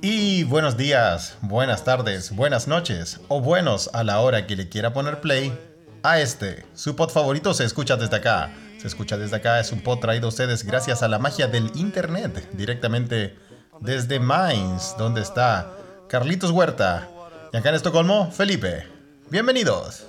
Y 0.00 0.42
buenos 0.44 0.76
días, 0.76 1.36
buenas 1.40 1.84
tardes, 1.84 2.34
buenas 2.34 2.66
noches 2.66 3.20
o 3.28 3.40
buenos 3.40 3.90
a 3.92 4.02
la 4.02 4.18
hora 4.20 4.46
que 4.46 4.56
le 4.56 4.68
quiera 4.68 4.92
poner 4.92 5.20
play 5.20 5.56
a 6.02 6.18
este. 6.20 6.64
Su 6.74 6.96
pod 6.96 7.10
favorito 7.10 7.54
se 7.54 7.64
escucha 7.64 7.96
desde 7.96 8.16
acá. 8.16 8.50
Se 8.80 8.88
escucha 8.88 9.16
desde 9.16 9.36
acá 9.36 9.60
es 9.60 9.70
un 9.70 9.80
pod 9.80 10.00
traído 10.00 10.26
a 10.26 10.30
ustedes 10.30 10.64
gracias 10.64 11.04
a 11.04 11.08
la 11.08 11.20
magia 11.20 11.46
del 11.46 11.70
internet, 11.76 12.48
directamente 12.54 13.36
desde 13.80 14.18
Mainz, 14.18 14.96
donde 14.98 15.20
está 15.20 15.70
Carlitos 16.08 16.50
Huerta. 16.50 17.08
Y 17.52 17.56
acá 17.56 17.68
en 17.68 17.76
Estocolmo, 17.76 18.32
Felipe. 18.32 18.88
Bienvenidos. 19.30 20.06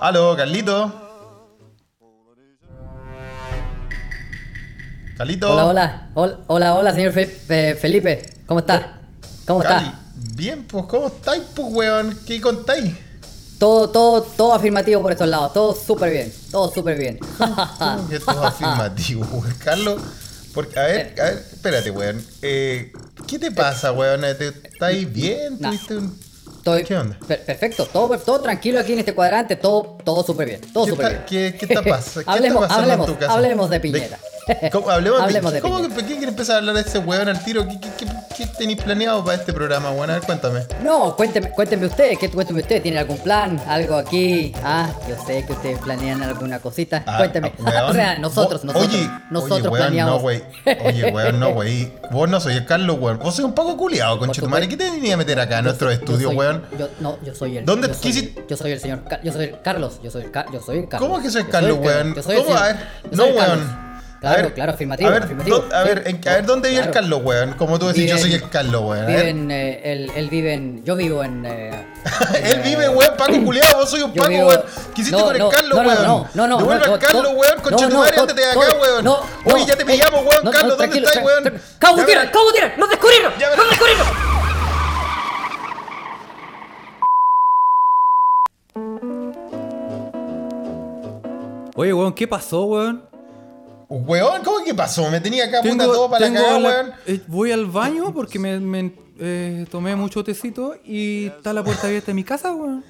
Aló, 0.00 0.36
Carlito. 0.36 0.92
Carlito. 5.16 5.50
Hola, 5.68 6.10
hola, 6.14 6.38
hola, 6.48 6.74
hola, 6.74 6.92
señor 6.92 7.12
Fe- 7.12 7.26
Fe- 7.26 7.74
Felipe. 7.76 8.31
¿Cómo 8.46 8.60
está? 8.60 8.98
¿Cómo 9.46 9.60
Cali, 9.60 9.86
está? 9.86 9.98
Bien, 10.34 10.64
pues, 10.64 10.84
¿cómo 10.86 11.06
estáis, 11.08 11.42
pues, 11.54 11.68
weón? 11.70 12.18
¿Qué 12.26 12.40
contáis? 12.40 12.94
Todo, 13.58 13.90
todo, 13.90 14.22
todo 14.22 14.54
afirmativo 14.54 15.00
por 15.02 15.12
estos 15.12 15.28
lados. 15.28 15.52
Todo 15.52 15.74
súper 15.74 16.10
bien. 16.10 16.32
Todo 16.50 16.72
súper 16.72 16.98
bien. 16.98 17.18
¿Cómo 17.38 18.08
que 18.08 18.18
todo 18.18 18.44
afirmativo, 18.44 19.24
weón? 19.32 19.54
Carlos? 19.62 20.02
Porque, 20.52 20.78
a 20.78 20.82
ver, 20.82 21.14
a 21.20 21.24
ver, 21.24 21.46
espérate, 21.52 21.90
weón. 21.90 22.24
Eh, 22.42 22.92
¿Qué 23.26 23.38
te 23.38 23.50
pasa, 23.52 23.92
weón? 23.92 24.20
¿Te- 24.36 24.48
¿Estáis 24.48 25.10
bien? 25.12 25.58
¿Tuviste 25.58 25.96
un...? 25.96 26.18
Estoy 26.58 26.84
¿Qué 26.84 26.96
onda? 26.96 27.18
per- 27.26 27.44
perfecto. 27.44 27.86
Todo, 27.86 28.16
todo 28.18 28.40
tranquilo 28.40 28.78
aquí 28.78 28.92
en 28.92 29.00
este 29.00 29.14
cuadrante. 29.14 29.56
Todo, 29.56 29.98
todo 30.04 30.22
súper 30.22 30.46
bien. 30.48 30.60
Todo 30.72 30.84
¿Qué, 30.84 30.90
súper 30.90 31.08
bien. 31.08 31.22
qué, 31.28 31.56
qué 31.58 31.66
te 31.66 31.82
pasa? 31.82 32.20
¿Qué 32.24 32.30
hablemos, 32.30 32.62
está 32.62 32.74
hablemos, 32.76 33.08
en 33.08 33.14
tu 33.14 33.18
casa? 33.20 33.32
hablemos 33.32 33.70
de 33.70 33.80
Piñera. 33.80 34.18
¿Cómo, 34.72 34.90
hablemos 34.90 35.18
de, 35.18 35.24
Hablemos 35.24 35.52
de 35.52 35.60
¿Cómo 35.60 35.76
Piñera. 35.76 35.94
que, 35.94 36.02
¿Qué 36.02 36.08
quieres 36.12 36.28
empezar 36.28 36.56
a 36.56 36.58
hablar 36.58 36.74
de 36.74 36.80
ese 36.82 36.98
weón 36.98 37.28
al 37.28 37.42
tiro? 37.44 37.66
¿Qué, 37.68 37.78
qué, 37.80 37.88
qué, 37.98 38.06
qué 38.36 38.46
tenéis 38.46 38.82
planeado 38.82 39.24
para 39.24 39.36
este 39.38 39.52
programa, 39.52 39.90
weón? 39.90 40.10
A 40.10 40.14
ver, 40.14 40.22
cuéntame. 40.22 40.60
No, 40.82 41.14
cuénteme, 41.16 41.50
cuénteme 41.50 41.86
usted, 41.86 42.18
¿qué 42.18 42.30
cuénteme 42.30 42.60
usted? 42.60 42.82
¿Tiene 42.82 42.98
algún 42.98 43.18
plan? 43.18 43.60
¿Algo 43.66 43.96
aquí? 43.96 44.52
Ah, 44.64 44.90
yo 45.08 45.16
sé 45.24 45.44
que 45.46 45.52
ustedes 45.52 45.78
planean 45.78 46.22
alguna 46.22 46.58
cosita. 46.58 47.04
Ah, 47.06 47.18
cuénteme. 47.18 47.52
ah, 47.66 47.86
o 47.90 47.92
sea, 47.92 48.18
nosotros, 48.18 48.64
nosotros, 48.64 48.88
oye, 48.88 49.10
nosotros 49.30 49.58
oye, 49.60 49.68
weón, 49.68 49.78
planeamos. 49.86 50.14
No, 50.14 50.20
güey. 50.20 50.42
Oye, 50.84 51.10
weón, 51.12 51.40
no, 51.40 51.52
güey. 51.52 51.92
Vos 52.10 52.28
no 52.28 52.40
sois 52.40 52.56
el 52.56 52.66
Carlos, 52.66 52.96
weón. 52.98 53.18
Vos 53.18 53.34
sois 53.36 53.46
un 53.46 53.54
poco 53.54 53.76
culiado, 53.76 54.18
con 54.18 54.30
Por 54.30 54.68
¿Qué 54.68 54.76
te 54.76 54.90
venía 54.90 55.14
a 55.14 55.16
meter 55.16 55.38
acá 55.38 55.58
en 55.58 55.64
nuestro 55.64 55.88
Yo 55.88 55.94
estudio, 55.94 56.28
soy- 56.28 56.36
weón? 56.36 56.62
Yo, 56.78 56.88
no, 57.00 57.18
yo 57.22 57.34
soy 57.34 57.58
el. 57.58 57.64
¿Dónde 57.64 57.88
yo 57.88 57.94
soy, 57.94 58.34
yo 58.48 58.56
soy 58.56 58.72
el 58.72 58.80
señor. 58.80 59.02
Yo 59.22 59.32
soy 59.32 59.44
el 59.44 59.60
Carlos. 59.60 60.00
Yo 60.02 60.10
soy 60.10 60.22
el, 60.24 60.32
yo 60.52 60.60
soy 60.60 60.78
el 60.78 60.88
Carlos. 60.88 61.08
¿Cómo 61.08 61.22
que 61.22 61.30
soy 61.30 61.42
Yo 61.44 61.50
Carlos, 61.50 61.78
weón? 61.80 62.14
Yo 62.14 62.22
soy 62.22 62.36
¿Cómo? 62.36 62.56
A 62.56 62.62
ver, 62.64 62.76
yo 63.04 63.16
no, 63.16 63.24
soy 63.24 63.32
weón. 63.32 63.91
Claro, 64.22 64.38
A 64.38 64.42
ver, 64.44 64.54
claro, 64.54 64.72
afirmativo. 64.72 65.08
A 65.08 65.12
ver, 65.14 65.22
afirmativo. 65.24 65.64
a 65.72 65.82
ver, 65.82 66.02
en- 66.06 66.28
a 66.28 66.32
ver, 66.34 66.46
¿dónde 66.46 66.68
vive 66.70 66.82
el. 66.82 66.90
Carlos, 66.92 67.20
weón? 67.24 67.54
Como 67.54 67.76
tú 67.80 67.88
decís, 67.88 68.08
yo 68.08 68.16
soy 68.18 68.34
el 68.34 68.48
Carlos, 68.50 68.82
weón. 68.82 69.02
A 69.02 69.06
Vive 69.08 69.18
ver. 69.18 69.28
en. 69.30 69.50
eh, 69.50 69.80
él, 69.92 70.12
él 70.14 70.28
vive 70.30 70.54
en. 70.54 70.84
Yo 70.84 70.94
vivo 70.94 71.24
en. 71.24 71.44
eh, 71.44 71.86
Él 72.44 72.60
vive, 72.60 72.84
eh, 72.84 72.88
weón, 72.88 73.16
Paco 73.18 73.32
culiado, 73.44 73.78
vos 73.78 73.90
soy 73.90 74.02
un 74.02 74.14
Paco, 74.14 74.28
vivo- 74.30 74.46
weón. 74.46 74.62
Quisiste 74.94 75.18
No, 75.18 75.24
con 75.24 75.34
el 75.34 75.38
no, 75.40 75.48
Carlos, 75.48 75.70
no, 75.76 75.82
weón. 75.88 76.02
no, 76.06 76.28
no, 76.34 76.46
no, 76.46 76.58
Devuelve 76.58 76.86
no, 76.86 76.92
al 76.94 76.98
Carlos, 77.00 77.32
weón, 77.34 77.60
con 77.62 77.72
no, 77.72 78.02
antes 78.04 78.36
de 78.36 78.44
acá, 78.44 78.58
weón. 78.80 79.04
no, 79.04 79.20
Oye, 79.44 79.66
ya 79.66 79.76
te 79.76 79.82
eh, 79.82 79.86
pillamos, 79.86 80.20
weón. 80.20 80.36
no, 80.36 80.42
no, 80.44 80.50
Carlos, 80.52 80.78
¿dónde 80.78 81.00
tranquilo, 81.02 81.08
estás, 81.08 81.24
weón? 81.24 81.60
¡Cabo 81.80 81.96
verás. 82.06 82.30
¡Cabo 82.30 82.44
Gutiérrez! 82.44 82.78
¡Nos 82.78 82.90
descubrieron! 82.90 83.32
¡Nos 83.56 83.68
descubrieron! 83.70 84.06
Oye, 91.74 91.92
weón, 91.92 92.12
¿qué 92.12 92.28
pasó, 92.28 92.64
weón? 92.64 93.11
Weón, 93.94 94.42
¿cómo 94.42 94.64
que 94.64 94.74
pasó? 94.74 95.10
Me 95.10 95.20
tenía 95.20 95.44
acá 95.44 95.60
puta 95.62 95.84
todo 95.84 96.08
para 96.10 96.20
la 96.20 96.26
tengo 96.26 96.40
cagada, 96.42 96.58
la- 96.60 96.68
weón. 96.68 96.92
eh, 97.06 97.20
voy 97.26 97.52
al 97.52 97.66
baño 97.66 98.12
porque 98.14 98.38
me, 98.38 98.58
me, 98.58 98.94
eh, 99.18 99.66
tomé 99.70 99.94
mucho 99.96 100.24
tecito 100.24 100.76
y 100.84 101.26
está 101.26 101.52
la 101.52 101.62
puerta 101.62 101.86
abierta 101.88 102.06
de 102.06 102.14
mi 102.14 102.24
casa, 102.24 102.52
weón. 102.54 102.84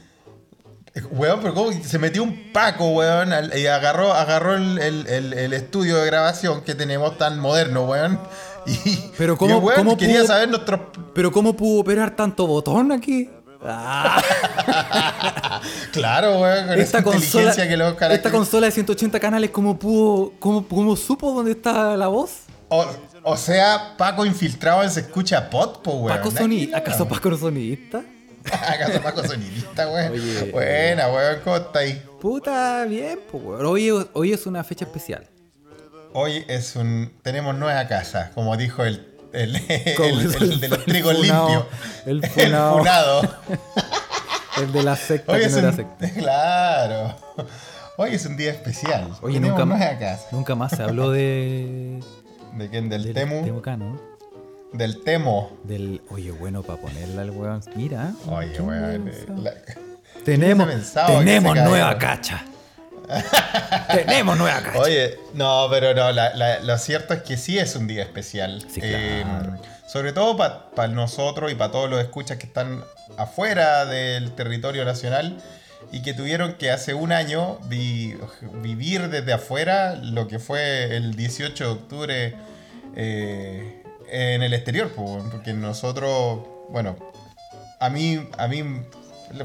Weón, 1.11 1.41
pero 1.41 1.55
¿cómo 1.55 1.73
se 1.73 1.99
metió 1.99 2.23
un 2.23 2.53
Paco, 2.53 2.91
weón? 2.91 3.33
al- 3.33 3.57
Y 3.59 3.67
agarró, 3.67 4.13
agarró 4.13 4.55
el, 4.57 4.79
el- 4.79 5.07
el- 5.09 5.33
el 5.33 5.53
estudio 5.55 5.97
de 5.97 6.07
grabación 6.07 6.63
que 6.63 6.75
tenemos 6.75 7.17
tan 7.19 7.39
moderno, 7.41 7.85
weón. 7.87 8.21
Y, 8.67 8.77
Pero 9.19 9.37
¿cómo- 9.37 9.59
weón 9.59 9.77
cómo 9.79 9.97
quería 9.97 10.19
pudo- 10.21 10.27
saber 10.29 10.49
nuestros... 10.51 10.81
Pero 11.15 11.33
¿cómo 11.33 11.57
pudo 11.57 11.81
operar 11.81 12.15
tanto 12.15 12.47
botón 12.47 12.93
aquí? 12.93 13.29
Ah, 13.65 15.61
Claro, 15.93 16.41
weón, 16.41 16.67
con 16.67 16.75
esa 16.75 16.83
esta, 16.83 17.03
consola, 17.03 17.25
inteligencia 17.25 17.69
que 17.69 17.77
los 17.77 18.03
esta 18.13 18.31
consola 18.31 18.67
de 18.67 18.73
180 18.73 19.21
canales, 19.21 19.51
¿cómo 19.51 19.79
pudo, 19.79 20.33
cómo, 20.39 20.67
cómo 20.67 20.97
supo 20.97 21.33
dónde 21.33 21.53
está 21.53 21.97
la 21.97 22.09
voz? 22.09 22.41
O, 22.69 22.87
o 23.23 23.37
sea, 23.37 23.95
Paco 23.97 24.25
infiltrado 24.25 24.83
en 24.83 24.91
Se 24.91 25.01
Escucha 25.01 25.49
Pod, 25.51 25.83
po, 25.83 25.93
weón. 25.93 26.17
¿Paco 26.17 26.31
Nada 26.31 26.41
soni 26.41 26.67
que 26.67 26.75
¿Acaso. 26.75 27.07
Paco 27.07 27.31
no 27.31 27.37
sonidista? 27.37 28.03
¿Acaso 28.45 29.01
Paco 29.01 29.23
sonidista, 29.25 29.89
weón? 29.89 30.13
Oye. 30.13 30.51
Buena, 30.51 31.09
weón, 31.09 31.41
¿cómo 31.45 31.57
está 31.57 31.79
ahí? 31.81 32.03
Puta, 32.21 32.85
bien, 32.87 33.21
pues, 33.31 33.45
weón. 33.45 33.67
Hoy, 33.67 33.91
hoy 34.15 34.33
es 34.33 34.47
una 34.47 34.65
fecha 34.65 34.85
especial. 34.85 35.29
Hoy 36.15 36.45
es 36.49 36.77
un... 36.77 37.13
Tenemos 37.23 37.55
nueva 37.55 37.87
casa, 37.87 38.33
como 38.35 38.57
dijo 38.57 38.85
el... 38.85 39.12
El, 39.33 39.57
el, 39.57 39.63
el 39.69 40.43
el- 40.53 40.61
de 40.61 40.69
los 40.69 40.79
el 40.79 40.85
trigos 40.85 41.15
limpios. 41.15 41.65
el 42.07 42.27
funao. 42.27 42.79
funado. 42.79 43.23
El 44.59 44.71
de 44.71 44.83
la 44.83 44.97
secta 44.97 45.33
Hoy 45.33 45.41
que 45.41 45.47
es 45.47 45.53
no 45.53 45.59
era 45.61 45.69
un... 45.71 45.77
secta. 45.77 46.11
Claro. 46.19 47.17
Hoy 47.97 48.15
es 48.15 48.27
un 48.27 48.37
día 48.37 48.51
especial. 48.51 49.09
Oye, 49.23 49.41
nunca, 49.41 49.65
nueva 49.65 49.99
casa. 49.99 50.27
nunca 50.31 50.55
más 50.55 50.73
se 50.77 50.83
habló 50.83 51.11
de. 51.11 52.01
¿De 52.55 52.69
quién? 52.69 52.89
Del 52.91 53.05
del 53.05 53.15
Temu. 53.15 53.45
Temucano. 53.45 53.99
Del 54.75 55.03
Temo. 55.03 55.57
Del. 55.65 56.03
Oye, 56.11 56.31
bueno, 56.33 56.63
para 56.63 56.81
ponerla 56.81 57.23
al 57.23 57.31
weón. 57.31 57.63
Mira. 57.77 58.13
Oye, 58.29 58.53
¿qué 58.53 58.61
weón. 58.61 59.11
la- 59.43 59.55
Tenemos, 60.25 60.67
¿Quién 60.67 60.79
se 60.81 60.85
pensaba 60.85 61.09
que 61.09 61.25
tenemos 61.25 61.57
nueva 61.57 61.97
cacha. 61.99 62.45
Tenemos 63.95 64.37
nueva 64.39 64.61
cacha. 64.63 64.79
Oye, 64.79 65.19
no, 65.35 65.67
pero 65.71 65.95
no, 65.95 66.13
la- 66.13 66.35
la- 66.35 66.61
lo 66.61 66.79
cierto 66.79 67.15
es 67.15 67.23
que 67.23 67.37
sí 67.37 67.59
es 67.59 67.77
un 67.77 67.87
día 67.87 68.03
especial. 68.03 68.65
Sí, 68.73 68.81
Eh, 68.83 69.23
claro. 69.25 69.59
sobre 69.87 70.13
todo 70.13 70.37
para 70.37 70.89
nosotros 70.89 71.51
y 71.53 71.55
para 71.55 71.73
todos 71.73 71.91
los 71.91 72.01
escuchas 72.01 72.39
que 72.39 72.47
están 72.47 72.83
afuera 73.19 73.85
del 73.87 74.33
territorio 74.33 74.85
nacional 74.85 75.41
y 75.91 76.03
que 76.03 76.15
tuvieron 76.15 76.55
que 76.55 76.71
hace 76.71 76.95
un 76.95 77.13
año 77.13 77.59
vi- 77.65 78.17
vivir 78.63 79.09
desde 79.11 79.33
afuera 79.35 79.97
lo 79.97 80.29
que 80.29 80.39
fue 80.39 80.97
el 80.97 81.15
18 81.15 81.65
de 81.65 81.71
octubre 81.71 82.35
eh, 82.97 83.83
en 84.11 84.43
el 84.43 84.55
exterior, 84.55 84.91
porque 84.95 85.53
nosotros, 85.55 86.41
bueno, 86.71 86.97
a 87.81 87.89
mí, 87.91 88.27
a 88.39 88.47
mí 88.49 88.63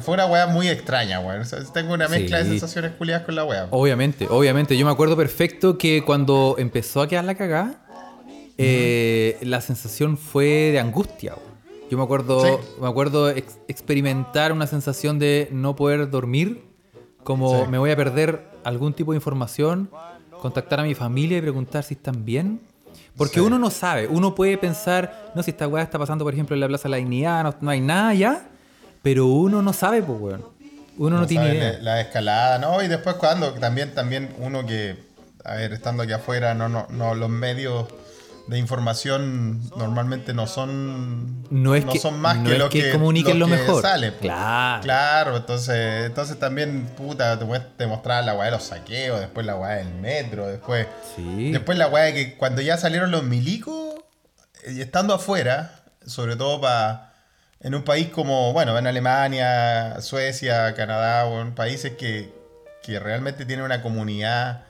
fue 0.01 0.13
una 0.15 0.25
weá 0.25 0.47
muy 0.47 0.67
extraña, 0.67 1.19
weón. 1.19 1.41
O 1.41 1.45
sea, 1.45 1.59
tengo 1.73 1.93
una 1.93 2.07
mezcla 2.07 2.37
de 2.39 2.45
sensaciones 2.45 2.91
culiadas 2.93 3.23
con 3.25 3.35
la 3.35 3.43
weá. 3.45 3.67
Obviamente, 3.71 4.27
obviamente. 4.29 4.77
Yo 4.77 4.85
me 4.85 4.91
acuerdo 4.91 5.15
perfecto 5.17 5.77
que 5.77 6.03
cuando 6.03 6.55
empezó 6.57 7.01
a 7.01 7.07
quedar 7.07 7.23
la 7.25 7.35
cagada, 7.35 7.83
eh, 8.57 9.37
la 9.41 9.61
sensación 9.61 10.17
fue 10.17 10.45
de 10.71 10.79
angustia. 10.79 11.33
weón. 11.35 11.57
Yo 11.89 11.97
me 11.97 12.03
acuerdo, 12.03 12.43
Sí. 12.43 12.51
me 12.81 12.87
acuerdo 12.87 13.29
ex- 13.29 13.59
experimentar 13.67 14.51
una 14.51 14.67
sensación 14.67 15.19
de 15.19 15.47
no 15.51 15.75
poder 15.75 16.09
dormir, 16.09 16.63
como 17.23 17.63
Sí. 17.65 17.71
me 17.71 17.77
voy 17.77 17.91
a 17.91 17.95
perder 17.95 18.45
algún 18.63 18.93
tipo 18.93 19.11
de 19.13 19.17
información, 19.17 19.89
contactar 20.41 20.79
a 20.81 20.83
mi 20.83 20.95
familia 20.95 21.37
y 21.37 21.41
preguntar 21.41 21.83
si 21.83 21.93
están 21.93 22.25
bien. 22.25 22.59
Porque 23.15 23.35
Sí. 23.35 23.39
uno 23.39 23.57
no 23.57 23.69
sabe, 23.69 24.07
uno 24.07 24.35
puede 24.35 24.57
pensar, 24.57 25.31
no, 25.33 25.41
si 25.43 25.51
esta 25.51 25.67
weá 25.67 25.83
está 25.83 25.97
pasando, 25.97 26.23
por 26.25 26.33
ejemplo, 26.33 26.55
en 26.55 26.59
la 26.59 26.67
Plaza 26.67 26.83
de 26.83 26.89
la 26.91 26.97
Dignidad, 26.97 27.43
no, 27.43 27.55
no 27.61 27.69
hay 27.71 27.79
nada 27.81 28.13
ya, 28.13 28.49
pero 29.03 29.25
uno 29.27 29.61
no 29.61 29.73
sabe, 29.73 30.01
pues, 30.01 30.19
weón. 30.19 30.45
Uno 30.97 31.19
no, 31.19 31.27
tiene 31.27 31.53
idea. 31.53 31.73
La, 31.73 31.79
la 31.95 32.01
escalada, 32.01 32.57
¿no? 32.57 32.81
Y 32.81 32.87
después 32.87 33.15
cuando 33.17 33.53
también, 33.53 33.93
también 33.93 34.33
uno 34.39 34.65
que, 34.65 34.97
a 35.45 35.53
ver, 35.55 35.73
estando 35.73 36.03
aquí 36.03 36.11
afuera, 36.13 36.53
no, 36.55 36.69
no, 36.69 36.87
no, 36.89 37.13
los 37.13 37.29
medios 37.29 37.85
de 38.47 38.57
información 38.57 39.61
normalmente 39.75 40.33
no 40.33 40.47
son 40.47 41.43
No 41.51 41.75
es 41.75 41.83
que- 41.85 41.99
son 41.99 42.19
más 42.19 42.37
no 42.37 42.45
que 42.45 42.53
es 42.53 42.59
lo 42.59 42.69
que 42.69 42.81
que, 42.81 42.91
comuniquen 42.93 43.37
lo 43.39 43.45
que 43.45 43.51
mejor. 43.57 43.81
sale, 43.81 44.11
pues. 44.11 44.21
Claro. 44.21 44.81
Claro, 44.83 45.37
entonces, 45.37 46.05
entonces 46.05 46.39
también, 46.39 46.87
puta, 46.97 47.37
te, 47.37 47.45
te 47.77 47.85
mostraba 47.87 48.21
la 48.21 48.33
weá 48.33 48.45
de 48.45 48.51
los 48.51 48.63
saqueos, 48.63 49.19
después 49.19 49.45
la 49.45 49.55
weá 49.57 49.75
del 49.75 49.93
metro, 49.95 50.47
después, 50.47 50.87
Sí. 51.15 51.51
después 51.51 51.77
la 51.77 51.87
weá 51.89 52.05
de 52.05 52.13
que 52.13 52.35
cuando 52.37 52.61
ya 52.61 52.77
salieron 52.77 53.11
los 53.11 53.23
milicos, 53.23 53.95
y 54.67 54.81
estando 54.81 55.13
afuera, 55.13 55.83
sobre 56.05 56.35
todo 56.37 56.59
para 56.61 57.06
en 57.59 57.75
un 57.75 57.83
país 57.83 58.07
como, 58.09 58.53
bueno, 58.53 58.77
en 58.77 58.87
Alemania, 58.87 59.99
Suecia, 60.01 60.73
Canadá, 60.75 61.25
bueno, 61.25 61.53
países 61.55 61.93
que, 61.93 62.33
que 62.83 62.99
realmente 62.99 63.45
tienen 63.45 63.65
una 63.65 63.81
comunidad 63.81 64.63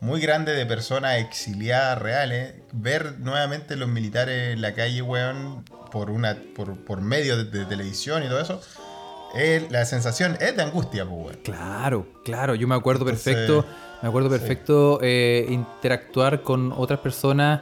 muy 0.00 0.20
grande 0.20 0.52
de 0.52 0.66
personas 0.66 1.18
exiliadas 1.18 1.98
reales, 2.00 2.54
ver 2.72 3.20
nuevamente 3.20 3.76
los 3.76 3.88
militares 3.88 4.54
en 4.54 4.60
la 4.60 4.74
calle, 4.74 5.00
weón, 5.02 5.64
por, 5.92 6.10
una, 6.10 6.36
por, 6.56 6.76
por 6.84 7.00
medio 7.00 7.36
de, 7.36 7.44
de 7.44 7.64
televisión 7.66 8.24
y 8.24 8.26
todo 8.28 8.40
eso, 8.40 8.60
es- 9.36 9.70
la 9.70 9.84
sensación 9.84 10.36
es 10.40 10.56
de 10.56 10.62
angustia, 10.62 11.04
pues, 11.04 11.24
weón. 11.26 11.38
Claro, 11.44 12.06
claro, 12.24 12.56
yo 12.56 12.66
me 12.66 12.74
acuerdo 12.74 13.02
Entonces, 13.08 13.34
perfecto, 13.36 13.64
me 14.02 14.08
acuerdo 14.08 14.28
perfecto 14.30 14.98
eh, 15.02 15.46
interactuar 15.48 16.42
con 16.42 16.72
otras 16.72 16.98
personas 16.98 17.60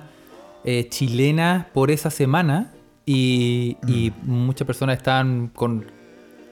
eh, 0.64 0.88
chilenas 0.88 1.66
por 1.74 1.90
esa 1.90 2.10
semana 2.10 2.72
Y, 3.06 3.76
y 3.86 4.12
Mm. 4.22 4.30
muchas 4.30 4.66
personas 4.66 4.96
estaban 4.98 5.48
con... 5.48 5.90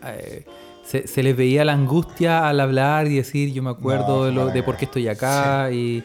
eh, 0.05 0.45
se, 0.85 1.06
se 1.06 1.23
les 1.23 1.37
veía 1.37 1.65
la 1.65 1.75
angustia 1.75 2.49
al 2.49 2.61
hablar 2.61 3.06
y 3.09 3.17
decir, 3.17 3.53
yo 3.53 3.62
me 3.62 3.71
acuerdo 3.71 4.06
No, 4.21 4.25
de, 4.25 4.33
lo, 4.33 4.45
fue 4.47 4.53
de 4.55 4.62
por 4.62 4.77
qué 4.77 4.87
estoy 4.87 5.09
acá. 5.09 5.71
Y, 5.71 6.03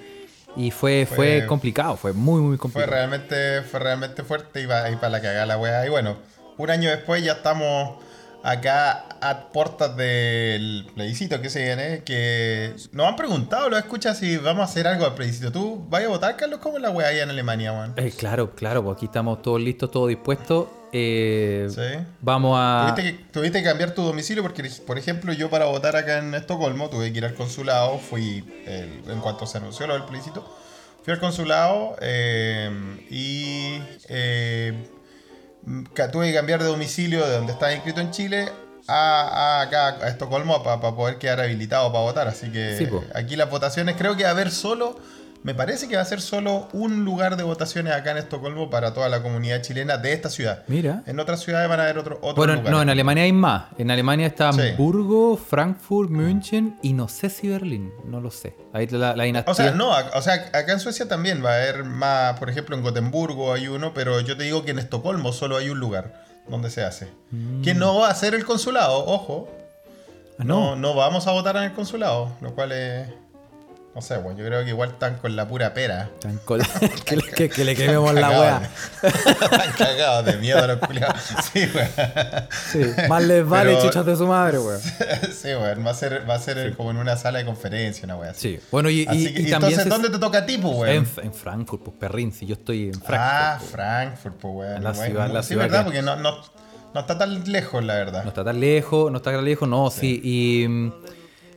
y 0.57 0.72
fue, 0.72 1.06
fue, 1.07 1.16
Fue- 1.40 1.45
complicado, 1.48 1.95
fue 1.98 2.13
muy, 2.13 2.42
muy 2.42 2.57
Fue 2.57 2.60
complicado. 2.60 2.92
realmente, 2.92 3.62
fue 3.63 3.80
realmente 3.80 4.24
fuerte 4.24 4.62
y 4.62 4.68
para, 4.68 4.92
y 4.92 4.95
para 4.98 5.10
la 5.10 5.22
cagada 5.22 5.45
la 5.45 5.57
weá. 5.57 5.86
Y 5.86 5.90
bueno, 5.90 6.18
un 6.57 6.69
año 6.69 6.90
después 6.90 7.24
ya 7.24 7.31
estamos 7.34 7.98
acá 8.44 9.06
a 9.22 9.48
puertas 9.51 9.95
del 9.95 10.86
plebiscito 10.94 11.42
que 11.42 11.50
se 11.50 11.63
viene. 11.63 12.04
Que 12.04 12.75
nos 12.92 13.07
han 13.07 13.16
preguntado, 13.16 13.69
lo 13.69 13.78
escuchas, 13.78 14.19
si 14.19 14.38
vamos 14.38 14.62
a 14.62 14.66
hacer 14.66 14.86
algo 14.86 15.06
al 15.06 15.16
plebiscito. 15.16 15.51
¿Tú 15.51 15.84
vas 15.90 16.04
a 16.04 16.10
votar, 16.10 16.36
Carlos? 16.36 16.60
¿Cómo 16.62 16.78
es 16.78 16.84
la 16.84 16.92
weá 16.92 17.07
allá 17.07 17.24
en 17.24 17.30
Alemania, 17.30 17.72
weón? 17.72 17.94
Eh, 17.98 18.12
claro, 18.16 18.54
claro, 18.54 18.84
pues 18.84 18.98
aquí 18.98 19.06
estamos 19.06 19.42
todos 19.42 19.62
listos, 19.62 19.90
todos 19.90 20.10
dispuestos. 20.10 20.68
Eh, 20.92 21.68
Sí. 21.72 22.06
Vamos 22.22 22.56
a... 22.60 22.94
Tuviste 22.94 23.18
que, 23.18 23.24
tuviste 23.31 23.60
que 23.60 23.63
cambiar 23.63 23.95
tu 23.95 24.04
domicilio 24.04 24.44
porque, 24.44 24.69
por 24.86 25.00
ejemplo, 25.00 25.34
yo 25.34 25.50
para 25.50 25.66
votar 25.66 25.95
acá 25.95 26.19
en 26.19 26.36
Estocolmo 26.36 26.90
tuve 26.90 27.12
que 27.12 27.18
ir 27.18 27.25
al 27.25 27.34
consulado, 27.34 27.98
fui, 27.98 28.44
en 28.68 29.19
cuanto 29.22 29.48
se 29.48 29.57
anunció 29.57 29.88
lo 29.88 29.94
del 29.94 30.04
plebiscito, 30.04 30.45
fui 31.04 31.13
al 31.13 31.19
consulado 31.19 31.95
eh, 32.00 32.69
y 33.10 33.80
eh, 34.07 34.88
tuve 36.12 36.27
que 36.27 36.33
cambiar 36.33 36.62
de 36.62 36.68
domicilio 36.68 37.25
de 37.25 37.36
donde 37.36 37.54
estaba 37.54 37.74
inscrito 37.74 38.01
en 38.01 38.12
Chile 38.12 38.50
a, 38.88 39.60
a 39.60 39.62
acá, 39.62 39.98
a 40.01 40.07
Estocolmo, 40.10 40.62
para 40.63 40.80
poder 40.80 41.18
quedar 41.18 41.39
habilitado 41.39 41.92
para 41.92 42.04
votar. 42.04 42.27
Así 42.27 42.51
que 42.51 42.77
Sí, 42.77 42.89
aquí 43.13 43.36
las 43.36 43.50
votaciones 43.50 43.95
creo 43.98 44.15
que 44.15 44.25
a 44.25 44.31
haber 44.31 44.51
solo... 44.51 44.98
Me 45.44 45.54
parece 45.54 45.90
que 45.90 45.98
va 45.98 46.01
a 46.01 46.06
ser 46.06 46.22
solo 46.22 46.69
un 46.72 47.04
lugar 47.04 47.36
de 47.36 47.44
votaciones 47.44 47.94
acá 47.94 48.12
en 48.12 48.18
Estocolmo 48.18 48.69
para 48.69 48.94
toda 48.94 49.10
la 49.10 49.22
comunidad 49.22 49.62
chilena 49.62 49.98
de 49.98 50.13
esta 50.13 50.30
ciudad. 50.30 50.63
Mira. 50.68 51.04
En 51.06 51.19
otras 51.19 51.42
ciudades 51.42 51.68
van 51.68 51.81
a 51.81 51.84
haber 51.84 51.98
otro, 51.98 52.16
otros 52.22 52.36
Bueno, 52.36 52.62
no, 52.69 52.81
en 52.81 52.90
Alemania 52.90 53.24
hay 53.25 53.34
más. 53.34 53.66
En 53.78 53.92
Alemania 53.92 54.28
está 54.28 54.54
Sí. 54.54 54.62
Hamburgo, 54.62 55.36
Frankfurt, 55.36 56.10
München 56.10 56.78
y 56.81 56.94
no 56.94 57.10
sé 57.10 57.30
si 57.30 57.50
Berlín. 57.50 57.92
No 58.06 58.22
lo 58.22 58.31
sé. 58.31 58.56
Ahí 58.72 58.88
la, 58.88 59.16
la 59.18 59.25
dinastía. 59.25 59.51
O 59.51 59.56
sea, 59.56 59.72
no, 59.72 59.92
o 59.92 60.22
sea, 60.22 60.34
acá 60.54 60.72
en 60.72 60.80
Suecia 60.80 61.07
también 61.10 61.44
va 61.44 61.50
a 61.51 61.56
haber 61.56 61.84
más, 61.84 62.40
por 62.40 62.50
ejemplo, 62.50 62.75
en 62.78 62.81
Gotemburgo 62.81 63.54
hay 63.54 63.68
uno, 63.68 63.94
pero 63.94 64.22
yo 64.22 64.38
te 64.38 64.44
digo 64.44 64.63
que 64.63 64.72
en 64.72 64.80
Estocolmo 64.80 65.34
solo 65.34 65.57
hay 65.57 65.69
un 65.69 65.80
lugar 65.80 66.24
donde 66.48 66.69
se 66.69 66.84
hace. 66.84 67.10
Que 67.63 67.74
no 67.74 68.00
va 68.00 68.10
a 68.10 68.16
ser 68.16 68.34
el 68.34 68.45
consulado, 68.45 69.06
ojo. 69.06 69.50
Ah, 70.40 70.44
No, 70.45 70.72
no. 70.72 70.75
no 70.78 70.95
vamos 70.95 71.28
a 71.28 71.31
votar 71.31 71.57
en 71.57 71.63
el 71.63 71.74
consulado, 71.74 72.31
lo 72.42 72.56
cual 72.56 72.72
es... 72.72 73.07
No 73.95 74.01
sé, 74.01 74.18
bueno, 74.18 74.40
yo 74.40 74.45
creo 74.48 74.63
que 74.63 74.69
igual 74.69 74.90
están 74.90 75.18
con 75.19 75.36
la 75.36 75.48
pura 75.48 75.72
pera. 75.75 76.10
Col- 76.45 76.63
que, 77.06 77.16
le- 77.16 77.22
que- 77.24 77.50
que 77.50 77.63
le 77.63 77.75
quememos 77.75 78.12
la 78.16 78.60
de- 79.01 79.07
Están 79.07 79.72
cagados 79.78 80.25
de 80.25 80.38
miedo 80.38 80.66
los 80.66 80.80
culiados. 80.80 81.22
Sí, 81.54 81.68
weón. 81.75 81.90
Sí, 82.72 82.80
más 83.07 83.24
les 83.24 83.48
vale 83.48 83.74
Pero- 83.75 83.84
chuchas 83.84 84.04
de 84.06 84.16
su 84.16 84.25
madre, 84.25 84.57
weón. 84.57 84.80
Sí, 85.31 85.50
weón. 85.50 85.86
Va 85.86 85.92
a 85.92 85.94
ser, 85.94 86.28
va 86.28 86.34
a 86.34 86.40
ser 86.40 86.75
como 86.75 86.90
en 86.90 86.98
una 86.98 87.16
sala 87.18 87.38
de 87.38 87.45
conferencia, 87.45 88.06
una 88.06 88.16
wea 88.16 88.31
así. 88.31 88.56
Sí. 88.57 88.60
Bueno, 88.72 88.90
y, 88.90 89.01
y- 89.04 89.07
Así 89.07 89.34
que, 89.34 89.42
y 89.42 89.48
y 89.48 89.51
también. 89.51 89.54
entonces, 89.74 89.84
se- 89.84 89.90
¿dónde 89.90 90.10
te 90.10 90.18
toca 90.18 90.40
a 90.40 90.45
ti, 90.48 90.57
pues, 90.57 90.75
weón? 90.75 90.90
en, 91.18 91.25
en 91.25 91.34
Frankfurt, 91.34 91.84
pues 91.84 91.95
perrín, 92.00 92.31
si 92.34 92.48
yo 92.48 92.56
estoy 92.56 92.86
en 92.88 92.94
Frankfurt. 92.95 93.19
Ah, 93.19 93.56
pues. 93.60 93.72
Frankfurt, 93.72 94.36
pues, 94.40 94.54
weón. 94.56 94.78
En 94.78 94.84
la 94.84 94.92
Weón, 94.92 95.06
ciudad- 95.06 95.30
la 95.31 95.44
sí, 95.44 95.48
ciudad 95.50 95.63
verdad, 95.66 95.80
que- 95.80 95.86
porque 95.86 96.01
no, 96.01 96.16
no, 96.16 96.31
no 96.95 97.00
está 97.00 97.16
tan 97.19 97.44
lejos, 97.51 97.84
la 97.84 97.94
verdad. 97.94 98.24
No 98.24 98.30
está 98.30 98.44
tan 98.44 98.60
lejos, 98.60 99.12
no 99.12 99.18
está 99.18 99.31
tan 99.31 99.45
lejos, 99.45 99.69
no, 99.69 99.92
sí. 99.92 100.19
Y, 100.24 100.68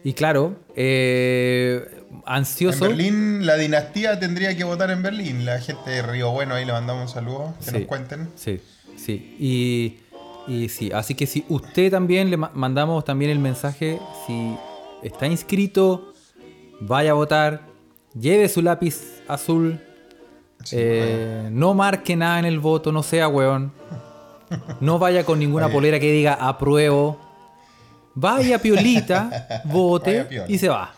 y 0.06 0.12
claro, 0.12 0.56
eh, 0.76 2.02
en 2.26 2.32
ansioso. 2.32 2.86
Berlín, 2.86 3.46
la 3.46 3.56
dinastía 3.56 4.18
tendría 4.18 4.56
que 4.56 4.64
votar 4.64 4.90
en 4.90 5.02
Berlín. 5.02 5.44
La 5.44 5.60
gente 5.60 5.90
de 5.90 6.02
Río 6.02 6.30
Bueno, 6.32 6.54
ahí 6.54 6.64
le 6.64 6.72
mandamos 6.72 7.02
un 7.02 7.08
saludo, 7.14 7.54
que 7.58 7.70
Sí. 7.70 7.78
nos 7.78 7.82
cuenten. 7.86 8.30
Sí, 8.36 8.60
sí. 8.96 9.36
Y, 9.38 9.98
y 10.52 10.68
sí, 10.68 10.90
así 10.92 11.14
que 11.14 11.26
si 11.26 11.44
usted 11.48 11.90
también 11.90 12.30
le 12.30 12.36
ma- 12.36 12.50
mandamos 12.54 13.04
también 13.04 13.30
el 13.30 13.38
mensaje, 13.38 13.98
si 14.26 14.56
está 15.02 15.26
inscrito, 15.26 16.12
vaya 16.80 17.10
a 17.12 17.14
votar, 17.14 17.62
lleve 18.18 18.48
su 18.48 18.62
lápiz 18.62 19.22
azul, 19.28 19.80
Sí, 20.64 20.74
eh, 20.80 21.48
no 21.52 21.74
marque 21.74 22.16
nada 22.16 22.38
en 22.40 22.44
el 22.44 22.58
voto, 22.58 22.90
no 22.90 23.02
sea 23.04 23.28
weón. 23.28 23.72
No 24.80 24.98
vaya 24.98 25.24
con 25.24 25.38
ninguna 25.38 25.66
Oye. 25.66 25.74
polera 25.74 26.00
que 26.00 26.10
diga 26.10 26.34
apruebo. 26.34 27.20
Vaya 28.14 28.58
piolita, 28.60 29.62
vote 29.64 30.22
Vaya 30.24 30.44
y 30.48 30.58
se 30.58 30.68
va. 30.68 30.92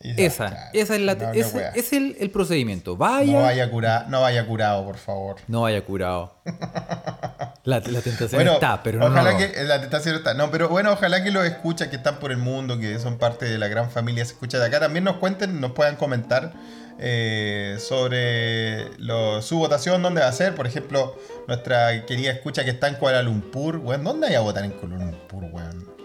Esa, 0.00 0.48
claro. 0.50 0.70
esa 0.74 0.94
es, 0.94 1.00
la, 1.00 1.14
No, 1.14 1.32
ese 1.32 1.70
es 1.74 1.92
el, 1.94 2.16
el 2.20 2.30
procedimiento. 2.30 2.96
Vaya, 2.96 3.32
No 3.32 3.40
vaya, 3.42 3.70
cura, 3.70 4.06
no 4.08 4.20
vaya 4.20 4.46
curado, 4.46 4.84
por 4.84 4.98
favor. 4.98 5.36
no 5.48 5.62
vaya 5.62 5.84
curado. 5.84 6.34
La, 7.64 7.80
la 7.80 8.00
tentación 8.00 8.30
Bueno, 8.38 8.52
está, 8.54 8.80
pero 8.84 9.00
no. 9.00 9.06
ojalá 9.06 9.36
que 9.36 9.64
la 9.64 9.80
tentación 9.80 10.14
está. 10.14 10.34
No, 10.34 10.52
pero 10.52 10.68
bueno, 10.68 10.92
ojalá 10.92 11.24
que 11.24 11.32
los 11.32 11.44
escuchas 11.44 11.88
que 11.88 11.96
están 11.96 12.20
por 12.20 12.30
el 12.30 12.36
mundo, 12.36 12.78
que 12.78 12.96
son 13.00 13.18
parte 13.18 13.44
de 13.46 13.58
la 13.58 13.66
gran 13.66 13.90
familia 13.90 14.24
se 14.24 14.34
escucha 14.34 14.60
de 14.60 14.66
acá, 14.66 14.78
también 14.78 15.02
nos 15.02 15.16
cuenten, 15.16 15.60
nos 15.60 15.72
puedan 15.72 15.96
comentar 15.96 16.52
eh, 17.00 17.76
sobre 17.80 18.96
lo- 18.98 19.42
su 19.42 19.58
votación, 19.58 20.00
dónde 20.00 20.20
va 20.20 20.28
a 20.28 20.32
ser. 20.32 20.54
Por 20.54 20.68
ejemplo, 20.68 21.16
nuestra 21.48 22.06
querida 22.06 22.30
escucha 22.30 22.62
que 22.64 22.70
está 22.70 22.86
en 22.86 22.94
Kuala 22.94 23.20
Lumpur. 23.22 23.78
Weón, 23.78 24.04
¿dónde 24.04 24.28
hay 24.28 24.34
a 24.36 24.40
votar 24.40 24.64
en 24.64 24.70
Kuala 24.70 24.98
Lumpur, 24.98 25.42
weón? 25.50 25.95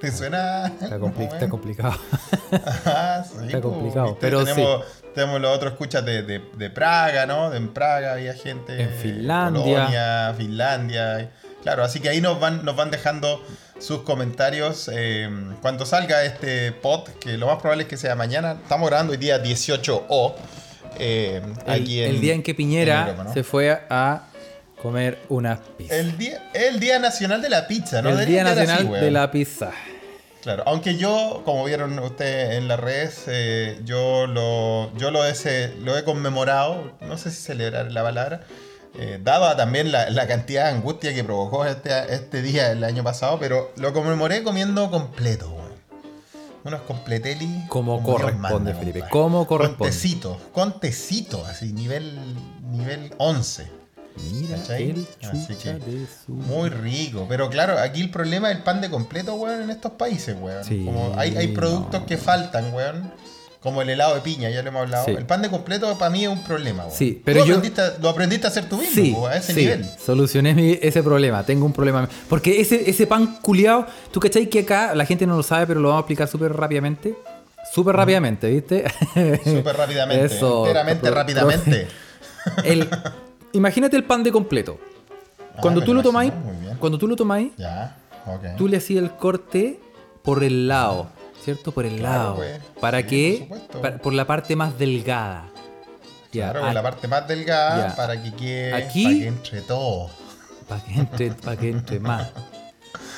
¿Te 0.00 0.12
suena? 0.12 0.66
Está, 0.80 0.98
compli- 0.98 1.24
está 1.24 1.36
weón? 1.38 1.50
complicado. 1.50 1.94
Ah, 2.86 3.22
sí, 3.28 3.46
Está 3.46 3.60
po, 3.60 3.70
complicado, 3.72 4.06
¿viste? 4.06 4.20
pero 4.20 4.42
tenemos, 4.44 4.84
tenemos 5.14 5.40
los 5.40 5.54
otros 5.54 5.72
escuchas 5.72 6.04
de, 6.04 6.22
de- 6.22 6.42
de 6.56 6.70
Praga, 6.70 7.26
¿no? 7.26 7.50
De 7.50 7.58
en 7.58 7.68
Praga 7.68 8.12
había 8.14 8.32
gente. 8.34 8.74
En 8.80 8.88
eh, 8.88 8.98
Finlandia. 9.02 9.62
Polonia, 9.76 10.34
Finlandia. 10.36 11.30
Claro, 11.62 11.84
así 11.84 12.00
que 12.00 12.08
ahí 12.08 12.20
nos 12.22 12.40
van, 12.40 12.64
nos 12.64 12.74
van 12.76 12.90
dejando 12.90 13.42
sus 13.78 14.00
comentarios 14.02 14.88
eh, 14.92 15.28
cuando 15.60 15.84
salga 15.84 16.24
este 16.24 16.72
pod, 16.72 17.08
que 17.20 17.36
lo 17.36 17.46
más 17.48 17.56
probable 17.58 17.82
es 17.82 17.88
que 17.88 17.96
sea 17.98 18.14
mañana. 18.14 18.52
Estamos 18.62 18.88
grabando 18.88 19.12
hoy 19.12 19.18
día 19.18 19.42
18O. 19.42 20.34
eh, 20.98 21.42
El, 21.66 21.72
aquí 21.72 22.02
en- 22.02 22.10
el 22.10 22.20
día 22.20 22.34
en 22.34 22.42
que 22.42 22.54
Piñera 22.54 22.94
en 23.02 23.06
Europa, 23.08 23.24
¿no? 23.24 23.32
se 23.34 23.44
fue 23.44 23.70
a 23.90 24.22
comer 24.82 25.18
unas 25.28 25.60
pizzas. 25.76 25.96
el, 25.98 26.16
día, 26.18 26.50
el 26.54 26.80
Día 26.80 26.98
Nacional 26.98 27.42
de 27.42 27.48
la 27.48 27.66
Pizza, 27.66 28.02
¿no? 28.02 28.10
El 28.10 28.16
Debería 28.16 28.44
Día 28.44 28.54
Nacional 28.54 28.94
así, 28.94 29.04
de 29.04 29.10
la 29.10 29.30
Pizza. 29.30 29.72
Claro, 30.42 30.62
aunque 30.66 30.96
yo, 30.96 31.42
como 31.44 31.64
vieron 31.64 31.98
ustedes 31.98 32.56
en 32.58 32.68
las 32.68 32.78
redes, 32.78 33.24
eh, 33.26 33.80
yo 33.84 34.26
lo, 34.26 34.94
yo 34.96 35.10
lo, 35.10 35.24
he, 35.26 35.34
lo 35.80 35.98
he 35.98 36.04
conmemorado, 36.04 36.92
no 37.00 37.18
sé 37.18 37.30
si 37.30 37.42
celebrar 37.42 37.90
la 37.90 38.02
palabra, 38.02 38.40
eh, 38.98 39.18
dada 39.22 39.56
también 39.56 39.92
la, 39.92 40.08
la 40.10 40.26
cantidad 40.26 40.64
de 40.64 40.70
angustia 40.76 41.12
que 41.12 41.22
provocó 41.24 41.64
este, 41.66 41.90
este 42.14 42.40
día 42.40 42.70
el 42.70 42.84
año 42.84 43.02
pasado, 43.04 43.38
pero 43.38 43.72
lo 43.76 43.92
conmemoré 43.92 44.42
comiendo 44.42 44.90
completo, 44.90 45.50
weón. 45.50 45.68
Unos 46.64 46.82
completelli. 46.82 47.66
Como 47.68 47.98
Dios 48.00 48.06
corresponde, 48.06 48.74
Felipe, 48.74 49.04
como 49.10 49.46
Con 49.46 49.58
corresponde. 49.58 49.92
tecito, 49.92 50.40
con 50.52 50.80
tecito, 50.80 51.44
así, 51.46 51.72
nivel, 51.72 52.18
nivel 52.70 53.12
11. 53.18 53.77
Mira 54.32 54.56
¿Cachai? 54.58 54.90
el 54.90 55.06
Así 55.22 55.46
chucha 55.46 55.78
que, 55.78 55.90
de 55.90 56.06
su... 56.06 56.32
Muy 56.32 56.68
rico, 56.70 57.26
pero 57.28 57.48
claro, 57.50 57.78
aquí 57.78 58.00
el 58.00 58.10
problema 58.10 58.50
es 58.50 58.56
el 58.58 58.62
pan 58.62 58.80
de 58.80 58.90
completo, 58.90 59.34
weón, 59.34 59.62
en 59.62 59.70
estos 59.70 59.92
países, 59.92 60.36
weón. 60.40 60.64
Sí, 60.64 60.82
como 60.84 61.14
hay, 61.16 61.36
hay 61.36 61.48
productos 61.48 62.00
no. 62.00 62.06
que 62.06 62.16
faltan, 62.16 62.72
weón. 62.74 63.12
Como 63.60 63.82
el 63.82 63.90
helado 63.90 64.14
de 64.14 64.20
piña, 64.20 64.48
ya 64.50 64.62
lo 64.62 64.68
hemos 64.68 64.82
hablado. 64.82 65.04
Sí. 65.06 65.10
El 65.10 65.26
pan 65.26 65.42
de 65.42 65.50
completo 65.50 65.92
para 65.98 66.10
mí 66.12 66.22
es 66.24 66.30
un 66.30 66.44
problema, 66.44 66.84
weón. 66.84 66.96
Sí, 66.96 67.20
pero 67.24 67.44
yo- 67.44 67.56
Aprendiste, 67.56 67.80
a- 67.80 67.94
lo 68.00 68.08
aprendiste 68.08 68.46
a 68.46 68.50
hacer 68.50 68.68
tú 68.68 68.78
mismo, 68.78 68.94
Sí, 69.04 69.10
po, 69.12 69.26
a 69.26 69.36
ese 69.36 69.52
sí, 69.52 69.60
nivel. 69.62 69.84
solucioné 70.04 70.54
mi- 70.54 70.78
ese 70.80 71.02
problema. 71.02 71.42
Tengo 71.44 71.66
un 71.66 71.72
problema. 71.72 72.08
Porque 72.28 72.60
ese, 72.60 72.88
ese 72.88 73.06
pan 73.08 73.38
culiado, 73.42 73.86
tú 74.12 74.20
cachai 74.20 74.46
que 74.48 74.60
acá 74.60 74.94
la 74.94 75.04
gente 75.06 75.26
no 75.26 75.36
lo 75.36 75.42
sabe, 75.42 75.66
pero 75.66 75.80
lo 75.80 75.88
vamos 75.88 76.00
a 76.00 76.02
explicar 76.02 76.28
súper 76.28 76.52
rápidamente. 76.52 77.16
Súper 77.74 77.96
rápidamente, 77.96 78.48
¿viste? 78.48 78.84
Súper 79.44 79.76
rápidamente. 79.76 80.24
Eso, 80.36 80.64
enteramente 80.64 81.10
rápidamente. 81.10 81.88
El, 82.64 82.88
imagínate 83.52 83.96
el 83.96 84.04
pan 84.04 84.22
de 84.22 84.32
completo. 84.32 84.78
Cuando 85.60 85.80
Ah, 85.80 85.84
tú 85.84 85.90
me 85.90 85.96
lo 85.96 86.02
tomáis, 86.02 86.32
cuando 86.78 86.98
tú 86.98 87.08
lo 87.08 87.16
tomáis, 87.16 87.52
Ya, 87.56 87.96
tú 88.56 88.68
le 88.68 88.76
hacías 88.76 89.02
el 89.02 89.10
corte 89.12 89.80
por 90.22 90.44
el 90.44 90.68
lado, 90.68 91.08
¿cierto? 91.42 91.72
Por 91.72 91.84
el 91.86 91.96
Claro, 91.96 92.18
lado. 92.22 92.34
pues. 92.36 92.60
¿Para 92.80 93.00
Sí, 93.00 93.06
qué? 93.08 93.48
por 94.02 94.12
la 94.12 94.26
parte 94.26 94.54
más 94.54 94.78
delgada. 94.78 95.48
Ya, 96.30 96.50
Claro, 96.52 96.66
a- 96.66 96.74
la 96.74 96.82
parte 96.82 97.08
más 97.08 97.26
delgada 97.26 97.88
Ya. 97.88 97.96
para 97.96 98.22
que 98.22 98.32
quede. 98.34 98.74
Aquí- 98.74 99.04
Para 99.04 99.14
que 99.18 99.26
entre 99.26 99.60
todo. 99.62 100.10
Para 100.68 100.84
que 100.84 100.92
entre, 100.94 101.30
para 101.32 101.56
que 101.56 101.70
entre 101.70 102.00
más. 102.00 102.28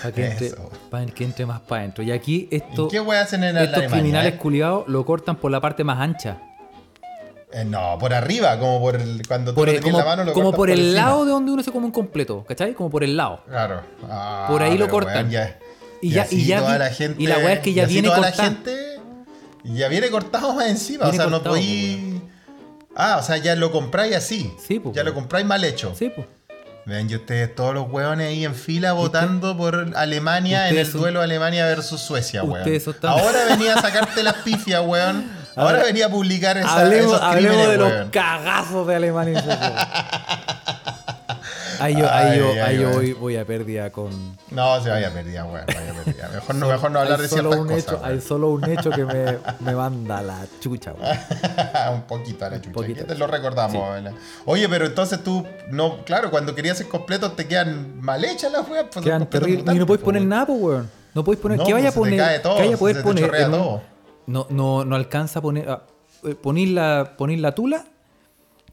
Para 0.00 0.14
que 0.14 0.26
entre, 0.30 0.46
Eso. 0.46 0.70
para 0.88 1.06
que 1.06 1.25
entre 1.25 1.44
más 1.44 1.60
para 1.60 1.80
adentro. 1.82 2.04
Y 2.04 2.12
aquí 2.12 2.49
esto, 2.50 2.87
¿Y 2.87 2.90
qué 2.90 2.99
hacen 3.16 3.42
en 3.44 3.56
estos 3.58 3.78
Alemania, 3.78 4.00
criminales 4.00 4.34
eh? 4.34 4.37
culiados 4.38 4.84
lo 4.88 5.04
cortan 5.04 5.37
por 5.37 5.50
la 5.50 5.60
parte 5.60 5.82
más 5.84 5.99
ancha. 5.99 6.38
Eh, 7.52 7.64
no, 7.64 7.97
por 7.99 8.14
arriba, 8.14 8.59
como 8.59 8.80
por 8.80 8.95
el, 8.97 9.23
cuando 9.26 9.52
Por 9.54 9.66
tú 9.66 9.73
lo 9.73 9.76
el- 9.78 9.83
como 9.83 9.99
la 9.99 10.04
mano 10.04 10.25
lo 10.25 10.33
como 10.33 10.52
por 10.52 10.71
el 10.71 10.78
encima. 10.80 10.95
lado 11.07 11.25
de 11.25 11.30
donde 11.33 11.50
uno 11.52 11.62
se 11.64 11.73
come 11.73 11.87
un 11.87 11.90
completo, 11.92 12.45
¿cachai? 12.47 12.75
Como 12.75 12.90
por 12.90 13.02
el 13.02 13.16
lado. 13.16 13.42
Claro. 13.49 13.83
Ah, 14.09 14.47
Por 14.49 14.62
ahí 14.62 14.73
lo 14.78 14.85
pero, 14.85 14.90
cortan. 14.92 15.16
weón, 15.16 15.30
ya- 15.30 15.59
Y 16.00 16.11
ya- 16.11 16.26
y 16.30 16.45
ya 16.47 16.61
toda 16.61 16.78
la 16.78 16.90
gente, 16.90 17.23
y 17.23 17.26
la 17.26 17.38
weá 17.38 17.54
es 17.54 17.59
que 17.61 17.73
ya 17.75 17.87
viene 17.87 18.09
toda 18.09 18.21
la 18.21 18.26
cortada. 18.28 18.49
gente 18.50 19.00
ya 19.64 19.88
viene 19.88 20.09
cortado 20.11 20.54
más 20.54 20.69
encima. 20.69 21.04
Viene 21.07 21.19
o 21.19 21.23
sea, 21.23 21.25
no 21.26 21.30
cortado, 21.38 21.57
podéis. 21.57 22.23
Ah, 22.97 23.16
o 23.21 23.23
sea, 23.23 23.37
ya 23.37 23.54
lo 23.57 23.71
compráis 23.73 24.14
así. 24.16 24.52
Sí, 24.66 24.78
pues, 24.80 24.95
Ya 24.95 25.02
lo 25.02 25.11
weón. 25.11 25.23
compráis 25.23 25.45
mal 25.47 25.62
hecho. 25.64 25.92
Sí, 25.97 26.11
pues. 26.14 26.26
Vean, 26.87 27.11
y 27.11 27.14
ustedes, 27.14 27.54
todos 27.54 27.75
los 27.75 27.90
hueones 27.90 28.28
ahí 28.28 28.45
en 28.45 28.54
fila 28.54 28.92
votando 28.95 29.57
por 29.57 29.92
Alemania 29.97 30.69
en 30.71 30.78
el 30.78 30.87
son- 30.87 31.00
duelo 31.02 31.21
Alemania 31.21 31.66
versus 31.66 32.00
Suecia, 32.00 32.42
weón. 32.42 32.64
Ahora 33.02 33.45
venía 33.50 33.75
a 33.75 33.80
sacarte 33.83 34.23
las 34.23 34.35
pifias, 34.37 34.83
weón. 34.87 35.39
Ahora 35.57 35.71
Ahora- 35.78 35.83
venía 35.85 36.07
a 36.07 36.11
publicar 36.11 36.57
esa, 36.59 36.80
hablemos 36.80 37.07
esos 37.12 37.23
hablemos 37.23 37.69
de 37.69 37.76
los 37.76 37.92
weón. 37.92 38.11
cagazos 38.11 38.87
de 38.87 38.97
Alemania. 38.97 39.45
ahí 41.80 41.97
yo, 41.97 42.11
ahí 42.11 42.26
Ay, 42.33 42.38
yo, 42.38 42.50
ay, 42.52 42.59
ahí 42.59 42.78
yo 42.78 42.90
voy, 42.90 43.12
voy 43.14 43.37
a 43.37 43.45
pérdida 43.45 43.90
con. 43.90 44.37
No, 44.50 44.80
se 44.83 44.90
vaya 44.90 45.11
perdida, 45.12 45.45
weón. 45.45 45.64
Vaya 45.66 45.95
perdida. 46.04 46.28
Mejor 46.33 46.54
no, 46.54 46.69
mejor 46.69 46.90
no 46.90 46.99
hablar 47.00 47.16
hay 47.19 47.23
de 47.23 47.28
solo 47.28 47.42
ciertas 47.52 47.61
un 47.61 47.69
cosas. 47.69 47.85
hecho, 47.85 48.00
Hay 48.04 48.21
solo 48.21 48.49
un 48.50 48.71
hecho 48.71 48.90
que 48.90 49.04
me, 49.04 49.38
me 49.61 49.75
manda 49.75 50.23
la 50.23 50.47
chucha, 50.61 50.92
weón. 50.92 51.95
un 51.95 52.02
poquito 52.02 52.45
a 52.45 52.50
la 52.50 52.57
chucha. 52.61 52.73
poquito. 52.73 52.99
que 53.00 53.04
te 53.04 53.14
lo 53.16 53.26
recordamos. 53.26 53.90
¿verdad? 53.95 54.12
Oye, 54.45 54.69
pero 54.69 54.87
entonces 54.87 55.23
tú, 55.25 55.45
no, 55.71 56.04
claro, 56.04 56.30
cuando 56.30 56.54
querías 56.54 56.78
ser 56.78 56.88
completo 56.88 57.33
te 57.33 57.47
quedan 57.49 58.00
mal 58.00 58.25
hechas 58.25 58.52
las 58.52 58.69
weas. 58.69 58.87
pues, 58.92 59.04
Quedan 59.04 59.21
los 59.21 59.30
terribles. 59.30 59.75
Y 59.75 59.78
no 59.78 59.87
podéis 59.87 59.87
pues, 59.87 60.00
poner 60.04 60.23
nada, 60.23 60.47
pues, 60.47 60.61
weón. 60.61 60.90
No 61.12 61.25
podéis 61.25 61.42
poner. 61.42 61.59
No, 61.59 61.64
¿Qué 61.64 61.73
vaya 61.73 61.88
a 61.88 61.92
poner? 61.92 62.42
todo, 62.42 62.54
¿Qué 62.57 62.62
vaya 62.62 62.75
a 62.75 62.78
poder 62.78 63.02
poner? 63.02 63.35
en 63.35 63.54
un-. 63.54 63.80
No, 64.26 64.46
no, 64.50 64.84
no 64.84 64.96
alcanza 64.96 65.38
a 65.38 65.42
poner. 65.42 65.68
ah, 65.68 65.82
eh, 66.24 66.34
poner, 66.34 66.68
la, 66.68 67.14
poner 67.16 67.38
la 67.40 67.54
tula 67.54 67.84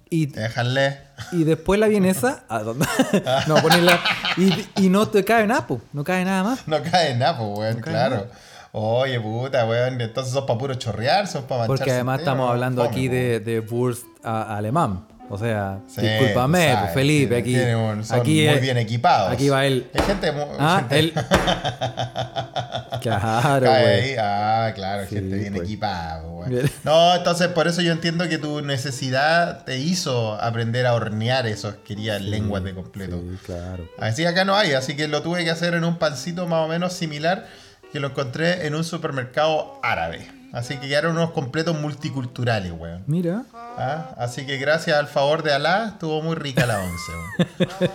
y, 0.10 0.28
Déjale. 0.28 1.00
y 1.32 1.44
después 1.44 1.80
la 1.80 1.88
vienesa. 1.88 2.44
¿a 2.50 2.62
no, 3.48 3.56
ponerla. 3.62 4.00
Y, 4.38 4.54
y 4.86 4.90
no 4.90 5.08
te 5.10 5.24
cae 5.26 5.48
nada, 5.48 5.68
pues. 5.68 5.82
No 5.94 6.04
cae 6.04 6.24
nada 6.26 6.44
más. 6.44 6.68
No 6.68 6.82
cae 6.82 7.16
nada, 7.16 7.38
pues, 7.38 7.60
weón, 7.60 7.82
claro. 7.82 8.28
Oye, 8.72 9.20
puta, 9.20 9.66
weón. 9.66 10.00
Entonces 10.00 10.34
sos 10.34 10.46
para 10.46 10.60
puro 10.60 10.76
chorrear, 10.76 11.28
sos 11.28 11.44
para 11.46 11.66
Porque 11.66 11.92
además 11.92 12.20
entero, 12.20 12.32
estamos 12.32 12.52
hablando 12.52 12.84
Fome, 12.84 12.96
aquí 12.96 13.08
de, 13.08 13.40
de 13.40 13.60
Wurst 13.60 14.06
a- 14.24 14.56
alemán. 14.58 15.08
O 15.30 15.38
sea, 15.38 15.80
Sí, 15.88 16.02
discúlpame, 16.02 16.76
pues, 16.80 16.94
Felipe, 16.94 17.38
aquí. 17.38 17.56
un- 17.58 18.04
son 18.06 18.20
aquí 18.22 18.46
muy 18.46 18.56
es- 18.56 18.62
bien 18.62 18.78
equipados. 18.78 19.32
Aquí 19.34 19.50
va 19.50 19.66
él. 19.66 19.90
Hay 19.94 20.02
gente 20.06 20.32
muy. 20.32 20.44
Ah, 20.60 20.78
gente- 20.90 21.00
él. 21.00 21.14
claro, 23.02 23.70
güey. 23.70 24.16
Ah, 24.18 24.72
claro, 24.76 25.04
Sí, 25.08 25.16
gente 25.16 25.36
bien 25.38 25.54
pues. 25.54 25.66
equipada. 25.68 26.24
Bien. 26.48 26.70
No, 26.84 27.16
entonces 27.16 27.50
por 27.50 27.68
eso 27.68 27.82
yo 27.82 27.92
entiendo 27.92 28.28
que 28.30 28.38
tu 28.38 28.62
necesidad 28.62 29.66
te 29.66 29.78
hizo 29.80 30.36
aprender 30.42 30.86
a 30.86 30.94
hornear 30.94 31.46
esos 31.46 31.76
querías 31.86 32.22
lenguas 32.22 32.64
de 32.64 32.74
completo. 32.74 33.20
Sí, 33.20 33.38
claro. 33.46 33.86
Así 34.00 34.26
acá 34.26 34.46
no 34.46 34.56
hay, 34.56 34.72
así 34.74 34.96
que 34.96 35.08
lo 35.10 35.22
tuve 35.22 35.44
que 35.44 35.52
hacer 35.52 35.74
en 35.74 35.84
un 35.84 35.98
pancito 35.98 36.48
más 36.48 36.66
o 36.66 36.68
menos 36.70 36.94
similar 36.94 37.48
que 37.92 38.00
lo 38.00 38.08
encontré 38.08 38.66
en 38.66 38.76
un 38.76 38.84
supermercado 38.86 39.80
árabe. 39.84 40.28
Así 40.54 40.78
que 40.78 40.88
quedaron 40.88 41.18
unos 41.18 41.32
completos 41.32 41.80
multiculturales, 41.80 42.72
weón. 42.72 43.04
Mira. 43.06 43.44
¿Ah? 43.54 44.16
Así 44.18 44.46
que 44.46 44.58
gracias 44.58 44.98
al 44.98 45.08
favor 45.08 45.44
de 45.44 45.54
Alá, 45.54 45.90
estuvo 45.94 46.22
muy 46.22 46.36
rica 46.36 46.66
la 46.66 46.80
once, 46.80 47.12
weón. 47.12 47.92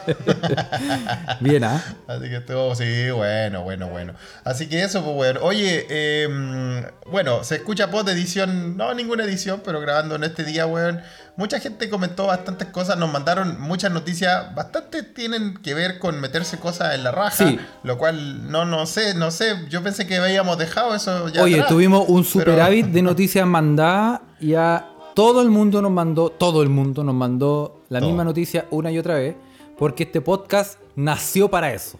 Bien, 1.40 1.64
¿ah? 1.64 1.82
Así 2.06 2.28
que 2.28 2.36
estuvo, 2.36 2.74
sí, 2.74 3.10
bueno, 3.10 3.62
bueno, 3.62 3.88
bueno. 3.88 4.14
Así 4.44 4.68
que 4.68 4.82
eso, 4.82 5.02
pues, 5.02 5.14
bueno. 5.14 5.40
Oye, 5.42 5.86
eh, 5.88 6.86
bueno, 7.06 7.42
se 7.42 7.56
escucha 7.56 7.90
post 7.90 8.08
edición, 8.08 8.76
no 8.76 8.94
ninguna 8.94 9.24
edición, 9.24 9.62
pero 9.64 9.80
grabando 9.80 10.16
en 10.16 10.24
este 10.24 10.44
día, 10.44 10.66
weón. 10.66 11.00
Mucha 11.36 11.58
gente 11.60 11.88
comentó 11.88 12.26
bastantes 12.26 12.68
cosas, 12.68 12.98
nos 12.98 13.10
mandaron 13.10 13.58
muchas 13.58 13.90
noticias, 13.90 14.54
bastante 14.54 15.02
tienen 15.02 15.54
que 15.54 15.72
ver 15.72 15.98
con 15.98 16.20
meterse 16.20 16.58
cosas 16.58 16.94
en 16.94 17.04
la 17.04 17.10
raja, 17.10 17.48
Sí. 17.48 17.58
lo 17.84 17.96
cual 17.96 18.50
no, 18.50 18.66
no 18.66 18.84
sé, 18.84 19.14
no 19.14 19.30
sé, 19.30 19.54
yo 19.70 19.82
pensé 19.82 20.06
que 20.06 20.18
habíamos 20.18 20.58
dejado 20.58 20.94
eso 20.94 21.28
ya. 21.30 21.42
Oye, 21.42 21.54
atrás, 21.54 21.68
tuvimos 21.70 22.04
un 22.08 22.22
pero- 22.22 22.24
superávit 22.30 22.86
de 22.88 23.00
noticias 23.02 23.46
mandadas 23.46 24.20
y 24.40 24.54
a 24.54 24.86
todo 25.14 25.40
el 25.40 25.48
mundo 25.48 25.80
nos 25.80 25.90
mandó, 25.90 26.28
todo 26.30 26.62
el 26.62 26.68
mundo 26.68 27.02
nos 27.02 27.14
mandó 27.14 27.82
la 27.88 28.00
Todo. 28.00 28.08
misma 28.10 28.24
noticia 28.24 28.66
una 28.70 28.90
y 28.90 28.98
otra 28.98 29.14
vez, 29.14 29.34
porque 29.78 30.02
este 30.02 30.20
podcast 30.20 30.78
nació 30.96 31.48
para 31.50 31.72
eso. 31.72 31.98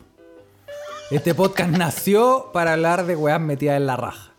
Este 1.11 1.35
podcast 1.35 1.71
nació 1.77 2.51
para 2.53 2.75
hablar 2.75 3.07
de 3.07 3.17
weas 3.17 3.41
metidas 3.41 3.79
en 3.79 3.87
la 3.87 3.97
raja. 3.97 4.31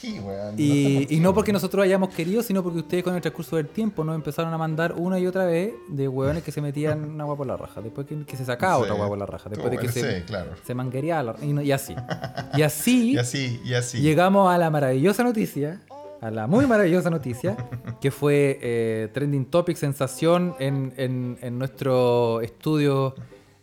Sí, 0.00 0.18
weón. 0.18 0.54
Y, 0.56 1.14
y 1.14 1.20
no 1.20 1.34
porque 1.34 1.52
nosotros 1.52 1.84
hayamos 1.84 2.08
querido, 2.14 2.42
sino 2.42 2.62
porque 2.62 2.78
ustedes 2.78 3.04
con 3.04 3.14
el 3.14 3.20
transcurso 3.20 3.56
del 3.56 3.68
tiempo 3.68 4.02
nos 4.02 4.14
empezaron 4.14 4.52
a 4.54 4.56
mandar 4.58 4.94
una 4.96 5.18
y 5.18 5.26
otra 5.26 5.44
vez 5.44 5.74
de 5.88 6.08
hueones 6.08 6.42
que 6.42 6.50
se 6.52 6.60
metían 6.62 7.04
una 7.14 7.24
agua 7.24 7.36
por 7.36 7.46
la 7.46 7.56
raja, 7.56 7.80
después 7.82 8.06
que, 8.06 8.24
que 8.24 8.36
se 8.36 8.44
sacaba 8.46 8.76
Sí. 8.76 8.82
otra 8.84 8.94
agua 8.94 9.08
por 9.08 9.18
la 9.18 9.26
raja, 9.26 9.50
después 9.50 9.70
de 9.70 9.76
que 9.78 9.88
se, 9.88 10.24
claro. 10.24 10.52
se 10.64 10.74
manguereaba 10.74 11.22
la- 11.22 11.36
y, 11.42 11.52
no- 11.52 11.60
y 11.62 11.70
así. 11.72 11.94
Y 12.56 12.62
así 12.62 13.12
Y 13.12 13.18
así, 13.18 13.60
y 13.64 13.74
así. 13.74 14.00
llegamos 14.00 14.50
a 14.52 14.56
la 14.58 14.70
maravillosa 14.70 15.22
noticia, 15.22 15.80
a 16.22 16.30
la 16.30 16.46
muy 16.46 16.66
maravillosa 16.66 17.10
noticia, 17.10 17.56
que 18.00 18.10
fue 18.10 18.58
eh, 18.62 19.08
Trending 19.12 19.46
Topic, 19.46 19.76
sensación 19.76 20.54
en, 20.58 20.92
en- 20.96 21.38
en 21.42 21.58
nuestro 21.58 22.40
estudio, 22.40 23.14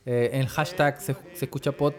eh, 0.06 0.30
en 0.34 0.42
el 0.42 0.48
hashtag 0.48 1.02
se, 1.02 1.16
se 1.34 1.46
escucha 1.46 1.72
pod. 1.72 1.94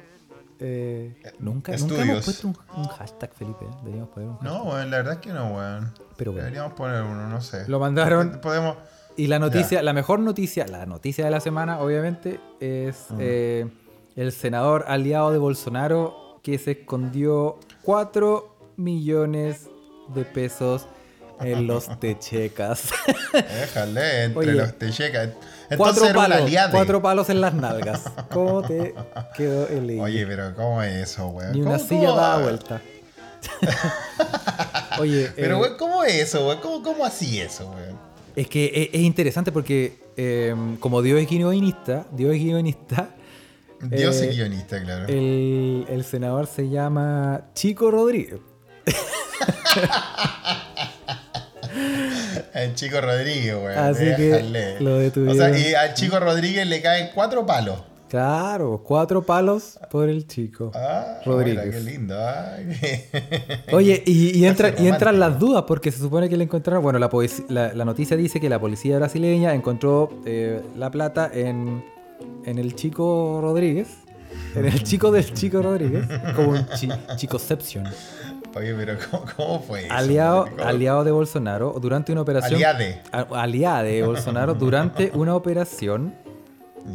Eh, 0.61 1.15
nunca, 1.39 1.77
nunca 1.77 2.03
hemos 2.03 2.25
puesto 2.25 2.49
un, 2.49 2.59
un 2.77 2.89
hashtag, 2.89 3.33
Felipe. 3.35 3.65
¿eh? 3.65 3.69
Deberíamos 3.83 4.11
poner 4.11 4.29
un 4.29 4.37
hashtag. 4.37 4.53
No, 4.53 4.65
weón, 4.65 4.91
la 4.91 4.97
verdad 4.97 5.13
es 5.15 5.21
que 5.21 5.33
no, 5.33 5.55
weón. 5.55 5.93
Pero 6.17 6.33
bueno. 6.33 6.45
Deberíamos 6.45 6.73
poner 6.75 7.03
uno, 7.03 7.29
no 7.29 7.41
sé. 7.41 7.69
Lo 7.69 7.79
mandaron. 7.79 8.41
Podemos. 8.41 8.77
Y 9.17 9.27
la 9.27 9.39
noticia, 9.39 9.83
la 9.83 9.93
mejor 9.93 10.21
noticia, 10.21 10.67
la 10.69 10.87
noticia 10.87 11.25
de 11.25 11.31
la 11.31 11.41
semana, 11.41 11.81
obviamente, 11.81 12.41
es 12.61 13.07
eh, 13.19 13.67
el 14.15 14.33
senador 14.33 14.85
aliado 14.87 15.33
de 15.33 15.39
Bolsonaro 15.39 16.39
que 16.43 16.57
se 16.59 16.73
escondió 16.73 17.59
4 17.83 18.57
millones 18.77 19.69
de 20.15 20.25
pesos 20.25 20.87
en 21.41 21.67
los 21.67 21.89
techecas. 22.01 22.91
Déjale, 23.33 24.25
entre 24.25 24.39
Oye, 24.39 24.53
los 24.53 24.79
te 24.79 24.93
llega. 24.93 25.33
Entonces 25.71 26.03
cuatro, 26.13 26.21
palos, 26.21 26.51
cuatro 26.71 27.03
palos 27.03 27.31
en 27.31 27.41
las 27.41 27.55
nalgas. 27.55 28.05
¿Cómo 28.31 28.63
te 28.63 28.95
quedó 29.37 29.69
el 29.69 29.87
leído? 29.87 30.03
Oye, 30.05 30.27
pero 30.27 30.55
¿cómo 30.55 30.83
es 30.83 31.11
eso, 31.11 31.29
weón? 31.29 31.53
Ni 31.53 31.61
una 31.63 31.77
¿Cómo- 31.77 31.89
silla 31.89 32.11
dada 32.13 32.39
vuelta. 32.43 32.81
Oye, 35.01 35.31
Pero, 35.37 35.57
eh, 35.57 35.61
weón, 35.61 35.77
¿cómo 35.79 36.05
es 36.05 36.15
eso, 36.15 36.47
weón? 36.47 36.61
¿Cómo, 36.61 36.83
cómo 36.83 37.05
así 37.05 37.41
eso, 37.41 37.71
weón? 37.71 37.97
Es 38.35 38.49
que 38.49 38.67
es, 38.75 38.89
es 38.95 39.01
interesante 39.03 39.53
porque 39.53 39.99
eh, 40.17 40.55
como 40.81 41.03
Dios 41.03 41.21
es 41.21 41.29
guionista, 41.29 42.07
Dios 42.13 42.35
es 42.35 42.43
guionista, 42.43 43.11
Dios 43.81 44.17
Eh, 44.17 44.29
es 44.31 44.37
guionista, 44.37 44.83
claro. 44.83 45.07
el, 45.09 45.87
el 45.89 46.05
senador 46.05 46.47
se 46.47 46.69
llama 46.69 47.43
Chico 47.55 47.91
Rodríguez. 47.91 48.41
El 52.55 52.75
chico 52.75 53.01
Rodríguez, 53.01 53.55
weón. 53.55 53.79
Así 53.79 54.05
que 54.17 54.23
déjale. 54.23 54.81
lo 54.81 54.97
O 55.31 55.35
sea, 55.35 55.59
y 55.59 55.75
al 55.75 55.95
chico 55.95 56.19
Rodríguez 56.21 56.67
le 56.67 56.81
caen 56.81 57.11
cuatro 57.15 57.45
palos. 57.47 57.83
Claro, 58.09 58.83
cuatro 58.83 59.23
palos 59.23 59.79
por 59.91 60.09
el 60.09 60.27
chico 60.27 60.73
Ah, 60.75 61.21
Rodríguez. 61.27 61.67
mira, 61.67 61.77
qué 61.79 61.81
lindo. 61.85 62.15
ah. 62.19 62.57
Oye, 63.73 64.03
y, 64.07 64.39
y, 64.39 64.47
entra- 64.47 64.75
y 64.79 64.89
entran 64.89 65.21
las 65.21 65.39
dudas 65.39 65.65
porque 65.69 65.93
se 65.93 65.99
supone 65.99 66.29
que 66.29 66.37
le 66.39 66.45
encontraron. 66.45 66.83
Bueno, 66.83 66.99
la, 66.99 67.11
la, 67.49 67.75
la 67.75 67.85
noticia 67.85 68.17
dice 68.17 68.41
que 68.41 68.49
la 68.49 68.59
policía 68.59 68.97
brasileña 68.99 69.53
encontró 69.53 70.09
eh, 70.25 70.63
la 70.77 70.91
plata 70.91 71.31
en, 71.35 71.85
en 72.47 72.59
el 72.59 72.75
chico 72.75 73.41
Rodríguez. 73.43 73.89
En 74.55 74.65
el 74.67 74.83
chico 74.85 75.11
del 75.11 75.33
chico 75.35 75.61
Rodríguez. 75.63 76.07
Como 76.35 76.51
un 76.53 76.67
chi- 76.77 76.89
chicoception. 77.17 77.85
Oye, 78.59 78.75
pero 78.75 78.97
¿cómo, 79.11 79.25
cómo 79.37 79.61
fue 79.63 79.87
eso? 79.87 79.95
Aliado, 79.95 80.45
weón? 80.45 80.57
¿Cómo- 80.57 80.69
aliado 80.69 81.05
de 81.05 81.11
Bolsonaro 81.13 81.77
durante 81.81 82.13
una 82.13 82.21
operación. 82.23 82.55
Aliade. 82.55 83.03
A- 83.13 83.27
aliade 83.43 83.93
de 83.93 84.03
Bolsonaro 84.03 84.55
durante 84.55 85.11
una 85.15 85.35
operación 85.35 86.15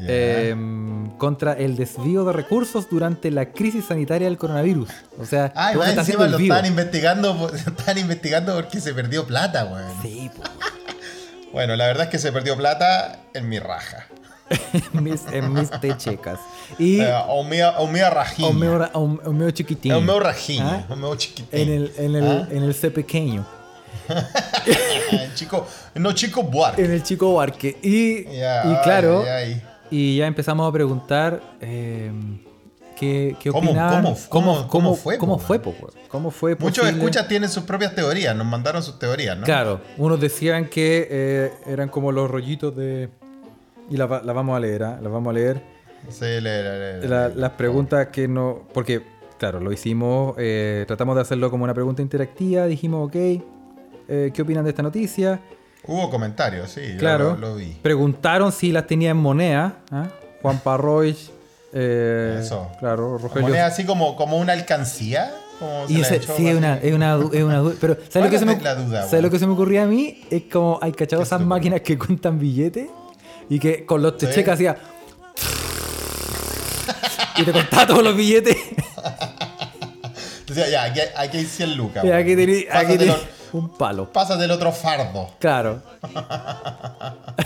em, 0.07 1.09
contra 1.17 1.53
el 1.53 1.75
desvío 1.75 2.23
de 2.25 2.33
recursos 2.33 2.89
durante 2.89 3.29
la 3.31 3.51
crisis 3.51 3.85
sanitaria 3.85 4.27
del 4.27 4.37
coronavirus. 4.37 4.89
O 5.19 5.25
sea, 5.25 5.51
Ah, 5.55 5.71
y 5.71 5.73
todo 5.75 5.83
más 5.85 5.97
encima 5.97 6.27
lo 6.27 6.37
estaban 6.37 6.65
investigando, 6.65 7.51
estaban 7.53 7.97
investigando 7.97 8.55
porque 8.55 8.79
se 8.79 8.93
perdió 8.93 9.25
plata, 9.25 9.65
weón. 9.65 9.91
Sí. 10.01 10.31
Bueno, 11.51 11.75
la 11.75 11.85
verdad 11.85 12.05
es 12.05 12.09
que 12.09 12.17
se 12.19 12.31
perdió 12.31 12.57
plata 12.57 13.19
en 13.33 13.47
mi 13.47 13.59
raja. 13.59 14.07
en 14.93 15.03
mis, 15.03 15.25
en 15.31 15.53
mis 15.53 15.69
techecas. 15.69 16.39
Y 16.77 16.99
Eh, 17.01 17.13
o 17.27 17.41
o 17.41 17.87
mi 17.87 17.99
rajiña. 18.01 18.49
un 18.49 18.59
meo, 18.59 18.89
un 18.93 19.37
meo 19.37 19.51
chiquitín. 19.51 19.91
Es 19.91 19.97
un 19.97 20.05
meu 20.05 20.19
rajiña. 20.19 20.85
¿Ah? 20.89 20.93
Un 20.93 20.99
meu 21.01 21.15
chiquitín. 21.15 21.59
En 21.59 21.69
el, 21.69 21.93
en 21.97 22.15
el, 22.15 22.27
¿Ah? 22.27 22.47
en 22.51 22.63
el 22.63 22.73
C 22.73 22.91
pequeño. 22.91 23.45
El 25.11 25.33
chico, 25.35 25.65
no, 25.95 26.11
chico 26.13 26.43
Buarque. 26.43 26.83
En 26.83 26.91
el 26.91 27.03
chico 27.03 27.33
Barque. 27.35 27.77
Y, 27.81 28.23
Ya, 28.35 28.63
y 28.65 28.83
claro, 28.83 29.21
ay, 29.23 29.29
ay, 29.29 29.53
ay. 29.53 29.63
y 29.91 30.17
ya 30.17 30.27
empezamos 30.27 30.67
a 30.67 30.71
preguntar 30.73 31.41
eh, 31.61 32.11
qué, 32.99 33.35
qué 33.39 33.51
¿Cómo- 33.51 33.69
opinaban. 33.69 34.03
cómo- 34.03 34.17
cómo- 34.29 34.67
cómo 34.67 34.95
fue, 34.95 35.17
¿Cómo 35.17 35.39
fue, 35.39 35.59
po, 35.59 35.69
weón? 35.79 35.93
¿Cómo 36.09 36.31
fue 36.31 36.55
Muchos 36.55 36.85
escuchas 36.87 37.27
tienen 37.27 37.49
sus 37.49 37.63
propias 37.63 37.95
teorías, 37.95 38.35
nos 38.35 38.45
mandaron 38.45 38.83
sus 38.83 38.99
teorías, 38.99 39.37
¿no? 39.37 39.45
Claro, 39.45 39.81
unos 39.97 40.19
decían 40.19 40.69
que 40.69 41.07
eh, 41.09 41.51
eran 41.65 41.89
como 41.89 42.11
los 42.11 42.29
rollitos 42.29 42.75
de... 42.75 43.09
Y 43.89 43.97
las 43.97 44.11
va- 44.11 44.21
las 44.23 44.35
vamos 44.35 44.55
a 44.55 44.59
leer, 44.59 44.83
¿ah? 44.83 44.99
Las 45.01 45.11
vamos 45.11 45.31
a 45.31 45.33
leer. 45.33 45.61
Sí, 46.09 46.21
le, 46.25 46.41
le- 46.41 46.99
le- 47.01 47.07
La- 47.07 47.29
las 47.29 47.51
preguntas 47.51 48.07
que 48.07 48.27
no. 48.27 48.63
Porque, 48.73 49.01
claro, 49.37 49.59
lo 49.59 49.71
hicimos. 49.71 50.35
eh, 50.37 50.83
tratamos 50.87 51.15
de 51.15 51.21
hacerlo 51.21 51.49
como 51.51 51.63
una 51.63 51.73
pregunta 51.73 52.01
interactiva. 52.01 52.65
Dijimos, 52.65 53.07
ok, 53.07 53.15
eh, 53.15 54.31
¿qué 54.33 54.41
opinan 54.41 54.63
de 54.63 54.71
esta 54.71 54.83
noticia? 54.83 55.39
Hubo 55.85 56.09
comentarios, 56.09 56.71
sí, 56.71 56.95
Claro. 56.97 57.31
lo, 57.35 57.49
lo 57.49 57.55
vi. 57.55 57.77
Preguntaron 57.81 58.51
si 58.51 58.71
las 58.71 58.87
tenía 58.87 59.11
en 59.11 59.17
moneda. 59.17 59.77
¿ah? 59.91 60.07
Juan 60.41 60.59
Parroy. 60.59 61.15
eh, 61.73 62.37
Eso. 62.41 62.69
Claro, 62.79 63.17
Rogelio. 63.17 63.47
Moneda 63.47 63.65
así 63.67 63.85
como, 63.85 64.15
como 64.15 64.37
una 64.37 64.53
alcancía. 64.53 65.31
Y 65.87 65.97
la 65.97 66.07
echó 66.13 66.35
sí, 66.35 66.47
es 66.47 66.57
una, 66.57 66.75
es 66.77 66.93
una, 66.93 67.17
es 67.31 67.43
una 67.43 67.57
duda. 67.59 67.75
Pero, 67.79 67.93
¿sabes, 67.95 68.09
¿Cuál 68.11 68.23
lo 68.25 68.29
que, 68.31 68.39
se 68.39 68.45
me, 68.45 68.59
la 68.61 68.75
duda, 68.75 69.03
¿sabes 69.07 69.23
lo 69.23 69.29
que 69.29 69.39
se 69.39 69.47
me 69.47 69.53
ocurría 69.53 69.83
a 69.83 69.85
mí? 69.85 70.21
Es 70.29 70.43
como, 70.51 70.77
hay 70.81 70.91
cachado 70.91 71.21
¿Qué 71.21 71.25
se 71.25 71.35
esas 71.35 71.45
máquinas 71.47 71.79
que 71.81 71.97
cuentan 71.97 72.37
billetes 72.37 72.89
y 73.49 73.59
que 73.59 73.85
con 73.85 74.01
los 74.01 74.13
Sí. 74.13 74.25
techecas 74.27 74.55
hacía. 74.55 74.77
y 77.37 77.43
te 77.43 77.51
contaba 77.51 77.87
todos 77.87 78.03
los 78.03 78.15
billetes. 78.15 78.55
Decía, 80.47 80.69
ya, 80.69 80.83
aquí, 80.83 80.99
hay- 80.99 81.09
aquí 81.17 81.37
hay 81.37 81.45
100 81.45 81.75
lucas. 81.77 82.03
y 82.05 82.11
aquí 82.11 82.35
tenés 82.35 82.65
aquí 82.71 82.97
tenés 82.97 83.15
un 83.53 83.69
palo. 83.75 84.11
Pásate 84.11 84.43
el 84.45 84.51
otro 84.51 84.71
fardo. 84.71 85.29
Claro. 85.39 85.81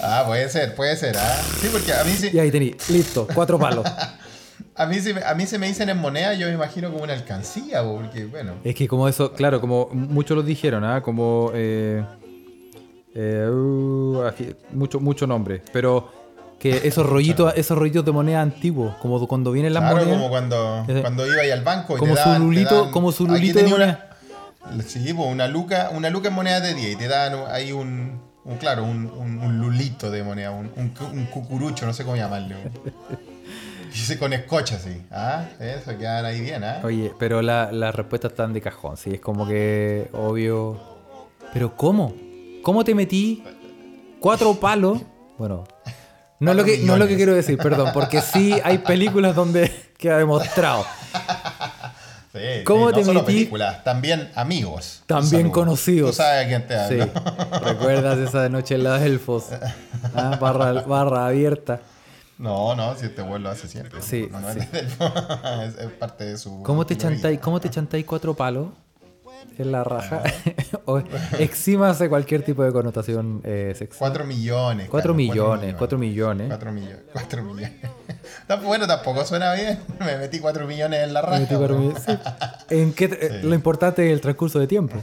Ah, 0.00 0.24
puede 0.26 0.48
ser, 0.50 0.74
puede 0.74 0.94
ser. 0.96 1.16
¿ah? 1.16 1.40
Sí, 1.60 1.68
porque 1.72 1.92
a 1.92 2.04
mí, 2.04 2.12
sí, 2.12 2.30
Y 2.32 2.38
ahí 2.38 2.50
tenés, 2.50 2.88
listo, 2.90 3.26
cuatro 3.34 3.58
palos. 3.58 3.84
a, 4.76 4.86
mí, 4.86 5.00
sí- 5.00 5.14
a 5.24 5.34
mí 5.34 5.46
se 5.46 5.58
me 5.58 5.66
dicen 5.68 5.88
en 5.88 5.96
moneda, 5.98 6.34
yo 6.34 6.46
me 6.48 6.52
imagino 6.52 6.90
como 6.92 7.02
una 7.02 7.14
alcancía, 7.14 7.82
porque 7.82 8.26
bueno. 8.26 8.54
Es 8.62 8.74
que 8.74 8.86
como 8.86 9.08
eso, 9.08 9.32
claro, 9.32 9.60
como 9.60 9.88
muchos 9.92 10.36
lo 10.36 10.42
dijeron, 10.42 10.84
¿ah? 10.84 11.02
Como... 11.02 11.50
Eh, 11.54 12.04
eh, 13.14 13.48
uh, 13.50 14.22
mucho, 14.72 15.00
mucho 15.00 15.26
nombre. 15.26 15.62
Pero 15.72 16.08
que 16.58 16.86
esos 16.86 17.04
rollitos, 17.06 17.52
esos 17.56 17.76
rollitos 17.76 18.04
de 18.04 18.12
moneda 18.12 18.40
antiguos, 18.40 18.94
como 19.02 19.26
cuando 19.26 19.50
vienen 19.52 19.74
las 19.74 19.82
Claro, 19.82 19.96
monedas. 19.96 20.16
como 20.16 20.28
cuando, 20.30 20.84
Ese- 20.88 21.00
cuando 21.00 21.26
iba 21.26 21.42
ahí 21.42 21.50
al 21.50 21.62
banco 21.64 21.96
y 21.96 21.98
Como 21.98 22.14
te 22.14 22.20
daban, 22.20 22.36
su 22.36 22.40
te 22.40 22.44
lulito- 22.46 22.74
daban- 22.76 22.90
como 22.92 23.12
su 23.12 23.24
aquí 23.24 23.32
lulito 23.32 23.58
de 23.58 23.66
moneda. 23.68 24.08
una, 24.70 24.82
Sí, 24.84 25.12
pues 25.12 25.28
una 25.28 25.48
luca, 25.48 25.90
una 25.92 26.08
luca 26.08 26.28
en 26.28 26.34
moneda 26.34 26.60
de 26.60 26.74
10 26.74 26.92
y 26.92 26.96
te 26.96 27.08
dan 27.08 27.34
ahí 27.50 27.72
un, 27.72 28.20
un 28.44 28.56
claro, 28.58 28.84
un, 28.84 29.06
un- 29.06 29.38
un 29.40 29.58
lulito 29.58 30.08
de 30.10 30.22
moneda, 30.22 30.52
un, 30.52 30.70
un, 30.76 30.90
cu- 30.90 31.04
un 31.12 31.26
cucurucho, 31.26 31.84
no 31.84 31.92
sé 31.92 32.04
cómo 32.04 32.16
llamarle. 32.16 32.54
Y 33.94 33.94
ese 33.94 34.18
con 34.18 34.32
escocha, 34.32 34.78
sí. 34.78 35.02
Ah, 35.10 35.44
eso, 35.60 35.98
quedan 35.98 36.24
ahí 36.24 36.40
bien, 36.40 36.64
¿ah? 36.64 36.80
Oye, 36.82 37.12
pero 37.18 37.42
la- 37.42 37.70
las 37.72 37.94
respuestas 37.94 38.30
están 38.30 38.54
de 38.54 38.62
cajón, 38.62 38.96
sí, 38.96 39.10
es 39.14 39.20
como 39.20 39.46
que 39.46 40.08
obvio. 40.14 40.80
Pero 41.52 41.76
¿cómo? 41.76 42.14
¿Cómo 42.62 42.84
te 42.84 42.94
metí 42.94 43.42
cuatro 44.20 44.54
palos? 44.54 45.00
Bueno, 45.38 45.64
no 46.40 46.50
es 46.52 46.56
lo 46.56 46.64
que, 46.64 46.78
no 46.78 46.94
es 46.94 46.98
lo 46.98 47.06
que 47.08 47.16
quiero 47.16 47.34
decir, 47.34 47.58
perdón, 47.58 47.90
porque 47.92 48.20
sí 48.20 48.58
hay 48.64 48.78
películas 48.78 49.34
donde 49.34 49.70
queda 49.98 50.18
demostrado. 50.18 50.84
Sí, 52.32 52.64
¿Cómo 52.64 52.88
sí, 52.88 52.94
te 52.94 53.00
no 53.00 53.06
solo 53.06 53.20
metí? 53.20 53.32
películas, 53.34 53.84
también 53.84 54.30
amigos. 54.34 55.02
También 55.06 55.50
conocidos. 55.50 56.10
Tú 56.12 56.16
sabes 56.16 56.44
a 56.46 56.48
quién 56.48 56.66
te 56.66 56.74
Sí, 56.88 57.00
hablo. 57.00 57.60
¿recuerdas 57.64 58.18
esa 58.18 58.48
noche 58.48 58.76
en 58.76 58.84
los 58.84 59.00
elfos? 59.02 59.46
Ah, 60.14 60.38
barra, 60.40 60.72
barra 60.82 61.26
abierta. 61.26 61.80
No, 62.38 62.74
no, 62.74 62.96
si 62.96 63.06
este 63.06 63.20
vuelo 63.22 63.50
hace 63.50 63.68
siempre. 63.68 64.00
Sí, 64.00 64.28
No, 64.32 64.40
no 64.40 64.52
sí. 64.52 64.60
es, 64.72 65.78
es- 65.78 65.90
parte 65.98 66.24
de 66.24 66.38
su. 66.38 66.62
¿Cómo 66.62 66.86
te 66.86 66.94
estilo 66.94 67.10
de 67.10 67.16
chantáis, 67.16 67.32
vida. 67.36 67.42
cómo 67.44 67.60
te 67.60 67.70
chantáis 67.70 68.04
cuatro 68.06 68.34
palos 68.34 68.68
en 69.58 69.72
la 69.72 69.84
raja? 69.84 70.22
o 70.86 71.00
exímase 71.38 72.08
cualquier 72.08 72.42
tipo 72.42 72.62
de 72.62 72.72
connotación 72.72 73.40
eh, 73.44 73.74
sexual. 73.76 73.98
Cuatro 74.10 74.24
millones. 74.26 74.88
Cuatro 74.88 75.12
Carlos, 75.12 75.16
millones, 75.16 75.74
cuatro 75.76 75.98
millones. 75.98 76.46
Cuatro 76.48 76.72
millones. 76.72 76.98
Cuatro 77.12 77.42
millones. 77.42 77.72
Tamp- 78.48 78.62
bueno, 78.64 78.86
tampoco 78.86 79.24
suena 79.24 79.54
bien. 79.54 79.78
Me 80.00 80.16
metí 80.18 80.38
cuatro 80.40 80.66
millones 80.66 81.00
en 81.04 81.12
la 81.12 81.22
raja. 81.22 81.34
Me 81.34 81.40
metí 81.40 81.54
cuatro 81.54 81.76
weón. 81.76 81.88
millones. 81.88 82.02
Sí. 82.06 82.74
¿En 82.76 82.92
qué 82.92 83.08
te- 83.08 83.42
Lo 83.42 83.54
importante 83.54 84.06
es 84.06 84.12
el 84.12 84.20
transcurso 84.20 84.58
de 84.58 84.66
tiempo. 84.66 84.96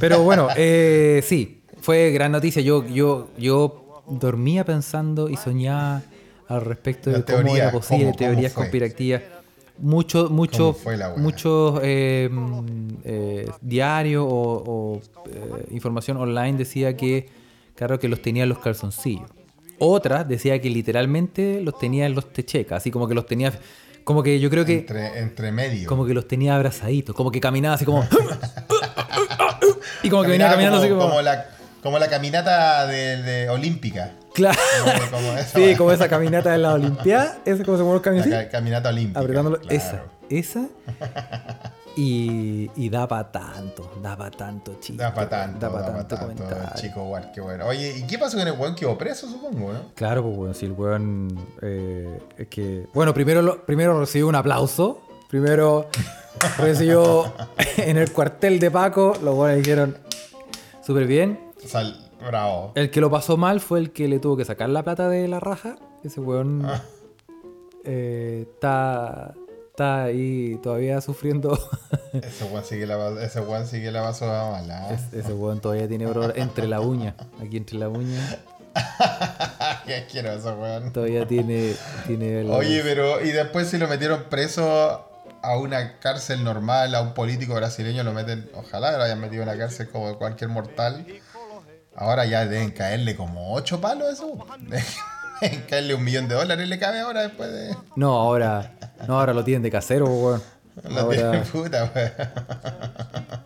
Pero 0.00 0.22
bueno, 0.22 0.48
eh, 0.56 1.22
sí, 1.26 1.62
fue 1.80 2.10
gran 2.12 2.32
noticia. 2.32 2.62
Yo, 2.62 2.86
yo, 2.86 3.28
yo 3.36 4.02
dormía 4.08 4.64
pensando 4.64 5.28
y 5.28 5.36
soñaba 5.36 6.02
al 6.48 6.60
respecto 6.62 7.10
de 7.10 7.18
La 7.18 7.24
cómo 7.24 7.38
teoría, 7.38 7.62
era 7.64 7.72
posible, 7.72 8.04
cómo- 8.04 8.16
cómo 8.16 8.18
teorías 8.30 8.52
fue. 8.52 8.62
conspirativas. 8.62 9.22
Mucho, 9.78 10.28
mucho, 10.28 10.76
muchos 11.16 11.80
eh, 11.82 12.30
eh, 13.04 13.50
diarios 13.60 14.24
o, 14.28 14.30
o, 14.66 15.00
eh, 15.28 15.66
información 15.70 16.18
online 16.18 16.58
decía 16.58 16.96
que, 16.96 17.28
claro, 17.74 17.98
que 17.98 18.08
los 18.08 18.22
tenía 18.22 18.44
en 18.44 18.48
los 18.50 18.58
calzoncillos. 18.58 19.28
Otra 19.78 20.22
decía 20.24 20.60
que 20.60 20.70
literalmente 20.70 21.60
los 21.60 21.78
tenía 21.78 22.06
en 22.06 22.14
los 22.14 22.32
techecas, 22.32 22.78
así 22.78 22.90
como 22.90 23.08
que 23.08 23.14
los 23.14 23.26
tenía, 23.26 23.52
como 24.04 24.22
que 24.22 24.38
yo 24.38 24.50
creo 24.50 24.64
que 24.64 24.78
Entre, 24.78 25.18
entre 25.18 25.50
medio. 25.50 25.88
como 25.88 26.06
que 26.06 26.14
los 26.14 26.28
tenía 26.28 26.54
abrazaditos, 26.54 27.16
como 27.16 27.30
que 27.32 27.40
caminaba 27.40 27.74
así 27.74 27.84
como. 27.84 28.06
y 30.02 30.10
como 30.10 30.22
que 30.22 30.28
venía 30.28 30.48
Caminaba 30.48 30.50
caminando 30.50 30.78
así 30.78 30.88
como. 30.88 31.00
Como 31.08 31.22
la, 31.22 31.46
como 31.82 31.98
la 31.98 32.08
caminata 32.08 32.86
de, 32.86 33.22
de 33.22 33.48
olímpica. 33.48 34.12
Claro. 34.34 34.58
Como- 34.84 35.10
como 35.10 35.32
esa, 35.38 35.58
sí, 35.58 35.74
como 35.76 35.92
esa 35.92 36.08
caminata 36.08 36.52
de 36.52 36.58
la 36.58 36.74
Olimpiada. 36.74 37.38
Esa 37.44 37.56
es 37.60 37.64
como 37.64 37.76
se 37.76 37.82
mueve 37.82 37.96
el 37.98 38.02
camino 38.02 38.26
La 38.26 38.36
así. 38.38 38.44
ca- 38.46 38.50
caminata 38.50 38.88
olímpica. 38.88 39.20
Apretándolo. 39.20 39.60
claro. 39.60 39.74
Esa. 39.76 40.02
Esa. 40.30 40.66
Y, 41.94 42.70
y 42.74 42.88
da 42.88 43.06
para 43.06 43.30
tanto, 43.30 43.92
da 44.02 44.16
para 44.16 44.30
tanto, 44.30 44.76
chico. 44.80 44.96
Da 45.02 45.12
para 45.12 45.28
tanto, 45.28 45.58
Da 45.60 45.70
para 45.70 45.86
da 45.88 45.92
pa' 45.92 46.08
tanto, 46.08 46.44
tanto, 46.44 46.80
chico, 46.80 47.04
igual, 47.04 47.30
qué 47.34 47.42
bueno. 47.42 47.66
Oye, 47.66 47.98
¿y 47.98 48.06
qué 48.06 48.18
pasó 48.18 48.38
con 48.38 48.48
el 48.48 48.54
weón? 48.58 48.74
Quedó 48.74 48.96
preso, 48.96 49.28
supongo, 49.28 49.74
¿no? 49.74 49.80
Claro, 49.94 50.22
pues 50.22 50.36
bueno, 50.36 50.54
si 50.54 50.64
el 50.64 50.72
weón. 50.72 51.38
eh, 51.60 52.18
es 52.38 52.48
que. 52.48 52.86
Bueno, 52.94 53.12
primero, 53.12 53.42
lo- 53.42 53.66
primero 53.66 54.00
recibió 54.00 54.26
un 54.26 54.36
aplauso. 54.36 55.02
Primero 55.28 55.90
recibió 56.56 57.34
en 57.76 57.98
el 57.98 58.10
cuartel 58.10 58.58
de 58.58 58.70
Paco. 58.70 59.12
Los 59.22 59.34
weones 59.36 59.58
dijeron. 59.58 59.98
Súper 60.82 61.06
bien. 61.06 61.38
Sal, 61.66 62.01
bravo. 62.26 62.72
El 62.74 62.90
que 62.90 63.00
lo 63.00 63.10
pasó 63.10 63.36
mal 63.36 63.60
fue 63.60 63.78
el 63.80 63.92
que 63.92 64.08
le 64.08 64.18
tuvo 64.18 64.36
que 64.36 64.44
sacar 64.44 64.68
la 64.68 64.82
plata 64.82 65.08
de 65.08 65.28
la 65.28 65.40
raja. 65.40 65.76
Ese 66.04 66.20
weón 66.20 66.64
Ah. 66.64 66.82
eh, 67.84 68.46
está, 68.52 69.34
ahí 70.04 70.58
todavía 70.62 71.00
sufriendo. 71.00 71.58
Ese 72.12 72.44
weón 72.44 72.64
sí 72.64 72.78
que 72.78 72.86
la, 72.86 73.22
ese 73.24 73.40
weón 73.40 73.66
sí 73.66 73.80
que 73.80 73.90
la 73.90 74.02
pasó 74.02 74.26
mala. 74.26 74.90
Es- 74.92 75.12
ese 75.12 75.32
weón 75.32 75.60
todavía 75.60 75.88
tiene 75.88 76.04
dolor 76.04 76.32
entre 76.36 76.66
la 76.68 76.80
uña. 76.80 77.14
Aquí 77.40 77.56
entre 77.56 77.78
la 77.78 77.88
uña. 77.88 78.38
Qué 79.86 79.94
asqueroso, 79.96 80.56
weón. 80.60 80.92
Todavía 80.92 81.26
tiene, 81.26 81.74
tiene 82.06 82.48
Oye, 82.50 82.82
pero 82.82 83.20
y 83.24 83.30
después 83.30 83.68
si 83.68 83.78
lo 83.78 83.88
metieron 83.88 84.24
preso 84.30 85.08
a 85.42 85.56
una 85.58 85.98
cárcel 85.98 86.44
normal, 86.44 86.94
a 86.94 87.02
un 87.02 87.14
político 87.14 87.54
brasileño 87.54 88.04
lo 88.04 88.12
meten, 88.12 88.48
ojalá 88.54 88.96
lo 88.96 89.02
hayan 89.02 89.20
metido 89.20 89.42
en 89.42 89.48
una 89.48 89.58
cárcel 89.58 89.88
como 89.90 90.16
cualquier 90.16 90.50
mortal. 90.50 91.04
Ahora 91.94 92.24
ya 92.26 92.46
deben 92.46 92.70
caerle 92.70 93.16
como 93.16 93.52
ocho 93.54 93.80
palos 93.80 94.12
eso. 94.12 94.38
Deben 95.40 95.60
caerle 95.68 95.94
un 95.94 96.04
millón 96.04 96.28
de 96.28 96.34
dólares 96.34 96.68
le 96.68 96.78
cabe 96.78 97.00
ahora 97.00 97.22
después 97.22 97.50
de. 97.52 97.76
No, 97.96 98.12
ahora. 98.14 98.72
No, 99.06 99.18
ahora 99.18 99.34
lo 99.34 99.44
tienen 99.44 99.62
de 99.62 99.70
casero, 99.70 100.06
weón. 100.06 100.42
Tiene 100.80 101.00
Ahora, 101.00 101.42
puta, 101.52 101.90
weón. 101.94 102.12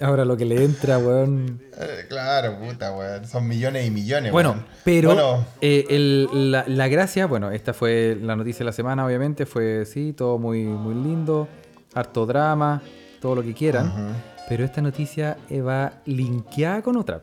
ahora 0.00 0.24
lo 0.24 0.36
que 0.36 0.44
le 0.44 0.62
entra, 0.64 0.98
weón. 0.98 1.60
Eh, 1.76 2.06
Claro, 2.08 2.56
puta, 2.60 2.92
weón. 2.94 3.26
Son 3.26 3.48
millones 3.48 3.84
y 3.86 3.90
millones, 3.90 4.30
Bueno, 4.30 4.50
weón. 4.52 4.66
pero 4.84 5.08
Bueno, 5.14 5.44
eh, 5.60 5.84
el- 5.90 6.52
la, 6.52 6.64
la 6.68 6.86
gracia, 6.88 7.26
bueno, 7.26 7.50
esta 7.50 7.74
fue 7.74 8.16
la 8.20 8.36
noticia 8.36 8.60
de 8.60 8.64
la 8.66 8.72
semana, 8.72 9.04
obviamente, 9.04 9.44
fue 9.44 9.84
sí, 9.86 10.12
todo 10.12 10.38
muy, 10.38 10.62
muy 10.64 10.94
lindo, 10.94 11.48
harto 11.94 12.26
drama, 12.26 12.80
todo 13.20 13.34
lo 13.34 13.42
que 13.42 13.54
quieran, 13.54 14.14
pero 14.48 14.64
esta 14.64 14.80
noticia 14.80 15.36
eh, 15.50 15.60
va 15.62 15.94
linkeada 16.04 16.82
con 16.82 16.96
otra. 16.96 17.22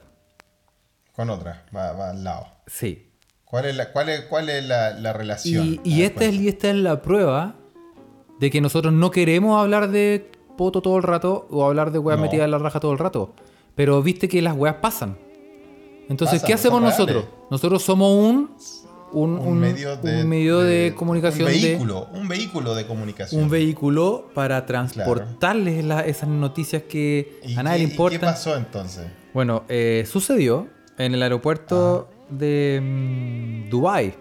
Con 1.16 1.30
otra, 1.30 1.66
va, 1.76 1.92
va 1.94 2.10
al 2.12 2.24
lado. 2.24 2.48
Sí. 2.68 3.10
¿Cuál 3.46 3.66
es 3.66 3.76
la, 3.76 3.92
cuál 3.92 4.10
es, 4.10 4.22
cuál 4.22 4.50
es 4.50 4.66
la, 4.66 4.92
la 4.92 5.14
relación? 5.14 5.66
Y, 5.66 5.80
y 5.84 6.02
esta, 6.04 6.26
es, 6.26 6.34
y 6.36 6.48
esta 6.48 6.70
es 6.70 6.76
la 6.76 7.02
prueba 7.02 7.56
de 8.40 8.50
que 8.50 8.62
nosotros 8.62 8.94
no 8.94 9.12
queremos 9.12 9.62
hablar 9.62 9.90
de 9.92 10.32
poto 10.58 10.82
todo 10.82 10.98
el 10.98 11.04
rato 11.04 11.48
o 11.52 11.66
hablar 11.66 11.92
de 11.92 12.00
weas 12.00 12.18
No. 12.20 12.26
metidas 12.26 12.46
en 12.46 12.52
la 12.52 12.58
raja 12.58 12.80
todo 12.80 12.92
el 12.94 12.98
rato. 13.00 13.34
Pero 13.76 14.02
viste 14.02 14.28
que 14.28 14.42
las 14.42 14.56
weas 14.56 14.76
pasan. 14.76 15.18
Entonces, 16.10 16.40
Pasan, 16.42 16.48
¿qué 16.48 16.54
hacemos 16.54 16.82
nosotros? 16.82 17.24
reales. 17.26 17.48
Nosotros 17.52 17.82
somos 17.84 18.12
un, 18.12 18.56
un, 19.14 19.32
un, 19.38 19.48
un- 19.48 19.60
medio 19.60 19.96
de, 19.98 20.22
un 20.24 20.28
medio 20.30 20.60
de, 20.60 20.94
comunicación, 20.96 21.48
Un 21.48 21.54
de- 21.54 21.62
vehículo, 21.70 22.08
un 22.14 22.28
vehículo 22.28 22.76
de 22.76 22.86
comunicación. 22.88 23.44
un 23.44 23.50
vehículo 23.50 24.30
para 24.34 24.66
transportarles 24.66 25.86
la- 25.86 26.02
esas 26.02 26.28
noticias 26.30 26.84
que 26.84 27.40
¿Y 27.44 27.56
a 27.56 27.64
nadie 27.64 27.80
le 27.80 27.84
y 27.86 27.92
importan. 27.92 28.20
¿Qué 28.20 28.26
pasó 28.26 28.56
entonces? 28.58 29.06
Bueno, 29.34 29.64
eh, 29.70 30.06
sucedió 30.12 30.68
en 30.98 31.14
el 31.14 31.24
aeropuerto 31.24 32.08
de 32.30 32.80
mm, 32.82 33.70
Dubai 33.70 34.14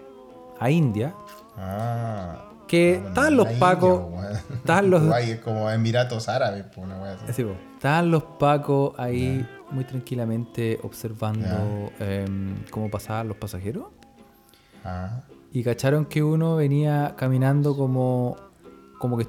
a 0.59 0.69
India, 0.69 1.13
Ah. 1.57 2.45
que 2.67 2.93
bueno, 2.95 3.07
estaban 3.09 3.37
los 3.37 3.47
pacos, 3.59 4.01
estaban 4.55 4.89
los, 4.89 5.03
Dubái 5.03 5.31
es 5.31 5.39
como 5.39 5.69
Emiratos 5.69 6.27
Árabes, 6.29 6.63
pues, 6.73 6.77
una 6.85 6.97
wea 7.01 7.13
así. 7.13 7.33
Sí, 7.43 7.45
estaban 7.75 8.09
los 8.11 8.23
pacos 8.23 8.93
ahí 8.97 9.45
muy 9.71 9.83
tranquilamente 9.85 10.79
observando 10.83 11.91
em, 11.99 12.55
cómo 12.71 12.89
pasaban 12.89 13.27
los 13.27 13.37
pasajeros 13.37 13.85
Ah. 14.85 15.21
y 15.51 15.63
cacharon 15.63 16.05
que 16.05 16.21
uno 16.23 16.55
venía 16.55 17.13
caminando 17.15 17.75
como, 17.77 18.35
como 18.99 19.17
que, 19.17 19.27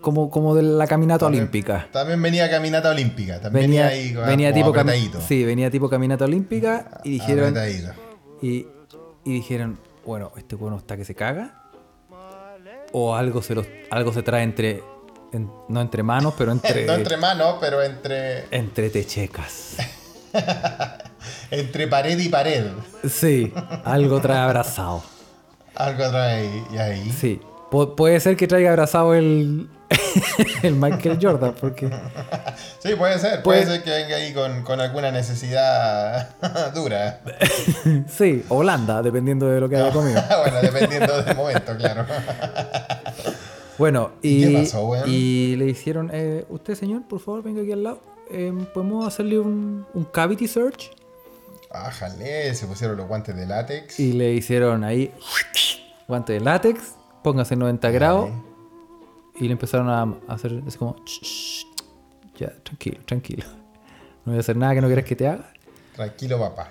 como, 0.00 0.30
como 0.30 0.54
de 0.54 0.62
la 0.62 0.86
caminata 0.86 1.26
También- 1.26 1.42
olímpica. 1.44 1.88
También 1.92 2.20
venía 2.22 2.48
caminata 2.50 2.90
olímpica. 2.90 3.40
También 3.40 3.66
Venía, 3.70 3.86
venía, 3.88 3.98
ahí 4.18 4.26
venía 4.30 4.52
como 4.52 4.64
tipo 4.82 5.20
sí, 5.26 5.44
venía 5.44 5.70
tipo 5.70 5.88
caminata 5.90 6.24
olímpica 6.24 7.00
y 7.04 7.10
dijeron 7.12 7.54
y, 8.42 8.66
y 9.24 9.32
dijeron, 9.32 9.78
bueno, 10.06 10.32
este 10.36 10.54
bueno 10.56 10.76
está 10.78 10.96
que 10.96 11.04
se 11.04 11.14
caga 11.14 11.54
o 12.92 13.14
algo 13.14 13.42
se 13.42 13.54
los, 13.54 13.66
algo 13.90 14.12
se 14.12 14.22
trae 14.22 14.42
entre 14.44 14.82
en- 15.32 15.50
no 15.68 15.80
entre 15.80 16.02
manos, 16.02 16.34
pero 16.38 16.52
entre 16.52 16.86
No 16.86 16.94
entre 16.94 17.16
manos, 17.16 17.56
pero 17.60 17.82
entre, 17.82 18.44
entre 18.50 18.90
techecas. 18.90 19.76
entre 21.50 21.88
pared 21.88 22.18
y 22.18 22.28
pared. 22.28 22.66
Sí, 23.08 23.52
algo 23.84 24.20
trae 24.20 24.38
abrazado. 24.38 25.02
Algo 25.74 26.08
trae 26.10 26.48
ahí. 26.78 27.10
Sí, 27.12 27.40
pu- 27.70 27.94
puede 27.94 28.18
ser 28.20 28.36
que 28.36 28.46
traiga 28.46 28.70
abrazado 28.70 29.14
el 29.14 29.68
el 30.62 30.74
Michael 30.74 31.18
Jordan 31.20 31.54
porque 31.60 31.88
Sí, 32.78 32.94
puede 32.96 33.18
ser. 33.18 33.42
Puede 33.42 33.62
Puede- 33.62 33.66
ser 33.76 33.82
que 33.84 33.90
venga 33.90 34.16
ahí 34.16 34.32
con, 34.32 34.62
con 34.62 34.80
alguna 34.80 35.10
necesidad 35.10 36.30
dura. 36.74 37.20
sí, 38.08 38.44
Holanda, 38.48 39.02
dependiendo 39.02 39.46
de 39.48 39.60
lo 39.60 39.68
que 39.68 39.76
haya 39.76 39.90
comido. 39.92 40.22
bueno, 40.42 40.60
dependiendo 40.60 41.22
del 41.22 41.36
momento, 41.36 41.76
claro. 41.76 42.06
Bueno, 43.78 44.10
¿Y 44.22 44.44
y, 44.44 44.52
qué 44.54 44.62
pasó, 44.62 44.86
weón? 44.88 45.04
y 45.08 45.56
le 45.56 45.66
hicieron, 45.66 46.10
eh, 46.12 46.44
usted 46.48 46.74
señor, 46.74 47.02
por 47.08 47.20
favor, 47.20 47.42
venga 47.42 47.62
aquí 47.62 47.72
al 47.72 47.84
lado. 47.84 48.00
Eh, 48.30 48.52
¿Podemos 48.74 49.06
hacerle 49.06 49.38
un, 49.38 49.86
un 49.94 50.04
cavity 50.04 50.48
search? 50.48 50.90
Ájale, 51.70 52.54
se 52.54 52.66
pusieron 52.66 52.96
los 52.96 53.06
guantes 53.06 53.36
de 53.36 53.46
látex. 53.46 54.00
Y 54.00 54.12
le 54.14 54.32
hicieron 54.32 54.84
ahí 54.84 55.12
guante 56.08 56.32
de 56.34 56.40
látex, 56.40 56.94
póngase 57.22 57.54
90 57.56 57.90
grados. 57.90 58.30
Y 59.40 59.46
le 59.46 59.52
empezaron 59.52 59.88
a 59.88 60.32
hacer 60.32 60.62
así 60.66 60.76
como, 60.78 60.96
"Ch, 61.04 61.20
ch, 61.22 61.66
ya, 62.38 62.52
tranquilo, 62.62 62.98
tranquilo. 63.04 63.44
No 64.24 64.32
voy 64.32 64.36
a 64.36 64.40
hacer 64.40 64.56
nada 64.56 64.74
que 64.74 64.80
no 64.80 64.86
quieras 64.88 65.04
que 65.04 65.16
te 65.16 65.26
haga. 65.28 65.50
Tranquilo, 65.96 66.38
papá. 66.38 66.68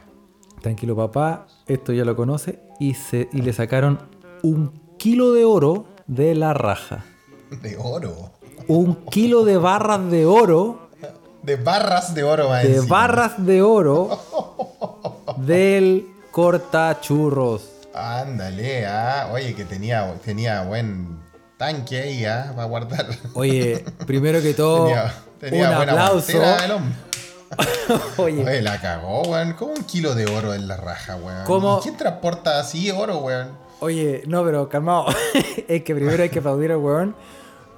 Tranquilo, 0.61 0.95
papá, 0.95 1.47
esto 1.67 1.93
ya 1.93 2.03
lo 2.05 2.15
conoce. 2.15 2.59
Y, 2.79 2.93
se, 2.93 3.29
y 3.33 3.41
le 3.41 3.53
sacaron 3.53 3.99
un 4.43 4.71
kilo 4.97 5.33
de 5.33 5.45
oro 5.45 5.87
de 6.07 6.35
la 6.35 6.53
raja. 6.53 7.03
De 7.61 7.77
oro. 7.77 8.31
Un 8.67 8.95
kilo 9.09 9.45
de 9.45 9.57
barras 9.57 10.09
de 10.11 10.25
oro 10.25 10.89
De 11.43 11.55
barras 11.55 12.13
de 12.13 12.23
oro, 12.23 12.49
más 12.49 12.63
de 12.63 12.75
encima. 12.77 12.97
barras 12.97 13.45
de 13.45 13.61
oro 13.61 14.19
del 15.37 16.07
cortachurros. 16.31 17.69
Ándale, 17.93 18.85
ah. 18.85 19.29
Oye, 19.33 19.55
que 19.55 19.63
tenía, 19.65 20.13
tenía 20.23 20.63
buen 20.63 21.19
tanque 21.57 21.99
ahí, 22.01 22.25
ah, 22.25 22.51
para 22.55 22.67
guardar. 22.67 23.07
Oye, 23.33 23.83
primero 24.05 24.41
que 24.41 24.53
todo, 24.53 24.85
tenía 24.85 25.13
tenía 25.39 25.69
un 25.69 25.75
aplauso. 25.89 26.37
Oye, 28.17 28.43
Oye, 28.43 28.61
la 28.61 28.79
cagó, 28.81 29.21
weón. 29.23 29.53
¿Cómo 29.53 29.73
un 29.73 29.83
kilo 29.85 30.13
de 30.15 30.25
oro 30.25 30.53
en 30.53 30.67
la 30.67 30.75
raja, 30.77 31.15
weón? 31.15 31.45
¿Cómo? 31.45 31.79
¿Y 31.79 31.83
¿Quién 31.83 31.97
transporta 31.97 32.59
así 32.59 32.91
oro, 32.91 33.19
weón? 33.19 33.51
oye, 33.79 34.23
no, 34.27 34.43
pero 34.43 34.67
calmado. 34.69 35.05
es 35.67 35.83
que 35.83 35.95
primero 35.95 36.21
hay 36.23 36.29
que 36.29 36.39
aplaudir 36.39 36.71
al 36.71 36.77
weón 36.77 37.15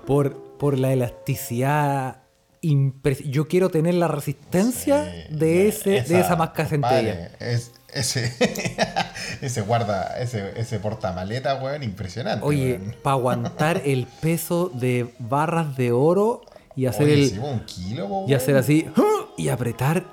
por, 0.08 0.34
por 0.58 0.78
la 0.78 0.92
elasticidad. 0.92 2.22
impres- 2.64 3.30
Yo 3.30 3.48
quiero 3.48 3.70
tener 3.70 3.94
la 3.96 4.08
resistencia 4.08 5.06
Sí, 5.06 5.36
de, 5.36 5.68
ese, 5.68 6.02
de 6.02 6.20
esa 6.20 6.36
máscara 6.36 6.68
centella. 6.70 7.32
Es, 7.40 7.72
ese, 7.94 8.34
ese 9.42 9.62
guarda, 9.62 10.20
ese, 10.20 10.60
ese 10.60 10.80
portamaleta, 10.80 11.56
weón, 11.56 11.84
impresionante. 11.84 12.46
Oye, 12.46 12.80
para 13.04 13.16
aguantar 13.16 13.82
el 13.86 14.08
peso 14.22 14.70
de 14.74 15.14
barras 15.20 15.76
de 15.78 15.92
oro 15.92 16.42
y 16.76 16.86
hacer 16.86 17.04
Oye, 17.08 17.26
el. 17.34 17.40
un 17.40 17.60
kilo, 17.66 18.26
y 18.28 18.34
hacer 18.34 18.56
así. 18.58 18.88
¡ah! 18.96 19.26
Y 19.38 19.50
apretar. 19.50 20.04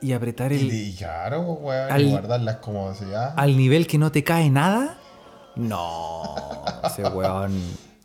Y 0.00 0.12
apretar 0.12 0.52
el. 0.52 0.72
y 0.72 0.94
claro, 0.94 1.40
weón, 1.42 1.90
al- 1.90 2.02
y 2.02 2.10
guardarlas 2.10 2.56
como 2.56 2.92
llama. 2.92 3.34
al 3.36 3.56
nivel 3.56 3.86
que 3.86 3.98
no 3.98 4.12
te 4.12 4.22
cae 4.22 4.50
nada. 4.50 4.98
No, 5.56 6.22
ese 6.84 7.02
weón 7.04 7.60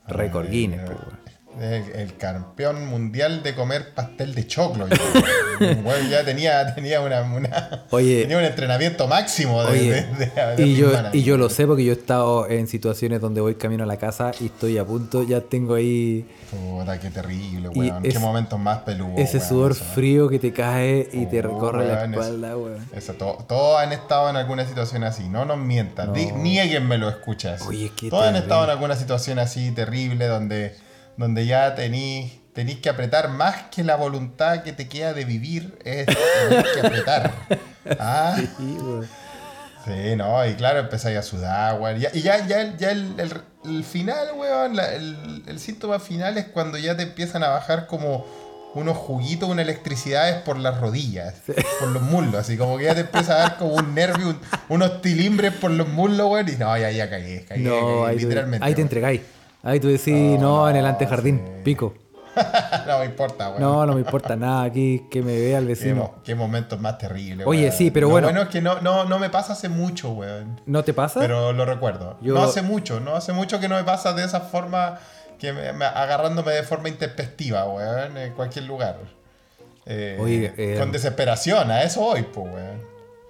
récord 0.07 0.49
Guinness, 0.49 0.87
weón. 0.89 1.20
El, 1.59 1.83
el 1.99 2.15
campeón 2.17 2.87
mundial 2.87 3.43
de 3.43 3.53
comer 3.53 3.93
pastel 3.93 4.33
de 4.33 4.47
choclo. 4.47 4.87
weón 5.59 6.09
ya 6.09 6.23
tenía, 6.23 6.73
tenía 6.73 7.01
una, 7.01 7.21
una- 7.21 7.85
Oye. 7.91 8.21
tenía 8.21 8.37
un 8.37 8.43
entrenamiento 8.45 9.07
máximo 9.07 9.61
de, 9.63 9.71
Oye, 9.71 9.91
de- 9.91 10.25
de- 10.25 10.55
de 10.55 10.65
y, 10.65 10.75
yo, 10.75 10.91
y 11.13 11.23
yo 11.23 11.37
lo 11.37 11.49
sé 11.49 11.67
porque 11.67 11.83
yo 11.83 11.91
he 11.91 11.95
estado 11.95 12.47
en 12.49 12.67
situaciones 12.67 13.21
donde 13.21 13.41
voy 13.41 13.55
camino 13.55 13.83
a 13.83 13.87
la 13.87 13.97
casa 13.97 14.31
y 14.39 14.45
estoy 14.45 14.77
a 14.77 14.85
punto, 14.85 15.23
ya 15.23 15.41
tengo 15.41 15.75
ahí 15.75 16.25
Puta, 16.49 16.99
qué 16.99 17.09
terrible, 17.09 17.69
weón. 17.69 18.05
es- 18.05 18.13
Qué 18.13 18.19
momentos 18.19 18.57
más 18.59 18.79
peludos. 18.79 19.19
ese 19.19 19.37
weón, 19.37 19.49
sudor 19.49 19.71
eso. 19.73 19.83
frío 19.83 20.29
que 20.29 20.39
te 20.39 20.53
cae 20.53 21.09
y 21.11 21.25
te 21.27 21.41
recorre 21.41 21.85
la 21.85 21.93
weón, 21.95 22.13
espalda, 22.13 22.57
weón. 22.57 22.87
Eso, 22.95 23.13
to- 23.13 23.43
todos 23.47 23.79
han 23.81 23.91
estado 23.91 24.29
en 24.29 24.37
alguna 24.37 24.65
situación 24.65 25.03
así, 25.03 25.27
no 25.29 25.45
nos 25.45 25.57
mientan, 25.57 26.07
No. 26.07 26.13
Di- 26.13 26.31
niéguenme 26.31 26.97
lo 26.97 27.09
escuchas. 27.09 27.61
Oye, 27.67 27.91
qué 27.95 28.09
Todos 28.09 28.25
han 28.25 28.35
estado 28.37 28.63
en 28.63 28.69
alguna 28.71 28.95
situación 28.95 29.37
así 29.39 29.71
terrible 29.71 30.27
donde, 30.27 30.75
donde 31.17 31.45
ya 31.45 31.75
tenís, 31.75 32.33
tenís 32.53 32.77
que 32.79 32.89
apretar 32.89 33.29
más 33.29 33.55
que 33.71 33.83
la 33.83 33.95
voluntad 33.95 34.63
que 34.63 34.73
te 34.73 34.87
queda 34.87 35.13
de 35.13 35.25
vivir, 35.25 35.77
es 35.85 36.05
que 36.73 36.79
apretar. 36.87 37.31
Ah, 37.99 38.35
Sí, 38.37 38.77
sí, 39.85 40.15
no, 40.15 40.45
y 40.45 40.53
claro, 40.55 40.79
empezáis 40.79 41.17
a 41.17 41.23
sudar, 41.23 41.79
weón. 41.79 41.97
Y 42.13 42.21
ya, 42.21 42.45
ya, 42.45 42.61
el- 42.61 42.77
ya 42.77 42.91
el, 42.91 43.15
el- 43.19 43.41
el 43.65 43.83
final, 43.83 44.27
weón, 44.35 44.75
la- 44.75 44.93
el, 44.93 45.43
el 45.47 45.59
síntoma 45.59 45.99
final 45.99 46.37
es 46.37 46.45
cuando 46.45 46.77
ya 46.77 46.95
te 46.95 47.03
empiezan 47.03 47.43
a 47.43 47.49
bajar 47.49 47.87
como 47.87 48.25
unos 48.73 48.95
juguitos, 48.95 49.49
unas 49.49 49.63
electricidades 49.63 50.35
por 50.43 50.57
las 50.57 50.79
rodillas, 50.79 51.33
por 51.79 51.89
los 51.89 52.01
muslos, 52.03 52.35
así 52.35 52.55
como 52.57 52.77
que 52.77 52.85
ya 52.85 52.93
te 52.95 53.01
empieza 53.01 53.33
a 53.33 53.37
dar 53.39 53.57
como 53.57 53.73
un 53.73 53.93
nervio, 53.93 54.29
un- 54.29 54.39
unos 54.69 55.01
tilindres 55.01 55.53
por 55.53 55.71
los 55.71 55.87
muslos, 55.89 56.29
weón, 56.31 56.47
y 56.47 56.53
no, 56.57 56.77
ya, 56.77 56.89
ya 56.91 57.09
cagué, 57.09 57.43
cagué, 57.45 57.61
No, 57.63 57.71
cagué, 58.03 58.05
ahí, 58.11 58.19
literalmente. 58.19 58.65
ahí 58.65 58.75
te 58.75 58.81
entregáis. 58.81 59.21
Ahí 59.63 59.79
tú 59.79 59.87
decís, 59.89 60.13
no, 60.39 60.39
No, 60.65 60.69
en 60.69 60.75
el 60.77 60.85
antejardín, 60.85 61.37
sí. 61.45 61.51
pico. 61.63 61.93
no 62.87 62.99
me 62.99 63.05
importa, 63.05 63.49
weón. 63.49 63.61
No, 63.61 63.85
no 63.85 63.93
me 63.93 63.99
importa 64.01 64.35
nada 64.37 64.63
aquí 64.63 65.05
que 65.11 65.21
me 65.21 65.37
vea 65.37 65.57
el 65.57 65.65
Qué, 65.65 65.69
vecino. 65.69 65.95
mo- 65.95 66.15
qué 66.23 66.33
momentos 66.33 66.79
más 66.79 66.97
terribles, 66.97 67.45
Oye, 67.45 67.63
weón. 67.63 67.73
sí, 67.73 67.91
pero 67.91 68.07
Lo 68.07 68.11
bueno. 68.11 68.27
bueno 68.27 68.41
es 68.43 68.47
que 68.49 68.61
no, 68.61 68.79
no, 68.81 69.03
no 69.03 69.19
me 69.19 69.29
pasa 69.29 69.53
hace 69.53 69.67
mucho, 69.69 70.11
weón. 70.11 70.61
¿No 70.65 70.83
te 70.83 70.93
pasa? 70.93 71.19
Pero 71.19 71.51
lo 71.53 71.65
recuerdo. 71.65 72.17
Yo- 72.21 72.33
No 72.33 72.43
hace 72.43 72.61
mucho, 72.61 72.99
no 73.01 73.15
hace 73.15 73.33
mucho 73.33 73.59
que 73.59 73.67
no 73.67 73.75
me 73.75 73.83
pasa 73.83 74.13
de 74.13 74.23
esa 74.23 74.39
forma, 74.39 74.99
que 75.39 75.51
me- 75.51 75.73
me- 75.73 75.85
agarrándome 75.85 76.53
de 76.53 76.63
forma 76.63 76.87
intempestiva, 76.89 77.65
weón, 77.67 78.17
en 78.17 78.33
cualquier 78.33 78.65
lugar. 78.65 78.97
Eh, 79.85 80.17
Oye, 80.21 80.53
eh, 80.57 80.77
con 80.79 80.91
desesperación, 80.91 81.69
a 81.69 81.83
eso 81.83 81.99
voy, 82.01 82.21
pues, 82.23 82.47
weón. 82.53 82.81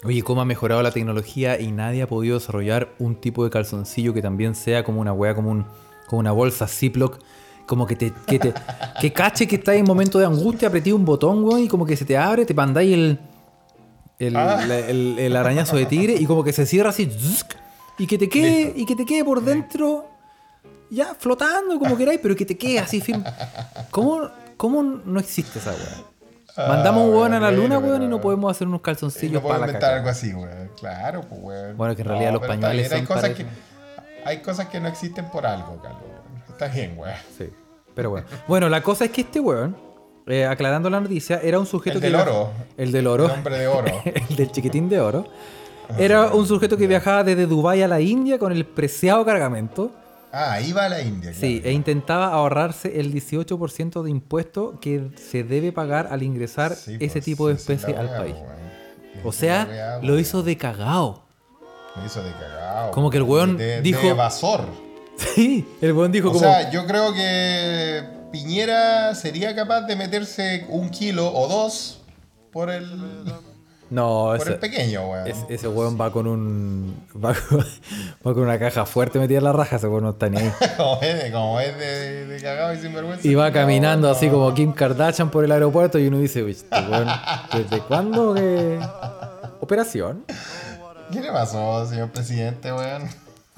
Oye, 0.03 0.21
cómo 0.23 0.41
ha 0.41 0.45
mejorado 0.45 0.81
la 0.83 0.91
tecnología 0.91 1.59
y 1.59 1.71
nadie 1.71 2.03
ha 2.03 2.07
podido 2.07 2.37
desarrollar 2.37 2.89
un 2.99 3.15
tipo 3.15 3.43
de 3.43 3.49
calzoncillo 3.49 4.13
que 4.13 4.21
también 4.21 4.53
sea 4.55 4.83
como 4.83 4.99
una 5.01 5.13
wea, 5.13 5.33
como, 5.35 5.49
un, 5.51 5.65
como 6.11 6.19
una 6.19 6.31
bolsa 6.33 6.67
Ziploc. 6.67 7.19
Como 7.65 7.87
que 7.87 7.95
te, 7.95 8.11
que 8.27 8.37
te 8.37 8.53
que 8.99 9.13
cache 9.13 9.47
que 9.47 9.55
estás 9.55 9.75
en 9.75 9.85
momento 9.85 10.19
de 10.19 10.25
angustia, 10.25 10.67
apretí 10.67 10.91
un 10.91 11.05
botón, 11.05 11.43
weón, 11.43 11.61
y 11.61 11.67
como 11.69 11.85
que 11.85 11.95
se 11.95 12.03
te 12.03 12.17
abre, 12.17 12.45
te 12.45 12.53
mandáis 12.53 12.93
el, 12.93 13.19
el, 14.19 14.35
Ah. 14.35 14.65
la- 14.67 14.77
el- 14.79 15.17
el 15.17 15.35
arañazo 15.37 15.77
de 15.77 15.85
tigre 15.85 16.15
y 16.19 16.25
como 16.25 16.43
que 16.43 16.51
se 16.51 16.65
cierra 16.65 16.89
así, 16.89 17.09
y 17.97 18.07
que 18.07 18.17
te 18.17 18.27
quede, 18.27 18.73
y 18.75 18.85
que 18.85 18.95
te 18.95 19.05
quede 19.05 19.23
por 19.23 19.41
dentro, 19.41 20.05
ya 20.89 21.15
flotando 21.17 21.79
como 21.79 21.95
queráis, 21.95 22.19
pero 22.21 22.35
que 22.35 22.45
te 22.45 22.57
quede 22.57 22.79
así 22.79 22.99
firme. 22.99 23.23
¿Cómo, 23.89 24.27
cómo 24.57 24.83
no 24.83 25.19
existe 25.19 25.59
esa 25.59 25.71
weá? 25.71 26.67
Mandamos 26.67 27.03
un 27.07 27.13
Ah, 27.13 27.17
weón 27.19 27.33
a 27.35 27.39
la 27.39 27.51
luna, 27.51 27.79
weón, 27.79 28.03
y 28.03 28.07
no 28.07 28.19
podemos 28.19 28.51
hacer 28.51 28.67
unos 28.67 28.81
calzoncillos 28.81 29.35
no 29.35 29.41
puedo 29.41 29.53
para 29.53 29.67
la 29.67 29.71
inventar 29.71 29.89
caca. 29.91 29.97
algo 29.99 30.09
así, 30.09 30.33
weón. 30.33 30.71
Claro, 30.77 31.21
pues, 31.21 31.39
weón. 31.41 31.77
Bueno, 31.77 31.95
que 31.95 32.01
en 32.01 32.07
realidad 32.09 32.33
los 32.33 32.41
hay 32.41 32.99
son 32.99 33.05
cosas 33.05 33.21
para 33.21 33.33
que 33.33 33.43
eso. 33.43 33.51
Hay 34.25 34.41
cosas 34.41 34.67
que 34.67 34.79
no 34.79 34.87
existen 34.87 35.25
por 35.29 35.45
algo, 35.45 35.81
Carlos. 35.81 36.01
Está 36.49 36.67
bien, 36.67 36.93
weón. 36.97 37.15
Sí, 37.37 37.49
pero 37.95 38.09
bueno. 38.11 38.27
Bueno, 38.47 38.69
la 38.69 38.81
cosa 38.83 39.05
es 39.05 39.11
que 39.11 39.21
este 39.21 39.39
weón, 39.39 39.75
eh, 40.27 40.45
aclarando 40.45 40.89
la 40.89 40.99
noticia, 40.99 41.39
era 41.41 41.59
un 41.59 41.65
sujeto 41.65 41.97
El 41.97 42.01
que... 42.01 42.07
del 42.07 42.15
viaja- 42.15 42.31
oro. 42.31 42.51
El 42.77 42.91
del 42.91 43.07
oro. 43.07 43.25
El 43.25 43.31
hombre 43.31 43.57
de 43.57 43.67
oro. 43.67 44.01
el 44.29 44.35
del 44.35 44.51
chiquitín 44.51 44.89
de 44.89 44.99
oro. 44.99 45.25
Era 45.97 46.27
un 46.33 46.47
sujeto 46.47 46.77
que 46.77 46.87
viajaba 46.87 47.23
desde 47.23 47.45
Dubái 47.47 47.81
a 47.81 47.87
la 47.87 47.99
India 47.99 48.39
con 48.39 48.51
el 48.53 48.65
preciado 48.65 49.25
cargamento. 49.25 49.91
Ah, 50.31 50.53
ahí 50.53 50.71
va 50.71 50.87
la 50.87 51.01
India, 51.01 51.33
Sí, 51.33 51.55
claro. 51.59 51.69
e 51.69 51.73
intentaba 51.73 52.27
ahorrarse 52.27 52.97
el 53.01 53.11
18% 53.13 54.01
de 54.01 54.09
impuesto 54.09 54.79
que 54.79 55.09
se 55.17 55.43
debe 55.43 55.73
pagar 55.73 56.07
al 56.09 56.23
ingresar 56.23 56.73
Sí, 56.75 56.95
ese 57.01 57.15
pues, 57.19 57.25
tipo 57.25 57.47
de 57.49 57.57
sí, 57.57 57.65
sí, 57.65 57.73
especie 57.73 57.97
al 57.99 58.07
país. 58.15 58.35
O 59.25 59.33
Sí, 59.33 59.39
sea, 59.39 59.99
lo 60.01 60.17
hizo 60.17 60.41
de 60.43 60.55
cagao. 60.55 61.25
Lo 61.95 62.05
hizo 62.05 62.23
de 62.23 62.31
cagado. 62.33 62.91
Como 62.91 63.09
que 63.09 63.17
el 63.17 63.23
weón 63.23 63.57
de, 63.57 63.65
de 63.65 63.81
dijo- 63.81 64.07
evasor. 64.07 64.65
Sí, 65.17 65.67
el 65.81 65.93
weón 65.93 66.11
dijo 66.11 66.29
O 66.29 66.33
como... 66.33 66.43
sea, 66.43 66.71
yo 66.71 66.85
creo 66.87 67.13
que 67.13 68.03
Piñera 68.31 69.13
sería 69.13 69.55
capaz 69.55 69.81
de 69.81 69.95
meterse 69.95 70.65
un 70.69 70.89
kilo 70.89 71.31
o 71.31 71.47
dos 71.47 72.01
por 72.51 72.69
el 72.71 72.89
No, 73.89 74.27
por 74.29 74.37
ese, 74.41 74.53
el 74.53 74.59
pequeño, 74.59 75.09
weón. 75.09 75.27
es- 75.27 75.45
ese 75.49 75.67
weón 75.67 75.99
va 75.99 76.11
con 76.11 76.25
un. 76.27 76.95
Va 77.23 77.33
con, 77.35 77.59
va 77.59 78.33
con 78.33 78.39
una 78.43 78.57
caja 78.57 78.85
fuerte 78.85 79.19
metida 79.19 79.39
en 79.39 79.43
la 79.43 79.51
raja, 79.51 79.75
ese 79.75 79.87
weón 79.87 80.03
no 80.05 80.09
está 80.11 80.29
ni 80.29 80.37
ahí. 80.37 80.51
como 80.77 80.99
es, 81.01 81.23
de, 81.23 81.31
como 81.31 81.59
es 81.59 81.77
de, 81.77 82.25
de 82.27 82.41
cagado 82.41 82.73
y 82.73 82.77
sinvergüenza. 82.77 83.27
Y 83.27 83.35
va 83.35 83.51
caminando 83.51 84.07
no. 84.07 84.13
así 84.13 84.29
como 84.29 84.51
Kim 84.53 84.71
Kardashian 84.71 85.29
por 85.29 85.43
el 85.43 85.51
aeropuerto 85.51 85.99
y 85.99 86.07
uno 86.07 86.17
dice, 86.19 86.41
"Uy, 86.41 86.51
este 86.51 86.79
weón, 86.89 87.07
¿desde 87.53 87.79
cuándo 87.81 88.33
que. 88.33 88.79
Operación? 89.59 90.23
¿Qué 91.11 91.21
le 91.21 91.31
pasó, 91.31 91.85
señor 91.87 92.09
presidente, 92.11 92.71
weón? 92.71 93.03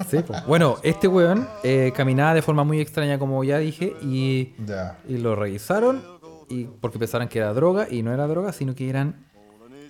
Sí, 0.08 0.18
pues. 0.26 0.44
Bueno, 0.46 0.78
este 0.82 1.06
weón 1.08 1.48
eh, 1.62 1.92
caminaba 1.96 2.34
de 2.34 2.42
forma 2.42 2.64
muy 2.64 2.80
extraña, 2.80 3.18
como 3.18 3.42
ya 3.44 3.58
dije, 3.58 3.94
y, 4.02 4.52
Ya. 4.66 4.98
y 5.08 5.18
lo 5.18 5.36
revisaron 5.36 6.02
y 6.48 6.64
porque 6.64 6.98
pensaron 6.98 7.28
que 7.28 7.38
era 7.38 7.52
droga 7.54 7.86
y 7.90 8.02
no 8.02 8.12
era 8.12 8.26
droga, 8.26 8.52
sino 8.52 8.74
que 8.74 8.90
eran, 8.90 9.24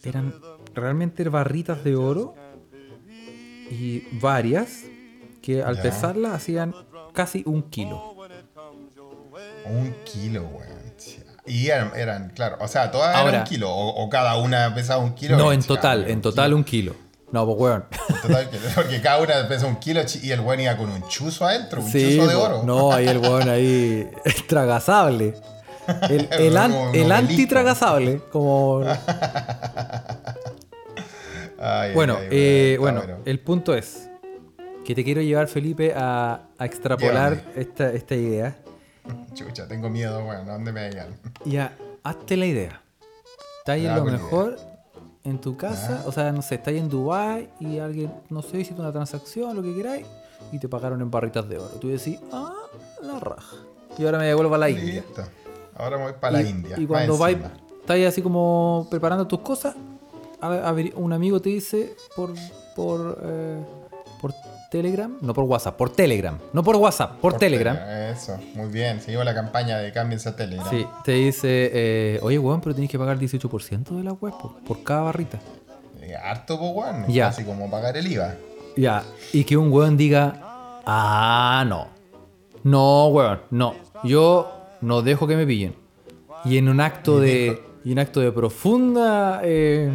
eran 0.04 0.34
realmente 0.74 1.26
barritas 1.28 1.82
de 1.84 1.96
oro 1.96 2.34
y 3.70 4.04
varias 4.20 4.82
que 5.42 5.62
al 5.62 5.76
Ya. 5.76 5.82
pesarlas 5.82 6.32
hacían 6.34 6.74
casi 7.12 7.42
un 7.46 7.62
kilo. 7.70 8.14
Un 9.66 9.94
kilo, 10.04 10.42
weón. 10.42 10.74
Y 11.46 11.66
eran, 11.68 11.92
eran, 11.94 12.30
claro, 12.30 12.56
o 12.60 12.68
sea, 12.68 12.90
todas 12.90 13.14
Ahora- 13.14 13.28
eran 13.30 13.40
un 13.42 13.46
kilo, 13.46 13.70
o, 13.70 14.02
o 14.04 14.08
cada 14.08 14.36
una 14.38 14.74
pesaba 14.74 15.02
un 15.04 15.14
kilo. 15.14 15.36
No, 15.36 15.52
en 15.52 15.62
total, 15.62 16.08
en 16.08 16.22
total 16.22 16.54
un 16.54 16.64
kilo. 16.64 16.94
No, 17.34 17.44
pues 17.46 17.58
weón. 17.58 17.84
Total, 18.22 18.48
que- 18.48 18.58
porque 18.76 19.02
cada 19.02 19.20
una 19.20 19.48
pesa 19.48 19.66
un 19.66 19.74
kilo 19.76 20.00
y 20.22 20.30
el 20.30 20.38
weón 20.38 20.60
iba 20.60 20.76
con 20.76 20.88
un 20.88 21.02
chuzo 21.08 21.44
adentro, 21.44 21.80
un 21.82 21.90
Sí, 21.90 22.16
chuzo 22.16 22.28
de 22.28 22.34
po. 22.36 22.42
oro. 22.42 22.62
no, 22.64 22.92
ahí 22.92 23.08
el 23.08 23.18
weón 23.18 23.48
ahí 23.48 24.08
es 24.24 24.46
tragasable. 24.46 25.34
El, 26.08 26.28
el, 26.38 26.56
an- 26.56 26.72
el 26.94 27.10
antitragasable, 27.10 28.20
como... 28.30 28.82
Ay, 31.58 31.92
Bueno, 31.94 32.18
ay, 32.20 32.28
eh, 32.30 32.70
está 32.74 32.80
bueno, 32.82 33.02
el 33.24 33.40
punto 33.40 33.74
es 33.74 34.08
que 34.84 34.94
te 34.94 35.02
quiero 35.02 35.20
llevar, 35.20 35.48
Felipe, 35.48 35.92
a, 35.96 36.42
a 36.56 36.64
extrapolar 36.66 37.42
esta, 37.56 37.90
esta 37.90 38.14
idea. 38.14 38.54
Chucha, 39.34 39.66
tengo 39.66 39.88
miedo, 39.90 40.24
weón, 40.24 40.48
¿a 40.48 40.52
dónde 40.52 40.70
me 40.72 40.88
llegan? 40.88 41.18
Y 41.44 41.56
a, 41.56 41.72
hazte 42.04 42.36
la 42.36 42.46
idea. 42.46 42.80
Estás 43.58 43.80
Ya, 43.82 43.90
en 43.90 43.96
lo 43.96 44.04
mejor 44.04 44.56
en 45.24 45.40
tu 45.40 45.56
casa, 45.56 46.02
o 46.06 46.12
sea, 46.12 46.30
no 46.32 46.42
sé, 46.42 46.56
estás 46.56 46.74
en 46.74 46.88
Dubai 46.88 47.48
y 47.58 47.78
alguien, 47.78 48.12
no 48.28 48.42
sé, 48.42 48.60
hiciste 48.60 48.80
una 48.80 48.92
transacción, 48.92 49.56
lo 49.56 49.62
que 49.62 49.74
queráis, 49.74 50.06
y 50.52 50.58
te 50.58 50.68
pagaron 50.68 51.00
en 51.00 51.10
barritas 51.10 51.48
de 51.48 51.58
oro. 51.58 51.70
Tú 51.80 51.88
decís, 51.88 52.18
ah, 52.32 52.52
la 53.02 53.18
raja. 53.20 53.56
Y 53.96 54.04
ahora 54.04 54.18
me 54.18 54.26
devuelvo 54.26 54.54
a 54.54 54.58
la 54.58 54.68
India. 54.70 55.04
Ahora 55.76 55.96
me 55.96 56.02
voy 56.04 56.12
para 56.20 56.32
la 56.32 56.42
India. 56.50 56.76
Y 56.78 56.86
cuando 56.86 57.16
vais, 57.18 57.38
estás 57.80 57.98
así 58.06 58.22
como 58.22 58.86
preparando 58.90 59.26
tus 59.26 59.40
cosas, 59.40 59.74
a- 60.40 60.68
a 60.68 60.72
ver, 60.72 60.92
un 60.96 61.12
amigo 61.12 61.40
te 61.40 61.48
dice 61.48 61.96
por 62.14 62.30
por 62.76 63.18
eh, 63.22 63.62
por 63.82 63.83
Telegram, 64.74 65.16
no 65.20 65.32
por 65.34 65.44
WhatsApp, 65.44 65.76
por 65.76 65.90
Telegram, 65.90 66.36
no 66.52 66.64
por 66.64 66.74
WhatsApp, 66.74 67.12
por, 67.20 67.30
Por 67.30 67.38
Telegram. 67.38 67.78
Eso, 68.12 68.36
muy 68.56 68.66
bien. 68.66 69.00
Seguimos 69.00 69.24
la 69.24 69.32
campaña 69.32 69.78
de 69.78 69.92
cámbiense 69.92 70.30
a 70.30 70.34
Telegram. 70.34 70.68
Sí, 70.68 70.84
te 71.04 71.12
dice, 71.12 71.70
eh, 71.72 72.18
oye, 72.22 72.40
weón, 72.40 72.60
pero 72.60 72.74
tenés 72.74 72.90
que 72.90 72.98
pagar 72.98 73.16
18% 73.16 73.96
de 73.96 74.02
la 74.02 74.12
web 74.14 74.32
po, 74.32 74.56
por 74.66 74.82
cada 74.82 75.02
barrita. 75.02 75.38
Eh, 76.00 76.16
Harto, 76.16 76.58
po, 76.58 76.70
weón. 76.70 77.06
Ya. 77.06 77.28
Así 77.28 77.44
como 77.44 77.70
pagar 77.70 77.96
el 77.96 78.04
IVA. 78.10 78.34
Ya, 78.76 79.04
y 79.32 79.44
que 79.44 79.56
un 79.56 79.70
weón 79.70 79.96
diga, 79.96 80.40
ah, 80.84 81.64
no. 81.68 81.86
No, 82.64 83.06
weón, 83.06 83.42
no. 83.52 83.76
Yo 84.02 84.50
no 84.80 85.02
dejo 85.02 85.28
que 85.28 85.36
me 85.36 85.46
pillen. 85.46 85.76
Y 86.44 86.58
en 86.58 86.68
un 86.68 86.80
acto 86.80 87.20
de. 87.20 87.62
Y 87.84 87.92
un 87.92 88.00
acto 88.00 88.18
de 88.18 88.32
profunda. 88.32 89.40
eh, 89.44 89.88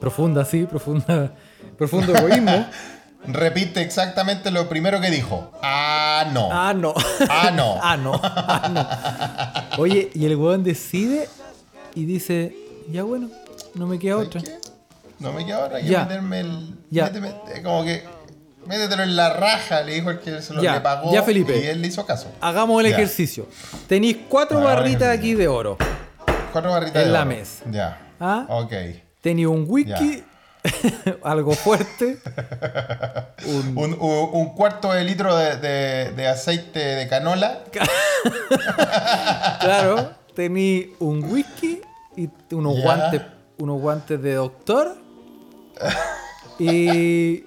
profunda, 0.00 0.44
sí, 0.44 0.64
profunda. 0.64 1.32
Profundo 1.78 2.12
egoísmo. 2.14 2.66
Repite 3.26 3.80
exactamente 3.80 4.50
lo 4.50 4.68
primero 4.68 5.00
que 5.00 5.10
dijo. 5.10 5.50
Ah, 5.62 6.26
no. 6.32 6.48
ah, 6.52 6.74
no. 6.74 6.94
Ah, 7.28 7.50
no. 7.54 7.78
ah, 7.82 7.96
no. 7.96 8.20
Ah, 8.22 8.68
no. 9.76 9.82
Oye, 9.82 10.10
y 10.14 10.26
el 10.26 10.36
weón 10.36 10.62
decide 10.64 11.28
y 11.94 12.04
dice, 12.04 12.54
ya 12.90 13.02
bueno, 13.02 13.30
no 13.74 13.86
me 13.86 13.98
queda 13.98 14.14
¿Sabes 14.16 14.28
otra. 14.28 14.40
qué? 14.42 14.50
No 15.20 15.32
me 15.32 15.46
queda 15.46 15.64
otra 15.64 15.80
que 15.80 15.86
Ya. 15.88 16.02
meterme 16.02 16.40
el. 16.40 16.74
Ya. 16.90 17.10
méteme- 17.10 17.34
eh, 17.54 17.62
como 17.62 17.84
que. 17.84 18.04
Métetelo 18.66 19.02
en 19.02 19.14
la 19.14 19.30
raja, 19.34 19.82
le 19.82 19.92
dijo 19.94 20.10
el 20.10 20.20
que 20.20 20.40
se 20.40 20.54
lo 20.54 20.62
Ya, 20.62 20.74
le 20.74 20.80
pagó. 20.80 21.12
ya, 21.12 21.22
Felipe. 21.22 21.58
Y 21.62 21.66
él 21.66 21.82
le 21.82 21.88
hizo 21.88 22.06
caso. 22.06 22.28
Hagamos 22.40 22.82
el 22.82 22.90
Ya. 22.90 22.96
ejercicio. 22.96 23.46
Tenéis 23.86 24.16
cuatro 24.28 24.58
Hagamos 24.58 24.76
barritas 24.76 25.08
aquí 25.18 25.34
de 25.34 25.48
oro. 25.48 25.76
Cuatro 26.50 26.70
barritas 26.70 26.96
En 27.02 27.08
de 27.08 27.12
la 27.12 27.20
oro. 27.20 27.28
mesa. 27.28 27.62
Ya. 27.70 28.00
¿Ah? 28.18 28.46
Ok. 28.48 28.72
Tenía 29.20 29.50
un 29.50 29.66
whisky, 29.68 30.24
algo 31.22 31.52
fuerte, 31.52 32.18
un, 33.46 33.76
Un, 33.76 33.92
un- 34.00 34.28
un 34.32 34.54
cuarto 34.54 34.92
de 34.92 35.04
litro 35.04 35.36
de, 35.36 35.56
de- 35.56 36.10
de 36.12 36.26
aceite 36.28 36.78
de 36.78 37.08
canola. 37.08 37.64
claro, 39.60 40.10
tenía 40.34 40.86
un 41.00 41.24
whisky 41.24 41.80
y 42.16 42.28
unos 42.52 42.80
guantes, 42.82 43.22
unos 43.58 43.80
guantes 43.80 44.22
de 44.22 44.34
doctor. 44.34 44.96
Y, 46.58 47.44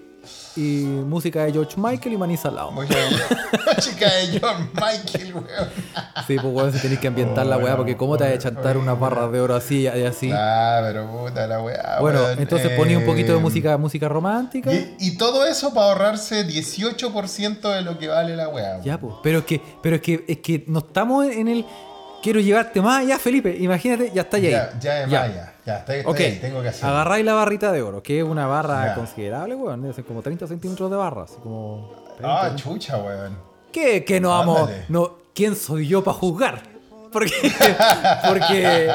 y 0.58 0.84
música 0.86 1.46
de 1.46 1.54
George 1.54 1.76
Michael 1.78 2.16
y. 2.16 2.72
Muy 2.72 2.88
bien. 2.88 3.00
Chica 3.80 4.12
de 4.12 4.40
John 4.42 4.70
Michael, 4.74 5.34
weón. 5.36 5.70
Sí, 6.26 6.36
pues 6.36 6.44
weón, 6.44 6.74
si 6.74 6.80
tenéis 6.80 7.00
que 7.00 7.08
ambientar 7.08 7.46
la 7.46 7.58
weá, 7.58 7.78
porque 7.78 7.96
cómo 7.96 8.18
te 8.18 8.24
vas 8.24 8.34
a 8.34 8.38
chantar 8.40 8.78
unas 8.78 9.00
barras 9.00 9.32
de 9.32 9.40
oro 9.40 9.56
así 9.56 9.82
y 9.82 9.88
así. 9.88 10.32
Ah, 10.34 10.80
pero 10.82 11.06
puta 11.08 11.46
la 11.46 11.62
weá. 11.62 12.00
Bueno, 12.02 12.24
weón. 12.24 12.40
entonces 12.40 12.72
Eh, 12.72 12.76
ponía 12.76 12.98
un 12.98 13.06
poquito 13.06 13.34
de 13.34 13.40
música, 13.40 13.78
música 13.78 14.10
romántica. 14.10 14.74
Y, 14.74 14.96
y 15.00 15.18
todo 15.18 15.46
eso 15.46 15.74
para 15.74 15.88
ahorrarse 15.88 16.48
18% 16.48 17.76
de 17.76 17.82
lo 17.84 17.98
que 18.00 18.08
vale 18.08 18.36
la 18.36 18.50
weá. 18.50 18.82
Ya, 18.82 19.00
pues. 19.00 19.14
Pero 19.22 19.40
es 19.40 19.46
que, 19.46 19.62
pero 19.82 19.98
es 19.98 20.02
que, 20.02 20.26
es 20.28 20.38
que 20.40 20.64
no 20.68 20.80
estamos 20.80 21.26
en 21.28 21.48
el. 21.48 21.66
Quiero 22.24 22.40
llevarte 22.40 22.82
más 22.82 23.04
allá, 23.04 23.20
Felipe. 23.20 23.56
Imagínate, 23.60 24.12
ya 24.14 24.24
está 24.24 24.38
ahí. 24.38 24.50
Ya, 24.50 24.72
ya 24.80 25.08
ya. 25.08 25.54
Ya, 25.68 25.78
estoy, 25.80 25.98
estoy 25.98 26.14
Ok, 26.14 26.20
ahí, 26.22 26.38
tengo 26.40 26.62
que 26.62 26.70
hacer. 26.70 26.86
agarráis 26.90 27.26
la 27.26 27.34
barrita 27.34 27.72
de 27.74 27.82
oro, 27.82 28.02
que 28.02 28.20
es 28.20 28.24
una 28.24 28.48
barra 28.48 28.86
Ya. 28.88 28.96
considerable, 28.96 29.54
weón. 29.56 29.82
Debe 29.82 29.94
ser 29.94 30.06
como 30.06 30.22
30 30.22 30.48
centímetros 30.48 30.90
de 30.90 30.96
barra. 30.98 31.24
Así 31.24 31.36
como. 31.44 31.92
Ah, 32.24 32.52
chucha, 32.56 32.98
weón. 32.98 33.38
¿Qué? 33.72 34.04
Que 34.06 34.20
no. 34.22 34.34
Ándale. 34.34 34.86
No, 34.90 35.18
¿Quién 35.36 35.56
soy 35.56 35.88
yo 35.88 36.04
para 36.04 36.18
juzgar? 36.18 36.62
Porque. 37.12 37.34
Porque. 38.28 38.90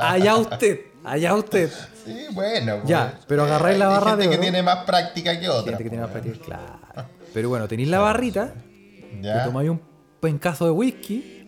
Allá 0.00 0.36
usted. 0.36 0.80
Allá 1.04 1.34
usted. 1.34 1.70
Sí, 2.04 2.26
bueno. 2.32 2.80
Ya, 2.84 3.10
pues, 3.12 3.24
pero 3.28 3.44
agarráis 3.44 3.78
la 3.78 3.88
barra 3.88 4.10
gente 4.12 4.22
de 4.24 4.28
que 4.30 4.34
oro. 4.36 4.42
tiene 4.42 4.62
más 4.62 4.84
práctica 4.84 5.38
que 5.38 5.48
otra. 5.48 5.72
Gente 5.72 5.84
que 5.84 5.90
tiene 5.90 6.02
más 6.04 6.10
pues, 6.12 6.22
práctica, 6.24 6.44
claro. 6.46 7.08
Pero 7.32 7.48
bueno, 7.50 7.68
tenéis 7.68 7.88
la 7.88 7.98
barrita, 7.98 8.52
te 8.54 9.22
Ya. 9.22 9.44
tomáis 9.44 9.68
un 9.70 9.80
pencazo 10.20 10.64
de 10.66 10.70
whisky. 10.70 11.46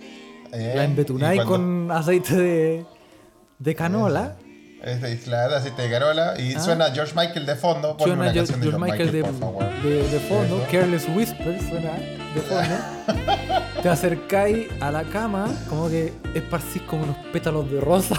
eh, 0.53 0.73
La 0.77 0.85
embetunáis 0.85 1.43
cuando- 1.45 1.89
con 1.89 1.97
aceite 1.97 2.37
de, 2.37 2.87
de 3.59 3.75
canola. 3.75 4.37
Este, 4.83 5.19
claro, 5.19 5.57
aceite 5.57 5.83
de 5.83 5.91
carola. 5.91 6.35
Y 6.39 6.55
Ah. 6.55 6.61
suena 6.61 6.91
George 6.93 7.13
Michael 7.17 7.47
de 7.47 7.55
fondo. 7.57 7.97
Ponme 7.97 8.05
Suena 8.05 8.23
una 8.23 8.33
George, 8.33 8.53
canción 8.53 8.61
de 8.61 8.67
George 8.79 8.91
Michael, 8.93 9.13
Michael, 9.13 9.35
por 9.35 9.41
favor. 9.41 9.83
de, 9.83 9.91
de, 9.91 10.09
de 10.09 10.21
fondo. 10.21 10.57
Eso. 10.59 10.67
Careless 10.71 11.09
Whisper 11.15 11.61
suena 11.63 11.91
de 12.37 12.43
fondo. 12.43 12.75
Te 13.83 13.89
acercáis 13.91 14.67
a 14.81 14.91
la 14.91 15.05
cama, 15.05 15.47
como 15.69 15.89
que 15.89 16.13
esparcís 16.35 16.83
como 16.83 17.05
unos 17.05 17.17
pétalos 17.33 17.71
de 17.71 17.81
rosa. 17.81 18.17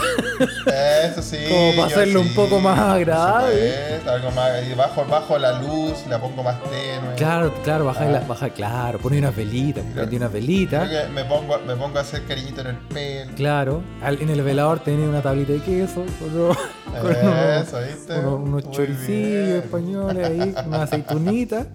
Eso 1.04 1.20
sí. 1.20 1.36
Como 1.48 1.76
para 1.76 1.86
hacerlo 1.88 2.20
un 2.22 2.34
poco 2.34 2.58
más 2.60 2.78
agradable. 2.78 3.72
supuesto, 3.72 4.10
algo 4.10 4.30
más. 4.30 4.50
Y 4.70 4.74
bajo, 4.74 5.04
bajo 5.04 5.38
la 5.38 5.60
luz, 5.60 6.06
la 6.08 6.18
pongo 6.20 6.42
más 6.42 6.56
tenue. 6.62 7.14
claro, 7.16 7.52
claro, 7.64 7.84
bajáis 7.86 8.08
Ah. 8.10 8.12
la, 8.12 8.20
baja, 8.20 8.48
claro, 8.50 8.98
ponéis 8.98 9.20
unas 9.22 9.36
velitas, 9.36 9.84
prendí 9.94 10.16
unas 10.16 10.32
velitas. 10.32 10.88
Creo 10.88 11.06
que 11.06 11.12
me 11.12 11.24
pongo, 11.24 11.58
me 11.66 11.74
pongo 11.76 11.98
a 11.98 12.02
hacer 12.02 12.22
cariñito 12.24 12.60
en 12.62 12.66
el 12.68 12.76
pelo. 12.76 13.32
Claro, 13.36 13.82
al- 14.02 14.22
en 14.22 14.30
el 14.30 14.42
velador 14.42 14.78
tenéis 14.80 15.08
una 15.08 15.20
tablita 15.20 15.52
de 15.52 15.60
queso, 15.60 16.04
con, 16.18 16.34
unos- 16.34 16.56
con 16.56 17.06
unos- 17.10 17.66
Eso, 17.68 17.78
¿viste? 17.80 18.18
unos, 18.20 18.70
choricillos 18.70 19.64
españoles 19.64 20.26
ahí, 20.26 20.54
una 20.66 20.82
aceitunita. 20.84 21.66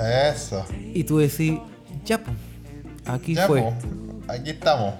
Eso. 0.00 0.64
Y 0.94 1.04
tú 1.04 1.18
decís, 1.18 1.58
ya, 2.04 2.18
pues, 2.22 2.36
aquí 3.06 3.34
Ya, 3.34 3.46
fue, 3.46 3.60
po, 3.62 3.72
aquí 4.28 4.50
estamos. 4.50 4.94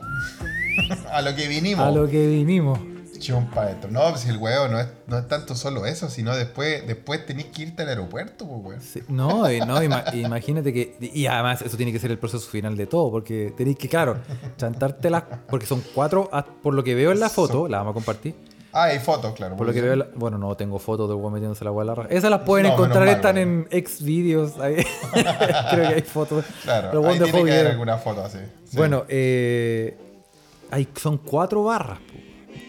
a 1.10 1.22
lo 1.22 1.34
que 1.34 1.48
vinimos. 1.48 1.84
a 1.84 1.90
lo 1.90 2.08
que 2.08 2.26
vinimos. 2.26 2.78
Chumpa 3.18 3.70
esto. 3.70 3.86
No, 3.88 4.10
pues 4.10 4.26
el 4.26 4.36
huevo 4.36 4.66
no 4.66 4.80
es, 4.80 4.88
no 5.06 5.16
es 5.16 5.28
tanto 5.28 5.54
solo 5.54 5.86
eso, 5.86 6.10
sino 6.10 6.34
después, 6.34 6.84
después 6.88 7.24
tenés 7.24 7.44
que 7.46 7.62
irte 7.62 7.82
al 7.84 7.90
aeropuerto, 7.90 8.48
pues, 8.48 8.60
weón. 8.64 8.80
Sí, 8.82 9.00
No, 9.08 9.42
no 9.42 9.80
ima- 9.82 10.12
imagínate 10.14 10.72
que. 10.72 10.96
Y 11.00 11.26
además, 11.26 11.62
eso 11.62 11.76
tiene 11.76 11.92
que 11.92 12.00
ser 12.00 12.10
el 12.10 12.18
proceso 12.18 12.48
final 12.50 12.76
de 12.76 12.86
todo, 12.86 13.12
porque 13.12 13.54
tenéis 13.56 13.76
que, 13.78 13.88
claro, 13.88 14.16
chantártelas. 14.56 15.22
Porque 15.48 15.66
son 15.66 15.84
cuatro, 15.94 16.28
ah, 16.32 16.44
por 16.62 16.74
lo 16.74 16.82
que 16.82 16.96
veo 16.96 17.12
en 17.12 17.20
la 17.20 17.28
foto, 17.28 17.68
la 17.68 17.78
vamos 17.78 17.92
a 17.92 17.94
compartir. 17.94 18.34
Ah, 18.72 18.84
hay 18.84 18.98
fotos, 18.98 19.34
claro. 19.34 19.56
Por 19.56 19.66
lo 19.66 19.72
que 19.72 19.80
veo, 19.82 19.94
la- 19.96 20.08
bueno, 20.14 20.38
no 20.38 20.56
tengo 20.56 20.78
fotos 20.78 21.08
del 21.08 21.18
weón 21.18 21.32
metiéndose 21.34 21.64
la 21.64 21.70
hueá 21.72 21.82
a 21.82 21.86
la 21.86 21.94
raja. 21.94 22.08
Esas 22.10 22.30
las 22.30 22.40
pueden 22.40 22.66
No, 22.66 22.72
encontrar, 22.72 23.04
mal, 23.06 23.14
están 23.16 23.38
en 23.38 23.68
ex 23.70 24.02
videos. 24.02 24.58
ahí. 24.58 24.76
Creo 25.70 25.88
que 25.88 25.94
hay 25.96 26.02
fotos. 26.02 26.44
Claro, 26.62 27.06
ahí 27.06 27.18
de 27.18 27.24
tiene 27.26 27.44
que 27.44 27.52
haber 27.52 27.66
alguna 27.72 27.98
foto 27.98 28.22
así. 28.24 28.38
Sí. 28.64 28.76
Bueno, 28.76 29.04
eh, 29.08 29.96
hay, 30.70 30.88
son 30.96 31.18
cuatro 31.18 31.64
barras, 31.64 31.98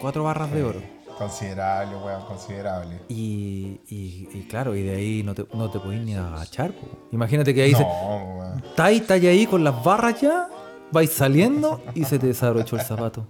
cuatro 0.00 0.24
barras 0.24 0.52
de 0.52 0.62
oro. 0.64 0.80
Considerable, 1.16 1.96
weón, 1.96 2.22
considerable. 2.26 2.98
Y, 3.08 3.80
y, 3.88 4.28
y 4.34 4.46
claro, 4.48 4.74
y 4.74 4.82
de 4.82 4.96
ahí 4.96 5.22
no 5.22 5.32
te, 5.34 5.46
no 5.54 5.70
te 5.70 5.78
podís 5.78 6.00
ni 6.02 6.14
agachar. 6.14 6.72
po. 6.72 6.86
Imagínate 7.12 7.54
que 7.54 7.62
ahí 7.62 7.72
se, 7.72 7.82
No, 7.82 8.36
weón. 8.38 8.58
estáis 8.64 9.00
estáis 9.00 9.24
ahí 9.24 9.46
con 9.46 9.62
las 9.62 9.82
barras 9.84 10.20
ya, 10.20 10.48
vais 10.94 11.10
saliendo 11.12 11.82
y 11.94 12.04
se 12.04 12.18
te 12.18 12.28
desabrochó 12.28 12.76
el 12.76 12.82
zapato. 12.82 13.26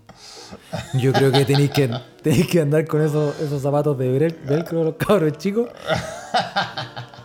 Yo 0.95 1.13
creo 1.13 1.33
que 1.33 1.45
tenéis 1.45 1.71
que, 1.73 1.91
tenéis 2.23 2.47
que 2.47 2.61
andar 2.61 2.87
con 2.87 3.01
esos, 3.03 3.41
esos 3.41 3.61
zapatos 3.63 3.99
de 3.99 4.07
vel- 4.21 4.37
velcro 4.47 4.85
los 4.85 4.95
cabros 4.95 5.37
chicos 5.39 5.69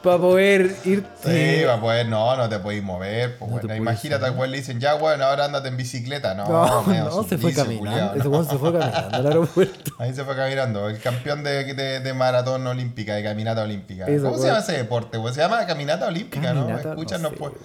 para 0.01 0.17
poder 0.17 0.75
ir. 0.85 1.05
Sí, 1.23 1.63
va 1.65 1.75
a 1.75 1.79
poder, 1.81 2.07
no, 2.07 2.35
no 2.35 2.47
te 2.49 2.59
podéis 2.59 2.83
mover. 2.83 3.37
Pues, 3.37 3.51
No 3.51 3.57
bueno, 3.59 3.75
imagínate 3.75 4.25
al 4.25 4.37
weón 4.37 4.51
le 4.51 4.57
dicen, 4.57 4.79
ya, 4.79 4.95
weón, 4.95 5.21
ahora 5.21 5.45
andate 5.45 5.67
en 5.67 5.77
bicicleta. 5.77 6.33
No, 6.33 6.45
No, 6.49 6.83
medio 6.83 7.05
no, 7.05 7.23
se 7.23 7.37
fue 7.37 7.53
caminando. 7.53 8.13
Ese 8.15 8.27
weón 8.27 8.47
se 8.49 8.57
fue 8.57 8.71
caminando 8.71 9.15
al 9.17 9.25
aeropuerto. 9.27 9.91
Ahí 9.99 10.13
se 10.13 10.23
fue 10.23 10.35
caminando, 10.35 10.89
el 10.89 10.99
campeón 10.99 11.43
de, 11.43 11.73
de, 11.73 11.99
de 11.99 12.13
maratón 12.13 12.65
olímpica, 12.67 13.15
de 13.15 13.23
caminata 13.23 13.63
olímpica. 13.63 14.05
Eso, 14.07 14.25
¿Cómo 14.25 14.37
se 14.37 14.47
llama 14.47 14.59
ese 14.59 14.73
deporte? 14.73 15.17
weón? 15.17 15.33
Se 15.33 15.41
llama 15.41 15.65
caminata 15.65 16.07
olímpica, 16.07 16.53
¿no? 16.53 16.69
Escuchan, 16.77 17.21
no 17.21 17.29
nos, 17.29 17.37
sé, 17.37 17.43
pueden, 17.43 17.57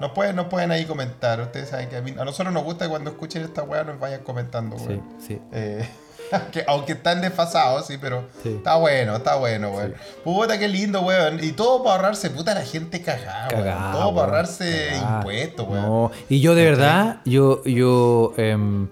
nos, 0.00 0.10
pueden, 0.12 0.36
nos 0.36 0.46
pueden 0.46 0.70
ahí 0.70 0.84
comentar. 0.84 1.40
Ustedes 1.40 1.68
saben 1.68 1.88
que 1.88 1.96
a, 1.96 2.02
mí- 2.02 2.14
a 2.18 2.24
nosotros 2.24 2.52
nos 2.52 2.64
gusta 2.64 2.84
que 2.84 2.90
cuando 2.90 3.10
escuchen 3.10 3.42
esta 3.42 3.62
weá 3.62 3.84
nos 3.84 3.98
vayan 3.98 4.20
comentando, 4.22 4.78
Sí, 4.78 4.84
weón. 4.88 5.02
sí. 5.26 5.40
Eh, 5.52 5.88
que, 6.52 6.64
aunque 6.66 6.92
están 6.92 7.20
desfasados, 7.20 7.86
sí, 7.86 7.96
pero 8.00 8.24
Sí. 8.42 8.50
está 8.56 8.76
bueno, 8.76 9.16
está 9.16 9.36
bueno, 9.36 9.70
weón. 9.70 9.94
Puta, 10.24 10.58
qué 10.58 10.68
lindo, 10.68 11.02
weón. 11.02 11.42
Y 11.42 11.52
todo 11.52 11.82
para 11.82 11.96
ahorrarse, 11.96 12.30
puta, 12.30 12.54
la 12.54 12.62
gente 12.64 13.02
cagada, 13.02 13.48
weón. 13.52 13.92
Todo 13.92 14.14
para 14.14 14.26
ahorrarse 14.26 14.88
cagá. 14.92 15.16
impuestos, 15.18 15.68
weón. 15.68 15.82
No, 15.82 16.10
y 16.28 16.40
yo 16.40 16.54
de 16.54 16.64
verdad, 16.64 17.20
yo, 17.24 17.62
yo, 17.64 18.34
em, 18.36 18.88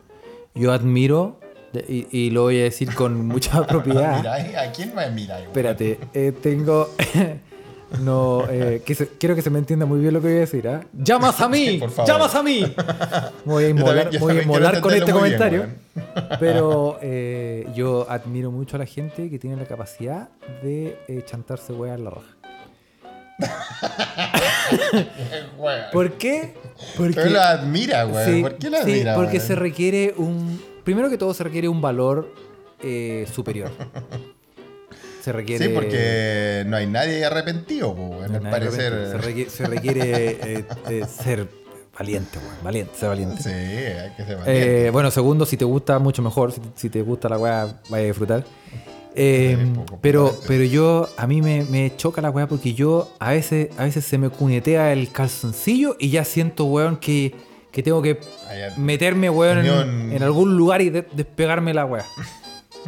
yo 0.55 0.73
admiro, 0.73 1.41
y, 1.89 2.07
y 2.11 2.31
lo 2.31 2.43
voy 2.45 2.61
a 2.61 2.65
decir 2.65 2.95
con 2.95 3.27
mucha 3.27 3.63
propiedad. 3.67 4.17
Miráis, 4.19 4.57
¿A 4.57 4.73
quién 4.73 4.95
me 4.95 5.11
miráis, 5.11 5.41
weón? 5.43 5.49
Espérate, 5.49 6.01
eh, 6.15 6.33
tengo. 6.43 6.91
no, 8.01 8.45
eh, 8.51 8.83
que 8.85 8.95
se- 8.95 9.09
quiero 9.19 9.35
que 9.35 9.43
se 9.43 9.51
me 9.51 9.59
entienda 9.59 9.87
muy 9.87 10.01
bien 10.01 10.13
lo 10.15 10.21
que 10.21 10.29
voy 10.29 10.37
a 10.37 10.41
decir, 10.41 10.69
¿ah? 10.69 10.83
¡Llamas 10.93 11.41
a 11.41 11.49
mí! 11.49 11.67
Sí, 11.67 11.79
por 11.79 11.91
favor. 11.91 12.11
llamas 12.13 12.35
a 12.35 12.43
mí! 12.43 12.75
Voy 13.45 13.65
a 13.65 13.69
inmolar, 13.69 14.03
también- 14.05 14.23
voy 14.23 14.37
a 14.39 14.43
inmolar 14.43 14.81
con 14.81 14.93
este 14.93 15.05
bien, 15.05 15.17
comentario. 15.17 15.67
pero 16.41 16.99
eh, 17.01 17.67
yo 17.75 18.07
admiro 18.11 18.51
mucho 18.51 18.77
a 18.77 18.81
la 18.81 18.87
gente 18.87 19.31
que 19.31 19.39
tiene 19.39 19.57
la 19.57 19.65
capacidad 19.67 20.29
de 20.63 20.99
eh, 21.09 21.23
chantarse 21.25 21.73
weá 21.73 21.95
en 21.95 22.05
la 22.05 22.11
raja. 22.11 22.27
¿Por 25.93 26.13
qué? 26.13 26.55
Porque. 26.97 27.15
Pero 27.15 27.31
lo 27.31 27.41
admira. 27.41 28.07
Sí, 28.25 28.43
¿Por 28.43 28.57
qué 28.57 28.71
lo 28.71 28.77
sí, 28.79 28.83
admira? 28.93 29.15
porque 29.15 29.37
weón? 29.37 29.47
se 29.47 29.55
requiere 29.55 30.15
un. 30.17 30.61
Primero 30.85 31.11
que 31.11 31.19
todo, 31.19 31.35
se 31.35 31.45
requiere 31.45 31.69
un 31.69 31.81
valor 31.81 32.33
eh, 32.83 33.27
superior. 33.33 33.71
Se 35.27 35.33
requiere. 35.33 35.67
Sí, 35.67 35.73
porque 35.75 36.63
no 36.69 36.77
hay 36.77 36.87
nadie 36.87 37.25
arrepentido, 37.25 37.97
pues, 37.97 38.31
No, 38.31 38.37
al 38.37 38.43
parecer. 38.43 39.09
Se 39.11 39.19
requiere, 39.19 39.51
se 39.51 39.67
requiere, 39.67 40.31
eh, 40.41 40.65
eh, 40.89 41.05
ser 41.05 41.49
valiente, 41.99 42.39
weón, 42.39 42.55
Valiente, 42.63 42.93
ser 42.97 43.09
valiente. 43.09 43.43
Sí, 43.43 43.51
hay 43.51 44.11
que 44.17 44.25
ser 44.25 44.37
valiente. 44.37 44.87
Eh, 44.87 44.91
bueno, 44.91 45.11
segundo, 45.11 45.45
si 45.45 45.57
te 45.57 45.65
gusta, 45.65 45.99
mucho 45.99 46.23
mejor. 46.23 46.53
Si, 46.53 46.61
si 46.77 46.91
te 46.91 47.03
gusta 47.03 47.29
la 47.29 47.39
weá, 47.39 47.81
vaya 47.89 48.05
a 48.05 48.07
disfrutar. 48.07 48.45
Eh, 49.17 49.59
poco, 49.75 49.99
pero, 50.01 50.33
pero 50.47 50.63
yo, 50.63 51.09
a 51.17 51.27
mí 51.27 51.43
me, 51.43 51.65
me 51.65 51.97
choca 51.97 52.21
la 52.23 52.31
weá 52.31 52.47
porque 52.47 52.75
yo 52.75 53.11
a 53.19 53.31
veces, 53.33 53.71
a 53.79 53.83
veces 53.83 54.05
se 54.05 54.19
me 54.19 54.29
cunetea 54.29 54.93
el 54.93 55.11
calzoncillo 55.11 55.97
y 55.99 56.11
ya 56.11 56.25
siento, 56.25 56.67
weón, 56.67 56.99
que, 56.99 57.35
que 57.73 57.83
tengo 57.83 58.01
que 58.01 58.21
meterme, 58.77 59.29
weón, 59.29 59.67
en, 60.13 60.23
algún 60.23 60.57
lugar 60.57 60.83
y 60.83 60.91
de- 60.91 61.05
despegarme 61.13 61.75
la 61.75 61.85
weá. 61.85 62.05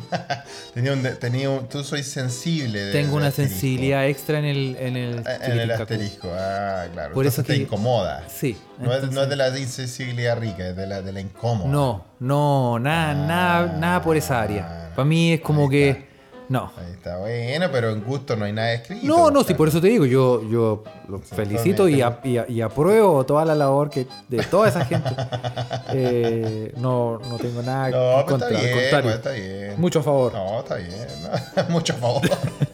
Tenía 0.75 0.93
un, 0.93 1.03
tenía 1.19 1.51
un- 1.51 1.69
tú 1.69 1.83
soy 1.85 2.03
sensible. 2.03 2.79
de- 2.87 2.93
Tengo 2.93 3.17
una 3.17 3.29
asterisco. 3.29 3.53
sensibilidad 3.55 4.07
extra 4.07 4.39
en 4.39 4.45
el, 4.45 4.77
en 4.79 4.97
el, 4.97 5.13
En 5.15 5.19
el 5.19 5.25
chiquiticacu. 5.41 5.83
asterisco, 5.83 6.33
ah, 6.35 6.87
claro. 6.93 7.15
Por 7.15 7.25
Entonces 7.25 7.33
eso 7.33 7.43
te 7.47 7.55
que- 7.55 7.63
incomoda. 7.63 8.23
Sí. 8.29 8.57
No, 8.79 8.85
es, 8.85 8.89
no 8.89 8.95
entonces- 9.09 9.23
es 9.25 9.29
de 9.31 9.37
la 9.37 9.59
insensibilidad 9.59 10.39
rica, 10.39 10.69
es 10.69 10.77
de 10.77 10.87
la, 10.87 11.03
de 11.03 11.13
la 11.13 11.21
incómoda. 11.21 11.69
No, 11.71 12.05
no, 12.21 12.79
nada, 12.79 13.15
nada, 13.15 13.77
nada 13.79 14.03
por 14.03 14.17
esa 14.17 14.41
área. 14.43 14.91
Para 14.95 15.05
mí 15.05 15.33
es 15.35 15.41
como 15.41 15.69
que. 15.69 16.08
No. 16.49 16.73
Ahí 16.79 16.93
está 16.93 17.19
bueno, 17.19 17.67
pero 17.71 17.91
en 17.91 18.03
gusto 18.03 18.35
no 18.35 18.47
hay 18.47 18.53
nada 18.53 18.73
escrito. 18.73 19.07
No, 19.07 19.31
no, 19.31 19.45
sí, 19.45 19.53
por 19.55 19.69
eso 19.69 19.81
te 19.83 19.89
digo, 19.89 20.07
yo, 20.07 20.43
yo 20.49 20.83
felicito 21.23 21.89
y, 21.89 21.99
totalmente. 21.99 22.29
a- 22.29 22.31
y, 22.33 22.39
a- 22.39 22.47
y 22.49 22.61
apruebo 22.63 23.25
toda 23.27 23.45
la 23.45 23.55
labor 23.55 23.91
que 23.91 24.07
de 24.29 24.43
toda 24.45 24.69
esa 24.69 24.85
gente. 24.85 25.11
Eh, 25.91 26.73
no, 26.77 27.19
no 27.19 27.37
tengo 27.39 27.63
nada 27.63 27.89
No, 27.91 28.27
contra, 28.27 28.49
está 28.49 28.61
bien, 28.61 28.79
contrario. 28.79 29.03
pues, 29.05 29.15
está 29.17 29.31
bien. 29.33 29.75
Mucho 29.81 30.03
favor. 30.03 30.33
No, 30.35 30.59
está 30.61 30.75
bien. 30.77 30.91
¿no? 31.57 31.63
Mucho 31.71 31.95
favor. 31.95 32.23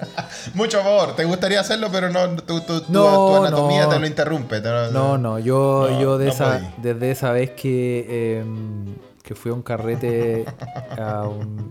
Mucho 0.55 0.83
favor. 0.83 1.15
Te 1.17 1.25
gustaría 1.25 1.61
hacerlo, 1.61 1.89
pero 1.93 2.11
no, 2.11 2.31
tu, 2.43 2.61
tu- 2.61 2.81
tu- 2.81 2.93
tu 2.93 3.37
anatomía 3.37 3.89
te 3.89 3.99
lo 4.01 4.07
interrumpe. 4.07 4.61
te 4.61 4.69
lo- 4.69 4.91
No, 4.91 5.17
no, 5.19 5.39
yo, 5.39 6.01
yo 6.01 6.19
de 6.19 6.29
esa, 6.29 6.73
desde 6.79 7.11
esa 7.13 7.31
vez 7.33 7.51
que, 7.53 8.39
em, 8.41 8.95
que 9.23 9.35
fui 9.37 9.51
a 9.53 9.55
un 9.55 9.63
carrete 9.63 10.45
a 10.99 11.23
un, 11.29 11.69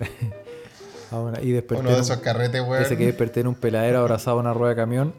y 1.41 1.52
desperté 1.52 1.82
Uno 1.82 1.95
de 1.95 2.02
esos 2.02 2.17
carretes, 2.17 2.62
weón. 2.62 2.84
ese 2.84 2.97
que 2.97 3.06
desperté 3.06 3.39
en 3.41 3.47
un 3.47 3.56
peladero 3.56 3.99
abrazado 3.99 4.38
a 4.38 4.39
una 4.41 4.54
rueda 4.54 4.71
de 4.71 4.76
camión. 4.76 5.13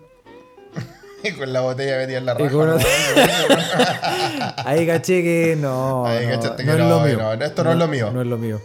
con 1.38 1.52
la 1.52 1.60
botella 1.62 1.96
metida 1.98 2.18
en 2.18 2.26
la 2.26 2.36
Y 2.38 2.48
raja. 2.48 2.78
Ahí 4.64 4.86
caché 4.86 5.22
que 5.22 5.56
no. 5.58 6.06
Ahí 6.06 6.26
no, 6.26 6.32
cachaste 6.32 6.64
no 6.64 6.76
que 6.76 6.82
es 6.82 6.88
lo 6.88 7.00
mío. 7.00 7.18
no, 7.18 7.32
esto 7.44 7.64
no 7.64 7.72
es 7.72 7.78
lo 7.78 7.88
mío. 7.88 8.10
No 8.12 8.20
es 8.20 8.26
lo 8.26 8.38
mío. 8.38 8.60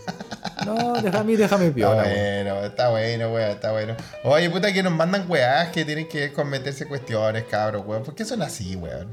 No, 0.66 0.94
déjame, 1.02 1.38
déjame 1.38 1.66
Está 1.68 1.76
piola. 1.76 2.04
weón. 2.04 2.14
bueno, 2.44 2.64
está 2.66 2.90
bueno, 2.90 3.34
weón, 3.34 3.52
está 3.52 3.72
bueno. 3.72 3.96
Oye, 4.24 4.50
puta, 4.50 4.74
que 4.74 4.84
nos 4.84 4.92
mandan 4.94 5.26
weás 5.30 5.70
que 5.70 5.86
tienen 5.86 6.08
que 6.10 6.20
ver 6.20 6.34
con 6.34 6.50
meterse 6.50 6.86
cuestiones, 6.86 7.46
cabros, 7.46 7.84
weón. 7.86 8.04
¿Por 8.04 8.14
qué 8.16 8.26
son 8.26 8.42
así, 8.42 8.76
weón? 8.76 9.08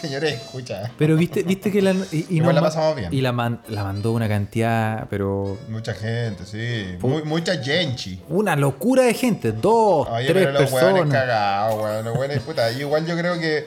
Señores, 0.00 0.34
escucha. 0.34 0.90
Pero 0.98 1.16
viste, 1.16 1.42
viste 1.42 1.70
que 1.72 1.82
la. 1.82 1.92
Y, 2.12 2.26
y 2.30 2.36
Igual 2.36 2.54
la 2.54 2.60
pasamos 2.60 2.96
bien. 2.96 3.12
Y 3.12 3.20
la, 3.20 3.32
man- 3.32 3.60
la 3.68 3.84
mandó 3.84 4.12
una 4.12 4.28
cantidad, 4.28 5.06
pero. 5.10 5.58
Mucha 5.68 5.94
gente, 5.94 6.44
sí. 6.46 6.96
Muy, 7.00 7.22
mucha 7.24 7.62
genchi. 7.62 8.22
Una 8.28 8.56
locura 8.56 9.02
de 9.04 9.14
gente. 9.14 9.52
Dos, 9.52 10.08
Oye, 10.08 10.26
tres 10.28 10.46
pero 10.46 10.52
los 10.60 10.70
personas. 10.70 11.08
cagados, 11.12 11.82
weón. 11.82 12.04
Los 12.28 12.38
puta. 12.44 12.70
y 12.72 12.80
Igual 12.80 13.06
yo 13.06 13.16
creo 13.16 13.38
que. 13.38 13.66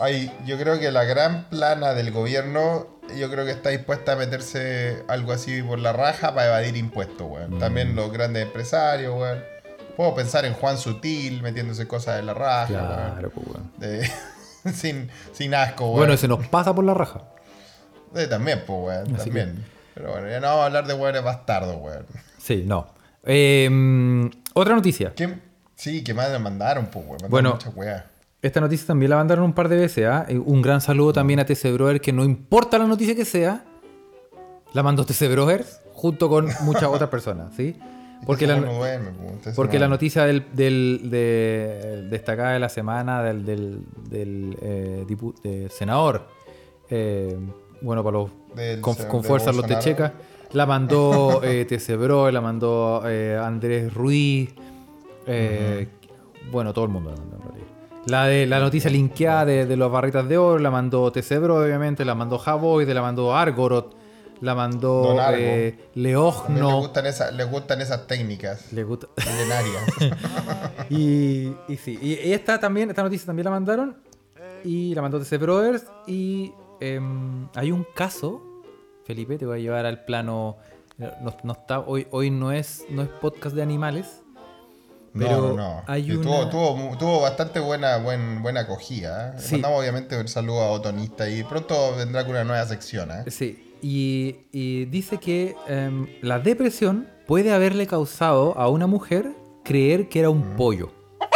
Ay, 0.00 0.32
yo 0.46 0.56
creo 0.58 0.78
que 0.78 0.92
la 0.92 1.02
gran 1.04 1.48
plana 1.48 1.92
del 1.92 2.12
gobierno, 2.12 2.86
yo 3.18 3.28
creo 3.30 3.44
que 3.44 3.50
está 3.50 3.70
dispuesta 3.70 4.12
a 4.12 4.16
meterse 4.16 5.02
algo 5.08 5.32
así 5.32 5.60
por 5.60 5.80
la 5.80 5.92
raja 5.92 6.34
para 6.34 6.46
evadir 6.46 6.76
impuestos, 6.76 7.26
weón. 7.28 7.56
Mm. 7.56 7.58
También 7.58 7.96
los 7.96 8.12
grandes 8.12 8.44
empresarios, 8.44 9.12
weón. 9.18 9.42
Puedo 9.96 10.14
pensar 10.14 10.44
en 10.44 10.52
Juan 10.54 10.78
Sutil 10.78 11.42
metiéndose 11.42 11.88
cosas 11.88 12.20
en 12.20 12.26
la 12.26 12.34
raja, 12.34 12.72
weón. 12.72 12.86
Claro, 12.86 13.30
pues, 13.30 13.46
weón. 13.48 13.72
De- 13.78 14.08
sin, 14.74 15.10
sin 15.32 15.54
asco, 15.54 15.84
weón. 15.86 15.96
Bueno, 15.98 16.16
se 16.16 16.28
nos 16.28 16.46
pasa 16.48 16.74
por 16.74 16.84
la 16.84 16.94
raja. 16.94 17.22
Eh, 18.14 18.26
también, 18.26 18.62
pues, 18.66 18.78
weón. 18.80 19.14
Así 19.14 19.24
También. 19.26 19.64
Pero 19.94 20.12
bueno, 20.12 20.28
ya 20.28 20.40
no 20.40 20.46
vamos 20.46 20.62
a 20.62 20.66
hablar 20.66 20.86
de 20.86 20.94
weones 20.94 21.22
bastardos, 21.24 21.76
weón. 21.80 22.06
Sí, 22.38 22.62
no. 22.66 22.86
Eh, 23.24 24.30
otra 24.54 24.74
noticia. 24.74 25.12
¿Qué? 25.14 25.34
Sí, 25.74 26.02
que 26.02 26.14
más 26.14 26.30
nos 26.30 26.40
mandaron, 26.40 26.86
pues, 26.86 26.96
weón. 27.04 27.18
Mandaron 27.22 27.30
Bueno. 27.30 27.50
muchas 27.52 27.74
weas. 27.76 28.04
Esta 28.40 28.60
noticia 28.60 28.86
también 28.86 29.10
la 29.10 29.16
mandaron 29.16 29.44
un 29.44 29.52
par 29.52 29.68
de 29.68 29.76
veces. 29.76 30.06
¿ah? 30.06 30.24
Eh, 30.28 30.38
Un 30.38 30.62
gran 30.62 30.80
saludo 30.80 31.12
también 31.12 31.40
a 31.40 31.44
TC 31.44 31.72
Brother, 31.72 32.00
que 32.00 32.12
no 32.12 32.24
importa 32.24 32.78
la 32.78 32.86
noticia 32.86 33.14
que 33.16 33.24
sea, 33.24 33.64
la 34.72 34.82
mandó 34.84 35.04
TC 35.04 35.28
Brothers 35.32 35.80
junto 35.92 36.28
con 36.28 36.48
muchas 36.62 36.84
otras 36.84 37.10
personas, 37.10 37.52
¿sí? 37.56 37.76
Porque 38.26 38.44
Ese 38.44 38.54
la, 38.54 38.60
no 38.60 38.74
duerme, 38.74 39.10
pues, 39.42 39.54
porque 39.56 39.78
no- 39.78 39.84
la 39.84 39.88
noticia 39.88 40.24
del, 40.24 40.44
del- 40.52 41.08
de- 41.10 42.06
destacada 42.10 42.52
de 42.52 42.58
la 42.58 42.68
semana 42.68 43.22
del, 43.22 43.44
del, 43.44 43.82
del, 44.08 44.56
eh, 44.60 45.04
dipu- 45.08 45.34
del 45.42 45.70
senador, 45.70 46.26
eh, 46.90 47.36
bueno, 47.80 48.02
para 48.02 48.18
los 48.18 48.30
Del 48.54 48.80
con, 48.80 48.94
fuerza 49.24 49.52
los 49.52 49.66
techecas, 49.66 50.12
la 50.52 50.66
mandó 50.66 51.40
eh, 51.44 51.66
Brother, 51.98 52.34
la 52.34 52.40
mandó 52.40 53.02
eh, 53.06 53.38
Andrés 53.42 53.92
Ruiz, 53.94 54.50
eh, 55.26 55.86
bueno, 56.50 56.72
todo 56.72 56.84
el 56.86 56.90
mundo 56.90 57.10
la 57.10 57.16
mandó 57.16 57.36
en 57.36 57.42
realidad. 57.42 57.66
La 58.06 58.24
de 58.26 58.46
la 58.46 58.58
noticia 58.58 58.90
linkeada 58.90 59.44
de, 59.44 59.66
de 59.66 59.76
las 59.76 59.90
barritas 59.90 60.26
de 60.28 60.38
oro 60.38 60.58
la 60.58 60.70
mandó 60.70 61.12
TC 61.12 61.38
Bro, 61.40 61.62
obviamente, 61.62 62.04
la 62.04 62.14
mandó 62.14 62.38
Javoid, 62.38 62.88
la 62.88 63.02
mandó 63.02 63.36
Argorot, 63.36 63.94
la 64.40 64.54
mandó 64.54 65.12
eh, 65.12 65.16
También 65.16 65.80
le 65.94 66.02
Leogno. 66.02 66.80
gustan, 66.80 67.06
esas, 67.06 67.34
le 67.34 67.44
gustan 67.44 67.80
esas 67.80 68.06
técnicas 68.06 68.72
Le 68.72 68.84
gusta. 68.84 69.08
Y, 70.90 71.52
y 71.68 71.76
sí, 71.76 71.98
y 72.00 72.32
esta 72.32 72.58
también, 72.58 72.88
esta 72.88 73.02
noticia 73.02 73.26
también 73.26 73.44
la 73.44 73.50
mandaron. 73.50 73.96
Y 74.64 74.94
la 74.94 75.02
mandó 75.02 75.20
TC 75.20 75.38
Brothers. 75.38 75.84
Y 76.06 76.52
em, 76.80 77.48
hay 77.54 77.70
un 77.70 77.86
caso, 77.94 78.42
Felipe, 79.04 79.36
te 79.38 79.46
voy 79.46 79.58
a 79.58 79.62
llevar 79.62 79.86
al 79.86 80.04
plano. 80.04 80.56
No, 80.96 81.36
no 81.42 81.52
está, 81.52 81.80
hoy, 81.80 82.06
hoy 82.10 82.30
no 82.30 82.52
es, 82.52 82.84
no 82.88 83.02
es 83.02 83.08
podcast 83.08 83.54
de 83.54 83.62
animales. 83.62 84.22
Pero 85.18 85.56
no, 85.56 85.82
tuvo, 86.22 86.48
tuvo, 86.48 86.96
tuvo 86.98 87.20
bastante 87.22 87.60
buena, 87.60 87.96
buen, 87.98 88.42
buena 88.42 88.60
acogida. 88.60 89.30
¿eh? 89.30 89.40
Sí. 89.40 89.52
Mandamos 89.52 89.80
obviamente 89.80 90.18
un 90.18 90.28
saludo 90.28 90.60
a 90.62 90.70
Otonista 90.70 91.28
y 91.28 91.42
pronto 91.44 91.96
vendrá 91.96 92.22
con 92.24 92.32
una 92.32 92.44
nueva 92.44 92.64
sección. 92.66 93.10
¿eh? 93.10 93.24
Sí, 93.30 93.67
y, 93.82 94.36
y 94.52 94.84
dice 94.86 95.18
que 95.18 95.54
em, 95.68 96.06
la 96.22 96.38
depresión 96.38 97.08
puede 97.26 97.52
haberle 97.52 97.86
causado 97.86 98.56
a 98.58 98.68
una 98.68 98.86
mujer 98.86 99.32
creer 99.64 100.08
que 100.08 100.20
era 100.20 100.30
un 100.30 100.56
pollo. 100.56 100.90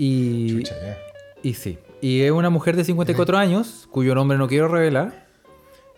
Y, 0.00 0.58
Chucha, 0.58 0.76
y 1.42 1.54
sí. 1.54 1.76
Y 2.00 2.20
es 2.20 2.30
una 2.30 2.50
mujer 2.50 2.76
de 2.76 2.84
54 2.84 3.36
años, 3.36 3.88
cuyo 3.90 4.14
nombre 4.14 4.38
no 4.38 4.46
quiero 4.46 4.68
revelar. 4.68 5.26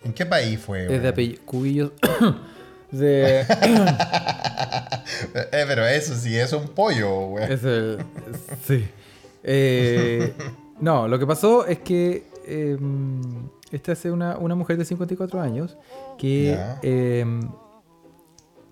¿En 0.03 0.13
qué 0.13 0.25
país 0.25 0.59
fue? 0.59 0.91
Es 0.91 1.03
de 1.03 1.07
apellido. 1.07 1.41
Cubillos. 1.45 1.91
de. 2.91 3.45
Eh, 5.35 5.65
pero 5.67 5.85
eso 5.85 6.15
sí 6.15 6.35
es 6.35 6.51
un 6.53 6.67
pollo, 6.69 7.27
weón. 7.27 7.51
Es 7.51 7.63
el. 7.63 7.99
Sí. 8.65 8.85
Eh, 9.43 10.33
no, 10.79 11.07
lo 11.07 11.19
que 11.19 11.27
pasó 11.27 11.65
es 11.67 11.79
que. 11.79 12.23
eh, 12.45 12.77
esta 13.71 13.91
es 13.93 14.05
una, 14.05 14.37
una 14.37 14.55
mujer 14.55 14.77
de 14.77 14.85
54 14.85 15.41
años 15.41 15.77
que. 16.17 16.45
Ya. 16.55 16.79
eh, 16.83 17.25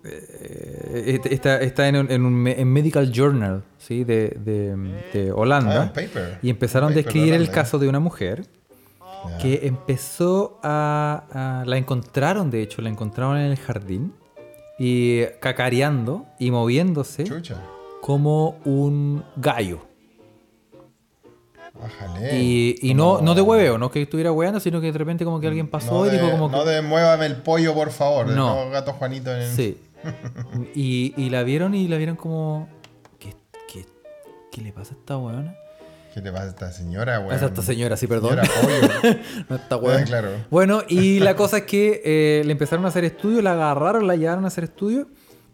eh, 0.02 1.20
está, 1.30 1.60
está 1.60 1.88
en, 1.88 1.96
un, 1.96 2.10
en 2.10 2.24
un 2.24 2.46
en 2.46 2.72
Medical 2.72 3.12
Journal 3.12 3.62
¿sí? 3.78 4.04
de, 4.04 4.28
de, 4.30 4.74
de 5.12 5.30
Ah, 5.30 5.34
Holanda. 5.36 5.92
paper. 5.92 6.38
y 6.42 6.48
empezaron 6.50 6.92
a 6.92 6.94
describir 6.94 7.34
el 7.34 7.50
caso 7.50 7.78
de 7.78 7.88
una 7.88 8.00
mujer 8.00 8.46
que 9.42 9.66
empezó 9.66 10.58
a, 10.62 11.60
a- 11.60 11.64
La 11.66 11.76
encontraron, 11.76 12.50
de 12.50 12.62
hecho, 12.62 12.80
la 12.80 12.88
encontraron 12.88 13.36
en 13.36 13.50
el 13.50 13.58
jardín 13.58 14.14
y 14.78 15.24
cacareando 15.40 16.24
y 16.38 16.50
moviéndose 16.50 17.24
Chucha. 17.24 17.60
como 18.00 18.58
un 18.64 19.22
gallo. 19.36 19.80
Bájale. 21.80 22.38
Y, 22.38 22.76
y 22.82 22.94
no, 22.94 23.20
no 23.20 23.34
de 23.34 23.42
hueveo, 23.42 23.78
no 23.78 23.90
que 23.90 24.02
estuviera 24.02 24.32
hueando, 24.32 24.60
sino 24.60 24.80
que 24.80 24.92
de 24.92 24.98
repente 24.98 25.24
como 25.24 25.40
que 25.40 25.46
alguien 25.46 25.68
pasó 25.68 25.92
no 26.00 26.06
y 26.06 26.10
de, 26.10 26.18
dijo 26.18 26.30
como 26.30 26.48
no 26.48 26.64
que... 26.64 26.70
de 26.70 26.82
muévame 26.82 27.26
el 27.26 27.36
pollo, 27.36 27.74
por 27.74 27.90
favor. 27.90 28.26
No. 28.26 28.64
No, 28.66 28.70
gato 28.70 28.92
Juanito 28.92 29.34
en 29.34 29.42
el... 29.42 29.48
Sí. 29.54 29.78
Y, 30.74 31.14
y 31.16 31.30
la 31.30 31.42
vieron 31.42 31.74
y 31.74 31.88
la 31.88 31.96
vieron 31.96 32.16
como... 32.16 32.68
¿Qué, 33.18 33.34
qué, 33.72 33.84
qué 34.50 34.60
le 34.62 34.72
pasa 34.72 34.94
a 34.94 34.98
esta 34.98 35.16
weona? 35.18 35.54
¿Qué 36.14 36.20
le 36.20 36.32
pasa 36.32 36.44
a 36.44 36.48
esta 36.48 36.72
señora, 36.72 37.20
weón? 37.20 37.32
A 37.32 37.46
esta 37.46 37.62
señora, 37.62 37.96
sí, 37.96 38.06
perdón. 38.06 38.38
Señora 38.44 38.48
pollo. 38.62 39.16
No, 39.70 39.76
weona. 39.78 40.00
Ah, 40.02 40.04
claro. 40.04 40.28
Bueno, 40.50 40.82
y 40.88 41.18
la 41.20 41.36
cosa 41.36 41.58
es 41.58 41.62
que 41.64 42.02
eh, 42.04 42.42
le 42.44 42.52
empezaron 42.52 42.84
a 42.84 42.88
hacer 42.88 43.04
estudios, 43.04 43.42
la 43.44 43.52
agarraron, 43.52 44.06
la 44.06 44.16
llevaron 44.16 44.44
a 44.44 44.48
hacer 44.48 44.64
estudios 44.64 45.06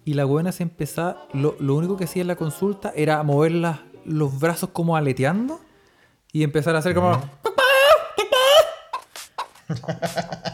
y 0.05 0.15
la 0.15 0.25
buena 0.25 0.53
se 0.53 0.63
empezó, 0.63 1.17
lo, 1.33 1.57
lo 1.59 1.75
único 1.75 1.97
que 1.97 2.05
hacía 2.05 2.23
en 2.23 2.29
la 2.29 2.37
consulta 2.37 2.93
era 2.97 3.23
mover 3.25 3.53
las- 3.53 3.81
los 4.05 4.39
brazos 4.39 4.71
como 4.73 4.97
aleteando 4.97 5.61
y 6.37 6.43
empezar 6.43 6.77
a 6.77 6.81
hacer 6.81 6.95
como... 6.95 7.13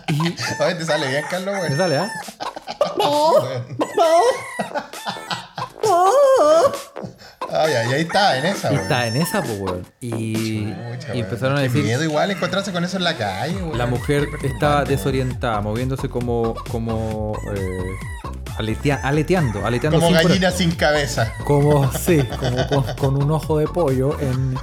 y 0.08 0.34
A 0.60 0.64
ver, 0.66 0.78
te 0.78 0.84
sale 0.84 1.08
bien, 1.08 1.24
Carlos, 1.28 1.54
me 1.54 1.60
weón. 1.62 1.76
sale, 1.76 1.98
¿ah? 1.98 2.10
Ay, 7.54 7.72
ay, 7.74 7.92
ahí 7.94 8.00
está, 8.02 8.38
en 8.38 8.46
esa, 8.46 8.68
Y 8.68 8.74
weón. 8.76 8.82
está 8.84 9.06
en 9.08 9.16
esa, 9.16 9.42
pues, 9.42 9.58
weón. 9.60 9.86
Y, 10.00 10.68
y 10.68 10.74
empezaron 11.20 11.56
a 11.58 11.62
Qué 11.62 11.68
decir... 11.68 11.82
miedo 11.84 12.02
igual 12.04 12.30
encontrarse 12.30 12.72
con 12.72 12.84
eso 12.84 12.96
en 12.96 13.04
la 13.04 13.16
calle, 13.16 13.56
weón. 13.56 13.76
La 13.76 13.86
mujer 13.86 14.26
Qué 14.40 14.46
estaba 14.46 14.84
preocupante, 14.84 14.90
desorientada, 14.96 15.60
moviéndose 15.60 16.08
como... 16.08 16.54
como 16.70 17.36
eh, 17.54 17.84
aletea- 18.62 19.00
aleteando, 19.02 19.66
aleteando 19.66 19.98
Como 20.00 20.08
sin 20.18 20.28
gallina 20.28 20.50
sin 20.50 20.70
cabeza. 20.72 21.32
Como, 21.44 21.90
sí, 21.98 22.22
como 22.38 22.66
con, 22.68 22.96
con 22.96 23.22
un 23.22 23.30
ojo 23.30 23.58
de 23.58 23.66
pollo 23.68 24.18
en, 24.20 24.56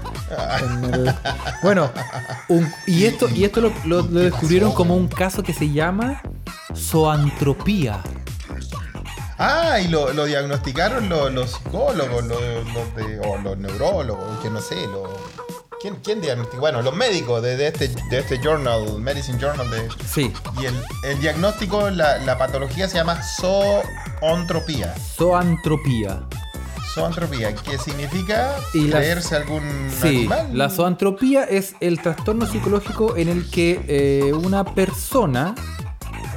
en 0.61 0.93
el... 0.93 1.15
Bueno, 1.61 1.91
un- 2.47 2.71
y 2.87 3.05
esto, 3.05 3.29
y 3.29 3.43
esto 3.43 3.61
lo, 3.61 3.71
lo- 3.85 4.01
lo 4.01 4.07
¿Qué 4.19 4.25
descubrieron 4.25 4.71
como 4.71 4.95
un 4.95 5.07
caso 5.07 5.43
que 5.43 5.53
se 5.53 5.69
llama 5.71 6.21
zoantropía. 6.75 8.01
Ah, 9.37 9.79
y 9.79 9.87
lo, 9.87 10.11
lo 10.13 10.25
diagnosticaron 10.25 11.07
los, 11.07 11.31
los 11.31 11.51
psicólogos, 11.51 12.25
los, 12.25 12.41
los 12.73 12.95
de, 12.95 13.19
o 13.25 13.37
los 13.37 13.57
neurólogos, 13.57 14.39
que 14.41 14.49
no 14.49 14.59
sé, 14.59 14.75
los... 14.87 15.07
¿Quién, 15.81 15.95
quién 16.03 16.19
diagnosticó? 16.21 16.59
Bueno, 16.61 16.81
los 16.81 16.93
médicos 16.95 17.41
de, 17.41 17.55
de 17.55 17.67
este, 17.67 17.87
de 18.09 18.19
este 18.19 18.37
journal, 18.43 18.99
Medicine 18.99 19.37
Journal. 19.39 19.69
De, 19.69 19.87
Sí, 20.05 20.33
y 20.61 20.65
el, 20.65 20.73
el 21.05 21.19
diagnóstico, 21.21 21.89
la, 21.89 22.17
la 22.19 22.37
patología 22.37 22.87
se 22.89 22.97
llama 22.97 23.21
zoontropía. 23.23 24.93
zoantropía. 25.15 26.21
Zoantropía, 26.93 27.53
que 27.55 27.77
significa 27.77 28.55
Y 28.73 28.87
la- 28.87 28.97
creerse 28.97 29.35
algún 29.35 29.89
Sí, 30.01 30.07
animal. 30.07 30.49
la 30.57 30.69
zoantropía 30.69 31.43
es 31.45 31.75
el 31.79 32.01
trastorno 32.01 32.45
psicológico 32.45 33.15
en 33.15 33.29
el 33.29 33.49
que 33.49 33.79
eh, 33.87 34.33
una 34.33 34.65
persona 34.65 35.53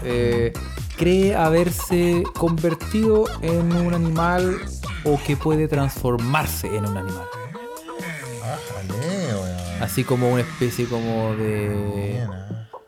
eh, 0.04 0.52
cree 0.98 1.34
haberse 1.34 2.22
convertido 2.38 3.24
en 3.40 3.72
un 3.74 3.94
animal 3.94 4.56
o 5.04 5.18
que 5.26 5.36
puede 5.36 5.66
transformarse 5.68 6.68
en 6.76 6.86
un 6.86 6.96
animal. 6.98 7.26
Weón. 8.78 9.21
Así 9.82 10.04
como 10.04 10.30
una 10.30 10.42
especie 10.42 10.86
como 10.86 11.34
de... 11.34 12.24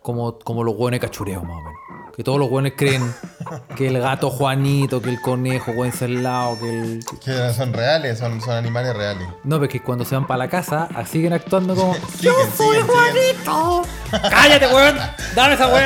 Como, 0.01 0.39
como 0.39 0.63
los 0.63 0.77
hueones 0.77 1.01
cachureos, 1.01 1.43
más 1.43 1.57
o 1.57 1.61
menos. 1.61 1.81
Que 2.15 2.23
todos 2.23 2.39
los 2.39 2.49
hueones 2.49 2.75
creen 2.77 3.03
que 3.77 3.89
el 3.89 3.99
gato 3.99 4.31
Juanito, 4.31 5.03
que 5.03 5.11
el 5.11 5.21
conejo 5.21 5.73
Wenceslao, 5.73 6.57
que 6.61 6.81
el... 6.81 7.05
Que 7.25 7.53
son 7.53 7.73
reales, 7.73 8.21
son, 8.21 8.41
son 8.41 8.55
animales 8.55 8.95
reales. 8.95 9.27
No, 9.43 9.59
pero 9.59 9.69
que 9.69 9.83
cuando 9.83 10.05
se 10.05 10.15
van 10.15 10.29
para 10.29 10.39
la 10.39 10.49
casa 10.49 10.89
siguen 11.11 11.33
actuando 11.33 11.75
como... 11.75 11.95
Siguen, 12.17 12.35
siguen, 12.57 12.87
siguen. 12.87 14.21
¡Cállate, 14.31 14.67
weón! 14.69 14.97
¡Dame 15.35 15.55
esa 15.55 15.67
va. 15.67 15.81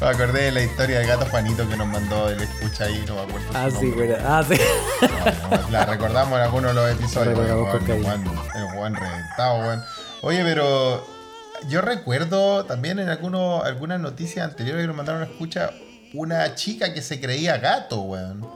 Me 0.00 0.06
acordé 0.06 0.44
de 0.44 0.52
la 0.52 0.62
historia 0.62 0.98
del 0.98 1.08
gato 1.08 1.26
Juanito 1.26 1.68
que 1.68 1.76
nos 1.76 1.86
mandó 1.86 2.28
el 2.30 2.40
escucha 2.40 2.84
ahí, 2.84 3.04
no 3.06 3.14
me 3.16 3.20
acuerdo. 3.22 3.46
Ah, 3.54 3.68
sí, 3.70 3.90
güey. 3.90 4.12
Ah, 4.12 4.44
sí. 4.48 4.56
No, 5.02 5.60
no, 5.60 5.70
La 5.70 5.84
recordamos 5.84 6.38
en 6.38 6.44
algunos 6.44 6.74
de 6.74 6.80
los 6.80 6.90
episodios. 6.92 7.38
El 7.38 8.02
Juan, 8.02 8.24
Juan 8.74 8.94
reventado, 8.94 9.60
weón. 9.60 9.82
Oye, 10.22 10.42
pero 10.44 11.06
yo 11.68 11.80
recuerdo 11.80 12.64
también 12.64 12.98
en 12.98 13.08
algunos, 13.08 13.64
algunas 13.64 14.00
noticias 14.00 14.48
anteriores 14.48 14.82
que 14.82 14.86
nos 14.86 14.96
mandaron 14.96 15.22
a 15.22 15.24
escucha 15.24 15.70
una 16.14 16.54
chica 16.54 16.94
que 16.94 17.02
se 17.02 17.20
creía 17.20 17.58
gato, 17.58 18.02
weón. 18.02 18.46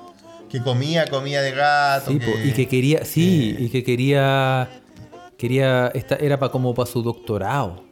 Que 0.49 0.61
comía 0.61 1.07
comida 1.07 1.41
de 1.41 1.53
gato. 1.53 2.11
Sí, 2.11 2.21
y 2.45 2.53
que 2.53 2.69
quería... 2.69 3.05
Sí, 3.05 3.57
y 3.59 3.69
que 3.71 3.83
quería... 3.83 4.69
Quería... 5.39 5.91
Esta, 5.95 6.17
era 6.17 6.39
para 6.39 6.53
como 6.53 6.75
para 6.75 6.91
su 6.91 7.03
doctorado. 7.03 7.92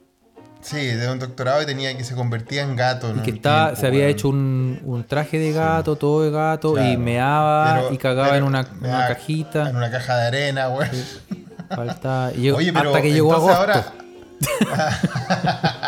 Sí, 0.63 0.77
de 0.87 1.11
un 1.11 1.19
doctorado 1.19 1.63
y 1.63 1.67
tenía 1.67 1.97
que 1.97 2.05
se 2.05 2.15
convertía 2.15 2.63
en 2.63 2.77
gato. 2.77 3.09
Y 3.09 3.13
en 3.13 3.23
que 3.23 3.31
estaba, 3.31 3.67
tiempo, 3.69 3.81
se 3.81 3.87
había 3.87 4.07
hecho 4.09 4.29
un, 4.29 4.81
un 4.85 5.05
traje 5.05 5.39
de 5.39 5.53
gato, 5.53 5.97
todo 5.97 6.23
de 6.23 6.31
gato, 6.31 6.79
y 6.83 6.97
meaba 6.99 7.75
Pero- 7.83 7.95
y 7.95 7.99
cagaba 7.99 8.29
pero 8.29 8.37
en 8.39 8.45
una, 8.45 8.67
una 8.81 9.09
cajita. 9.09 9.71
En 9.71 9.77
una 9.77 9.91
caja 9.91 10.17
de 10.19 10.27
arena, 10.27 10.69
weón. 10.69 10.91
Falta- 11.71 12.33
y 12.37 12.41
llegó- 12.43 12.59
Oye, 12.59 12.73
pero 12.73 12.91
hasta 12.91 13.03
que 13.03 13.13
llegó 13.13 13.33
agosto. 13.35 13.57
ahora. 13.57 13.93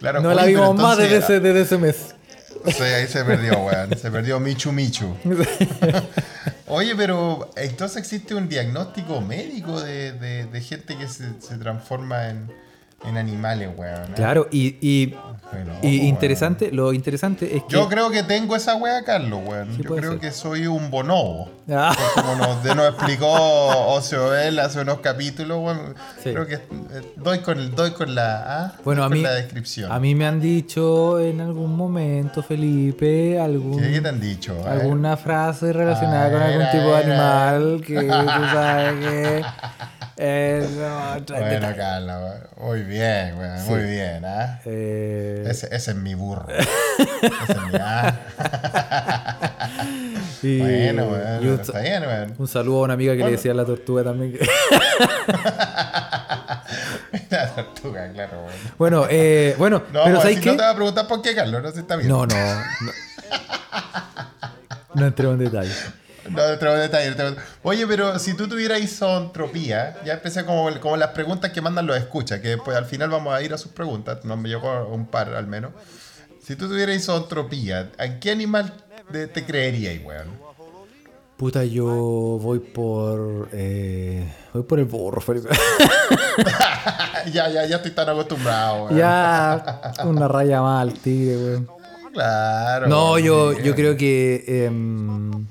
claro, 0.00 0.20
no 0.20 0.28
oye, 0.30 0.36
la 0.36 0.44
vimos 0.46 0.74
más 0.76 0.96
desde 0.98 1.16
ese, 1.18 1.40
desde 1.40 1.60
ese 1.62 1.78
mes. 1.78 2.14
Sí, 2.66 2.82
ahí 2.82 3.06
se 3.06 3.24
perdió, 3.24 3.58
weón. 3.60 3.96
Se 3.98 4.10
perdió 4.10 4.40
Michu 4.40 4.72
Michu. 4.72 5.14
Oye, 6.66 6.94
pero 6.96 7.50
entonces 7.56 7.98
existe 7.98 8.34
un 8.34 8.48
diagnóstico 8.48 9.20
médico 9.20 9.80
de, 9.80 10.12
de- 10.12 10.46
de 10.46 10.60
gente 10.62 10.96
que 10.96 11.06
se, 11.08 11.40
se 11.40 11.58
transforma 11.58 12.30
en, 12.30 12.50
en 13.06 13.16
animales, 13.16 13.70
weón. 13.76 14.02
¿eh? 14.02 14.14
Claro, 14.14 14.48
y, 14.50 14.76
y, 14.80 15.14
interesante, 15.82 16.70
lo 16.72 16.92
interesante 16.92 17.56
es 17.56 17.62
que. 17.64 17.74
Yo 17.74 17.88
creo 17.88 18.10
que 18.10 18.22
tengo 18.22 18.56
esa 18.56 18.74
wea, 18.76 19.04
Carlos, 19.04 19.40
weón. 19.44 19.76
Sí, 19.76 19.82
Yo 19.82 19.94
creo 19.94 20.10
ser. 20.12 20.20
que 20.20 20.30
soy 20.32 20.66
un 20.66 20.90
bonobo. 20.90 21.48
Ah, 21.70 21.94
Como 22.14 22.34
nos, 22.36 22.62
nos 22.76 22.88
explicó 22.94 23.26
Ocioel 23.28 24.58
hace 24.58 24.80
unos 24.80 24.98
capítulos, 24.98 25.58
weón. 25.62 25.94
Sí. 26.22 26.30
Creo 26.32 26.46
que 26.46 26.54
eh, 26.54 27.12
doy 27.16 27.38
con, 27.40 27.58
el, 27.58 27.74
doy 27.74 27.92
con 27.92 28.14
la, 28.14 28.42
ah, 28.46 28.72
bueno, 28.84 29.02
doy 29.02 29.06
a 29.06 29.08
con 29.10 29.18
mí, 29.18 29.22
la 29.22 29.32
descripción. 29.34 29.92
a 29.92 29.98
mí 30.00 30.14
me 30.14 30.26
han 30.26 30.40
dicho 30.40 31.20
en 31.20 31.40
algún 31.40 31.76
momento, 31.76 32.42
Felipe, 32.42 33.38
algún, 33.38 33.80
¿Qué, 33.80 34.00
te 34.00 34.08
han 34.08 34.20
dicho? 34.20 34.56
A 34.66 34.70
ver. 34.74 34.82
alguna 34.82 35.16
frase 35.16 35.72
relacionada 35.72 36.26
A 36.26 36.30
con 36.32 36.42
algún 36.42 36.66
tipo 36.70 36.94
de 36.94 36.96
animal 36.96 37.82
que 37.86 38.00
tú 38.02 38.44
sabes 38.52 39.04
que. 39.06 39.44
eh, 40.16 40.66
no, 40.76 41.24
Bueno, 41.38 41.68
weón. 41.76 42.42
muy 42.58 42.82
bien, 42.82 43.34
muy 43.66 43.80
bien, 43.82 44.24
¿ah? 44.24 44.60
Eh, 44.64 45.44
Ese, 45.48 45.66
ese 45.74 45.90
es 45.90 45.96
mi 45.96 46.14
burro. 46.14 46.46
ese 46.58 47.26
es 47.52 47.62
mi 47.72 47.78
ah. 47.80 48.20
y- 50.42 50.58
Bueno, 50.60 51.04
y 51.04 51.08
weón, 51.12 51.48
un, 51.48 51.60
está 51.60 51.80
bien, 51.80 52.02
un 52.38 52.48
saludo 52.48 52.80
a 52.80 52.82
una 52.84 52.94
amiga 52.94 53.12
que 53.12 53.18
Bueno. 53.18 53.30
le 53.30 53.36
decía 53.36 53.52
a 53.52 53.54
la 53.54 53.64
tortuga 53.64 54.04
también. 54.04 54.32
que- 54.34 54.46
La 57.30 57.48
tortuga, 57.54 58.08
claro, 58.12 58.38
weón. 58.42 58.52
bueno, 58.78 59.06
eh, 59.10 59.54
bueno, 59.58 59.82
No, 59.92 60.04
pero 60.04 60.20
¿sabes 60.20 60.36
si 60.36 60.40
qué? 60.42 60.50
no 60.50 60.56
te 60.56 60.62
va 60.62 60.70
a 60.70 60.74
preguntar 60.74 61.06
por 61.08 61.20
qué, 61.22 61.34
Carlos, 61.34 61.62
no 61.62 61.70
se 61.72 61.80
está 61.80 61.96
bien. 61.96 62.08
No, 62.08 62.24
no. 62.26 62.34
No, 62.36 62.92
no 64.94 65.06
entremos 65.06 65.34
en 65.34 65.44
detalle. 65.44 65.72
No, 66.30 66.42
te 66.58 66.88
te 66.88 67.36
Oye, 67.62 67.86
pero 67.86 68.18
si 68.18 68.34
tú 68.34 68.48
tuvieras 68.48 68.80
isontropía, 68.80 69.96
ya 70.04 70.14
empecé 70.14 70.44
como, 70.44 70.68
como 70.80 70.96
las 70.96 71.10
preguntas 71.10 71.50
que 71.52 71.60
mandan 71.60 71.86
los 71.86 71.96
escuchas, 71.96 72.40
que 72.40 72.48
después 72.48 72.76
al 72.76 72.86
final 72.86 73.10
vamos 73.10 73.34
a 73.34 73.42
ir 73.42 73.52
a 73.52 73.58
sus 73.58 73.72
preguntas, 73.72 74.24
nos 74.24 74.38
me 74.38 74.48
llegó 74.48 74.86
un 74.88 75.06
par 75.06 75.34
al 75.34 75.46
menos. 75.46 75.72
Si 76.42 76.56
tú 76.56 76.68
tuvieras 76.68 76.96
isontropía, 76.96 77.90
¿a 77.98 78.18
qué 78.20 78.30
animal 78.30 78.72
de- 79.10 79.26
te 79.28 79.44
creerías, 79.44 80.02
weón? 80.04 80.28
Puta, 81.36 81.64
yo 81.64 81.86
voy 82.40 82.60
por. 82.60 83.48
eh, 83.52 84.32
voy 84.52 84.62
por 84.62 84.78
el 84.78 84.84
burro, 84.84 85.20
Felipe. 85.20 85.48
ya, 87.32 87.48
ya, 87.48 87.66
ya 87.66 87.76
estoy 87.76 87.90
tan 87.90 88.08
acostumbrado, 88.08 88.84
weón. 88.84 88.96
ya, 88.96 89.92
una 90.04 90.28
raya 90.28 90.60
más 90.62 90.82
al 90.82 90.94
tigre, 90.94 91.36
weón. 91.36 91.68
Claro. 92.12 92.86
No, 92.86 93.18
yo, 93.18 93.52
yo 93.58 93.74
creo 93.74 93.96
que. 93.96 94.44
em, 94.66 95.46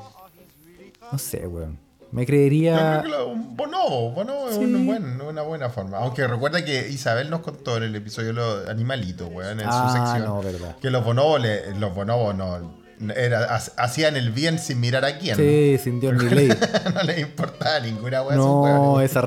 no 1.14 1.20
sé, 1.20 1.46
weón. 1.48 1.78
Me 2.12 2.26
creería. 2.28 3.00
creo 3.02 3.04
que 3.04 3.10
lo- 3.10 3.36
bonobo, 3.56 4.12
bonobo 4.12 4.50
es 4.50 4.58
un 4.58 4.86
buen- 4.86 5.20
una 5.22 5.42
buena 5.42 5.70
forma. 5.70 5.98
Aunque 5.98 6.28
recuerda 6.28 6.64
que 6.66 6.90
Isabel 6.90 7.30
nos 7.30 7.40
contó 7.42 7.78
en 7.78 7.84
el 7.84 7.96
episodio 7.96 8.28
de 8.30 8.34
los 8.34 8.68
animalitos, 8.70 9.30
weón, 9.32 9.60
en 9.60 9.66
Ah, 9.68 9.88
su 9.90 9.98
sección. 9.98 10.24
no, 10.26 10.42
verdad. 10.42 10.76
Que 10.82 10.90
los 10.92 11.04
bonobos, 11.04 11.42
le- 11.42 11.74
los 11.76 11.94
bonobos 11.96 12.36
no, 12.36 12.84
era, 13.16 13.56
hacían 13.56 14.16
el 14.16 14.32
bien 14.32 14.60
sin 14.60 14.80
mirar 14.80 15.06
a 15.06 15.18
quién. 15.18 15.36
Sí, 15.38 15.78
sin 15.84 16.00
Dios 16.00 16.14
ni 16.14 16.30
ley. 16.30 16.48
no 16.96 17.04
les 17.04 17.20
importaba 17.20 17.80
ninguna 17.80 18.22
esos 18.22 18.36
No, 18.38 19.02
esa, 19.02 19.24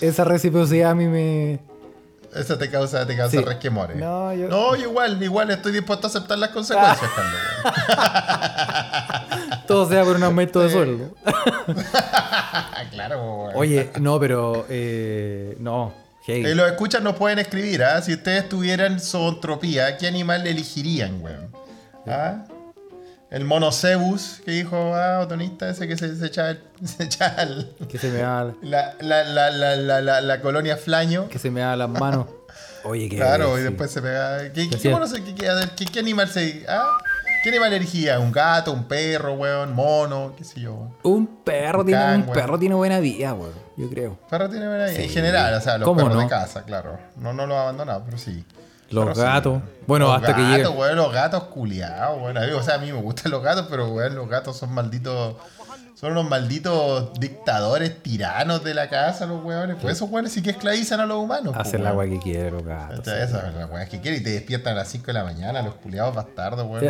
esa 0.00 0.24
reciprocidad 0.24 0.90
a 0.90 0.94
mí 0.94 1.06
me. 1.08 1.60
Eso 2.34 2.56
te 2.58 2.70
causa, 2.70 3.06
te 3.06 3.16
causa 3.16 3.38
Sí. 3.38 3.44
resquemores. 3.44 3.96
No, 3.96 4.32
yo- 4.32 4.48
No, 4.48 4.74
yo 4.74 4.82
igual, 4.88 5.22
igual 5.22 5.50
estoy 5.50 5.72
dispuesto 5.72 6.06
a 6.06 6.10
aceptar 6.10 6.38
las 6.38 6.50
consecuencias, 6.50 7.10
Carlos. 7.14 7.34
weón. 7.64 9.62
Todo 9.66 9.88
sea 9.88 10.04
por 10.04 10.16
un 10.16 10.22
aumento 10.24 10.60
de 10.60 10.70
sueldo. 10.70 11.14
Ah, 11.24 12.84
claro, 12.90 13.22
weón. 13.44 13.52
Oye, 13.54 13.90
no, 14.00 14.18
pero. 14.18 14.66
eh, 14.68 15.56
no. 15.60 15.92
hey. 16.26 16.44
Y 16.46 16.54
los 16.54 16.66
escuchas 16.70 17.02
nos 17.02 17.16
pueden 17.16 17.38
escribir, 17.38 17.82
¿ah? 17.84 18.00
Si 18.02 18.12
ustedes 18.14 18.48
tuvieran 18.48 19.00
zootropía, 19.00 19.96
¿qué 19.98 20.06
animal 20.08 20.46
elegirían, 20.46 21.22
weón? 21.22 21.50
¿Ah? 22.06 22.44
El 23.32 23.44
monocebus, 23.46 24.40
que 24.44 24.50
dijo, 24.50 24.94
ah, 24.94 25.20
otonista, 25.20 25.68
ese 25.70 25.88
que 25.88 25.96
se, 25.96 26.14
se 26.16 26.26
echa, 26.26 26.50
el- 26.50 26.60
se 26.86 27.04
echa 27.04 27.34
el- 27.42 27.74
Que 27.88 27.98
se 27.98 28.10
me 28.10 28.18
da, 28.18 28.52
la, 28.62 28.94
la, 29.00 29.24
la, 29.24 29.50
la, 29.50 29.76
la, 29.76 30.00
la, 30.02 30.20
la 30.20 30.40
colonia 30.42 30.76
flaño. 30.76 31.28
que 31.28 31.38
se 31.38 31.50
me 31.50 31.60
da 31.60 31.74
las 31.74 31.88
manos. 31.88 32.26
Oye, 32.84 33.08
que. 33.08 33.16
Claro, 33.16 33.58
y 33.58 33.62
después 33.62 33.90
se 33.90 34.02
pega. 34.02 34.52
¿Qué, 34.52 34.68
qué, 34.68 34.88
mono 34.90 35.06
qué- 35.10 35.34
qué- 35.34 35.48
qué- 35.76 35.84
qué 35.86 35.98
animal 36.00 36.28
se. 36.28 36.64
¿Ah? 36.68 36.86
¿Qué 37.42 37.48
animal 37.48 37.72
elegía? 37.72 38.20
¿Un 38.20 38.30
gato, 38.30 38.72
un 38.72 38.84
perro, 38.84 39.32
weón? 39.34 39.72
¿Mono? 39.74 40.34
¿Qué 40.36 40.44
sé 40.44 40.60
yo? 40.60 40.74
weón? 40.74 40.94
Un 41.02 41.26
perro 41.42 41.80
Un 41.80 41.86
tiene, 41.86 42.00
can, 42.02 42.14
un 42.16 42.22
weón. 42.22 42.32
perro 42.34 42.58
tiene 42.58 42.74
buena 42.74 43.00
vida, 43.00 43.34
weón. 43.34 43.54
Yo 43.76 43.88
creo. 43.88 44.18
Perro 44.28 44.48
tiene 44.50 44.66
buena 44.68 44.84
vida. 44.86 44.96
En 44.96 45.08
Sí. 45.08 45.14
general, 45.14 45.54
o 45.54 45.60
sea, 45.60 45.78
los 45.78 45.86
¿Cómo 45.86 46.00
perros 46.02 46.16
de 46.18 46.22
no? 46.24 46.28
casa, 46.28 46.62
claro. 46.64 46.98
No, 47.16 47.32
no 47.32 47.46
los 47.46 47.56
abandonado, 47.56 48.02
pero 48.04 48.18
sí. 48.18 48.44
Los 48.92 49.04
Pero 49.04 49.14
sí, 49.14 49.20
gatos. 49.22 49.52
weón. 49.52 49.70
Bueno, 49.86 50.06
Los 50.06 50.16
hasta 50.16 50.36
que 50.36 50.42
gatos, 50.42 50.56
lleguen. 50.58 50.78
weón, 50.78 50.96
los 50.96 51.12
gatos 51.12 51.42
culiados, 51.44 52.18
mí, 52.34 52.40
O 52.52 52.62
sea, 52.62 52.74
a 52.74 52.78
mí 52.78 52.92
me 52.92 53.00
gustan 53.00 53.32
los 53.32 53.42
gatos, 53.42 53.66
pero 53.68 53.88
weón, 53.88 54.14
los 54.14 54.28
gatos 54.28 54.56
son 54.56 54.72
malditos. 54.72 55.36
Son 55.94 56.10
unos 56.12 56.28
malditos 56.28 57.12
dictadores, 57.20 58.02
tiranos 58.02 58.64
de 58.64 58.74
la 58.74 58.88
casa, 58.88 59.24
los 59.26 59.44
weones. 59.44 59.76
Pues 59.80 59.94
esos 59.96 60.10
weones 60.10 60.32
sí 60.32 60.42
que 60.42 60.50
esclavizan 60.50 60.98
a 60.98 61.06
los 61.06 61.16
humanos. 61.18 61.54
pues, 61.54 61.68
Hacen 61.68 61.84
la 61.84 61.92
weón. 61.92 62.06
agua 62.06 62.16
que 62.18 62.20
quiere, 62.22 62.50
los 62.50 62.64
gatos. 62.64 62.98
O 62.98 63.04
sea, 63.04 63.22
Esas 63.22 63.54
las 63.54 63.70
weas 63.70 63.88
que 63.88 64.00
quieren 64.00 64.20
y 64.20 64.24
te 64.24 64.30
despiertan 64.30 64.72
a 64.72 64.78
las 64.78 64.88
5 64.88 65.06
de 65.06 65.12
la 65.12 65.22
mañana, 65.22 65.62
los 65.62 65.76
culiados 65.76 66.12
bastardos, 66.12 66.66
weón. 66.66 66.88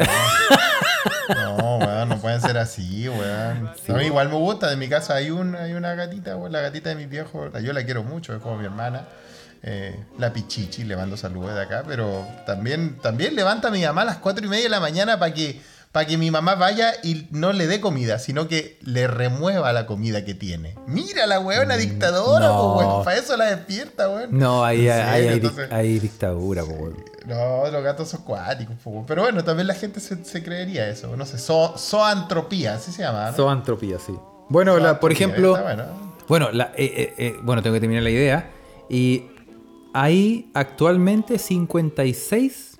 No, 1.35 1.57
no, 1.59 1.77
weón, 1.79 2.09
no 2.09 2.17
pueden 2.19 2.41
ser 2.41 2.57
así, 2.57 3.07
weón. 3.09 3.69
A 3.89 3.93
mí 3.93 4.05
igual 4.07 4.31
me 4.31 4.37
gusta, 4.37 4.73
en 4.73 4.79
mi 4.79 4.89
casa 4.89 5.15
hay, 5.17 5.31
un, 5.31 5.57
hay 5.57 5.75
una 5.75 5.95
gatita, 5.95 6.37
weón, 6.37 6.53
la 6.53 6.61
gatita 6.63 6.89
de 6.89 6.95
mi 6.95 7.05
viejo, 7.05 7.51
yo 7.59 7.73
la 7.75 7.85
quiero 7.85 8.03
mucho, 8.05 8.35
es 8.35 8.41
como 8.43 8.57
mi 8.57 8.65
hermana. 8.65 9.03
Eh, 9.63 9.95
la 10.19 10.33
Pichichi, 10.33 10.85
le 10.85 10.97
mando 10.97 11.17
saludos 11.17 11.55
de 11.55 11.63
acá, 11.63 11.85
pero 11.87 12.27
también, 12.47 12.99
también 13.01 13.35
levanta 13.37 13.69
a 13.69 13.71
mi 13.71 13.83
mamá 13.83 14.03
a 14.03 14.07
las 14.07 14.17
4 14.19 14.45
y 14.45 14.49
media 14.49 14.65
de 14.65 14.69
la 14.71 14.81
mañana 14.81 15.19
para 15.19 15.33
que, 15.35 15.61
que 16.09 16.17
mi 16.19 16.31
mamá 16.31 16.55
vaya 16.57 16.95
y 17.05 17.29
no 17.31 17.53
le 17.53 17.67
dé 17.67 17.81
comida, 17.81 18.19
sino 18.19 18.49
que 18.49 18.79
le 18.83 19.07
remueva 19.07 19.73
la 19.73 19.87
comida 19.87 20.25
que 20.25 20.35
tiene. 20.35 20.75
Mira 20.87 21.27
la 21.27 21.39
weona 21.39 21.77
dictadora, 21.77 22.47
no. 22.49 22.57
po, 22.57 22.79
weón, 22.79 23.05
para 23.05 23.19
eso 23.19 23.37
la 23.37 23.45
despierta, 23.55 24.09
weón. 24.09 24.37
No, 24.37 24.65
ahí 24.65 24.89
En 24.89 24.93
hay, 25.71 25.99
dictadura, 26.01 26.65
weón. 26.65 26.97
no, 27.27 27.71
los 27.71 27.85
gatos 27.85 28.09
son 28.09 28.23
cuáticos, 28.23 28.75
pero 29.07 29.23
bueno, 29.23 29.45
también 29.45 29.67
la 29.69 29.75
gente 29.75 30.01
se, 30.01 30.25
se 30.25 30.43
creería 30.43 30.89
eso. 30.89 31.15
No 31.17 31.25
sé, 31.27 31.37
zo- 31.37 31.77
zoantropía, 31.79 32.75
así 32.75 32.91
se 32.91 33.03
llama. 33.03 33.31
¿no? 33.31 33.37
Zoantropía, 33.37 33.99
sí. 33.99 34.13
Bueno, 34.49 34.79
la- 34.79 34.99
por 34.99 35.13
ejemplo. 35.13 35.53
bueno. 35.63 35.85
Bueno, 36.27 36.51
la- 36.53 36.73
eh, 36.77 36.93
eh, 36.97 37.15
eh, 37.19 37.37
bueno, 37.43 37.63
tengo 37.63 37.75
que 37.75 37.81
terminar 37.81 38.03
la 38.03 38.11
idea. 38.11 38.51
Y 38.89 39.27
hay 39.93 40.51
actualmente 40.55 41.39
56 41.39 42.79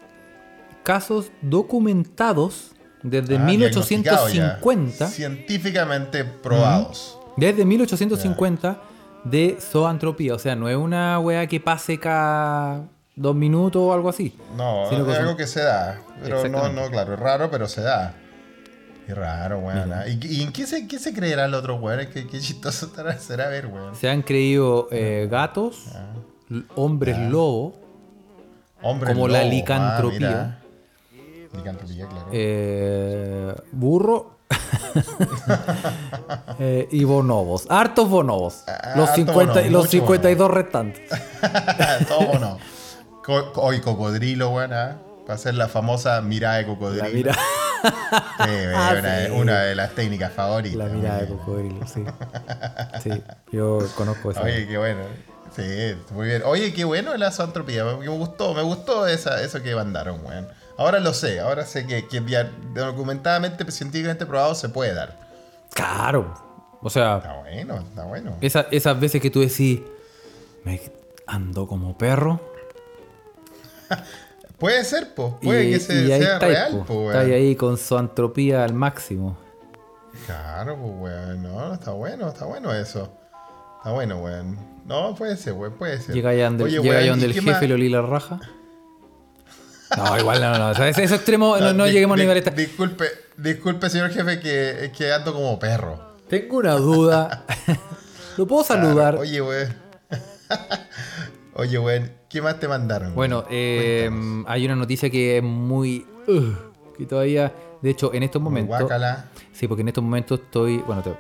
casos 0.83 1.31
documentados 1.43 2.73
desde 3.03 3.37
Ah, 3.37 3.45
diagnosticados 3.47 4.33
ya. 4.33 4.59
1850. 4.63 5.07
Científicamente 5.09 6.25
probados. 6.25 7.19
Desde 7.37 7.65
1850 7.65 8.81
de 9.25 9.57
zoantropía. 9.61 10.35
O 10.35 10.39
sea, 10.39 10.55
no 10.57 10.69
es 10.69 10.77
una 10.77 11.19
wea 11.21 11.47
que 11.47 11.61
pase 11.61 11.99
cada 11.99 12.89
dos 13.15 13.35
minutos 13.35 13.81
o 13.83 13.93
algo 13.93 14.09
así. 14.09 14.35
No, 14.57 14.85
es 14.85 14.91
son- 14.91 15.11
algo 15.11 15.37
que 15.37 15.47
se 15.47 15.63
da. 15.63 16.01
Pero 16.23 16.49
no, 16.49 16.69
no, 16.73 16.89
claro, 16.91 17.15
es 17.15 17.21
raro, 17.21 17.51
pero 17.51 17.69
se 17.69 17.81
da. 17.83 18.15
Qué 19.07 19.15
raro, 19.15 19.59
weón. 19.59 19.93
¿ah? 19.93 20.05
¿Y, 20.07 20.19
y 20.25 20.43
en 20.43 20.53
qué 20.53 20.65
se, 20.67 20.87
qué 20.87 20.99
se 20.99 21.13
creerán 21.13 21.51
los 21.51 21.61
otros 21.61 21.81
weones? 21.81 22.07
Qué, 22.09 22.27
qué 22.29 22.39
chistoso 22.39 22.91
será 23.19 23.49
ver, 23.49 23.67
weón. 23.67 23.97
Se 23.97 24.09
han 24.09 24.23
creído 24.23 24.87
eh, 24.93 25.27
gatos, 25.31 25.87
l- 25.89 25.95
hombres 26.77 27.19
lobo, 27.19 27.75
Hombre 28.85 29.13
Como 29.13 29.29
la 29.29 29.39
lobo, 29.39 29.49
ah, 29.49 29.55
licantropía. 29.55 30.59
claro. 31.63 31.79
eh, 32.33 33.55
burro 33.71 34.39
eh, 36.59 36.89
y 36.91 37.05
bonobos. 37.05 37.67
Hartos 37.71 38.09
bonobos. 38.09 38.65
Ah, 38.67 38.95
los, 38.97 39.09
harto 39.11 39.15
50, 39.17 39.53
bonobo, 39.53 39.71
los 39.71 39.83
mucho 39.85 39.91
52 39.91 40.51
restantes. 40.51 41.11
Todo 42.09 42.27
bueno. 42.27 42.59
Co- 43.25 43.53
Hoy 43.57 43.81
cocodrilo, 43.81 44.51
weón. 44.51 44.73
¿ah? 44.73 44.97
Para 45.27 45.35
hacer 45.35 45.55
la 45.55 45.69
famosa 45.69 46.21
mirada 46.21 46.57
de 46.57 46.67
cocodrilo. 46.67 47.05
La 47.05 47.11
mira, 47.11 47.33
Sí, 47.33 48.51
weón, 48.51 48.75
Ah, 48.75 48.95
una, 48.99 49.25
sí. 49.27 49.31
una 49.33 49.61
de 49.63 49.75
las 49.77 49.95
técnicas 49.95 50.33
favoritas. 50.33 50.77
la 50.77 50.87
mirada 50.87 51.21
de 51.23 51.29
cocodrilo, 51.29 51.87
sí. 51.87 52.05
Sí, 53.03 53.11
yo 53.53 53.79
conozco 53.97 54.33
esa. 54.33 54.43
Oye, 54.43 54.67
qué 54.67 54.77
bueno. 54.79 55.01
Sí, 55.57 55.97
muy 56.11 56.29
bien. 56.29 56.43
Oye, 56.47 56.73
qué 56.73 56.85
bueno 56.85 57.15
la 57.17 57.31
zoantropía. 57.31 57.85
Me, 57.85 57.97
me 57.97 58.09
gustó, 58.09 58.55
me 58.55 58.63
gustó 58.63 59.07
esa, 59.07 59.43
eso 59.43 59.63
que 59.63 59.75
mandaron, 59.75 60.25
weón. 60.25 60.49
Ahora 60.79 60.99
lo 61.01 61.13
sé, 61.13 61.41
ahora 61.41 61.67
sé 61.67 61.87
que, 61.87 62.09
que 62.09 62.21
documentadamente, 62.75 63.71
científicamente 63.71 64.25
probado 64.25 64.55
se 64.55 64.69
puede 64.71 64.95
dar. 64.95 65.19
Claro. 65.75 66.35
O 66.81 66.89
sea, 66.91 67.19
Está 67.19 67.35
bueno, 67.41 67.79
está 67.79 68.05
bueno. 68.05 68.37
esa- 68.41 68.67
esas 68.71 68.99
veces 68.99 69.21
que 69.21 69.31
tú 69.31 69.41
decís, 69.41 69.81
me 70.65 70.81
ando 71.27 71.67
como 71.67 71.97
perro. 71.97 72.41
Puede 74.59 74.85
ser, 74.85 75.15
po. 75.15 75.39
Puede 75.43 75.65
y, 75.67 75.73
que 75.73 75.81
se- 75.81 76.07
sea 76.07 76.35
estáis, 76.35 76.41
real, 76.55 76.85
po. 76.87 77.07
weón. 77.07 77.17
ahí 77.33 77.57
con 77.57 77.77
su 77.77 77.97
antropía 77.99 78.65
al 78.65 78.75
máximo. 78.75 79.37
Claro, 80.27 80.77
pues, 80.77 80.93
weón. 80.99 81.43
No, 81.43 81.75
está 81.75 81.91
bueno, 81.93 82.29
está 82.29 82.45
bueno 82.47 82.73
eso. 82.73 83.13
Está 83.83 83.93
bueno, 83.93 84.19
weón. 84.19 84.57
No, 84.87 85.15
puede 85.15 85.37
ser, 85.37 85.55
weón, 85.55 85.73
puede 85.75 86.01
ser. 86.01 86.15
Llega 86.15 86.31
allá 86.31 86.45
donde, 86.47 86.65
Oye, 86.65 86.73
llega 86.75 86.83
weón, 86.91 86.97
allá 87.03 87.11
donde 87.11 87.27
¿y 87.27 87.29
el 87.31 87.35
jefe 87.35 87.51
más? 87.51 87.63
le 87.63 87.75
olí 87.75 87.89
la 87.89 88.03
raja. 88.03 88.41
No, 89.95 90.19
igual 90.19 90.41
no, 90.41 90.57
no. 90.59 90.71
O 90.71 90.75
sea, 90.75 90.89
ese, 90.89 91.05
ese 91.05 91.17
extremo 91.17 91.55
no, 91.59 91.75
no 91.75 91.85
di- 91.85 91.93
lleguemos 91.93 92.19
a 92.19 92.23
di- 92.35 92.41
tan- 92.41 92.55
Disculpe, 92.55 93.05
disculpe, 93.37 93.91
señor 93.91 94.09
jefe, 94.11 94.41
que, 94.41 94.91
que 94.97 95.13
ando 95.13 95.35
como 95.35 95.59
perro. 95.59 96.01
Tengo 96.31 96.57
una 96.57 96.77
duda. 96.77 97.45
¿Lo 98.39 98.47
puedo 98.47 98.65
saludar? 98.65 99.17
Oye, 99.17 99.43
weón. 99.43 99.75
Oye, 101.55 101.79
weón, 101.79 102.11
¿qué 102.31 102.41
más 102.41 102.59
te 102.59 102.69
mandaron? 102.69 103.15
Bueno, 103.15 103.45
eh, 103.51 104.09
hay 104.47 104.65
una 104.65 104.77
noticia 104.77 105.11
que 105.11 105.37
es 105.37 105.43
muy. 105.43 106.07
ugh, 106.27 106.57
que 106.97 107.05
todavía. 107.05 107.53
De 107.83 107.91
hecho, 107.91 108.15
en 108.15 108.23
estos 108.23 108.41
momentos. 108.41 108.79
guácala. 108.79 109.27
Sí, 109.53 109.69
porque 109.69 109.83
en 109.83 109.89
estos 109.89 110.03
momentos 110.03 110.41
estoy. 110.41 110.79
Bueno, 110.79 111.03
te- 111.03 111.15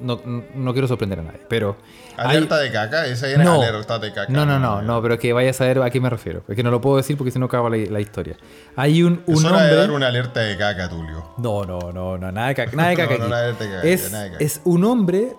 no, 0.00 0.20
no 0.54 0.72
quiero 0.72 0.86
sorprender 0.88 1.20
a 1.20 1.22
nadie, 1.22 1.40
pero. 1.48 1.76
Alerta 2.16 2.56
hay- 2.56 2.64
de 2.68 2.72
caca, 2.72 3.06
esa 3.06 3.28
era 3.28 3.44
no, 3.44 3.62
alerta 3.62 3.98
de 3.98 4.12
caca. 4.12 4.32
no, 4.32 4.44
no, 4.44 4.58
no, 4.58 4.82
no, 4.82 5.00
pero 5.02 5.18
que 5.18 5.32
vaya 5.32 5.50
a 5.50 5.52
saber 5.52 5.80
a 5.82 5.90
qué 5.90 6.00
me 6.00 6.10
refiero. 6.10 6.42
Es 6.48 6.56
que 6.56 6.62
no 6.62 6.70
lo 6.70 6.80
puedo 6.80 6.96
decir 6.96 7.16
porque 7.16 7.30
si 7.30 7.38
no 7.38 7.46
acaba 7.46 7.70
la, 7.70 7.76
la 7.76 8.00
historia. 8.00 8.36
Hay 8.76 9.02
un, 9.02 9.22
Es 9.26 9.38
un 9.38 9.46
hora 9.46 9.58
de 9.58 9.62
hombre. 9.64 9.76
dar 9.76 9.90
una 9.92 10.08
alerta 10.08 10.40
de 10.40 10.56
caca, 10.56 10.88
Tulio. 10.88 11.34
No, 11.38 11.64
no, 11.64 11.78
no, 11.92 12.18
no, 12.18 12.32
nada 12.32 12.48
de 12.48 12.54
caca. 12.56 12.76
Nada 12.76 12.88
de 12.90 12.96
No, 12.96 13.02
caca 13.02 13.18
no, 13.18 13.22
aquí. 13.24 13.30
nada 13.30 13.46
de 13.46 13.52
caca, 13.54 13.82
es, 13.82 14.10
nada 14.12 14.24
de 14.24 14.30
caca. 14.32 14.44
es 14.44 14.60
un 14.64 14.84
hombre, 14.84 15.32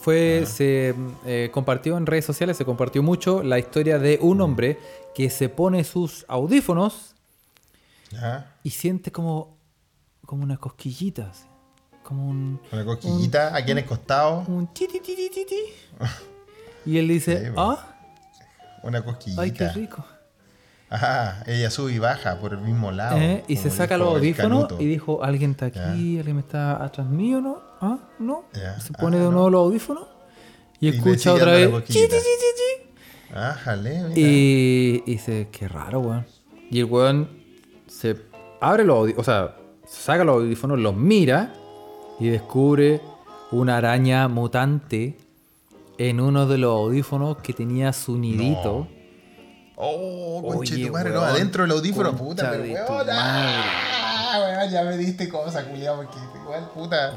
fue, 0.00 0.44
se 0.46 0.94
eh, 1.26 1.50
compartió 1.52 1.96
en 1.96 2.06
redes 2.06 2.24
sociales, 2.24 2.56
se 2.56 2.64
compartió 2.64 3.02
mucho 3.02 3.42
la 3.42 3.58
historia 3.58 3.98
de 3.98 4.18
un 4.20 4.40
hombre 4.40 4.78
que 5.14 5.30
se 5.30 5.48
pone 5.48 5.82
sus 5.84 6.24
audífonos 6.28 7.14
¿Ya? 8.10 8.52
y 8.62 8.70
siente 8.70 9.10
como, 9.12 9.56
como 10.24 10.42
unas 10.42 10.58
cosquillitas. 10.58 11.46
Como 12.06 12.28
un. 12.28 12.60
Una 12.72 12.84
cosquillita 12.84 13.54
aquí 13.56 13.72
en 13.72 13.78
el 13.78 13.84
costado. 13.84 14.44
un 14.48 14.66
ti, 14.72 14.86
ti, 14.86 15.00
ti, 15.00 15.14
ti, 15.16 15.28
ti, 15.30 15.44
ti. 15.46 15.60
Y 16.86 16.98
él 16.98 17.08
dice, 17.08 17.52
ah, 17.56 17.96
Una 18.82 19.02
cosquillita. 19.04 19.42
ay, 19.42 19.50
qué 19.52 19.68
rico. 19.70 20.04
Ajá, 20.88 21.42
ella 21.48 21.68
sube 21.70 21.92
y 21.92 21.98
baja 21.98 22.38
por 22.38 22.52
el 22.52 22.60
mismo 22.60 22.92
lado. 22.92 23.16
Eh, 23.18 23.42
y 23.48 23.56
se 23.56 23.70
saca 23.70 23.98
los 23.98 24.14
audífonos 24.14 24.72
y 24.78 24.86
dijo, 24.86 25.24
alguien 25.24 25.50
está 25.50 25.66
aquí, 25.66 26.16
alguien 26.18 26.36
me 26.36 26.42
está 26.42 26.82
atrás 26.82 27.08
mío, 27.08 27.40
¿no? 27.40 27.60
Ah, 27.80 27.98
no. 28.20 28.44
Se 28.78 28.92
pone 28.92 29.16
Ah, 29.16 29.20
de 29.20 29.24
no. 29.26 29.32
nuevo 29.32 29.50
los 29.50 29.60
audífonos 29.62 30.04
y 30.78 30.88
escucha 30.88 31.32
otra 31.34 31.52
vez. 31.52 31.68
"Chi, 31.86 31.92
chi, 31.94 32.08
chi, 32.08 32.08
chi, 32.08 32.18
chi". 32.56 33.34
Ájale, 33.34 34.02
mira. 34.04 34.12
Y, 34.14 35.02
y 35.04 35.10
dice, 35.12 35.48
qué 35.50 35.66
raro, 35.66 35.98
weón. 36.00 36.24
Y 36.70 36.78
el 36.78 36.84
weón 36.84 37.28
se 37.88 38.16
abre 38.60 38.84
los 38.84 38.96
audífonos, 38.96 39.20
o 39.28 39.30
sea, 39.30 39.56
saca 39.84 40.22
los 40.22 40.36
audífonos, 40.36 40.78
los 40.78 40.94
mira 40.94 41.52
y 42.18 42.28
descubre 42.28 43.00
una 43.52 43.76
araña 43.76 44.28
mutante 44.28 45.16
en 45.98 46.20
uno 46.20 46.46
de 46.46 46.58
los 46.58 46.72
audífonos 46.72 47.38
que 47.38 47.52
tenía 47.52 47.92
su 47.92 48.18
nidito. 48.18 48.88
Oh, 49.76 50.40
Oye, 50.42 50.56
conche 50.56 50.86
tu 50.86 50.92
madre, 50.92 51.10
no, 51.10 51.20
adentro 51.20 51.62
del 51.64 51.72
audífono, 51.72 52.16
puta, 52.16 52.50
pero 52.50 52.62
weón. 52.64 53.06
ah, 53.12 54.38
weón, 54.40 54.70
ya 54.70 54.82
me 54.84 54.96
diste 54.96 55.28
cosa, 55.28 55.64
culiado, 55.64 55.96
porque 56.02 56.18
igual, 56.42 56.70
puta. 56.74 57.14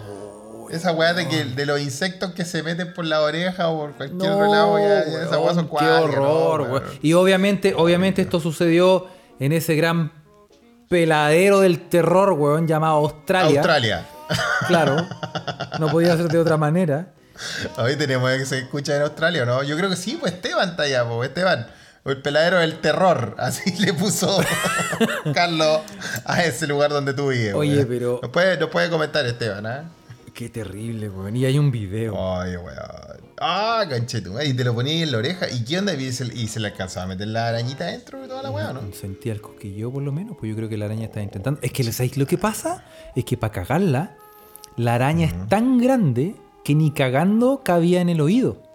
Esa 0.69 0.91
weá 0.91 1.13
de, 1.13 1.27
que, 1.27 1.45
de 1.45 1.65
los 1.65 1.79
insectos 1.79 2.33
que 2.33 2.45
se 2.45 2.61
meten 2.61 2.93
por 2.93 3.03
la 3.05 3.21
oreja 3.21 3.69
o 3.69 3.79
por 3.79 3.93
cualquier 3.93 4.31
otro 4.31 4.51
lado, 4.51 4.77
ya, 4.77 5.05
ya 5.05 5.23
esa 5.23 5.39
weá 5.39 5.53
son 5.53 5.67
weón, 5.71 5.79
Qué 5.79 5.85
no, 5.85 6.03
horror, 6.03 6.61
weón. 6.61 6.71
weón. 6.73 6.83
Y 7.01 7.13
obviamente, 7.13 7.73
obviamente 7.75 8.21
esto 8.21 8.39
sucedió 8.39 9.07
en 9.39 9.51
ese 9.53 9.75
gran 9.75 10.11
peladero 10.89 11.61
del 11.61 11.79
terror, 11.87 12.33
weón, 12.33 12.67
llamado 12.67 12.97
Australia. 12.97 13.61
Australia. 13.61 14.05
Claro. 14.67 15.07
No 15.79 15.89
podía 15.89 16.15
ser 16.17 16.27
de 16.27 16.37
otra 16.39 16.57
manera. 16.57 17.07
Hoy 17.77 17.95
tenemos 17.95 18.29
que 18.31 18.45
se 18.45 18.59
escucha 18.59 18.95
en 18.95 19.01
Australia, 19.03 19.43
¿o 19.43 19.45
¿no? 19.45 19.63
Yo 19.63 19.77
creo 19.77 19.89
que 19.89 19.95
sí, 19.95 20.17
pues 20.19 20.33
Esteban 20.33 20.69
está 20.71 20.83
allá, 20.83 21.05
pues 21.07 21.29
Esteban. 21.29 21.67
El 22.05 22.21
peladero 22.21 22.57
del 22.59 22.79
terror, 22.79 23.35
así 23.39 23.71
le 23.77 23.93
puso 23.93 24.39
Carlos 25.33 25.81
a 26.25 26.43
ese 26.43 26.65
lugar 26.67 26.89
donde 26.91 27.13
tú 27.13 27.29
vives. 27.29 27.53
Oye, 27.53 27.85
pero- 27.85 28.19
Nos 28.21 28.31
puede, 28.31 28.57
nos 28.57 28.69
puede 28.69 28.89
comentar 28.89 29.25
Esteban, 29.25 29.65
¿ah? 29.65 29.83
Qué 30.33 30.49
terrible, 30.49 31.09
weón. 31.09 31.35
Y 31.35 31.45
hay 31.45 31.59
un 31.59 31.69
video. 31.71 32.13
Ay, 32.39 32.55
weón. 32.55 32.77
Ah, 33.39 33.85
canchetu. 33.89 34.33
Y 34.41 34.53
te 34.53 34.63
lo 34.63 34.73
ponía 34.75 35.03
en 35.03 35.11
la 35.11 35.17
oreja. 35.17 35.49
¿Y 35.49 35.63
qué 35.63 35.79
onda? 35.79 35.93
Y 35.93 36.11
se, 36.11 36.25
y 36.25 36.47
se 36.47 36.59
le 36.59 36.67
alcanzaba 36.67 37.05
a 37.05 37.07
meter 37.07 37.27
la 37.27 37.47
arañita 37.47 37.85
dentro 37.85 38.21
de 38.21 38.27
toda 38.27 38.43
la 38.43 38.51
weá, 38.51 38.73
¿no? 38.73 38.81
Sentía 38.93 39.33
el 39.33 39.41
cosquillo 39.41 39.91
por 39.91 40.03
lo 40.03 40.11
menos, 40.11 40.35
pues 40.37 40.49
yo 40.49 40.55
creo 40.55 40.69
que 40.69 40.77
la 40.77 40.85
araña 40.85 41.05
está 41.05 41.21
intentando. 41.21 41.59
Es 41.63 41.71
que, 41.71 41.83
¿sabéis 41.91 42.17
lo 42.17 42.27
que 42.27 42.37
pasa? 42.37 42.83
Es 43.15 43.23
que 43.23 43.37
para 43.37 43.53
cagarla, 43.53 44.15
la 44.75 44.95
araña 44.95 45.27
es 45.27 45.47
tan 45.47 45.77
grande 45.77 46.35
que 46.63 46.75
ni 46.75 46.91
cagando 46.91 47.61
cabía 47.63 48.01
en 48.01 48.09
el 48.09 48.21
oído. 48.21 48.68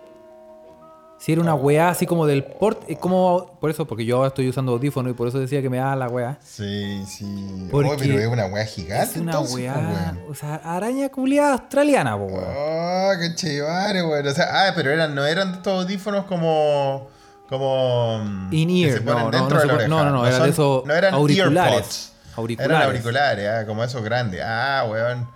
Si 1.24 1.32
era 1.32 1.40
una 1.40 1.54
weá 1.54 1.88
así 1.88 2.04
como 2.04 2.26
del 2.26 2.44
port, 2.44 2.82
es 2.86 2.98
como, 2.98 3.56
por 3.58 3.70
eso, 3.70 3.86
porque 3.86 4.04
yo 4.04 4.16
ahora 4.16 4.28
estoy 4.28 4.46
usando 4.46 4.72
audífono 4.72 5.08
y 5.08 5.14
por 5.14 5.26
eso 5.26 5.38
decía 5.38 5.62
que 5.62 5.70
me 5.70 5.78
da 5.78 5.96
la 5.96 6.06
weá. 6.06 6.36
Sí, 6.44 7.02
sí. 7.06 7.66
Porque 7.70 7.92
Oh, 7.92 7.96
pero 7.98 8.18
es 8.18 8.26
una 8.26 8.44
weá 8.44 8.66
gigante. 8.66 9.04
Es 9.12 9.16
una 9.16 9.32
entonces, 9.32 9.54
pues, 9.54 9.64
weá, 9.64 9.74
weón. 9.74 10.30
o 10.30 10.34
sea, 10.34 10.56
araña 10.56 11.08
culiada 11.08 11.54
australiana, 11.54 12.14
po, 12.18 12.24
weón. 12.26 12.44
Ah, 12.46 13.12
qué 13.18 13.34
chévere, 13.36 14.02
weón. 14.02 14.26
O 14.26 14.30
sea, 14.32 14.48
ah, 14.68 14.72
pero 14.76 14.90
eran, 14.90 15.14
no 15.14 15.24
eran 15.24 15.54
estos 15.54 15.84
audífonos 15.84 16.26
como. 16.26 17.08
como. 17.48 18.18
mm, 18.22 18.52
In 18.52 18.68
ear, 18.68 19.02
no, 19.02 19.30
no, 19.30 19.48
no 19.48 19.58
de 19.58 19.66
la 19.66 19.88
no, 19.88 20.04
no, 20.04 20.10
no, 20.10 20.24
de 20.24 20.50
esos 20.50 20.84
no 20.84 20.92
eran 20.92 21.14
auriculares. 21.14 21.72
earpods. 21.72 22.12
Auriculares. 22.36 22.76
Eran 22.76 22.86
auriculares, 22.86 23.48
ah, 23.48 23.66
como 23.66 23.82
esos 23.82 24.04
grandes. 24.04 24.42
Ah, 24.44 24.86
weón. 24.90 25.26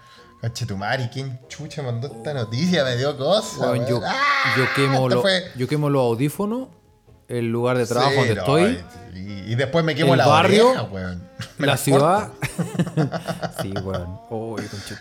Conchetumari, 0.40 1.08
¿quién 1.08 1.40
chucha 1.48 1.82
mandó 1.82 2.06
esta 2.06 2.32
noticia? 2.32 2.84
Me 2.84 2.96
dio 2.96 3.16
cosa. 3.16 3.74
Yo. 3.88 4.00
Ah, 4.04 4.54
yo, 4.56 4.64
quemo 4.76 5.08
lo- 5.08 5.20
fue- 5.22 5.50
yo 5.56 5.66
quemo 5.66 5.90
los 5.90 6.00
audífonos, 6.02 6.68
el 7.26 7.50
lugar 7.50 7.76
de 7.76 7.86
trabajo 7.86 8.10
Sí, 8.12 8.16
donde 8.18 8.34
no, 8.36 8.40
estoy, 8.42 8.84
Y, 9.14 9.52
y 9.52 9.54
después 9.56 9.84
me 9.84 9.94
quemo 9.96 10.14
el 10.14 10.18
la 10.18 10.26
barrio, 10.28 10.68
oreja, 10.70 10.82
weón. 10.84 11.28
Me 11.58 11.66
la 11.66 11.76
ciudad. 11.76 12.28
sí, 13.62 13.72
weón. 13.82 14.18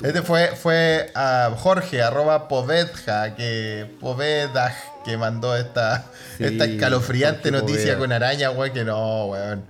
Este 0.04 0.22
fue, 0.24 0.48
fue 0.56 1.12
a 1.16 1.52
Jorge, 1.58 2.02
arroba 2.02 2.48
Povedja, 2.48 3.36
que 3.36 3.96
Povedaj, 4.00 4.74
que 5.06 5.18
mandó 5.18 5.56
esta, 5.56 6.06
Sí, 6.38 6.46
esta 6.46 6.66
escalofriante 6.66 7.52
noticia 7.52 7.94
Poveda. 7.94 7.98
con 8.00 8.12
araña, 8.12 8.50
weón, 8.52 8.74
que 8.74 8.84
no, 8.84 9.26
weón. 9.28 9.64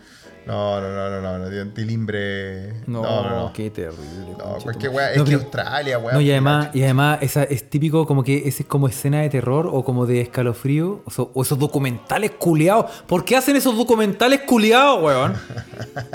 No, 0.47 0.79
no, 0.81 0.89
no, 0.89 1.21
no, 1.21 1.37
no, 1.39 1.49
no, 1.49 1.73
tilimbre. 1.73 2.73
No, 2.87 3.01
No, 3.03 3.29
no, 3.29 3.53
qué 3.53 3.69
terrible. 3.69 4.35
No, 4.37 4.55
cualquier 4.63 4.91
weá, 4.91 5.11
es 5.13 5.21
que 5.23 5.33
Australia, 5.35 5.99
weón. 5.99 6.13
No, 6.15 6.21
y 6.21 6.31
además, 6.31 6.69
y 6.73 6.83
además 6.83 7.19
esa, 7.21 7.43
es 7.43 7.69
típico 7.69 8.07
como 8.07 8.23
que 8.23 8.47
ese 8.47 8.63
es 8.63 8.69
como 8.69 8.87
escena 8.87 9.21
de 9.21 9.29
terror 9.29 9.69
o 9.71 9.83
como 9.83 10.05
de 10.05 10.21
escalofrío 10.21 11.01
o, 11.05 11.11
so- 11.11 11.31
o 11.33 11.41
esos 11.41 11.59
documentales 11.59 12.31
culiados. 12.31 12.85
¿Por 13.07 13.25
qué 13.25 13.35
hacen 13.35 13.55
esos 13.57 13.75
documentales 13.77 14.41
culiados, 14.41 15.03
weón? 15.03 15.33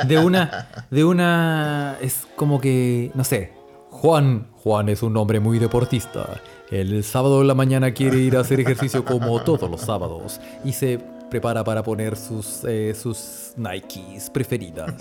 De 0.07 0.18
una, 0.18 0.68
de 0.91 1.05
una, 1.05 1.97
es 2.01 2.26
como 2.37 2.61
que, 2.61 3.11
no 3.14 3.24
sé, 3.24 3.53
Juan, 3.91 4.49
Juan 4.55 4.89
es 4.89 5.03
un 5.03 5.16
hombre 5.18 5.41
muy 5.41 5.59
deportista. 5.59 6.41
El 6.70 7.05
sábado 7.05 7.43
en 7.43 7.49
la 7.49 7.55
mañana 7.55 7.93
quiere 7.93 8.16
ir 8.18 8.35
a 8.37 8.41
hacer 8.41 8.59
ejercicio 8.61 9.05
como 9.05 9.43
todos 9.43 9.70
los 9.70 9.83
sábados 9.83 10.41
y 10.64 10.72
se 10.72 10.99
prepara 11.33 11.64
para 11.64 11.83
poner 11.83 12.14
sus, 12.14 12.62
eh, 12.64 12.95
sus 12.95 13.55
Nikes 13.57 14.28
preferidas. 14.28 14.93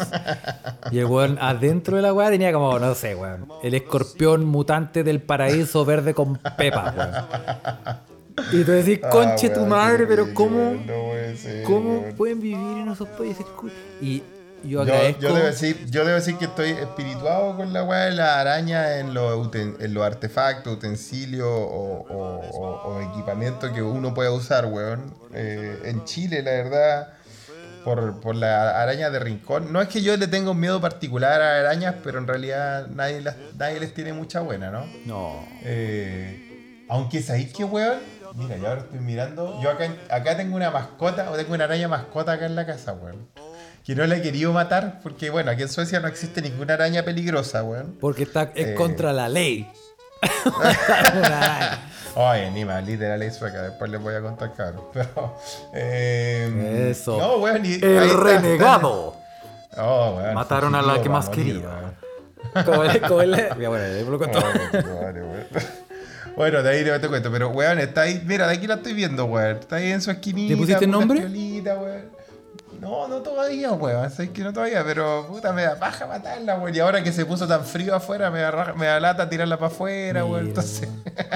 Y 0.89 0.99
el 0.99 1.05
weón 1.05 1.37
adentro 1.41 1.97
de 1.97 2.03
la 2.03 2.13
weá 2.13 2.29
tenía 2.29 2.53
como, 2.53 2.79
no 2.79 2.95
sé, 2.95 3.15
weón, 3.15 3.49
el 3.61 3.73
escorpión 3.73 4.45
mutante 4.45 5.03
del 5.03 5.21
paraíso 5.21 5.83
verde 5.83 6.13
con 6.13 6.37
pepa, 6.57 6.93
weón. 6.95 8.47
Y 8.53 8.63
tú 8.63 8.71
decís, 8.71 9.01
Ah, 9.03 9.09
conche 9.09 9.49
tu 9.49 9.65
madre, 9.65 10.07
pero 10.07 10.33
¿cómo, 10.33 10.73
no 10.87 11.65
cómo 11.65 12.05
pueden 12.15 12.39
vivir 12.39 12.77
en 12.77 12.87
esos 12.87 13.09
países? 13.09 13.45
Y 14.01 14.23
yo 14.63 14.69
Yo, 14.69 14.81
agradezco. 14.81 15.21
yo 15.21 15.33
debo 15.35 15.45
decir, 15.47 15.85
yo 15.89 16.05
debo 16.05 16.15
decir 16.15 16.37
que 16.37 16.45
estoy 16.45 16.69
espirituado 16.71 17.55
con 17.57 17.73
la 17.73 17.83
weá 17.83 18.05
de 18.05 18.11
la 18.11 18.39
araña 18.39 18.97
en 18.99 19.13
los, 19.13 19.35
uten- 19.37 19.75
en 19.79 19.93
los 19.93 20.03
artefactos, 20.05 20.73
utensilios 20.73 21.47
o, 21.47 22.05
o- 22.09 22.41
o- 22.51 22.81
o 22.93 23.01
equipamientos 23.01 23.71
que 23.71 23.81
uno 23.81 24.13
puede 24.13 24.29
usar, 24.29 24.65
weón. 24.65 25.13
Eh, 25.33 25.81
en 25.85 26.03
Chile, 26.05 26.41
la 26.43 26.51
verdad, 26.51 27.13
por, 27.83 28.19
por 28.21 28.35
la 28.35 28.79
araña 28.81 29.09
de 29.09 29.17
rincón. 29.19 29.73
No 29.73 29.81
es 29.81 29.87
que 29.87 30.01
yo 30.03 30.15
le 30.17 30.27
tenga 30.27 30.51
un 30.51 30.59
miedo 30.59 30.79
particular 30.79 31.41
a 31.41 31.59
arañas, 31.59 31.95
pero 32.03 32.19
en 32.19 32.27
realidad 32.27 32.87
nadie, 32.87 33.21
las- 33.21 33.35
nadie 33.57 33.79
les 33.79 33.93
tiene 33.93 34.13
mucha 34.13 34.41
buena, 34.41 34.69
¿no? 34.69 34.85
No. 35.05 35.45
Eh, 35.63 36.85
aunque 36.89 37.21
sabéis 37.21 37.51
que, 37.53 37.63
weón. 37.63 37.99
Mira, 38.33 38.55
yo 38.55 38.67
ahora 38.69 38.81
estoy 38.81 38.99
mirando. 38.99 39.59
Yo 39.61 39.69
acá, 39.69 39.89
acá 40.09 40.37
tengo 40.37 40.55
una 40.55 40.71
mascota, 40.71 41.29
o 41.31 41.35
tengo 41.35 41.53
una 41.53 41.65
araña 41.65 41.89
mascota 41.89 42.31
acá 42.33 42.45
en 42.45 42.55
la 42.55 42.65
casa, 42.65 42.93
weón. 42.93 43.27
Que 43.83 43.95
no 43.95 44.05
la 44.05 44.17
he 44.17 44.21
querido 44.21 44.53
matar, 44.53 44.99
porque, 45.01 45.29
bueno, 45.31 45.49
aquí 45.51 45.63
en 45.63 45.69
Suecia 45.69 45.99
no 45.99 46.07
existe 46.07 46.41
ninguna 46.41 46.75
araña 46.75 47.03
peligrosa, 47.03 47.63
weón. 47.63 47.97
Porque 47.99 48.23
está, 48.23 48.51
es 48.55 48.67
Eh. 48.69 48.75
contra 48.75 49.11
la 49.11 49.27
ley. 49.27 49.67
Oye, 52.15 52.51
ni 52.51 52.65
más, 52.65 52.85
literal 52.85 53.21
es 53.23 53.35
sueca, 53.37 53.61
después 53.63 53.89
les 53.89 54.01
voy 54.01 54.13
a 54.15 54.21
contar, 54.21 54.53
cabrón. 54.53 54.83
Pero. 54.93 55.35
eh, 55.73 56.89
Eso. 56.91 57.17
No, 57.17 57.37
weón, 57.37 57.65
y- 57.65 57.73
el 57.75 57.83
está, 57.83 58.17
renegado. 58.23 59.15
está. 59.15 59.21
Oh, 59.77 60.17
weón, 60.17 60.33
Mataron 60.33 60.75
a 60.75 60.81
la 60.81 61.01
que 61.01 61.07
más 61.07 61.27
morir, 61.29 61.45
quería. 61.61 61.69
weón. 61.69 62.65
Como 62.65 62.83
el- 62.83 63.01
como 63.01 63.21
el- 63.21 63.31
Ya, 63.37 63.69
bueno, 63.69 64.09
lo 64.11 64.19
contó. 64.19 64.39
De 66.63 66.69
ahí 66.69 66.83
te 66.99 67.07
cuento, 67.07 67.31
pero 67.31 67.49
weón, 67.49 67.79
está 67.79 68.01
ahí, 68.01 68.21
mira, 68.25 68.47
de 68.47 68.55
aquí 68.55 68.67
la 68.67 68.75
estoy 68.75 68.91
viendo, 68.93 69.23
weón. 69.25 69.57
Está 69.57 69.77
ahí 69.77 69.91
en 69.91 70.01
su 70.01 70.11
esquinita. 70.11 70.51
¿Le 70.51 70.57
pusiste 70.57 70.85
puta, 70.85 70.97
nombre? 70.97 71.19
weón. 71.21 72.20
No, 72.81 73.07
no 73.07 73.17
todavía, 73.21 73.71
weón. 73.73 74.09
Sabes 74.09 74.31
que 74.31 74.43
no 74.43 74.51
todavía, 74.51 74.83
pero 74.83 75.27
puta, 75.27 75.53
me 75.53 75.61
da 75.63 75.75
paja 75.77 76.07
matarla, 76.07 76.55
weón. 76.57 76.75
Y 76.75 76.79
ahora 76.79 77.03
que 77.03 77.11
se 77.13 77.25
puso 77.25 77.47
tan 77.47 77.63
frío 77.63 77.95
afuera, 77.95 78.31
me 78.31 78.39
da, 78.39 78.49
raja- 78.51 78.73
me 78.73 78.87
da 78.87 78.99
lata 78.99 79.29
tirarla 79.29 79.57
para 79.57 79.67
afuera, 79.71 80.25
weón. 80.25 80.47
Entonces. 80.47 80.89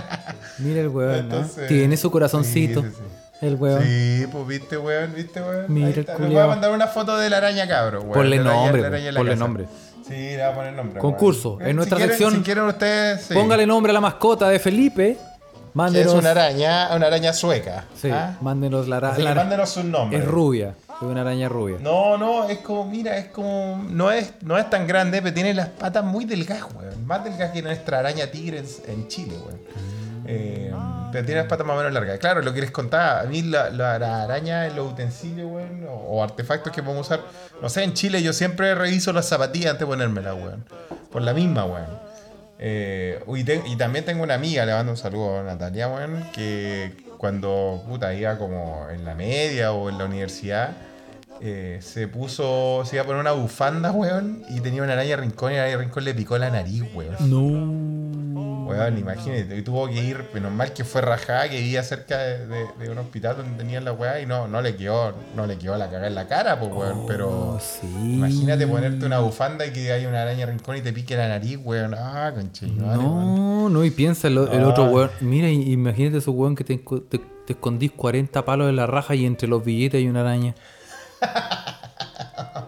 Mira 0.60 0.82
el 0.82 0.88
weón, 0.90 1.12
¿no? 1.30 1.36
Entonces- 1.38 1.68
Tiene 1.68 1.98
su 1.98 2.10
corazoncito. 2.12 2.82
Sí, 2.82 2.88
sí, 2.90 2.96
sí. 2.98 3.46
El 3.46 3.56
weón. 3.56 3.84
Sí, 3.84 4.26
pues 4.32 4.48
viste, 4.48 4.78
weón, 4.78 5.14
viste, 5.14 5.42
weón. 5.42 5.66
Mira 5.68 5.90
el. 5.90 5.96
Les 5.96 6.06
voy 6.08 6.14
a 6.16 6.18
culiao. 6.18 6.48
mandar 6.50 6.72
una 6.72 6.88
foto 6.88 7.16
de 7.18 7.30
la 7.30 7.38
araña 7.38 7.68
cabro, 7.68 8.02
weón. 8.02 8.14
Ponle 8.14 8.38
araña- 8.40 8.54
nombre, 8.64 8.82
la 8.82 8.88
araña 8.88 9.12
ponle 9.14 9.32
casa. 9.34 9.44
nombre. 9.44 9.66
Sí, 10.08 10.14
le 10.14 10.36
voy 10.38 10.42
a 10.42 10.54
poner 10.56 10.74
nombre. 10.74 11.00
Concurso. 11.00 11.54
weón. 11.58 11.70
En 11.70 11.76
nuestra 11.76 11.98
si 11.98 12.04
quieren- 12.04 12.18
sección- 12.18 12.34
Si 12.38 12.42
quieren 12.44 12.64
ustedes. 12.66 13.28
Póngale 13.34 13.66
nombre 13.68 13.92
a 13.92 13.94
la 13.94 14.02
mascota 14.02 14.50
de 14.50 14.58
Felipe. 14.60 15.18
Que 15.18 15.78
Mándenos. 15.78 16.14
es 16.14 16.20
una 16.20 16.32
araña, 16.32 16.96
una 16.96 17.08
araña 17.08 17.34
sueca. 17.34 17.84
Sí, 18.02 18.10
¿ah? 18.10 18.38
mándenos 18.40 18.88
la, 18.88 18.96
ara- 18.98 19.10
Así 19.10 19.18
que 19.18 19.24
la 19.24 19.32
ara- 19.32 19.42
mándenos 19.42 19.76
un 19.76 19.92
nombre. 19.92 20.20
Es 20.20 20.26
rubia. 20.26 20.74
Es 20.98 21.02
una 21.02 21.22
araña 21.22 21.50
rubia. 21.50 21.78
No, 21.82 22.18
no, 22.18 22.48
es 22.48 22.60
como, 22.60 22.86
mira, 22.86 23.18
es 23.18 23.28
como. 23.28 23.86
No 23.90 24.12
es, 24.12 24.34
no 24.42 24.58
es 24.58 24.70
tan 24.70 24.88
grande, 24.88 25.22
pero 25.22 25.34
tiene 25.34 25.54
las 25.54 25.70
patas 25.70 26.06
muy 26.06 26.26
delgadas, 26.26 26.74
weón. 26.74 27.06
Más 27.06 27.24
delgadas 27.24 27.52
que 27.52 27.62
nuestra 27.62 28.00
araña 28.00 28.28
tigre 28.28 28.64
en, 28.88 29.08
Chile, 29.08 29.36
weón. 29.38 29.60
Eh, 30.28 30.74
pero 31.12 31.26
tiene 31.26 31.42
las 31.42 31.50
patas 31.50 31.68
más 31.68 31.76
o 31.76 31.78
menos 31.78 31.94
largas. 31.94 32.18
Claro, 32.20 32.42
lo 32.42 32.54
que 32.54 32.62
les 32.62 32.72
contaba, 32.72 33.20
a 33.20 33.24
mí 33.26 33.42
la, 33.42 33.70
la, 33.70 34.24
araña 34.24 34.68
los 34.70 34.94
utensilios, 34.94 35.52
weón, 35.52 35.86
o, 35.90 36.24
artefactos 36.24 36.72
que 36.72 36.82
podemos 36.82 37.08
usar. 37.08 37.22
No 37.62 37.70
sé, 37.70 37.84
en 37.84 37.94
Chile 37.94 38.24
yo 38.24 38.32
siempre 38.32 38.74
reviso 38.74 39.12
las 39.12 39.28
zapatillas 39.28 39.72
antes 39.72 39.82
de 39.82 39.86
ponérmelas, 39.88 40.36
weón. 40.36 40.66
Por 41.12 41.22
la 41.22 41.34
misma, 41.34 41.66
weón. 41.66 42.06
Eh, 42.58 43.22
y, 43.28 43.72
y 43.74 43.76
también 43.76 44.06
tengo 44.06 44.24
una 44.24 44.36
amiga, 44.36 44.66
le 44.66 44.74
mando 44.74 44.94
un 44.94 44.98
saludo 44.98 45.40
a 45.40 45.44
Natalia, 45.44 45.90
weón, 45.90 46.24
que 46.32 47.05
cuando 47.18 47.84
puta 47.88 48.14
iba 48.14 48.38
como 48.38 48.88
en 48.90 49.06
la 49.06 49.16
media 49.16 49.72
o 49.72 49.90
en 49.90 49.98
la 49.98 50.06
universidad, 50.06 50.72
eh, 51.42 51.80
se 51.82 52.08
puso, 52.08 52.84
se 52.86 52.96
iba 52.96 53.04
a 53.04 53.06
poner 53.06 53.22
una 53.22 53.34
bufanda, 53.34 53.92
weón, 53.92 54.44
y 54.50 54.62
tenía 54.62 54.84
una 54.84 54.94
araña 54.94 55.18
rincón 55.18 55.52
y 55.52 55.56
la 55.56 55.64
araña 55.64 55.78
rincón 55.78 56.06
le 56.06 56.14
picó 56.14 56.38
la 56.38 56.50
nariz, 56.50 56.84
weón. 56.94 57.16
No. 57.30 58.05
Weón, 58.66 58.98
imagínate, 58.98 59.62
tuvo 59.62 59.88
que 59.88 60.04
ir, 60.04 60.26
menos 60.34 60.52
mal 60.52 60.74
que 60.74 60.84
fue 60.84 61.02
rajada, 61.02 61.48
que 61.50 61.58
vivía 61.58 61.84
cerca 61.84 62.18
de, 62.18 62.48
de- 62.48 62.66
de 62.80 62.90
un 62.90 62.98
hospital 62.98 63.38
donde 63.38 63.58
tenían 63.58 63.86
la 63.86 63.94
weá 63.94 64.20
y 64.20 64.26
no, 64.26 64.48
no 64.48 64.62
le 64.62 64.76
quedó, 64.76 65.14
no 65.36 65.46
le 65.46 65.58
quedó 65.58 65.78
la 65.78 65.86
cagada 65.86 66.08
en 66.08 66.16
la 66.16 66.28
cara, 66.28 66.60
pues 66.60 66.72
weón, 66.74 67.06
pero 67.08 67.30
Oh, 67.30 67.60
sí. 67.60 67.88
imagínate 68.16 68.66
ponerte 68.68 69.06
una 69.06 69.20
bufanda 69.20 69.66
y 69.66 69.72
que 69.72 69.92
haya 69.92 70.10
una 70.10 70.24
araña 70.24 70.46
rincón 70.48 70.78
y 70.78 70.82
te 70.82 70.92
pique 70.94 71.16
la 71.16 71.28
nariz, 71.28 71.60
weón. 71.64 71.94
Ah, 71.96 72.34
weón. 72.34 72.52
No, 72.78 73.70
no, 73.70 73.84
y 73.86 73.92
piensa 73.92 74.28
el, 74.28 74.38
el 74.38 74.64
otro 74.64 74.86
Ay. 74.86 74.94
weón. 74.94 75.12
Mira, 75.22 75.50
imagínate 75.50 76.18
esos 76.18 76.34
weón 76.36 76.56
que 76.56 76.64
te, 76.64 76.78
te, 76.78 77.20
te 77.20 77.54
escondís 77.54 77.92
40 77.92 78.44
palos 78.46 78.70
en 78.70 78.76
la 78.76 78.88
raja 78.88 79.16
y 79.16 79.26
entre 79.26 79.48
los 79.48 79.64
billetes 79.64 80.00
hay 80.00 80.08
una 80.08 80.22
araña. 80.22 80.56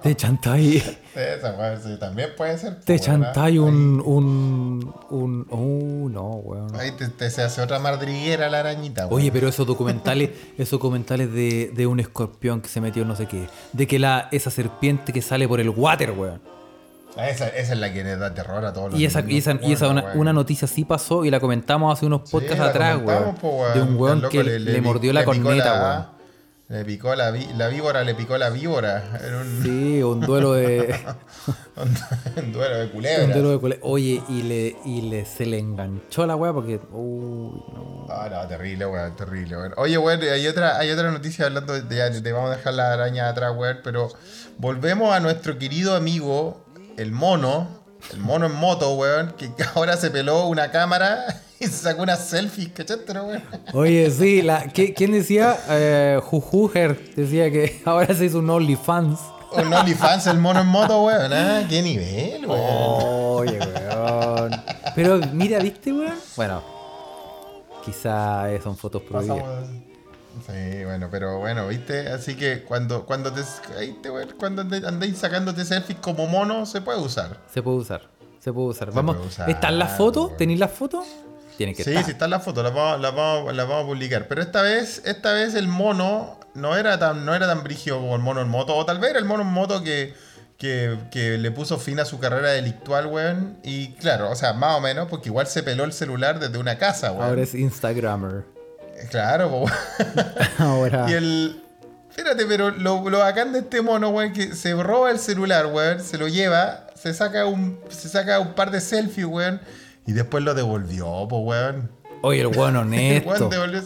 te 0.07 0.15
chantáis. 0.15 0.97
Sí, 1.17 1.97
también 1.99 2.29
puede 2.37 2.55
ser. 2.59 2.75
Te 2.75 2.93
pues, 2.93 3.01
chantáis 3.01 3.59
un, 3.59 3.99
un. 4.05 4.93
un. 5.09 5.47
Oh, 5.49 6.07
no, 6.07 6.35
weón. 6.43 6.75
Ahí, 6.75 6.91
te, 6.91 7.07
te 7.07 7.31
se 7.31 7.41
hace 7.41 7.59
otra 7.59 7.79
madriguera 7.79 8.49
la 8.49 8.59
arañita, 8.59 9.07
weón. 9.07 9.19
Oye, 9.19 9.31
pero 9.31 9.47
esos 9.47 9.65
documentales, 9.65 10.29
esos 10.59 10.71
documentales 10.71 11.33
de, 11.33 11.71
de 11.75 11.87
un 11.87 11.99
escorpión 11.99 12.61
que 12.61 12.69
se 12.69 12.81
metió 12.81 13.01
en 13.01 13.07
no 13.07 13.15
sé 13.15 13.25
qué. 13.25 13.47
De 13.73 13.87
que 13.87 13.97
la, 13.97 14.29
esa 14.31 14.51
serpiente 14.51 15.11
que 15.11 15.23
sale 15.23 15.47
por 15.47 15.59
el 15.59 15.69
water, 15.69 16.11
weón. 16.11 16.39
Ah, 17.15 17.29
Esa, 17.29 17.47
esa 17.47 17.73
es 17.73 17.79
la 17.79 17.91
que 17.91 18.03
le 18.03 18.15
da 18.15 18.31
terror 18.35 18.63
a 18.63 18.71
todos 18.71 18.91
los 18.91 18.99
Y 18.99 19.05
esa, 19.05 19.21
y 19.27 19.37
esa, 19.39 19.57
y 19.59 19.73
esa 19.73 19.85
weón, 19.85 19.97
una, 19.97 20.13
una 20.13 20.33
noticia 20.33 20.67
sí 20.67 20.85
pasó 20.85 21.25
y 21.25 21.31
la 21.31 21.39
comentamos 21.39 21.91
hace 21.91 22.05
unos 22.05 22.21
Sí, 22.25 22.31
podcasts 22.33 22.59
la 22.59 22.67
atrás, 22.67 22.99
weón. 23.03 23.35
po. 23.35 23.65
De 23.73 23.81
un 23.81 23.95
weón 23.95 24.21
que 24.29 24.43
le, 24.43 24.81
mordió 24.81 25.11
la 25.13 25.25
corneta, 25.25 25.81
weón. 25.81 26.16
Le 26.69 26.83
picó 26.83 27.15
la, 27.15 27.31
vi- 27.31 27.47
la 27.55 27.69
víbora, 27.69 28.03
le 28.03 28.13
picó 28.13 28.37
la 28.37 28.49
víbora. 28.49 29.17
Era 29.23 29.37
un, 29.39 29.63
Sí, 29.63 30.03
un 30.03 30.19
duelo 30.19 30.51
de. 30.51 30.99
un 32.35 32.51
duelo 32.51 32.77
de 32.79 32.89
culebra. 32.89 33.23
un 33.25 33.31
duelo 33.31 33.49
de 33.51 33.59
cole- 33.59 33.79
Oye, 33.83 34.21
y 34.27 34.41
le, 34.43 34.75
y 34.83 35.01
le 35.03 35.25
se 35.25 35.45
le 35.45 35.59
enganchó 35.59 36.25
la 36.25 36.35
weá 36.35 36.51
porque. 36.51 36.81
Uy, 36.91 37.63
no. 37.73 38.07
Ah, 38.09 38.27
no, 38.29 38.45
terrible, 38.49 38.85
weón, 38.85 39.15
terrible, 39.15 39.55
weón. 39.57 39.73
Oye, 39.77 39.97
weón, 39.97 40.21
hay 40.21 40.45
otra, 40.45 40.77
hay 40.77 40.89
otra 40.91 41.09
noticia 41.11 41.45
hablando 41.45 41.71
de, 41.73 41.83
de- 41.83 42.19
de- 42.21 42.31
vamos 42.33 42.51
a 42.51 42.57
dejar 42.57 42.73
la 42.73 42.91
araña 42.91 43.29
atrás, 43.29 43.53
weón, 43.55 43.79
pero 43.81 44.09
volvemos 44.57 45.13
a 45.13 45.21
nuestro 45.21 45.57
querido 45.57 45.95
amigo, 45.95 46.65
el 46.97 47.13
mono, 47.13 47.69
el 48.11 48.19
mono 48.19 48.45
en 48.47 48.53
moto, 48.53 48.93
weón, 48.95 49.31
que 49.37 49.49
ahora 49.75 49.95
se 49.95 50.11
peló 50.11 50.45
una 50.47 50.69
cámara 50.71 51.43
y 51.59 51.65
se 51.65 51.71
sacó 51.71 52.03
una 52.03 52.15
selfie, 52.15 52.71
¿cachaste, 52.71 53.13
no, 53.13 53.25
weón? 53.25 53.43
Oye, 53.73 54.09
sí, 54.11 54.41
la, 54.41 54.67
¿qué- 54.71 54.93
¿quién 54.93 55.11
decía? 55.11 55.57
Eh, 55.69 56.19
Jujuger 56.23 57.13
decía 57.15 57.51
que 57.51 57.81
ahora 57.85 58.13
se 58.13 58.25
hizo 58.25 58.39
un 58.39 58.49
OnlyFans. 58.49 59.19
Un 59.53 59.73
OnlyFans, 59.73 60.27
el 60.27 60.39
mono 60.39 60.59
en 60.61 60.67
moto, 60.67 61.03
weón, 61.05 61.31
¿ah? 61.33 61.65
¿Qué 61.69 61.81
nivel, 61.81 62.45
weón? 62.45 62.59
Oye, 62.61 63.59
weón. 63.59 64.51
Pero 64.95 65.19
mira, 65.33 65.59
¿viste, 65.59 65.93
weón? 65.93 66.15
Bueno, 66.35 66.61
quizá 67.83 68.45
son 68.61 68.77
fotos 68.77 69.01
prohibidas. 69.03 69.37
Pasamos- 69.43 69.87
Sí, 70.45 70.83
bueno, 70.85 71.07
pero 71.09 71.39
bueno, 71.39 71.67
¿viste? 71.67 72.09
Así 72.09 72.35
que 72.35 72.61
cuando, 72.63 73.07
cuando 73.07 73.33
te, 73.33 73.41
cuando 74.37 74.61
andéis 74.61 75.17
sacándote 75.17 75.65
selfies 75.65 75.97
como 75.97 76.27
mono, 76.27 76.67
se 76.67 76.79
puede 76.81 76.99
usar. 77.01 77.39
Se 77.51 77.63
puede 77.63 77.77
usar. 77.77 78.01
Se 78.39 78.53
puede 78.53 78.67
usar. 78.67 78.91
Vamos, 78.91 79.15
puede 79.15 79.29
usar, 79.29 79.49
¿están 79.49 79.79
las 79.79 79.97
fotos? 79.97 80.37
¿Tenéis 80.37 80.59
las 80.59 80.69
fotos? 80.71 81.07
Tiene 81.57 81.73
que 81.73 81.83
Sí, 81.83 81.89
estar. 81.89 82.05
sí 82.05 82.11
están 82.11 82.29
las 82.29 82.43
fotos, 82.43 82.63
las 82.63 82.73
vamos, 82.73 83.83
a 83.83 83.85
publicar. 83.85 84.27
Pero 84.27 84.41
esta 84.41 84.61
vez, 84.61 85.01
esta 85.05 85.33
vez 85.33 85.55
el 85.55 85.67
mono 85.67 86.39
no 86.53 86.77
era 86.77 86.97
tan, 86.99 87.25
no 87.25 87.33
era 87.35 87.47
tan 87.47 87.63
brígido 87.63 87.99
como 87.99 88.15
el 88.15 88.21
mono 88.21 88.41
en 88.41 88.47
moto. 88.47 88.75
O 88.75 88.85
tal 88.85 88.99
vez 88.99 89.09
era 89.11 89.19
el 89.19 89.25
mono 89.25 89.41
en 89.43 89.49
moto 89.49 89.83
que, 89.83 90.13
que, 90.57 90.97
que 91.11 91.37
le 91.37 91.51
puso 91.51 91.77
fin 91.79 91.99
a 91.99 92.05
su 92.05 92.19
carrera 92.19 92.49
delictual, 92.51 93.07
weón. 93.07 93.57
Y 93.63 93.93
claro, 93.93 94.29
o 94.31 94.35
sea, 94.35 94.53
más 94.53 94.77
o 94.77 94.81
menos, 94.81 95.07
porque 95.09 95.29
igual 95.29 95.47
se 95.47 95.63
peló 95.63 95.83
el 95.83 95.93
celular 95.93 96.39
desde 96.39 96.57
una 96.59 96.77
casa, 96.77 97.11
weón. 97.11 97.23
Ahora 97.29 97.41
es 97.41 97.53
Instagrammer. 97.55 98.43
Claro, 99.09 99.49
po, 99.49 99.59
weón. 99.63 99.73
Ahora. 100.59 101.05
Y 101.09 101.13
el. 101.13 101.63
Espérate, 102.09 102.45
pero 102.47 102.71
lo, 102.71 103.07
lo 103.09 103.19
bacán 103.19 103.53
de 103.53 103.59
este 103.59 103.81
mono, 103.81 104.09
weón, 104.09 104.33
que 104.33 104.55
se 104.55 104.73
roba 104.73 105.11
el 105.11 105.19
celular, 105.19 105.67
weón, 105.67 106.01
se 106.03 106.17
lo 106.17 106.27
lleva, 106.27 106.87
se 106.95 107.13
saca 107.13 107.45
un, 107.45 107.79
se 107.89 108.09
saca 108.09 108.39
un 108.39 108.53
par 108.55 108.71
de 108.71 108.81
selfies, 108.81 109.27
weón, 109.27 109.61
y 110.07 110.13
después 110.13 110.43
lo 110.43 110.53
devolvió, 110.55 111.27
po, 111.27 111.39
weón. 111.39 111.91
Oye, 112.23 112.41
el 112.41 112.47
weón 112.47 112.75
El 112.75 112.81
honesto. 112.81 113.29
weón 113.29 113.49
devolvió 113.49 113.81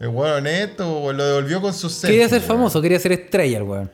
el 0.00 0.08
weón 0.08 0.32
honesto, 0.38 0.98
weón, 1.00 1.16
lo 1.16 1.24
devolvió 1.24 1.60
con 1.62 1.72
sus 1.72 1.92
selfies. 1.92 2.10
Quería 2.10 2.28
ser 2.28 2.40
weón. 2.40 2.48
famoso, 2.58 2.82
quería 2.82 2.98
ser 2.98 3.12
estrella 3.12 3.56
el 3.58 3.62
weón. 3.64 3.90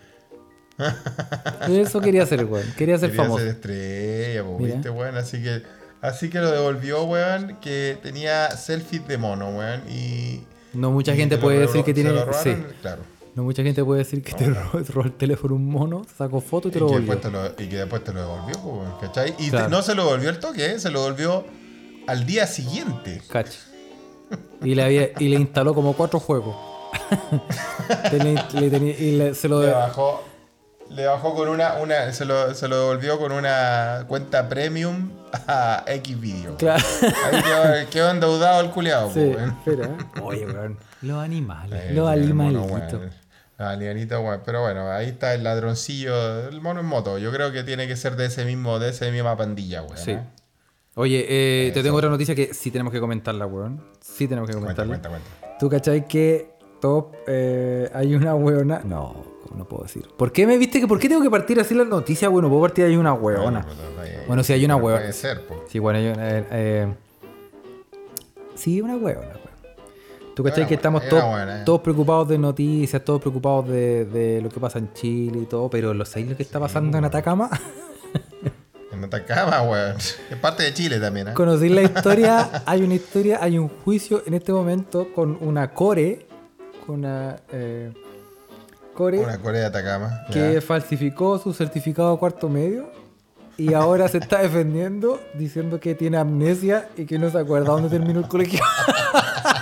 Eso 1.68 2.00
quería 2.00 2.24
ser 2.26 2.40
el 2.40 2.46
weón. 2.46 2.66
Quería 2.76 2.98
ser 2.98 3.10
Quería 3.10 3.24
famoso. 3.24 3.42
ser 3.44 3.48
estrella, 3.54 4.42
Mira. 4.58 4.74
viste, 4.74 4.90
weón. 4.90 5.16
Así 5.16 5.42
que, 5.42 5.62
así 6.00 6.30
que 6.30 6.38
lo 6.38 6.50
devolvió, 6.50 7.04
weón, 7.04 7.58
que 7.60 7.98
tenía 8.02 8.50
selfies 8.52 9.06
de 9.06 9.18
mono, 9.18 9.50
weón. 9.50 9.82
Y. 9.90 10.44
No 10.74 10.90
mucha 10.90 11.14
y 11.14 11.16
gente 11.16 11.36
lo 11.36 11.42
puede 11.42 11.58
decir 11.60 11.84
que 11.84 11.94
tiene. 11.94 12.10
robaron, 12.10 12.34
Sí. 12.42 12.56
Claro. 12.80 13.02
No 13.38 13.44
mucha 13.44 13.62
gente 13.62 13.84
puede 13.84 14.00
decir 14.00 14.20
que 14.20 14.32
te 14.32 14.46
robó, 14.50 14.80
robó 14.88 15.02
el 15.06 15.12
teléfono 15.12 15.54
un 15.54 15.64
mono, 15.70 16.02
sacó 16.16 16.40
foto 16.40 16.66
y 16.66 16.70
te 16.72 16.78
Y 16.78 16.80
lo 16.80 16.88
volvió. 16.88 17.12
después 17.14 17.20
te 17.20 17.30
lo, 17.30 17.46
y 17.64 17.68
que 17.68 17.76
después 17.76 18.02
te 18.02 18.12
lo 18.12 18.20
devolvió, 18.22 18.98
¿cachai? 19.00 19.32
Y 19.38 19.48
te- 19.52 19.68
no 19.68 19.80
se 19.80 19.94
lo 19.94 20.02
devolvió 20.06 20.28
el 20.30 20.40
toque, 20.40 20.72
¿eh? 20.72 20.80
se 20.80 20.90
lo 20.90 21.02
devolvió 21.04 21.44
al 22.08 22.26
día 22.26 22.48
siguiente. 22.48 23.22
Cacho. 23.30 23.60
Y 24.60 24.74
le, 24.74 24.82
había, 24.82 25.08
y 25.20 25.28
le 25.28 25.36
instaló 25.36 25.72
como 25.72 25.92
cuatro 25.92 26.18
juegos. 26.18 26.56
Tenía- 28.10 28.48
le 28.54 28.70
tenía- 28.70 28.98
y 28.98 29.12
le- 29.16 29.34
se 29.34 29.48
lo 29.48 29.62
Le 29.62 29.70
bajó, 29.70 30.24
le 30.90 31.06
bajó 31.06 31.34
con 31.36 31.48
una, 31.48 31.74
una 31.74 32.12
se, 32.12 32.24
lo, 32.24 32.52
se 32.54 32.66
lo 32.66 32.76
devolvió 32.80 33.20
con 33.20 33.30
una 33.30 34.04
cuenta 34.08 34.48
premium 34.48 35.10
a 35.46 35.84
X 35.86 36.20
video. 36.20 36.56
Claro. 36.56 36.84
Ahí 37.30 37.42
quedó, 37.42 37.90
quedó 37.90 38.10
endeudado 38.10 38.60
el 38.62 38.70
culiado, 38.70 39.12
Sí, 39.12 39.20
espera. 39.66 39.86
¿eh? 39.86 40.20
Oye, 40.22 40.44
weón. 40.46 40.76
Los 41.02 41.22
animales. 41.22 41.84
Eh, 41.84 41.94
los 41.94 42.08
animalitos. 42.08 43.00
Weón. 43.58 43.68
Los 43.70 43.76
animalitos, 43.76 44.20
weón. 44.22 44.40
Pero 44.44 44.62
bueno, 44.62 44.90
ahí 44.90 45.08
está 45.08 45.34
el 45.34 45.42
ladroncillo, 45.44 46.48
el 46.48 46.60
mono 46.60 46.80
en 46.80 46.86
moto. 46.86 47.18
Yo 47.18 47.32
creo 47.32 47.52
que 47.52 47.62
tiene 47.64 47.86
que 47.86 47.96
ser 47.96 48.16
de 48.16 48.26
ese 48.26 48.44
mismo, 48.44 48.78
de 48.78 48.90
esa 48.90 49.10
misma 49.10 49.36
pandilla, 49.36 49.82
weón. 49.82 49.96
Sí. 49.98 50.12
¿eh? 50.12 50.20
Oye, 50.94 51.26
eh, 51.28 51.70
te 51.72 51.82
tengo 51.82 51.96
otra 51.96 52.10
noticia 52.10 52.34
que 52.34 52.52
sí 52.54 52.70
tenemos 52.70 52.92
que 52.92 52.98
comentarla, 53.00 53.46
weón. 53.46 53.82
Sí 54.00 54.26
tenemos 54.26 54.48
que 54.50 54.56
Cuenta, 54.56 54.82
comentarla. 54.82 55.10
cuenta, 55.10 55.38
cuenta. 55.40 55.58
¿Tú 55.58 55.68
cachai 55.70 56.06
que 56.08 56.50
top 56.80 57.14
eh, 57.26 57.88
hay 57.94 58.14
una 58.16 58.34
weona? 58.34 58.80
No, 58.84 59.24
¿cómo 59.44 59.58
no 59.58 59.64
puedo 59.64 59.84
decir? 59.84 60.08
¿Por 60.16 60.32
qué 60.32 60.44
me 60.46 60.56
viste 60.58 60.80
que 60.80 60.88
por 60.88 60.98
qué 60.98 61.08
tengo 61.08 61.22
que 61.22 61.30
partir 61.30 61.60
así 61.60 61.74
la 61.74 61.84
noticia? 61.84 62.28
Bueno, 62.28 62.48
puedo 62.48 62.62
partir 62.62 62.84
hay 62.84 62.96
una 62.96 63.12
weona. 63.12 63.42
Bueno, 63.42 63.64
pues, 63.96 64.26
Bueno, 64.26 64.42
sí, 64.42 64.52
hay 64.54 64.64
una 64.64 64.74
hueva. 64.76 64.98
Puede 64.98 65.12
ser, 65.12 65.46
po. 65.46 65.64
Sí, 65.68 65.78
bueno, 65.78 65.98
eh, 66.00 66.44
eh, 66.50 66.94
sí, 68.56 68.80
una 68.80 68.96
weona, 68.96 69.20
weón. 69.20 69.37
¿Tú 70.38 70.44
cachai 70.44 70.68
que 70.68 70.74
estamos 70.74 71.02
era 71.02 71.10
todos, 71.10 71.24
buena, 71.30 71.58
eh. 71.58 71.62
todos 71.64 71.80
preocupados 71.80 72.28
de 72.28 72.38
noticias, 72.38 73.04
todos 73.04 73.20
preocupados 73.20 73.66
de, 73.66 74.04
de 74.04 74.40
lo 74.40 74.48
que 74.48 74.60
pasa 74.60 74.78
en 74.78 74.92
Chile 74.92 75.40
y 75.42 75.46
todo, 75.46 75.68
pero 75.68 75.92
¿lo 75.92 76.04
sabéis 76.04 76.30
lo 76.30 76.36
que 76.36 76.44
está 76.44 76.60
pasando 76.60 76.96
en 76.96 77.04
Atacama? 77.04 77.50
En 78.92 79.02
Atacama, 79.02 79.62
weón. 79.62 79.96
Es 79.96 80.36
parte 80.40 80.62
de 80.62 80.72
Chile 80.72 81.00
también, 81.00 81.28
¿eh? 81.28 81.34
Conocí 81.34 81.68
la 81.68 81.82
historia, 81.82 82.62
hay 82.66 82.82
una 82.82 82.94
historia, 82.94 83.38
hay 83.42 83.58
un 83.58 83.68
juicio 83.68 84.22
en 84.26 84.34
este 84.34 84.52
momento 84.52 85.12
con 85.12 85.36
una 85.40 85.72
core, 85.72 86.28
con 86.86 87.00
una 87.00 87.36
eh, 87.52 87.92
core 88.94 89.18
Una 89.18 89.38
Corea 89.38 89.62
de 89.62 89.66
Atacama. 89.66 90.22
que 90.32 90.54
ya. 90.54 90.60
falsificó 90.60 91.38
su 91.40 91.52
certificado 91.52 92.16
cuarto 92.16 92.48
medio 92.48 92.92
y 93.56 93.74
ahora 93.74 94.06
se 94.06 94.18
está 94.18 94.40
defendiendo 94.40 95.20
diciendo 95.34 95.80
que 95.80 95.96
tiene 95.96 96.16
amnesia 96.16 96.88
y 96.96 97.06
que 97.06 97.18
no 97.18 97.28
se 97.28 97.38
acuerda 97.38 97.72
dónde 97.72 97.88
terminó 97.88 98.20
el 98.20 98.28
colegio. 98.28 98.60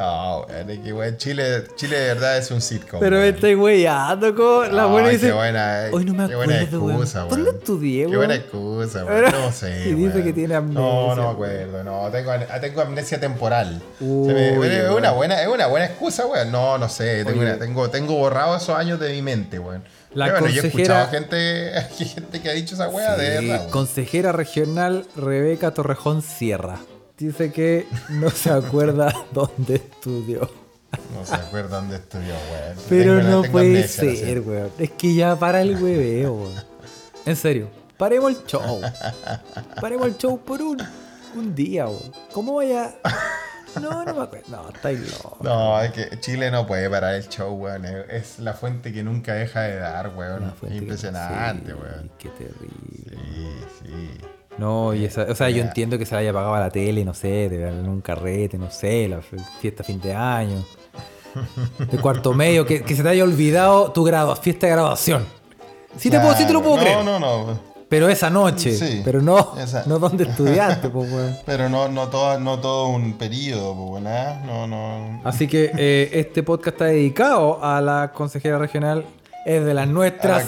No, 0.00 0.46
weón, 0.48 0.70
es 0.70 0.78
que 0.80 0.92
weón, 0.94 1.16
Chile, 1.18 1.64
Chile 1.76 1.98
de 1.98 2.06
verdad 2.14 2.38
es 2.38 2.50
un 2.50 2.62
sitcom. 2.62 3.00
Pero 3.00 3.18
me 3.18 3.28
estoy 3.28 3.54
weyando 3.54 4.34
con 4.34 4.74
la 4.74 4.84
Ay, 4.84 4.90
buena 4.90 5.08
qué 5.10 5.14
dice. 5.18 5.32
buena, 5.32 5.86
eh, 5.86 5.90
Hoy 5.92 6.04
no 6.06 6.14
me 6.14 6.26
qué 6.28 6.34
buena 6.36 6.54
acuerdo, 6.54 6.78
weón. 6.80 6.90
excusa, 6.92 7.20
¿Dónde 7.20 7.44
weón. 7.50 7.56
estudié, 7.58 7.98
Qué 8.00 8.06
weón? 8.06 8.16
buena 8.18 8.34
excusa, 8.34 9.04
weón. 9.04 9.24
No 9.32 9.52
sé. 9.52 9.88
y 9.90 9.94
dice 9.94 10.24
que 10.24 10.32
tiene 10.32 10.54
amnesia, 10.54 10.80
No, 10.80 11.14
no 11.14 11.22
me 11.24 11.28
acuerdo. 11.30 11.84
No, 11.84 12.10
tengo, 12.10 12.32
tengo 12.62 12.80
amnesia 12.80 13.20
temporal. 13.20 13.82
Uy, 14.00 14.32
me- 14.32 14.84
es, 14.84 14.90
una 14.90 15.10
buena, 15.10 15.42
es 15.42 15.48
una 15.48 15.66
buena 15.66 15.84
excusa, 15.86 16.24
weón. 16.26 16.50
No, 16.50 16.78
no 16.78 16.88
sé. 16.88 17.24
Tengo, 17.26 17.42
una- 17.42 17.58
tengo, 17.58 17.90
tengo 17.90 18.14
borrado 18.14 18.56
esos 18.56 18.70
años 18.76 18.98
de 18.98 19.12
mi 19.12 19.20
mente, 19.20 19.58
weón. 19.58 19.84
La 20.14 20.24
Pero 20.26 20.40
bueno, 20.40 20.54
yo 20.54 20.60
he 20.62 20.70
consejera- 20.70 21.02
escuchado 21.02 21.10
gente, 21.10 21.72
gente 22.14 22.40
que 22.40 22.48
ha 22.48 22.52
dicho 22.52 22.74
esa 22.74 22.88
weá 22.88 23.16
de 23.16 23.38
Sí, 23.38 23.46
verdad. 23.46 23.60
weón. 23.60 23.70
consejera 23.70 24.32
regional 24.32 25.04
Rebeca 25.14 25.72
Torrejón 25.72 26.22
Sierra. 26.22 26.78
Dice 27.20 27.52
que 27.52 27.86
no 28.08 28.30
se 28.30 28.50
acuerda 28.50 29.14
dónde 29.32 29.76
estudió. 29.76 30.50
No 31.14 31.24
se 31.24 31.34
acuerdan 31.34 31.88
de 31.90 31.96
estudió, 31.96 32.32
weón. 32.50 32.76
Pero 32.88 33.18
Tengo- 33.18 33.30
no 33.30 33.52
puede 33.52 33.86
ser, 33.86 34.40
weón. 34.40 34.70
Es 34.78 34.90
que 34.92 35.14
ya 35.14 35.36
para 35.36 35.60
el 35.62 35.80
hueveo, 35.80 36.32
weón. 36.32 36.54
En 37.26 37.36
serio. 37.36 37.68
Paremos 37.98 38.30
el 38.32 38.44
show. 38.46 38.80
Paremos 39.80 40.06
el 40.08 40.16
show 40.16 40.40
por 40.40 40.62
un, 40.62 40.78
un 41.36 41.54
día, 41.54 41.86
weón. 41.86 42.10
¿Cómo 42.32 42.54
vaya? 42.54 42.94
No, 43.80 44.04
no 44.04 44.14
me 44.14 44.22
acuerdo. 44.22 44.46
No, 44.48 44.68
estáis 44.70 44.98
loco. 45.12 45.36
No, 45.42 45.80
es 45.80 45.92
que 45.92 46.18
Chile 46.20 46.50
no 46.50 46.66
puede 46.66 46.88
parar 46.90 47.14
el 47.14 47.28
show, 47.28 47.52
weón. 47.52 47.84
Es 47.84 48.38
la 48.40 48.54
fuente 48.54 48.92
que 48.92 49.02
nunca 49.04 49.34
deja 49.34 49.60
de 49.60 49.76
dar, 49.76 50.12
weón. 50.16 50.52
Fuente 50.56 50.78
que- 50.78 50.84
Impresionante, 50.84 51.66
sí, 51.72 51.78
weón. 51.78 52.10
Qué 52.18 52.28
terrible. 52.30 53.16
Sí, 53.16 53.60
sí. 53.84 54.20
No, 54.60 54.92
y 54.92 55.06
esa, 55.06 55.22
o 55.22 55.34
sea, 55.34 55.48
yo 55.48 55.62
entiendo 55.62 55.96
que 55.98 56.04
se 56.04 56.14
haya 56.14 56.32
pagado 56.34 56.54
la 56.58 56.68
tele, 56.70 57.02
no 57.02 57.14
sé, 57.14 57.48
de 57.48 57.66
en 57.66 57.88
un 57.88 58.02
carrete, 58.02 58.58
no 58.58 58.70
sé, 58.70 59.08
la 59.08 59.20
fiesta 59.58 59.82
fin 59.82 59.98
de 60.00 60.14
año. 60.14 60.62
De 61.90 61.96
cuarto 61.98 62.34
medio, 62.34 62.66
que, 62.66 62.82
que 62.82 62.94
se 62.94 63.02
te 63.02 63.08
haya 63.08 63.24
olvidado 63.24 63.90
tu 63.92 64.04
grado, 64.04 64.36
fiesta 64.36 64.66
de 64.66 64.72
graduación. 64.72 65.24
Sí, 65.96 66.10
te, 66.10 66.20
puedo, 66.20 66.34
sí 66.34 66.46
te 66.46 66.52
lo 66.52 66.62
puedo 66.62 66.76
creer. 66.76 66.98
No, 67.04 67.18
no, 67.18 67.46
no. 67.46 67.70
Pero 67.88 68.08
esa 68.08 68.28
noche, 68.30 68.72
Sí, 68.76 69.00
pero 69.04 69.20
no, 69.22 69.54
esa- 69.58 69.82
no 69.86 69.98
donde 69.98 70.24
estudiaste, 70.24 70.90
pues. 70.90 71.08
Pero 71.46 71.68
no, 71.68 71.88
no, 71.88 72.06
todo, 72.08 72.38
no 72.38 72.60
todo 72.60 72.88
un 72.88 73.14
periodo, 73.14 73.74
pues, 73.74 74.04
weón. 74.04 74.06
¿ah? 74.06 74.42
No, 74.46 74.66
no. 74.68 75.20
Así 75.24 75.48
que 75.48 75.72
eh, 75.76 76.10
este 76.12 76.42
podcast 76.44 76.74
está 76.76 76.84
dedicado 76.84 77.64
a 77.64 77.80
la 77.80 78.12
consejera 78.14 78.58
regional. 78.58 79.04
Es 79.46 79.64
de 79.64 79.74
las 79.74 79.88
nuestras. 79.88 80.46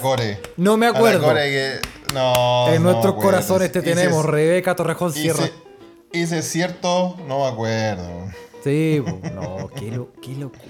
No 0.57 0.77
me 0.77 0.87
acuerdo. 0.87 1.33
Que. 1.35 1.81
No. 2.15 2.69
en 2.69 2.83
no 2.83 2.91
nuestros 2.93 3.15
corazones 3.15 3.73
te 3.73 3.79
Hice- 3.81 3.95
tenemos, 3.95 4.25
Rebeca 4.27 4.77
Torrejón 4.77 5.13
Sierra. 5.13 5.45
Hice, 5.45 5.53
hice 6.13 6.43
cierto, 6.43 7.17
no 7.27 7.41
me 7.41 7.47
acuerdo. 7.47 8.27
Sí, 8.63 9.03
no, 9.35 9.69
qué, 9.75 9.91
lo- 9.91 10.13
qué 10.21 10.35
locura. 10.35 10.63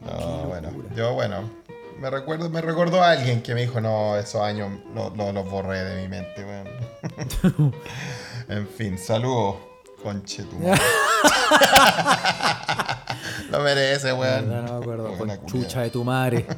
No, 0.00 0.44
bueno. 0.44 0.70
Yo, 0.94 1.14
bueno. 1.14 1.50
Me 1.98 2.10
recuerdo, 2.10 2.48
me 2.50 2.60
recordó 2.60 3.02
a 3.02 3.10
alguien 3.10 3.42
que 3.42 3.54
me 3.54 3.62
dijo, 3.62 3.80
no, 3.80 4.16
esos 4.18 4.42
años 4.42 4.70
no, 4.94 5.10
no 5.10 5.32
los 5.32 5.50
borré 5.50 5.82
de 5.82 6.02
mi 6.02 6.08
mente, 6.08 6.44
weón. 6.44 7.72
en 8.48 8.68
fin, 8.68 8.98
saludos, 8.98 9.56
conche 10.02 10.44
tu 10.44 10.56
madre. 10.60 10.80
Lo 13.50 13.60
merece, 13.60 14.12
weón. 14.12 14.48
No, 14.48 14.62
no 14.62 14.72
me 14.74 14.78
acuerdo. 14.82 15.12
Con 15.18 15.46
chucha 15.46 15.82
de 15.82 15.90
tu 15.90 16.04
madre. 16.04 16.46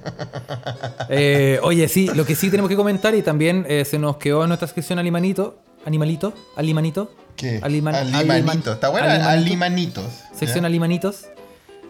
Eh, 1.11 1.59
oye, 1.63 1.89
sí, 1.89 2.11
lo 2.15 2.25
que 2.27 2.35
sí 2.35 2.51
tenemos 2.51 2.69
que 2.69 2.77
comentar 2.77 3.15
y 3.15 3.23
también 3.23 3.65
eh, 3.69 3.85
se 3.85 3.99
nos 3.99 4.17
quedó 4.19 4.43
en 4.43 4.49
nuestra 4.49 4.69
sección 4.69 4.99
Alimanito. 4.99 5.59
¿Animalito? 5.87 6.35
¿Alimanito? 6.57 7.11
¿Qué? 7.37 7.61
Aliman- 7.63 7.95
Alimanito. 7.95 8.33
aliman- 8.33 8.73
Está 8.75 8.89
buena, 8.91 9.07
alimanito. 9.15 9.31
Alimanitos. 9.31 10.05
¿ya? 10.33 10.39
Sección 10.39 10.65
Alimanitos. 10.65 11.27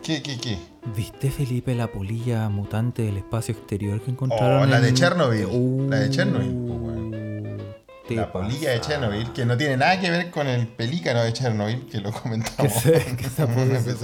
¿Qué, 0.05 0.23
qué, 0.23 0.39
qué? 0.39 0.59
¿Viste, 0.97 1.31
Felipe, 1.31 1.75
la 1.75 1.89
polilla 1.89 2.49
mutante 2.49 3.03
del 3.03 3.17
espacio 3.17 3.55
exterior 3.55 4.01
que 4.01 4.11
encontraron? 4.13 4.63
Oh, 4.63 4.67
la 4.67 4.81
de 4.81 4.91
en- 4.91 4.95
Chernobyl. 4.95 5.91
La 5.91 5.99
de 6.01 6.11
Chernobyl, 6.11 6.55
pues. 6.55 7.28
Te 8.09 8.17
La 8.17 8.33
polilla 8.33 8.71
de. 8.71 8.81
Chernobyl, 8.81 9.33
que 9.33 9.45
no 9.45 9.57
tiene 9.57 9.77
nada 9.77 10.01
que 10.01 10.11
ver 10.11 10.31
con 10.31 10.47
el 10.49 10.67
pelícano 10.67 11.23
de 11.23 11.33
Chernobyl, 11.33 11.87
que 11.87 11.99
lo 12.01 12.11
Que, 12.13 12.19
comentamos. 12.21 12.73
se, 12.73 12.93
que 13.17 13.27
esa 13.27 13.47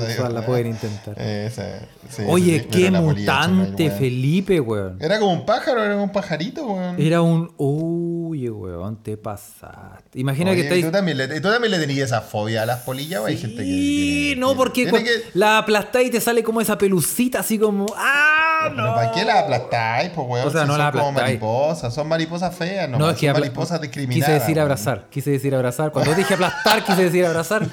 sexual 0.07 0.35
la 0.35 0.45
pueden 0.47 0.69
intentar. 0.69 1.15
Eh, 1.19 1.47
esa- 1.51 1.81
sí, 2.11 2.23
Oye, 2.29 2.61
sí, 2.61 2.67
qué 2.71 2.83
Chernobyl, 2.83 3.19
mutante, 3.21 3.87
weón. 3.89 3.99
Felipe, 3.99 4.61
weón. 4.61 4.99
Era 5.01 5.19
como 5.19 5.33
un 5.33 5.47
pájaro, 5.47 5.83
era 5.83 5.97
un 5.97 6.11
pajarito, 6.13 6.67
weón. 6.67 7.01
Era 7.01 7.23
un. 7.23 7.53
Uy, 7.57 8.49
weón, 8.51 9.03
te 9.03 9.17
pasaste. 9.17 10.19
Imagina 10.21 10.51
Oye, 10.51 10.61
que 10.61 10.67
estáis. 10.69 10.85
¿tú, 10.85 10.91
también 10.93 11.17
le, 11.19 11.29
¿Tú 11.41 11.49
también 11.51 11.71
le 11.71 11.79
tenías 11.79 12.07
esa 12.07 12.21
fobia 12.21 12.63
a 12.63 12.67
las 12.67 12.81
polillas 12.81 13.21
o 13.21 13.27
hay 13.27 13.37
gente 13.39 13.57
que 13.59 13.65
Sí, 13.65 14.35
no, 14.39 14.55
porque 14.55 14.87
que- 14.87 15.23
la 15.35 15.59
aplastáis 15.59 16.09
y 16.09 16.11
te 16.11 16.21
sale 16.21 16.43
como 16.43 16.61
esa 16.61 16.77
pelucita, 16.79 17.41
así 17.41 17.59
como. 17.59 17.87
¡Ah! 17.97 18.71
No! 18.75 18.95
¿Para 18.95 19.13
qué 19.13 19.25
la 19.25 19.41
aplastáis, 19.41 20.11
pues, 20.15 20.27
weón? 20.29 20.49
O 20.49 20.51
sea, 20.51 20.63
Si 20.63 20.67
no 20.67 20.73
son 20.75 20.79
la 20.83 20.91
como 20.93 21.05
aplastáis. 21.09 21.41
mariposas, 21.41 21.95
son 21.95 22.09
mariposas 22.09 22.55
feas, 22.55 22.89
no, 22.89 22.99
No, 22.99 23.11
es 23.11 23.17
que 23.19 23.27
son 23.27 23.39
mariposas 23.41 23.81
Quise 23.95 24.33
decir 24.33 24.59
abrazar, 24.61 25.07
quise 25.11 25.31
decir 25.31 25.55
abrazar. 25.55 25.93
Cuando 25.93 26.15
dije 26.15 26.35
aplastar, 26.35 26.85
quise 26.85 27.05
decir 27.05 27.25
abrazar. 27.27 27.67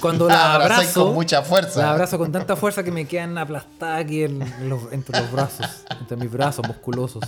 Cuando 0.00 0.28
la 0.28 0.54
abrazo. 0.56 1.04
con 1.06 1.14
mucha 1.14 1.42
fuerza. 1.42 1.80
La 1.80 1.90
abrazo 1.92 2.16
con 2.18 2.30
tanta 2.32 2.54
fuerza 2.56 2.82
que 2.82 2.92
me 2.92 3.06
quedan 3.06 3.36
aplastadas 3.38 4.04
aquí 4.04 4.22
en 4.24 4.38
los- 4.68 4.92
entre 4.92 5.20
los 5.20 5.32
brazos, 5.32 5.66
entre 6.00 6.16
mis 6.16 6.30
brazos 6.30 6.66
musculosos. 6.66 7.24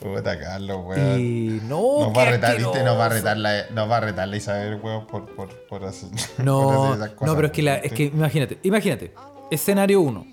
Puta, 0.00 0.38
Carlos, 0.38 0.78
weón. 0.84 1.18
Y 1.20 1.60
no, 1.64 2.00
Nos 2.06 2.16
va 2.16 2.22
a 2.22 2.30
retar, 2.30 2.56
¿viste? 2.58 2.82
Nos 2.84 2.98
va 2.98 3.06
a 3.06 3.08
retar 3.08 3.36
la, 3.36 3.70
nos 3.70 3.90
va 3.90 3.96
a 3.96 4.00
retar 4.00 4.28
la 4.28 4.36
Isabel, 4.36 4.78
weón, 4.82 5.06
por, 5.06 5.26
por, 5.34 5.48
por 5.66 5.84
hacer. 5.84 6.10
por 6.36 6.44
No, 6.44 6.84
hacer 6.92 6.96
esas 7.02 7.10
cosas, 7.14 7.26
no, 7.28 7.34
pero 7.36 7.46
es 7.46 7.52
que, 7.52 7.62
la- 7.62 7.76
es 7.76 7.92
que 7.92 8.04
imagínate, 8.04 8.58
imagínate. 8.62 9.14
Escenario 9.50 10.00
1. 10.00 10.26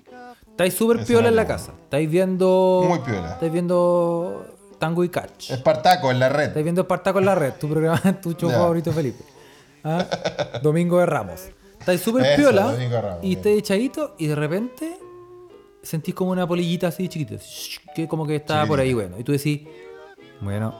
Estáis 0.50 0.74
súper 0.74 1.04
piola 1.04 1.28
en 1.28 1.36
la 1.36 1.46
casa. 1.46 1.72
Estáis 1.82 2.08
viendo. 2.08 2.84
Muy 2.88 2.98
piola. 3.00 3.32
Estáis 3.32 3.50
viendo 3.52 4.46
Tango 4.84 5.02
y 5.02 5.08
Catch. 5.08 5.50
Espartaco 5.50 6.10
en 6.10 6.18
la 6.20 6.28
red. 6.28 6.48
Estáis 6.48 6.62
viendo 6.62 6.82
Espartaco 6.82 7.18
en 7.18 7.24
la 7.24 7.34
red, 7.34 7.54
tu 7.58 7.70
programa, 7.70 8.02
tu 8.22 8.34
show 8.34 8.50
favorito, 8.50 8.92
Felipe. 8.92 9.24
¿Ah? 9.82 10.04
Domingo 10.62 10.98
de 10.98 11.06
Ramos. 11.06 11.40
Estáis 11.80 12.02
súper 12.02 12.36
piola 12.36 12.74
Ramos, 13.00 13.24
y 13.24 13.32
estáis 13.32 13.60
echadito 13.60 14.14
y 14.18 14.26
de 14.26 14.34
repente 14.34 14.98
sentís 15.82 16.14
como 16.14 16.32
una 16.32 16.46
polillita 16.46 16.88
así 16.88 17.08
chiquitita, 17.08 17.42
que 17.94 18.06
como 18.06 18.26
que 18.26 18.36
está 18.36 18.66
por 18.66 18.78
ahí, 18.78 18.92
bueno. 18.92 19.18
Y 19.18 19.24
tú 19.24 19.32
decís, 19.32 19.62
bueno, 20.42 20.74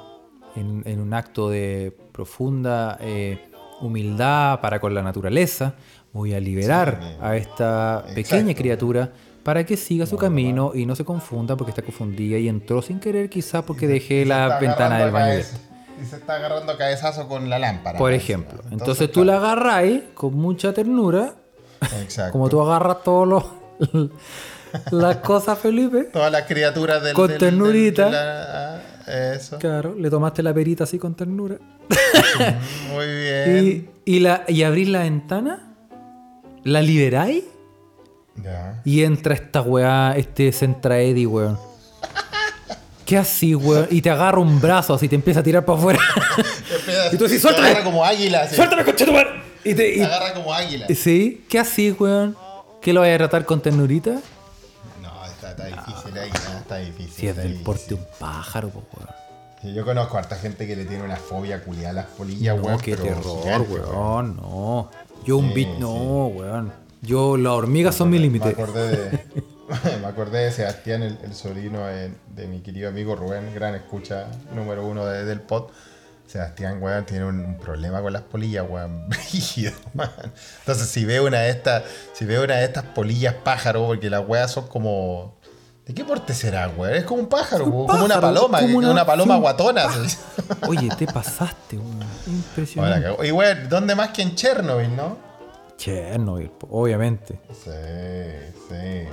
en, 0.54 0.82
en 0.84 1.00
un 1.00 1.14
acto 1.14 1.48
de 1.48 1.96
profunda 2.12 2.98
eh, 3.00 3.38
humildad 3.80 4.60
para 4.60 4.80
con 4.80 4.92
la 4.94 5.02
naturaleza, 5.02 5.76
voy 6.12 6.34
a 6.34 6.40
liberar 6.40 6.98
Sí, 7.00 7.16
a 7.22 7.36
esta 7.36 7.98
exacto. 8.00 8.14
pequeña 8.14 8.54
criatura 8.54 9.12
para 9.44 9.64
que 9.64 9.76
siga 9.76 10.06
su 10.06 10.16
camino 10.16 10.72
y 10.74 10.86
no 10.86 10.96
se 10.96 11.04
confunda 11.04 11.56
porque 11.56 11.70
está 11.70 11.82
confundida 11.82 12.38
y 12.38 12.48
entró 12.48 12.82
sin 12.82 12.98
querer 12.98 13.28
quizás 13.30 13.62
porque 13.64 13.86
dejé 13.86 14.24
la 14.24 14.58
ventana 14.58 14.98
del 14.98 15.10
baño 15.12 15.26
cabeza-. 15.26 15.58
Y 16.02 16.06
se 16.06 16.16
está 16.16 16.34
agarrando 16.36 16.72
a 16.72 16.76
cabezazo 16.78 17.28
con 17.28 17.48
la 17.48 17.58
lámpara. 17.60 17.98
Por 17.98 18.10
más 18.10 18.20
ejemplo. 18.20 18.60
Entonces, 18.72 19.12
tú 19.12 19.24
la 19.24 19.36
agarráis 19.36 20.02
con 20.14 20.34
mucha 20.34 20.72
ternura, 20.72 21.34
Exacto. 22.02 22.32
como 22.32 22.48
tú 22.48 22.60
agarras 22.60 23.02
todos 23.04 23.28
los 23.28 23.44
las 24.90 25.16
cosas, 25.18 25.58
Felipe. 25.58 26.04
Todas 26.04 26.32
las 26.32 26.42
criaturas 26.46 27.02
del. 27.02 27.14
Con 27.14 27.28
del- 27.28 27.38
ternurita. 27.38 28.04
del- 28.04 28.12
de 28.12 28.18
la- 28.18 28.74
ah, 29.06 29.34
eso. 29.34 29.58
Claro, 29.58 29.94
le 29.94 30.10
tomaste 30.10 30.42
la 30.42 30.52
perita 30.52 30.82
así 30.84 30.98
con 30.98 31.14
ternura. 31.14 31.58
Muy 32.92 33.06
bien. 33.06 33.88
Y, 34.06 34.16
y, 34.16 34.20
la, 34.20 34.44
y 34.48 34.62
abrís 34.64 34.88
la 34.88 35.00
ventana, 35.00 35.74
la 36.64 36.82
liberáis 36.82 37.44
Ya. 38.36 38.80
y 38.84 39.02
entra 39.04 39.34
esta 39.34 39.62
weá, 39.62 40.14
este 40.16 40.50
Centra 40.52 40.98
Eddy, 41.00 41.24
weón. 41.26 41.58
¿Qué 43.06 43.18
así, 43.18 43.54
weón? 43.54 43.86
Y 43.90 44.00
te 44.02 44.10
agarra 44.10 44.38
un 44.38 44.60
brazo 44.60 44.94
así, 44.94 45.08
te 45.08 45.14
empieza 45.14 45.40
a 45.40 45.42
tirar 45.42 45.64
para 45.64 45.78
afuera. 45.78 46.00
Y 47.12 47.16
tú 47.16 47.24
decís, 47.24 47.40
Te 47.40 47.48
"Suéltame". 47.48 47.68
agarra 47.68 47.84
como 47.84 48.04
águila. 48.04 48.42
así. 48.42 48.56
¡Suéltame, 48.56 48.84
conchetumar! 48.84 49.26
Y 49.64 49.74
te. 49.74 49.94
y- 49.94 49.98
Te 49.98 50.04
agarra 50.04 50.34
como 50.34 50.52
águila. 50.52 50.86
¿Sí? 50.94 51.44
¿Qué 51.48 51.58
así, 51.58 51.90
weón? 51.92 52.36
¿Qué 52.82 52.92
lo 52.92 53.00
vaya 53.00 53.14
a 53.14 53.18
tratar 53.18 53.44
con 53.46 53.60
ternurita? 53.62 54.10
No, 55.02 55.24
está, 55.26 55.50
está 55.52 55.64
difícil 55.66 56.18
ahí, 56.18 56.30
¿no? 56.30 56.58
está 56.58 56.76
difícil. 56.78 57.12
Si 57.14 57.28
es 57.28 57.36
del 57.36 57.46
difícil. 57.46 57.64
porte 57.64 57.94
un 57.94 58.04
pájaro, 58.18 58.68
po, 58.70 58.82
weón. 58.96 59.08
Sí, 59.62 59.72
yo 59.72 59.84
conozco 59.84 60.16
a 60.16 60.20
harta 60.20 60.36
gente 60.36 60.66
que 60.66 60.76
le 60.76 60.84
tiene 60.84 61.02
una 61.04 61.16
fobia 61.16 61.62
culiada 61.62 61.90
a 61.90 61.92
las 61.92 62.06
polillas, 62.06 62.56
No, 62.56 62.62
weón. 62.62 62.80
qué 62.80 62.96
terror, 62.96 63.22
gigante, 63.42 63.72
weón. 63.72 64.36
No. 64.36 64.90
Yo 65.24 65.36
un 65.38 65.48
Sí, 65.48 65.54
bit, 65.54 65.68
no, 65.78 66.26
weón. 66.26 66.72
Yo, 67.04 67.36
las 67.36 67.52
hormigas 67.52 67.94
son 67.94 68.10
mi 68.10 68.16
Me 68.18 68.22
límite. 68.24 68.48
acordé 68.50 68.88
de, 68.88 69.24
me 70.00 70.06
acordé 70.06 70.44
de 70.44 70.52
Sebastián, 70.52 71.02
el, 71.02 71.18
el 71.22 71.34
sobrino 71.34 71.86
de, 71.86 72.12
de 72.34 72.46
mi 72.46 72.60
querido 72.60 72.88
amigo 72.88 73.14
Rubén, 73.16 73.54
gran 73.54 73.74
escucha 73.74 74.26
número 74.54 74.86
uno 74.86 75.04
de- 75.06 75.24
del 75.24 75.40
pod. 75.40 75.70
Sebastián, 76.26 76.82
weón, 76.82 77.04
tiene 77.04 77.26
un, 77.26 77.58
problema 77.58 78.00
con 78.00 78.12
las 78.12 78.22
polillas, 78.22 78.64
weón. 78.68 79.06
Entonces, 80.60 80.88
si 80.88 81.04
veo 81.04 81.26
una 81.26 81.40
de 81.40 81.50
estas, 81.50 81.82
si 82.14 82.24
veo 82.24 82.42
una 82.44 82.56
de 82.56 82.64
estas 82.64 82.84
polillas 82.84 83.34
pájaro, 83.44 83.86
porque 83.86 84.08
las 84.10 84.26
weas 84.26 84.50
son 84.50 84.66
como. 84.66 85.36
¿De 85.86 85.92
qué 85.92 86.02
porte 86.02 86.32
será, 86.32 86.68
weón? 86.70 86.94
Es 86.94 87.04
como 87.04 87.20
un 87.20 87.28
pájaro, 87.28 87.66
Un 87.66 87.86
como 87.86 88.04
una 88.06 88.18
paloma, 88.20 88.60
como 88.60 88.78
una- 88.78 88.90
una, 88.90 89.04
paloma 89.06 89.36
guatona. 89.36 89.86
Oye, 90.66 90.88
te 90.96 91.06
pasaste, 91.06 91.76
weón. 91.76 92.00
Impresionante. 92.26 93.26
Y 93.28 93.30
weón, 93.30 93.68
¿dónde 93.68 93.94
más 93.94 94.08
que 94.08 94.22
en 94.22 94.34
Chernobyl, 94.34 94.96
no? 94.96 95.33
Chernobyl, 95.76 96.50
obviamente. 96.70 97.40
Sí, 97.52 97.70
sí. 98.68 99.08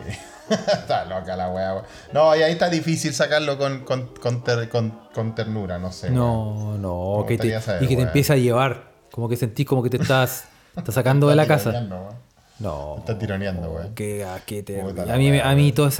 está 0.49 1.05
loca 1.05 1.35
la 1.35 1.49
weá, 1.49 1.73
weón. 1.73 1.85
No, 2.13 2.35
y 2.35 2.41
ahí 2.43 2.51
está 2.51 2.69
difícil 2.69 3.13
sacarlo 3.13 3.57
con, 3.57 3.83
con, 3.83 4.07
con, 4.21 4.43
ter- 4.43 4.69
con- 4.69 5.35
ternura, 5.35 5.79
no 5.79 5.91
sé. 5.91 6.09
No, 6.09 6.77
no, 6.77 7.25
que 7.27 7.37
te, 7.37 7.59
saber, 7.61 7.83
y 7.83 7.87
que 7.87 7.95
te 7.95 8.03
empieza 8.03 8.33
a 8.33 8.37
llevar. 8.37 8.91
Como 9.11 9.27
que 9.27 9.35
sentís 9.35 9.65
como 9.65 9.83
que 9.83 9.89
te 9.89 9.97
estás, 9.97 10.45
estás 10.77 10.95
sacando 10.95 11.27
de 11.27 11.35
la 11.35 11.47
casa. 11.47 11.71
weón. 11.71 11.89
No. 12.59 12.97
Está 12.99 13.17
tironeando, 13.17 13.71
weón. 13.71 13.95
Que. 13.95 14.23
Puta 14.83 15.05
la 15.05 15.15
a 15.15 15.17
mí, 15.17 15.39
a 15.39 15.55
mí 15.55 15.71
todos 15.71 15.99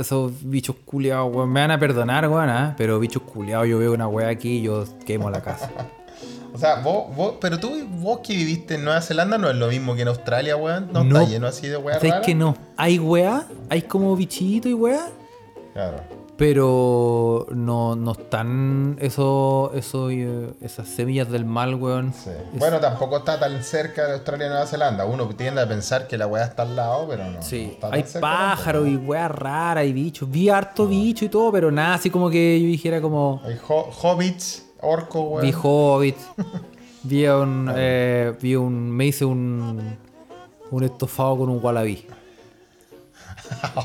esos 0.00 0.32
bichos 0.42 0.76
culiados, 0.84 1.32
weón, 1.34 1.50
me 1.50 1.60
van 1.60 1.70
a 1.70 1.78
perdonar, 1.78 2.28
weón, 2.28 2.48
¿ah? 2.48 2.74
pero 2.76 2.98
bichos 2.98 3.22
culiados, 3.22 3.68
yo 3.68 3.78
veo 3.78 3.92
una 3.92 4.08
weá 4.08 4.28
aquí 4.28 4.58
y 4.58 4.62
yo 4.62 4.84
quemo 5.06 5.30
la 5.30 5.40
casa. 5.40 5.70
O 6.52 6.58
sea, 6.58 6.76
vos, 6.76 7.14
vos, 7.14 7.34
pero 7.40 7.58
tú, 7.60 7.70
vos 7.98 8.20
que 8.20 8.32
viviste 8.34 8.74
en 8.74 8.84
Nueva 8.84 9.00
Zelanda 9.00 9.38
no 9.38 9.48
es 9.50 9.56
lo 9.56 9.68
mismo 9.68 9.94
que 9.94 10.02
en 10.02 10.08
Australia, 10.08 10.56
weón. 10.56 10.88
No, 10.92 11.04
No. 11.04 11.18
está 11.20 11.30
lleno 11.30 11.46
así 11.46 11.68
de 11.68 11.76
weá 11.76 11.94
¿Sabes 11.96 12.10
rara. 12.10 12.22
que 12.22 12.34
no? 12.34 12.56
Hay 12.76 12.98
weá, 12.98 13.46
hay 13.68 13.82
como 13.82 14.14
bichito 14.16 14.68
y 14.68 14.74
weá, 14.74 15.06
Claro. 15.72 15.98
Pero 16.36 17.46
no, 17.50 17.94
no 17.96 18.12
están 18.12 18.96
eso, 18.98 19.70
eso, 19.74 20.10
eh, 20.10 20.54
esas 20.62 20.88
semillas 20.88 21.30
del 21.30 21.44
mal, 21.44 21.74
weón. 21.74 22.14
Sí. 22.14 22.30
Es- 22.30 22.58
Bueno, 22.58 22.80
tampoco 22.80 23.18
está 23.18 23.38
tan 23.38 23.62
cerca 23.62 24.06
de 24.06 24.14
Australia 24.14 24.46
y 24.46 24.48
Nueva 24.48 24.66
Zelanda. 24.66 25.04
Uno 25.04 25.28
tiende 25.36 25.60
a 25.60 25.68
pensar 25.68 26.08
que 26.08 26.16
la 26.16 26.26
weá 26.26 26.44
está 26.46 26.62
al 26.62 26.74
lado, 26.74 27.06
pero 27.08 27.24
no. 27.26 27.30
no 27.32 27.42
Sí, 27.42 27.72
está 27.74 27.90
hay 27.92 28.04
pájaros 28.20 28.88
y 28.88 28.96
weas 28.96 29.30
raras 29.30 29.84
y 29.84 29.92
bichos. 29.92 30.30
Vi 30.30 30.48
harto 30.48 30.86
bicho 30.86 31.24
y 31.26 31.28
todo, 31.28 31.52
pero 31.52 31.70
nada 31.70 31.94
así 31.94 32.08
como 32.10 32.30
que 32.30 32.58
yo 32.60 32.66
dijera 32.66 33.00
como. 33.02 33.40
Hay 33.44 33.56
ho- 33.68 33.90
hobbits, 34.02 34.64
orcos, 34.82 35.22
weón. 35.28 35.42
Vi 35.42 35.52
hobbit. 35.62 36.16
vi 37.02 37.26
un. 37.26 37.72
eh, 37.76 38.34
vi 38.40 38.56
un. 38.56 38.90
Me 38.90 39.06
hice 39.06 39.24
un. 39.24 39.98
Un 40.70 40.84
estofado 40.84 41.38
con 41.38 41.48
un 41.50 41.58
wallaby. 41.62 42.06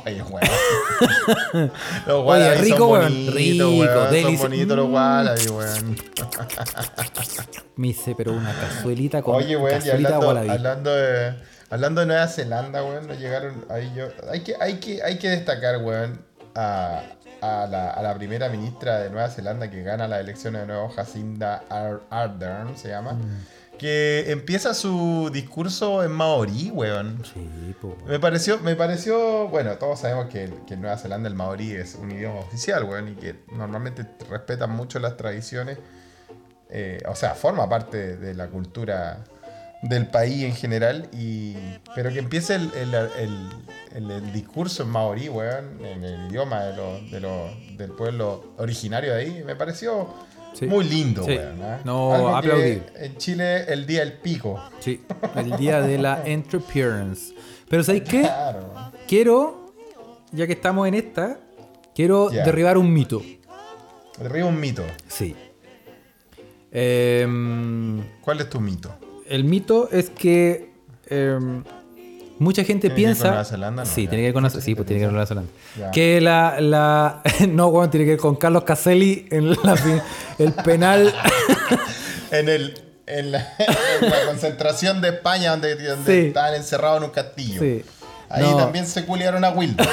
Ay, 0.05 0.21
weón. 0.21 1.71
los 2.05 2.25
Oye, 2.27 2.55
rico, 2.55 2.87
weón. 2.87 3.27
Rico, 3.33 3.69
weón. 3.69 4.21
Son 4.21 4.37
bonitos 4.37 4.77
los 4.77 4.87
Mm. 4.89 4.93
wallabies, 4.93 5.49
weón. 5.49 5.95
Me 7.77 7.87
hice, 7.89 8.15
pero 8.15 8.31
una 8.33 8.53
cazuelita 8.53 9.21
con. 9.21 9.35
Oye, 9.35 9.57
weón, 9.57 9.71
y 9.71 9.79
cazuelita 9.79 10.15
hablando, 10.15 10.27
wallaby. 10.27 10.49
hablando 10.49 10.89
de 10.95 11.33
hablando 11.69 12.01
de 12.01 12.07
Nueva 12.07 12.27
Zelanda, 12.27 12.83
weón, 12.83 13.07
nos 13.07 13.19
llegaron 13.19 13.65
ahí 13.69 13.91
yo 13.95 14.05
hay 14.31 14.41
que 14.43 14.55
hay 14.59 14.79
que 14.79 15.01
hay 15.03 15.17
que 15.17 15.29
destacar, 15.29 15.81
weón, 15.83 16.21
a, 16.53 17.01
a 17.45 17.67
la, 17.67 17.89
a 17.91 18.01
la 18.01 18.13
primera 18.15 18.49
ministra 18.49 18.99
de 18.99 19.09
Nueva 19.09 19.29
Zelanda 19.29 19.69
que 19.69 19.83
gana 19.83 20.07
las 20.07 20.19
elecciones 20.19 20.61
de 20.61 20.67
nuevo, 20.67 20.89
Jacinda 20.89 21.63
Ar- 21.69 22.01
Ardern 22.09 22.77
se 22.77 22.89
llama, 22.89 23.13
Mm. 23.13 23.77
que 23.77 24.25
empieza 24.31 24.73
su 24.73 25.29
discurso 25.33 26.03
en 26.03 26.11
maorí, 26.11 26.71
weón. 26.71 27.21
Sí, 27.25 27.75
po. 27.81 27.97
Me 28.07 28.19
pareció, 28.19 28.59
me 28.59 28.75
pareció, 28.75 29.47
bueno, 29.49 29.77
todos 29.77 29.99
sabemos 29.99 30.27
que, 30.27 30.49
que 30.65 30.75
en 30.75 30.81
Nueva 30.81 30.97
Zelanda 30.97 31.27
el 31.27 31.35
maorí 31.35 31.71
es 31.73 31.95
un 31.95 32.11
idioma 32.11 32.39
oficial, 32.39 32.83
weón, 32.85 33.09
y 33.09 33.15
que 33.15 33.35
normalmente 33.51 34.05
respetan 34.29 34.71
mucho 34.71 34.99
las 34.99 35.17
tradiciones, 35.17 35.77
eh, 36.69 37.01
o 37.07 37.15
sea, 37.15 37.35
forma 37.35 37.67
parte 37.69 38.17
de 38.17 38.33
la 38.33 38.47
cultura 38.47 39.23
del 39.89 40.07
país 40.07 40.43
en 40.43 40.53
general, 40.55 41.09
y, 41.13 41.55
pero 41.95 42.11
que 42.11 42.19
empiece 42.19 42.55
el, 42.55 42.71
el- 42.73 42.93
el- 42.93 43.49
el- 43.95 44.11
el 44.11 44.33
discurso 44.33 44.83
en 44.83 44.89
maorí, 44.89 45.29
weón, 45.29 45.79
en 45.85 46.03
el 46.03 46.29
idioma 46.29 46.63
de 46.63 46.75
lo- 46.75 46.99
de 47.11 47.19
lo- 47.19 47.49
del 47.77 47.91
pueblo 47.91 48.53
originario 48.57 49.13
de 49.13 49.19
ahí, 49.21 49.43
me 49.45 49.55
pareció 49.55 50.07
Sí. 50.53 50.65
muy 50.67 50.85
lindo, 50.85 51.23
Sí. 51.23 51.31
weón. 51.37 51.61
¿ah? 51.63 51.81
No, 51.83 52.35
aplaudir. 52.35 52.83
en 52.95 53.17
Chile 53.17 53.65
el 53.71 53.85
día 53.85 53.99
del 54.01 54.13
pico. 54.13 54.61
Sí, 54.79 55.01
el 55.35 55.55
día 55.57 55.81
de 55.81 55.97
la 55.97 56.21
entrepreneurs. 56.25 57.33
Pero 57.69 57.83
¿sabéis 57.83 58.03
qué? 58.03 58.21
Claro. 58.21 58.73
Quiero, 59.07 59.73
ya 60.31 60.47
que 60.47 60.53
estamos 60.53 60.87
en 60.87 60.93
esta, 60.95 61.39
quiero 61.93 62.29
derribar 62.29 62.77
un 62.77 62.91
mito. 62.93 63.21
Derriba 64.17 64.47
un 64.47 64.59
mito. 64.59 64.83
Sí. 65.07 65.35
Em, 66.71 68.03
¿Cuál 68.21 68.39
es 68.41 68.49
tu 68.49 68.59
mito? 68.59 68.93
El 69.27 69.43
mito 69.43 69.89
es 69.91 70.09
que 70.09 70.69
em, 71.07 71.63
mucha 72.39 72.63
gente 72.63 72.89
¿Tiene 72.89 72.95
que 72.95 72.95
ver 72.95 72.95
piensa. 72.95 73.21
con 73.23 73.29
Nueva 73.31 73.45
Zelanda? 73.45 73.83
No, 73.83 73.89
sí, 73.89 74.03
ya. 74.03 74.09
tiene 74.09 74.21
que 74.23 74.27
ver 74.27 74.33
con 74.33 74.43
Mucha 74.43 74.61
sí, 74.61 74.75
pues 74.75 74.87
tiene 74.87 74.99
que 74.99 75.05
ver 75.05 75.09
con 75.09 75.15
Nueva 75.15 75.27
Zelanda. 75.27 75.51
Ya. 75.79 75.91
Que 75.91 76.21
la, 76.21 76.59
la. 76.61 77.21
No, 77.49 77.67
weón, 77.67 77.89
tiene 77.91 78.05
que 78.05 78.11
ver 78.11 78.19
con 78.19 78.35
Carlos 78.35 78.63
Caselli 78.63 79.27
en 79.31 79.51
la, 79.51 80.03
el 80.39 80.53
penal. 80.53 81.13
En, 82.31 82.49
el, 82.49 82.73
en, 83.05 83.31
la, 83.31 83.53
en 84.01 84.09
la 84.09 84.25
concentración 84.25 84.99
de 84.99 85.09
España, 85.09 85.51
donde, 85.51 85.75
donde 85.75 86.11
Sí. 86.21 86.27
estaban 86.27 86.55
encerrados 86.55 86.97
en 86.97 87.03
un 87.05 87.09
castillo. 87.11 87.61
Sí. 87.61 87.83
Ahí 88.29 88.41
No. 88.41 88.57
también 88.57 88.85
se 88.87 89.05
culiaron 89.05 89.45
a 89.45 89.51
Wilder. 89.51 89.87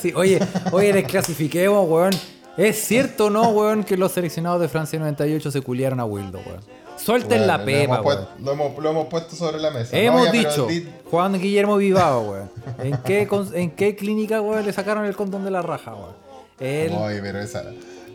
sí, 0.00 0.12
oye, 0.16 0.40
oye, 0.72 0.92
desclasifiquemos, 0.92 1.88
weón. 1.88 2.10
¿Es 2.56 2.76
cierto 2.78 3.30
no, 3.30 3.50
weón, 3.50 3.84
que 3.84 3.96
los 3.96 4.12
seleccionados 4.12 4.60
de 4.60 4.68
Francia 4.68 4.98
98 4.98 5.50
se 5.50 5.60
culiaron 5.60 6.00
a 6.00 6.04
Wildo, 6.06 6.40
weón? 6.44 6.60
Suelten 7.04 7.28
Bueno, 7.28 7.46
la 7.46 7.58
lo 7.58 7.64
pepa, 7.64 7.80
hemos 7.82 7.98
weón. 7.98 8.04
puesto- 8.04 8.28
lo, 8.44 8.52
hemos, 8.52 8.78
lo 8.78 8.90
hemos 8.90 9.06
puesto 9.06 9.36
sobre 9.36 9.58
la 9.58 9.70
mesa. 9.70 9.96
Hemos 9.96 10.26
No, 10.26 10.32
dicho, 10.32 10.66
di- 10.66 10.88
Juan 11.10 11.40
Guillermo 11.40 11.76
Vivado, 11.76 12.20
weón. 12.22 12.50
¿En 12.82 12.96
qué, 12.98 13.28
¿En 13.54 13.70
qué 13.72 13.96
clínica, 13.96 14.40
weón, 14.40 14.64
le 14.66 14.72
sacaron 14.72 15.04
el 15.06 15.16
condón 15.16 15.44
de 15.44 15.50
la 15.50 15.62
raja, 15.62 15.94
weón? 15.94 16.14
Oye, 16.60 17.20
pero 17.22 17.40
esa, 17.40 17.64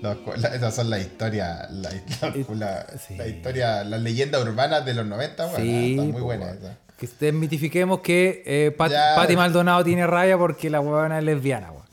los- 0.02 0.18
esas 0.54 0.76
son 0.76 0.90
las 0.90 1.00
historias, 1.02 1.70
la, 1.72 1.90
la, 1.90 2.56
la- 2.56 2.86
Sí. 3.00 3.16
la 3.18 3.28
historia, 3.28 3.84
las 3.84 4.02
leyendas 4.02 4.42
urbanas 4.44 4.86
de 4.86 4.94
los 4.94 5.06
90, 5.06 5.46
bueno, 5.48 5.60
sí, 5.60 5.92
están 5.92 6.12
muy 6.12 6.22
buenas 6.22 6.58
weón. 6.62 6.78
Que 6.98 7.10
desmitifiquemos 7.20 8.00
que 8.00 8.44
eh, 8.46 8.72
Pat-. 8.72 8.94
Pati 9.16 9.36
Maldonado 9.36 9.84
tiene 9.84 10.08
rabia 10.08 10.38
porque 10.38 10.70
la 10.70 10.80
weona 10.80 11.18
es 11.18 11.24
lesbiana, 11.26 11.72
weón. 11.72 11.85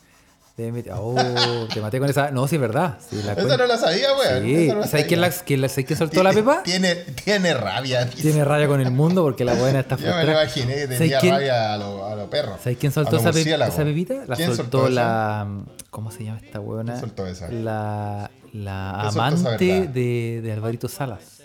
Desmiti- 0.56 0.90
Oh, 0.94 1.66
te 1.72 1.80
maté 1.80 1.98
con 1.98 2.10
esa. 2.10 2.30
No, 2.30 2.46
sí, 2.46 2.56
es 2.56 2.60
verdad. 2.60 2.98
Sí, 3.08 3.22
la 3.24 3.32
Esa 3.32 3.56
no 3.56 3.66
la 3.66 3.78
sabía, 3.78 4.08
weón. 4.14 4.42
Sí, 4.44 4.68
no 4.68 4.80
la 4.80 4.86
¿sabes 4.86 5.06
quién, 5.06 5.20
la, 5.22 5.30
quién 5.30 5.60
la- 5.62 5.68
¿sabes 5.70 5.86
quién 5.86 5.98
soltó 5.98 6.22
la 6.22 6.32
pepa? 6.32 6.62
Tiene, 6.62 6.94
tiene 6.94 7.54
rabia. 7.54 8.04
dice. 8.04 8.20
Tiene 8.22 8.44
rabia 8.44 8.66
con 8.68 8.80
el 8.82 8.90
mundo 8.90 9.22
porque 9.22 9.46
la 9.46 9.54
buena 9.54 9.80
está 9.80 9.96
Yo 9.96 10.02
me 10.02 10.08
lo 10.10 10.14
frustrada. 10.16 10.42
imaginé 10.44 10.74
que 10.74 10.80
¿Sabes 10.82 10.98
tenía 10.98 11.18
quién- 11.20 11.34
rabia 11.34 11.72
a 11.72 11.78
los 11.78 12.02
a 12.02 12.14
los 12.16 12.28
perros. 12.28 12.58
¿Sabes 12.62 12.76
quién 12.78 12.92
soltó 12.92 13.16
esa, 13.16 13.32
pe- 13.32 13.40
esa 13.40 13.84
pepita? 13.84 14.14
La 14.28 14.36
¿Quién 14.36 14.54
soltó, 14.54 14.82
esa? 14.86 14.90
la. 14.94 15.46
¿Cómo 15.90 16.10
se 16.10 16.24
llama 16.24 16.40
esta? 16.44 16.60
¿Quién 16.60 17.00
soltó 17.00 17.26
esa? 17.26 17.48
La, 17.50 18.30
la 18.52 18.98
¿Quién 19.00 19.12
soltó 19.12 19.28
esa 19.30 19.48
amante 19.48 19.88
de, 19.88 20.40
de 20.42 20.52
Alvarito 20.52 20.88
Salas. 20.88 21.38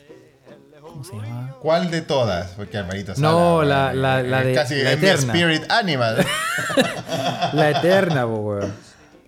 ¿Cómo 0.82 1.04
se 1.06 1.14
llama? 1.16 1.56
¿Cuál 1.62 1.92
de 1.92 2.02
todas? 2.02 2.52
Porque 2.58 2.78
Alvarito 2.78 3.14
No, 3.18 3.60
Sala, 3.60 3.94
la- 3.94 3.94
la- 3.94 4.20
es 4.22 4.28
la 4.28 4.44
de- 4.44 4.54
Casi 4.54 4.76
la 4.84 4.92
es 4.92 5.00
mi 5.02 5.08
eterna. 5.08 5.34
Spirit 5.34 5.72
Animal. 5.72 6.26
La 7.54 7.70
eterna, 7.70 8.26
weón. 8.26 8.74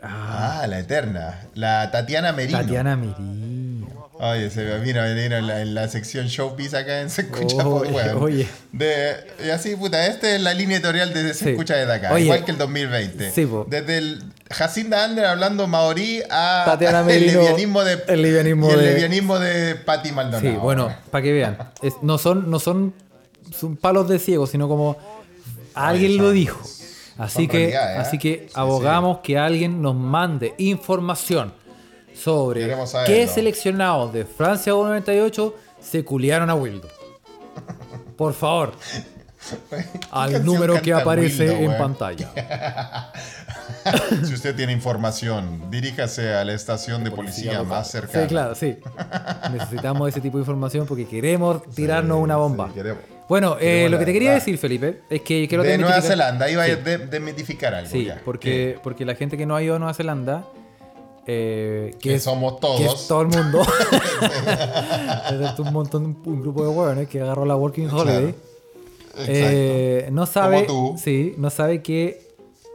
Ah, 0.01 0.61
ah, 0.63 0.67
la 0.67 0.79
eterna. 0.79 1.41
La 1.55 1.91
Tatiana 1.91 2.31
Merino. 2.31 2.59
Tatiana 2.59 2.95
Merino. 2.95 3.87
Oye, 4.21 4.49
se 4.49 4.65
me 4.65 4.79
vino, 4.79 5.01
vino 5.03 5.35
en, 5.37 5.47
la, 5.47 5.61
en 5.61 5.73
la 5.73 5.87
sección 5.87 6.27
Showbiz 6.27 6.73
acá 6.73 6.99
en 7.01 7.09
Se 7.09 7.21
Escucha 7.21 7.65
Oye, 7.65 7.91
weón. 7.91 8.21
oye. 8.21 8.47
De, 8.73 9.13
y 9.45 9.49
así, 9.49 9.77
puta, 9.77 10.05
esta 10.07 10.35
es 10.35 10.41
la 10.41 10.53
línea 10.53 10.75
editorial 10.77 11.13
de 11.13 11.33
Se 11.33 11.45
Sí. 11.45 11.49
Escucha 11.51 11.75
desde 11.75 11.93
acá. 11.93 12.11
Oye. 12.13 12.25
igual 12.25 12.43
que 12.43 12.51
el 12.51 12.57
2020. 12.57 13.31
Sí. 13.31 13.47
Desde 13.67 13.97
el 13.97 14.23
Jacinda 14.51 15.05
Ander 15.05 15.23
hablando 15.25 15.67
maorí 15.67 16.21
a 16.29 16.63
Tatiana 16.65 16.99
el 16.99 17.05
Merino, 17.05 17.39
lesbianismo 17.39 17.83
de, 17.85 18.03
el 18.07 18.21
lesbianismo 18.21 18.69
y 18.69 18.73
el 18.73 18.79
de- 18.79 20.11
Maldonado. 20.13 20.41
Sí, 20.41 20.57
bueno, 20.57 20.93
para 21.11 21.21
que 21.23 21.31
vean. 21.31 21.57
Es- 21.81 21.93
no, 22.01 22.17
son, 22.17 22.49
no 22.51 22.59
son, 22.59 22.93
son 23.57 23.77
palos 23.77 24.09
de 24.09 24.19
ciego, 24.19 24.47
sino 24.47 24.67
como 24.67 24.97
alguien 25.73 26.17
lo 26.17 26.31
dijo. 26.31 26.59
Así 27.19 27.43
son 27.43 27.47
que, 27.47 27.69
¿eh? 27.69 27.77
así 27.77 28.17
que 28.17 28.45
Sí, 28.47 28.53
abogamos 28.55 29.19
que 29.19 29.37
alguien 29.37 29.81
nos 29.81 29.93
mande 29.93 30.55
información 30.57 31.53
sobre 32.13 32.73
qué 33.05 33.27
seleccionados 33.27 34.13
de 34.13 34.25
Francia 34.25 34.71
98 34.71 35.53
se 35.81 36.03
culiaron 36.05 36.49
a 36.49 36.55
Wildo. 36.55 36.87
Por 38.15 38.33
favor, 38.33 38.71
¿Qué 39.69 39.83
al 40.11 40.45
número 40.45 40.81
que 40.81 40.93
aparece 40.93 41.49
Wildo, 41.49 41.71
en 41.71 41.77
pantalla. 41.77 42.31
Si 44.23 44.33
usted 44.33 44.55
tiene 44.55 44.73
información, 44.73 45.71
diríjase 45.71 46.33
a 46.33 46.43
la 46.43 46.53
estación 46.53 47.03
de 47.03 47.11
policía, 47.11 47.63
más 47.63 47.89
cercana. 47.89 48.23
Sí, 48.23 48.27
claro, 48.27 48.55
sí. 48.55 48.77
Necesitamos 49.53 50.09
ese 50.09 50.19
tipo 50.21 50.37
de 50.37 50.41
información 50.41 50.85
porque 50.85 51.07
queremos 51.07 51.63
tirarnos 51.73 52.19
una 52.19 52.35
bomba. 52.35 52.69
queremos. 52.73 53.18
Bueno, 53.29 53.55
eh, 53.61 53.87
lo 53.89 53.97
que 53.99 54.05
te 54.05 54.11
quería 54.13 54.33
decir, 54.33 54.57
Felipe, 54.57 55.01
es 55.09 55.21
que 55.21 55.47
quiero 55.47 55.63
de 55.63 55.77
Nueva 55.77 56.01
Zelanda, 56.01 56.49
iba 56.49 56.65
Sí. 56.65 56.71
a 56.71 56.75
de- 56.75 56.97
desmitificar 56.97 57.73
algo. 57.75 57.89
Sí, 57.89 58.05
ya. 58.05 58.19
porque, 58.25 58.77
porque 58.83 59.05
la 59.05 59.15
gente 59.15 59.37
que 59.37 59.45
no 59.45 59.55
ha 59.55 59.63
ido 59.63 59.75
a 59.75 59.79
Nueva 59.79 59.93
Zelanda, 59.93 60.45
eh, 61.27 61.91
que, 62.01 62.09
Que 62.09 62.15
es, 62.15 62.23
somos 62.23 62.59
todos. 62.59 62.77
que 62.79 62.85
es 62.87 63.07
todo 63.07 63.21
el 63.21 63.27
mundo, 63.27 63.61
es 65.53 65.59
un 65.59 65.71
montón, 65.73 66.17
un 66.25 66.41
grupo 66.41 66.63
de 66.63 66.69
hueones 66.69 67.07
que 67.07 67.21
agarró 67.21 67.45
la 67.45 67.55
Working 67.55 67.89
Holiday, 67.89 68.29
Exacto. 68.29 69.23
eh, 69.27 70.09
no 70.11 70.25
sabe, 70.25 70.65
Como 70.65 70.91
tú. 70.93 70.97
sí, 70.97 71.35
no 71.37 71.49
sabe 71.49 71.81
que, 71.83 72.21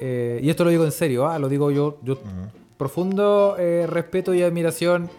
eh, 0.00 0.40
y 0.42 0.50
esto 0.50 0.64
lo 0.64 0.70
digo 0.70 0.84
en 0.84 0.92
serio, 0.92 1.26
ah, 1.26 1.38
lo 1.38 1.48
digo 1.48 1.70
yo, 1.70 1.98
yo 2.02 2.18
profundo 2.76 3.56
eh, 3.58 3.86
respeto 3.88 4.34
y 4.34 4.42
admiración 4.42 5.10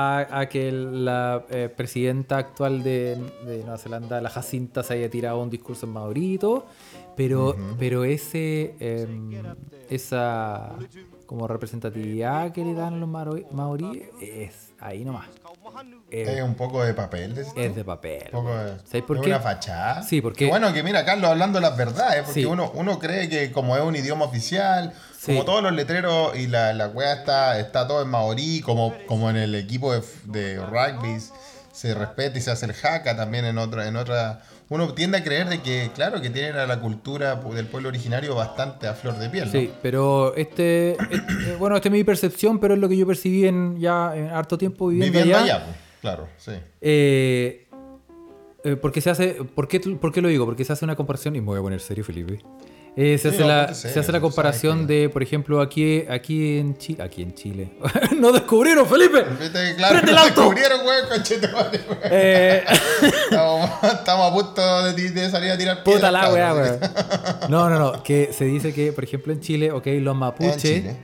a, 0.00 0.40
a 0.40 0.48
que 0.48 0.70
la 0.70 1.44
eh, 1.50 1.68
presidenta 1.74 2.38
actual 2.38 2.82
de, 2.84 3.16
de 3.44 3.58
Nueva 3.58 3.78
Zelanda, 3.78 4.20
la 4.20 4.30
Jacinta, 4.30 4.82
se 4.82 4.94
haya 4.94 5.10
tirado 5.10 5.40
un 5.42 5.50
discurso 5.50 5.86
en 5.86 5.92
maorí 5.92 6.34
y 6.34 6.38
todo, 6.38 6.66
pero, 7.16 7.56
pero 7.78 8.04
ese, 8.04 8.74
em, 8.78 9.30
esa 9.90 10.76
como 11.26 11.46
representatividad 11.48 12.52
que 12.52 12.64
le 12.64 12.74
dan 12.74 13.00
los 13.00 13.08
maori, 13.08 13.44
maorí 13.50 14.04
es 14.20 14.72
ahí 14.78 15.04
nomás. 15.04 15.26
Es 16.10 16.28
Es, 16.28 16.42
un 16.42 16.54
poco 16.54 16.82
de 16.82 16.94
papel. 16.94 17.36
es 17.36 17.74
de 17.76 17.84
papel. 17.84 18.22
Un 18.26 18.30
poco 18.30 18.56
de, 18.56 18.78
¿Sabes 18.84 19.02
por 19.02 19.16
es 19.18 19.22
qué? 19.22 19.28
una 19.28 19.40
fachada. 19.40 20.02
Sí, 20.02 20.20
porque- 20.22 20.48
bueno, 20.48 20.72
que 20.72 20.82
mira, 20.82 21.04
Carlos, 21.04 21.30
hablando 21.30 21.60
las 21.60 21.76
verdades, 21.76 22.22
porque 22.24 22.40
Sí. 22.40 22.46
uno, 22.46 22.70
uno 22.74 22.98
cree 22.98 23.28
que 23.28 23.52
como 23.52 23.76
es 23.76 23.82
un 23.82 23.94
idioma 23.94 24.24
oficial, 24.24 24.94
Sí. 25.20 25.32
como 25.32 25.44
todos 25.44 25.62
los 25.64 25.72
letreros 25.72 26.38
y 26.38 26.46
la, 26.46 26.72
la 26.74 26.86
wea 26.88 27.12
está, 27.14 27.58
está 27.58 27.88
todo 27.88 28.02
en 28.02 28.08
maorí, 28.08 28.60
como, 28.60 28.94
como 29.06 29.28
en 29.30 29.36
el 29.36 29.54
equipo 29.56 29.92
de, 29.92 30.00
de 30.26 30.64
rugby 30.64 31.18
se 31.72 31.92
respeta 31.94 32.38
y 32.38 32.40
se 32.40 32.52
hace 32.52 32.66
el 32.66 32.72
haka 32.82 33.16
también 33.16 33.44
en 33.44 33.58
otra, 33.58 33.88
en 33.88 33.96
otra 33.96 34.42
uno 34.68 34.92
tiende 34.94 35.18
a 35.18 35.24
creer 35.24 35.48
de 35.48 35.60
que, 35.62 35.90
claro, 35.94 36.20
que 36.20 36.28
tienen 36.30 36.56
a 36.56 36.66
la 36.66 36.78
cultura 36.80 37.36
del 37.36 37.66
pueblo 37.66 37.88
originario 37.88 38.34
bastante 38.34 38.86
a 38.86 38.94
flor 38.94 39.18
de 39.18 39.28
piel. 39.30 39.46
¿no? 39.46 39.50
Sí, 39.52 39.72
pero 39.82 40.34
este, 40.36 40.92
este- 41.10 41.56
bueno, 41.58 41.74
esta 41.76 41.88
es 41.88 41.92
mi 41.92 42.04
percepción, 42.04 42.58
pero 42.60 42.74
es 42.74 42.80
lo 42.80 42.88
que 42.88 42.96
yo 42.96 43.06
percibí 43.06 43.46
en 43.46 43.78
ya 43.80 44.14
en 44.14 44.26
harto 44.28 44.56
tiempo 44.58 44.88
viviendo, 44.88 45.18
Viviendo 45.18 45.38
allá. 45.42 45.54
allá, 45.56 45.64
pues, 45.64 45.76
claro, 46.02 46.28
sí. 46.36 46.52
Eh, 46.82 47.66
eh, 48.64 48.76
porque 48.76 49.00
se 49.00 49.10
hace, 49.10 49.34
¿por 49.54 49.66
qué, 49.68 49.80
¿por 49.80 50.12
qué 50.12 50.20
lo 50.20 50.28
digo? 50.28 50.44
Porque 50.44 50.64
se 50.64 50.72
hace 50.74 50.84
una 50.84 50.96
comparación, 50.96 51.34
y 51.36 51.40
me 51.40 51.46
voy 51.46 51.58
a 51.58 51.62
poner 51.62 51.80
serio, 51.80 52.04
Felipe. 52.04 52.40
Eh, 52.96 53.16
se, 53.18 53.30
Sí, 53.30 53.36
hace 53.36 53.44
la, 53.44 53.74
serio, 53.74 53.94
se 53.94 54.00
hace 54.00 54.12
la 54.12 54.20
comparación 54.20 54.86
de, 54.86 55.08
por 55.08 55.22
ejemplo, 55.22 55.60
aquí, 55.60 56.04
aquí 56.08 56.58
en 56.58 56.76
Chile. 56.76 57.02
Aquí 57.02 57.22
en 57.22 57.34
Chile. 57.34 57.70
¡No 58.18 58.32
descubrieron, 58.32 58.86
Felipe! 58.86 59.24
Claro, 59.76 59.94
¡Prende 59.94 60.12
el 60.12 60.18
auto! 60.18 60.40
descubrieron, 60.40 60.86
weón, 60.86 61.08
conchetumare, 61.08 61.80
weón. 61.88 62.00
Eh, 62.04 62.64
Estamos, 63.30 63.70
estamos 63.84 64.30
a 64.30 64.34
punto 64.34 64.92
de, 64.92 65.30
salir 65.30 65.52
a 65.52 65.58
tirar 65.58 65.84
puta 65.84 65.98
piedras, 65.98 66.12
la 66.12 66.32
weá, 66.32 66.54
weón. 66.54 66.78
No, 67.48 67.70
no, 67.70 67.78
no. 67.78 68.02
Que 68.02 68.32
se 68.32 68.44
dice 68.46 68.72
que, 68.72 68.92
por 68.92 69.04
ejemplo, 69.04 69.32
en 69.32 69.40
Chile, 69.40 69.70
ok, 69.70 69.86
los 70.00 70.16
mapuches. 70.16 70.96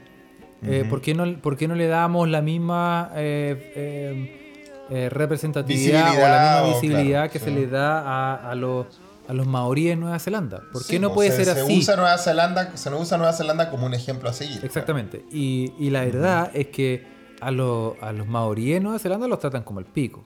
Eh, 0.66 0.84
¿por, 0.88 1.02
qué 1.02 1.14
no, 1.14 1.40
por 1.42 1.56
qué 1.56 1.68
no 1.68 1.74
le 1.74 1.86
damos 1.86 2.28
la 2.28 2.40
misma 2.40 3.12
eh, 3.14 5.08
representatividad 5.12 6.10
o 6.10 6.18
la 6.18 6.62
Visibilidad, 6.62 6.62
misma 6.62 6.62
o, 6.62 6.68
visibilidad 6.68 7.20
claro, 7.20 7.32
que 7.32 7.38
sí. 7.38 7.44
se 7.44 7.50
le 7.50 7.66
da 7.66 8.00
a, 8.00 8.50
a 8.50 8.54
los, 8.54 8.86
a 9.28 9.32
los 9.32 9.46
maoríes 9.46 9.94
en 9.94 10.00
Nueva 10.00 10.18
Zelanda? 10.18 10.62
¿Por 10.72 10.82
qué 10.82 10.94
Sí, 10.94 10.98
no 10.98 11.08
pues, 11.14 11.30
puede 11.30 11.30
se- 11.30 11.44
ser 11.44 11.54
se 11.54 11.60
así? 11.62 11.78
Usa 11.78 11.96
Nueva 11.96 12.18
Zelanda, 12.18 12.76
se 12.76 12.90
nos 12.90 13.00
usa 13.02 13.16
Nueva 13.18 13.32
Zelanda 13.32 13.70
como 13.70 13.86
un 13.86 13.94
ejemplo 13.94 14.28
a 14.28 14.32
seguir. 14.32 14.60
Exactamente. 14.64 15.24
Y, 15.32 15.72
y 15.78 15.90
la 15.90 16.04
verdad 16.04 16.50
es 16.54 16.68
que 16.68 17.06
a, 17.40 17.50
los 17.50 17.94
a 18.00 18.12
los 18.12 18.26
maoríes 18.26 18.76
en 18.78 18.82
Nueva 18.84 18.98
Zelanda 18.98 19.26
los 19.28 19.38
tratan 19.38 19.62
como 19.62 19.80
el 19.80 19.86
pico. 19.86 20.24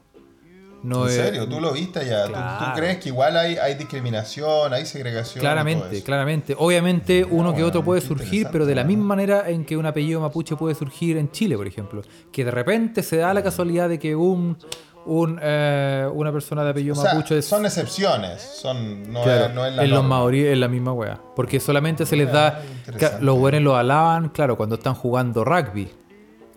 No 0.83 1.05
¿En 1.07 1.11
es- 1.11 1.17
serio? 1.17 1.49
¿Tú 1.49 1.61
lo 1.61 1.73
viste 1.73 2.07
ya? 2.07 2.23
¿Tú- 2.27 2.29
¿Tú, 2.29 2.35
Claro. 2.39 2.73
crees 2.77 2.99
que 2.99 3.09
igual 3.09 3.37
hay, 3.37 3.57
hay 3.57 3.75
discriminación, 3.75 4.73
hay 4.73 4.87
segregación? 4.87 5.41
Claramente, 5.41 6.03
claramente. 6.05 6.55
Obviamente 6.57 7.25
uno 7.25 7.49
que 7.51 7.55
bueno, 7.55 7.67
otro 7.67 7.85
puede 7.85 8.01
surgir, 8.01 8.47
pero 8.53 8.65
de 8.65 8.77
la 8.77 8.83
¿no? 8.85 8.89
misma 8.89 9.05
manera 9.07 9.49
en 9.51 9.65
que 9.65 9.77
un 9.77 9.87
apellido 9.87 10.21
mapuche 10.21 10.55
puede 10.55 10.77
surgir 10.77 11.17
en 11.17 11.33
Chile, 11.33 11.57
por 11.57 11.67
ejemplo. 11.67 12.03
Que 12.31 12.45
de 12.45 12.53
repente 12.53 13.03
se 13.03 13.17
da 13.17 13.35
la 13.35 13.43
casualidad 13.43 13.89
de 13.89 13.99
que 13.99 14.15
un, 14.15 14.57
un, 15.09 15.39
eh, 15.43 16.09
una 16.13 16.31
persona 16.33 16.63
de 16.65 16.71
apellido 16.71 16.93
O 16.95 16.97
sea, 17.03 17.15
mapuche 17.15 17.39
es... 17.39 17.47
son 17.47 17.65
excepciones, 17.67 18.43
son, 18.43 19.11
no, 19.13 19.23
Claro, 19.23 19.47
es, 19.47 19.55
no 19.55 19.65
es 19.67 19.75
la 19.75 19.85
en 19.85 19.91
los 19.91 20.05
maoríes 20.05 20.53
es 20.53 20.59
la 20.59 20.69
misma 20.69 20.93
wea. 20.93 21.19
Porque 21.35 21.59
solamente 21.61 22.05
se 22.07 22.17
les 22.17 22.31
da. 22.33 22.61
Ah, 22.89 23.19
Los 23.21 23.39
weones 23.39 23.63
lo 23.63 23.77
alaban, 23.77 24.29
claro, 24.29 24.57
cuando 24.57 24.75
están 24.77 24.95
jugando 24.95 25.45
rugby. 25.45 25.91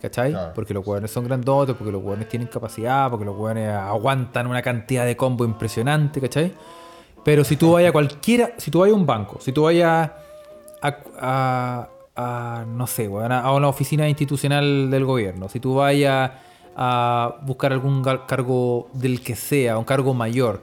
¿Cachai? 0.02 0.32
Claro. 0.32 0.52
Porque 0.56 0.74
los 0.74 0.86
weones 0.86 1.12
son 1.12 1.26
grandotes, 1.26 1.76
porque 1.76 1.92
los 1.92 2.04
weones 2.04 2.28
tienen 2.28 2.48
capacidad, 2.48 3.10
porque 3.10 3.24
los 3.26 3.38
weones 3.38 3.70
aguantan 3.72 4.48
una 4.48 4.62
cantidad 4.62 5.06
de 5.06 5.16
combo 5.16 5.46
impresionante, 5.46 6.20
¿cachai? 6.20 6.52
Pero 7.24 7.44
si 7.44 7.56
tú 7.56 7.74
vayas 7.74 7.90
a 7.90 7.94
cualquiera, 7.94 8.52
si 8.58 8.72
tú 8.72 8.80
vayas 8.80 8.96
a 8.96 9.00
un 9.00 9.06
banco, 9.06 9.38
si 9.40 9.52
tú 9.52 9.64
vayas 9.64 10.10
a, 10.82 10.98
a- 11.20 11.88
a, 12.16 12.66
no 12.68 12.88
sé, 12.88 13.08
weón, 13.08 13.32
a 13.32 13.52
una 13.54 13.68
oficina 13.70 14.10
institucional 14.10 14.90
del 14.92 15.06
gobierno, 15.06 15.48
si 15.48 15.60
tú 15.60 15.76
vayas 15.76 16.32
a 16.76 17.38
buscar 17.46 17.74
algún 17.74 18.04
cargo 18.28 18.88
del 18.94 19.22
que 19.22 19.36
sea, 19.36 19.78
un 19.78 19.84
cargo 19.86 20.14
mayor, 20.14 20.62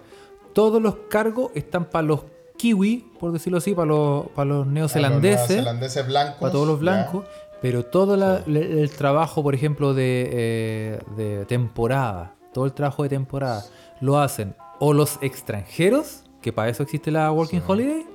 todos 0.53 0.81
los 0.83 0.97
cargos 1.09 1.51
están 1.55 1.85
para 1.87 2.03
los 2.07 2.21
kiwi, 2.57 3.13
por 3.21 3.31
decirlo 3.33 3.59
así, 3.59 3.75
para 3.75 3.87
los, 3.87 4.27
para 4.29 4.47
los 4.47 4.67
neozelandeses, 4.67 5.49
neozelandeses 5.51 6.07
blancos. 6.07 6.39
para 6.41 6.53
todos 6.53 6.67
los 6.67 6.81
blancos, 6.81 7.25
pero 7.63 7.85
todo 7.85 8.17
la- 8.17 8.43
el 8.47 8.91
trabajo, 8.91 9.43
por 9.43 9.55
ejemplo, 9.55 9.95
de, 9.95 10.29
eh, 10.33 10.99
de 11.17 11.45
temporada, 11.45 12.35
todo 12.53 12.65
el 12.67 12.73
trabajo 12.73 13.03
de 13.05 13.11
temporada, 13.11 13.65
lo 14.01 14.19
hacen 14.19 14.55
o 14.81 14.93
los 14.93 15.19
extranjeros, 15.23 16.25
que 16.41 16.53
para 16.53 16.69
eso 16.69 16.83
existe 16.83 17.11
la 17.11 17.31
Working 17.33 17.63
Holiday, 17.67 18.07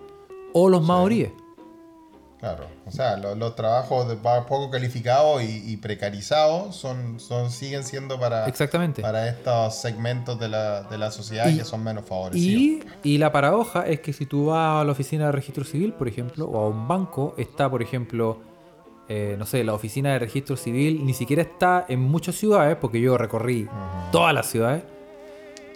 o 0.53 0.69
los 0.69 0.81
maoríes. 0.81 1.31
Claro, 2.43 2.65
o 2.85 2.91
sea, 2.91 3.15
lo- 3.15 3.35
los, 3.35 3.55
trabajos 3.55 4.09
de 4.09 4.17
poco 4.17 4.69
calificados 4.69 5.41
y, 5.43 5.63
y 5.71 5.77
precarizados 5.77 6.75
son, 6.75 7.17
son, 7.21 7.49
siguen 7.49 7.85
siendo 7.85 8.19
para, 8.19 8.47
Exactamente. 8.49 9.01
para 9.01 9.29
estos 9.29 9.75
segmentos 9.75 10.37
de 10.37 10.49
la, 10.49 10.83
de 10.83 10.97
la 10.97 11.09
sociedad 11.09 11.47
Y- 11.47 11.59
que 11.59 11.63
son 11.63 11.81
menos 11.85 12.03
favorecidos. 12.05 12.61
Y, 12.61 12.83
y 13.13 13.17
la 13.17 13.31
paradoja 13.31 13.87
es 13.87 14.01
que 14.01 14.11
si 14.11 14.25
tú 14.25 14.47
vas 14.47 14.81
a 14.81 14.83
la 14.83 14.91
oficina 14.91 15.27
de 15.27 15.31
registro 15.31 15.63
civil, 15.63 15.93
por 15.93 16.09
ejemplo, 16.09 16.45
o 16.45 16.65
a 16.65 16.67
un 16.67 16.85
banco, 16.85 17.33
está, 17.37 17.69
por 17.69 17.81
ejemplo, 17.81 18.39
eh, 19.07 19.37
no 19.39 19.45
sé, 19.45 19.63
la 19.63 19.73
oficina 19.73 20.11
de 20.11 20.19
registro 20.19 20.57
civil 20.57 21.05
ni 21.05 21.13
siquiera 21.13 21.43
está 21.43 21.85
en 21.87 22.01
muchas 22.01 22.35
ciudades, 22.35 22.75
porque 22.75 22.99
yo 22.99 23.17
recorrí 23.17 23.69
todas 24.11 24.33
las 24.33 24.47
ciudades, 24.47 24.83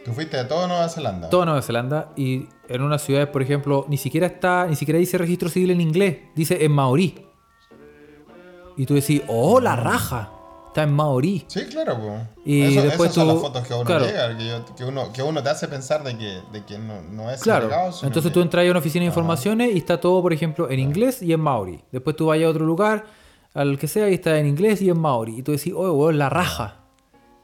Tú 0.07 0.13
fuiste 0.13 0.37
de 0.37 0.45
todo 0.45 0.67
Nueva 0.67 0.87
Zelanda. 0.87 1.29
toda 1.29 1.45
Nueva 1.45 1.61
Zelanda, 1.61 2.11
y 2.15 2.47
en 2.69 2.81
unas 2.81 3.01
ciudades, 3.01 3.27
por 3.27 3.41
ejemplo, 3.41 3.85
ni 3.89 3.97
siquiera 3.97 4.25
está, 4.27 4.65
ni 4.65 4.75
siquiera 4.77 4.97
dice 4.99 5.17
registro 5.17 5.49
civil 5.49 5.71
en 5.71 5.81
inglés, 5.81 6.17
dice 6.33 6.63
en 6.63 6.71
maorí. 6.71 7.23
Y 8.77 8.85
tú 8.85 8.93
decís, 8.93 9.21
oh, 9.27 9.59
la 9.59 9.75
raja, 9.75 10.31
está 10.67 10.83
en 10.83 10.93
maorí. 10.93 11.43
Sí, 11.47 11.65
claro, 11.65 11.97
pues. 11.99 12.21
Y 12.45 12.61
Eso- 12.77 12.83
después 12.83 13.09
esas 13.11 13.15
son 13.15 13.27
tú- 13.27 13.33
las 13.33 13.41
fotos 13.41 13.67
que 13.67 13.73
uno 13.73 13.83
claro. 13.83 14.05
llega, 14.05 14.37
que, 14.37 14.47
yo- 14.47 14.75
que 14.77 14.85
uno, 14.85 15.11
que 15.11 15.23
uno 15.23 15.43
te 15.43 15.49
hace 15.49 15.67
pensar 15.67 16.03
de 16.03 16.17
que, 16.17 16.41
de 16.53 16.63
que 16.63 16.77
no, 16.77 17.01
no 17.01 17.29
es 17.31 17.41
Claro, 17.41 17.67
sino 17.91 18.07
entonces 18.07 18.29
que- 18.31 18.33
tú 18.33 18.41
entras 18.41 18.65
a 18.65 18.69
una 18.69 18.79
oficina 18.79 19.03
de 19.03 19.07
informaciones 19.07 19.75
y 19.75 19.77
está 19.79 19.99
todo, 19.99 20.21
por 20.21 20.31
ejemplo, 20.31 20.69
en 20.69 20.79
inglés 20.79 21.21
y 21.21 21.33
en 21.33 21.41
maori. 21.41 21.83
Después 21.91 22.15
tú 22.15 22.27
vayas 22.27 22.47
a 22.47 22.51
otro 22.51 22.65
lugar, 22.65 23.05
al 23.53 23.77
que 23.79 23.87
sea, 23.87 24.09
y 24.09 24.13
está 24.13 24.37
en 24.39 24.45
inglés 24.45 24.81
y 24.81 24.89
en 24.89 24.99
maori. 24.99 25.39
Y 25.39 25.41
tú 25.43 25.51
decís, 25.51 25.73
oh, 25.75 25.91
weón, 25.91 26.17
la 26.19 26.29
raja. 26.29 26.75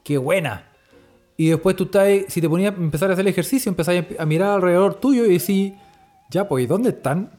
Qué 0.04 0.18
buena. 0.18 0.70
Y 1.44 1.50
después 1.50 1.76
tú 1.76 1.84
estás, 1.84 2.08
si 2.30 2.40
te 2.40 2.48
ponías 2.48 2.74
a 2.74 2.78
empezar 2.78 3.10
a 3.10 3.14
hacer 3.14 3.26
el 3.26 3.30
ejercicio, 3.32 3.70
empezás 3.70 3.96
a- 4.18 4.26
mirar 4.26 4.52
alrededor 4.52 4.94
tuyo 4.96 5.26
y 5.26 5.38
decís, 5.38 5.74
ya, 6.30 6.48
pues, 6.48 6.64
¿y 6.64 6.68
dónde 6.68 6.90
están? 6.92 7.32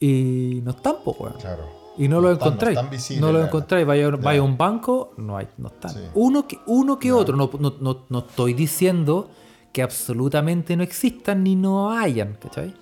Y 0.00 0.60
no 0.64 0.72
están, 0.72 0.96
pues, 1.04 1.16
weón. 1.20 1.34
Claro. 1.40 1.62
Y 1.96 2.08
no 2.08 2.20
lo 2.20 2.32
están, 2.32 2.48
encontráis. 2.48 2.76
están 2.76 2.90
visibles, 2.90 3.20
No 3.22 3.32
lo 3.32 3.42
encontráis. 3.44 3.86
Vaya, 3.86 4.10
Ya. 4.10 4.16
vaya 4.16 4.40
a 4.40 4.42
un 4.42 4.56
banco, 4.58 5.12
no 5.16 5.36
hay, 5.36 5.46
no 5.58 5.68
están. 5.68 5.92
Sí. 5.92 6.00
Uno 6.14 6.46
que, 6.46 6.58
uno 6.66 6.98
que 6.98 7.12
otro. 7.12 7.36
No, 7.36 7.48
no, 7.58 7.74
no, 7.80 8.04
no 8.08 8.18
estoy 8.18 8.52
diciendo 8.52 9.30
que 9.72 9.82
absolutamente 9.82 10.76
no 10.76 10.82
existan 10.82 11.44
ni 11.44 11.54
no 11.54 11.92
hayan, 11.92 12.34
¿cachai? 12.40 12.74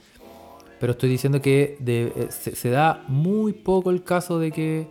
Pero 0.81 0.93
estoy 0.93 1.11
diciendo 1.11 1.41
que 1.43 1.77
de- 1.81 2.13
eh, 2.17 2.27
se, 2.31 2.57
se 2.57 2.71
da 2.71 3.05
muy 3.09 3.53
poco 3.53 3.91
el 3.91 4.03
caso 4.03 4.39
de 4.39 4.51
que, 4.51 4.89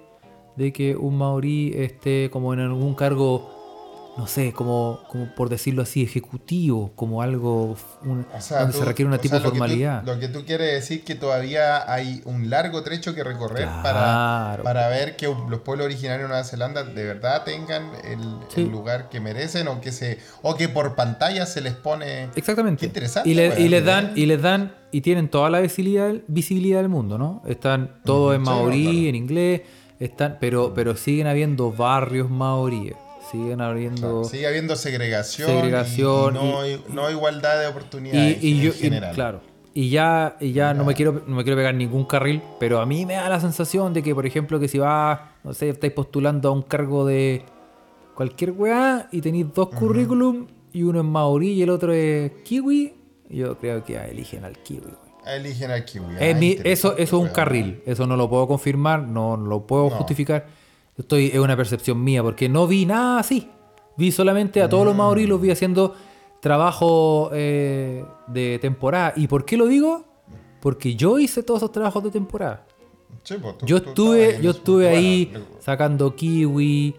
de 0.56 0.72
que 0.72 0.96
un 0.96 1.18
maorí 1.18 1.72
esté 1.76 2.30
como 2.32 2.54
en 2.54 2.60
algún 2.62 2.94
cargo, 2.94 3.50
no 4.16 4.28
sé, 4.28 4.54
como, 4.54 5.00
como 5.10 5.34
por 5.34 5.50
decirlo 5.50 5.82
así, 5.82 6.04
ejecutivo, 6.04 6.92
como 6.96 7.22
algo 7.24 7.76
un- 8.04 8.26
O 8.38 8.42
sea, 8.42 8.60
donde 8.60 8.74
tú- 8.74 8.80
se 8.80 8.86
requiere 8.86 9.08
una 9.08 9.18
tipo 9.18 9.36
de 9.36 9.40
lo 9.42 9.46
que 9.46 9.50
tú- 9.50 9.58
formalidad. 9.58 10.04
Lo 10.04 10.20
que 10.20 10.28
tú 10.28 10.46
quieres 10.46 10.72
decir 10.72 11.04
que 11.04 11.16
todavía 11.16 11.92
hay 11.92 12.22
un 12.26 12.50
largo 12.50 12.84
trecho 12.84 13.16
que 13.16 13.24
recorrer 13.24 13.64
Claro. 13.66 13.82
para, 13.84 14.60
para 14.64 14.88
ver 14.90 15.16
que 15.16 15.26
los 15.50 15.62
pueblos 15.62 15.86
originarios 15.86 16.26
de 16.26 16.28
Nueva 16.30 16.44
Zelanda 16.44 16.84
de 16.84 17.04
verdad 17.06 17.44
tengan 17.44 17.90
el, 18.04 18.20
Sí. 18.50 18.62
el 18.62 18.70
lugar 18.70 19.10
que 19.10 19.20
merecen 19.20 19.68
o 19.68 19.82
que 19.82 19.92
se 19.92 20.20
o 20.44 20.56
que 20.56 20.70
por 20.70 20.96
pantalla 20.96 21.46
se 21.48 21.62
les 21.62 21.74
pone 21.74 22.30
Exactamente. 22.36 22.82
Qué 22.82 22.86
interesante, 22.86 23.28
Y, 23.30 23.34
le- 23.34 23.50
weón, 23.50 23.62
y 23.62 23.68
les 23.70 23.82
¿eh? 23.82 23.86
dan, 23.86 24.12
y 24.16 24.26
les 24.28 24.42
dan, 24.42 24.76
y 24.92 25.02
tienen 25.02 25.28
toda 25.30 25.50
la 25.50 25.60
visibilidad, 25.60 26.14
visibilidad 26.28 26.80
del 26.82 26.90
mundo, 26.90 27.18
¿no? 27.18 27.42
Están 27.48 27.96
todos 28.06 28.36
en 28.36 28.42
Sí, 28.42 28.46
maorí, 28.46 28.84
claro. 28.84 29.08
en 29.10 29.16
inglés, 29.16 29.62
están, 30.00 30.38
pero, 30.40 30.74
pero 30.76 30.96
siguen 30.96 31.26
habiendo 31.26 31.72
barrios 31.72 32.30
maoríes. 32.30 32.94
Siguen 33.34 33.60
sigue 34.30 34.48
habiendo 34.48 34.76
segregación, 34.76 35.50
Segregación 35.50 36.36
y, 36.36 36.38
no, 36.38 36.68
y- 36.68 36.82
no 36.90 37.10
igualdad 37.10 37.60
de 37.60 37.68
oportunidades 37.68 38.44
y 38.44 38.52
en 38.60 38.62
yo, 38.62 38.70
y- 38.70 38.74
general. 38.74 39.16
claro. 39.16 39.42
Y 39.74 39.90
ya, 39.90 40.38
y 40.40 40.52
ya 40.52 40.76
no 40.76 40.86
me 40.86 40.94
quiero, 40.94 41.24
no 41.26 41.36
me 41.36 41.44
quiero 41.44 41.58
pegar 41.58 41.74
ningún 41.74 42.06
carril, 42.06 42.44
pero 42.60 42.80
a 42.80 42.86
mí 42.86 43.08
me 43.08 43.16
da 43.16 43.28
la 43.28 43.40
sensación 43.40 43.92
de 43.92 44.04
que, 44.04 44.14
por 44.14 44.28
ejemplo, 44.28 44.60
que 44.60 44.68
si 44.68 44.78
vas, 44.78 45.20
no 45.44 45.52
sé, 45.56 45.70
estáis 45.70 45.94
postulando 45.94 46.50
a 46.50 46.52
un 46.52 46.62
cargo 46.62 47.08
de 47.08 47.42
cualquier 48.14 48.52
weá 48.52 49.10
y 49.12 49.20
tenéis 49.22 49.48
dos 49.52 49.70
currículum 49.70 50.46
y 50.72 50.84
uno 50.84 51.00
es 51.00 51.06
maorí 51.06 51.54
y 51.54 51.64
el 51.64 51.72
otro 51.72 51.92
es 51.92 52.32
kiwi, 52.44 52.94
yo 53.32 53.58
creo 53.58 53.84
que 53.84 53.96
eligen 53.98 54.46
al 54.46 54.60
kiwi. 54.60 54.94
Eligen 55.26 55.72
al 55.72 55.84
kiwi. 55.86 56.06
Es 56.20 56.36
Ah, 56.36 56.38
mi- 56.38 56.52
eso, 56.64 56.92
eso 56.92 56.98
es 56.98 57.14
un 57.14 57.30
carril, 57.30 57.82
eso 57.88 58.06
no 58.06 58.16
lo 58.16 58.30
puedo 58.30 58.48
confirmar, 58.48 59.02
no 59.02 59.38
lo 59.38 59.66
puedo 59.66 59.86
No. 59.86 59.96
justificar. 59.96 60.46
Estoy, 60.98 61.28
es 61.28 61.40
una 61.40 61.58
percepción 61.58 62.04
mía, 62.04 62.22
porque 62.24 62.48
no 62.50 62.68
vi 62.68 62.86
nada 62.86 63.20
así. 63.20 63.50
Vi 63.98 64.12
solamente 64.12 64.62
a 64.62 64.70
todos 64.70 64.86
los 64.86 64.96
maorí, 64.96 65.26
los 65.28 65.40
vi 65.42 65.52
haciendo 65.52 65.96
trabajo 66.40 67.30
eh, 67.34 68.06
de 68.28 68.60
temporada. 68.60 69.14
¿Y 69.16 69.28
por 69.28 69.46
qué 69.46 69.58
lo 69.58 69.68
digo? 69.68 70.04
Porque 70.62 70.96
yo 70.96 71.20
hice 71.20 71.44
todos 71.44 71.60
esos 71.60 71.72
trabajos 71.72 72.04
de 72.04 72.12
temporada. 72.12 72.66
Sí, 73.24 73.36
pues, 73.42 73.58
tú- 73.58 73.66
Yo 73.66 73.78
estuve, 73.78 74.40
yo 74.42 74.52
estuve 74.52 74.86
Bueno, 74.86 74.98
ahí 75.00 75.34
sacando 75.60 76.16
kiwi, 76.16 76.96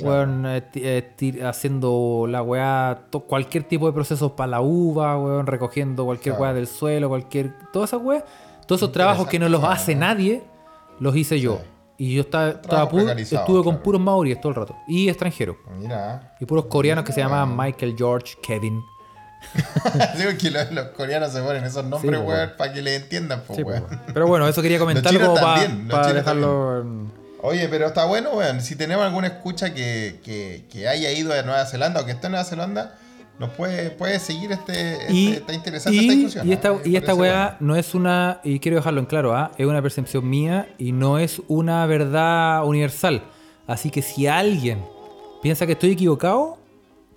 weón, 0.00 0.44
eh, 0.46 0.62
eh, 0.74 1.40
haciendo 1.44 2.26
la 2.28 2.42
weá, 2.42 3.06
cualquier 3.26 3.64
tipo 3.64 3.86
de 3.86 3.92
procesos 3.92 4.32
para 4.32 4.48
la 4.52 4.60
uva, 4.60 5.18
weón, 5.18 5.46
recogiendo 5.46 6.04
cualquier 6.04 6.34
Claro. 6.36 6.42
weá 6.42 6.54
del 6.54 6.66
suelo, 6.66 7.08
cualquier. 7.08 7.52
Todas 7.72 7.90
esas 7.90 8.02
weas. 8.02 8.24
Todos 8.66 8.80
esos 8.80 8.92
trabajos 8.92 9.26
que 9.28 9.38
no 9.38 9.48
los 9.48 9.62
hace 9.64 9.94
¿no? 9.94 10.00
nadie, 10.02 10.42
los 11.00 11.14
hice 11.16 11.40
yo. 11.40 11.56
Sí. 11.56 11.68
Y 11.96 12.14
yo 12.14 12.22
estaba, 12.22 12.48
estaba 12.50 12.88
puro- 12.88 13.08
estuve 13.12 13.44
con 13.62 13.62
claro. 13.62 13.82
puros 13.82 14.00
maoríes 14.00 14.40
todo 14.40 14.50
el 14.50 14.56
rato. 14.56 14.76
Y 14.88 15.08
extranjeros. 15.08 15.56
Mira, 15.78 16.34
Y 16.40 16.44
puros 16.44 16.66
coreanos 16.66 17.04
que 17.04 17.12
se 17.12 17.20
llamaban 17.20 17.56
Michael, 17.56 17.94
George, 17.96 18.34
Kevin. 18.42 18.82
Digo 20.18 20.30
que 20.40 20.50
los, 20.50 20.72
los 20.72 20.86
coreanos 20.88 21.32
se 21.32 21.40
ponen 21.42 21.64
esos 21.64 21.84
nombres, 21.84 22.20
pues, 22.20 22.28
weón, 22.38 22.52
para 22.56 22.72
que 22.72 22.82
le 22.82 22.96
entiendan, 22.96 23.42
pues, 23.46 23.58
Sí, 23.58 23.62
weón. 23.62 23.84
Pero 24.12 24.26
bueno, 24.26 24.48
eso 24.48 24.62
quería 24.62 24.78
comentar 24.80 25.12
chinos 25.12 25.28
como 25.28 25.40
para 25.40 25.66
chinos 25.66 26.14
dejarlo. 26.14 26.80
en- 26.80 27.12
Oye, 27.42 27.68
pero 27.68 27.86
está 27.88 28.06
bueno, 28.06 28.30
weón. 28.30 28.60
Si 28.62 28.74
tenemos 28.74 29.04
alguna 29.04 29.26
escucha 29.26 29.74
que, 29.74 30.18
que, 30.24 30.64
que 30.72 30.88
haya 30.88 31.12
ido 31.12 31.32
a 31.32 31.42
Nueva 31.42 31.66
Zelanda 31.66 32.00
o 32.00 32.06
que 32.06 32.12
esté 32.12 32.26
en 32.26 32.32
Nueva 32.32 32.44
Zelanda, 32.46 32.94
nos 33.38 33.50
puede, 33.50 33.90
puede 33.90 34.18
seguir 34.20 34.52
este, 34.52 34.92
este- 35.02 35.12
Y, 35.12 35.54
interesante 35.54 35.96
y- 35.96 36.00
esta 36.00 36.12
discusión. 36.14 36.48
y 36.48 36.52
esta, 36.52 36.72
y 36.84 36.96
esta 36.96 37.14
weá 37.14 37.56
bueno. 37.58 37.72
no 37.72 37.76
es 37.76 37.94
una, 37.94 38.40
y 38.44 38.60
quiero 38.60 38.76
dejarlo 38.76 39.00
en 39.00 39.06
claro, 39.06 39.34
¿ah? 39.36 39.50
es 39.58 39.66
una 39.66 39.82
percepción 39.82 40.28
mía 40.28 40.68
y 40.78 40.92
no 40.92 41.18
es 41.18 41.42
una 41.48 41.84
verdad 41.86 42.64
universal. 42.64 43.22
Así 43.66 43.90
que 43.90 44.02
si 44.02 44.26
alguien 44.26 44.84
piensa 45.42 45.66
que 45.66 45.72
estoy 45.72 45.92
equivocado, 45.92 46.58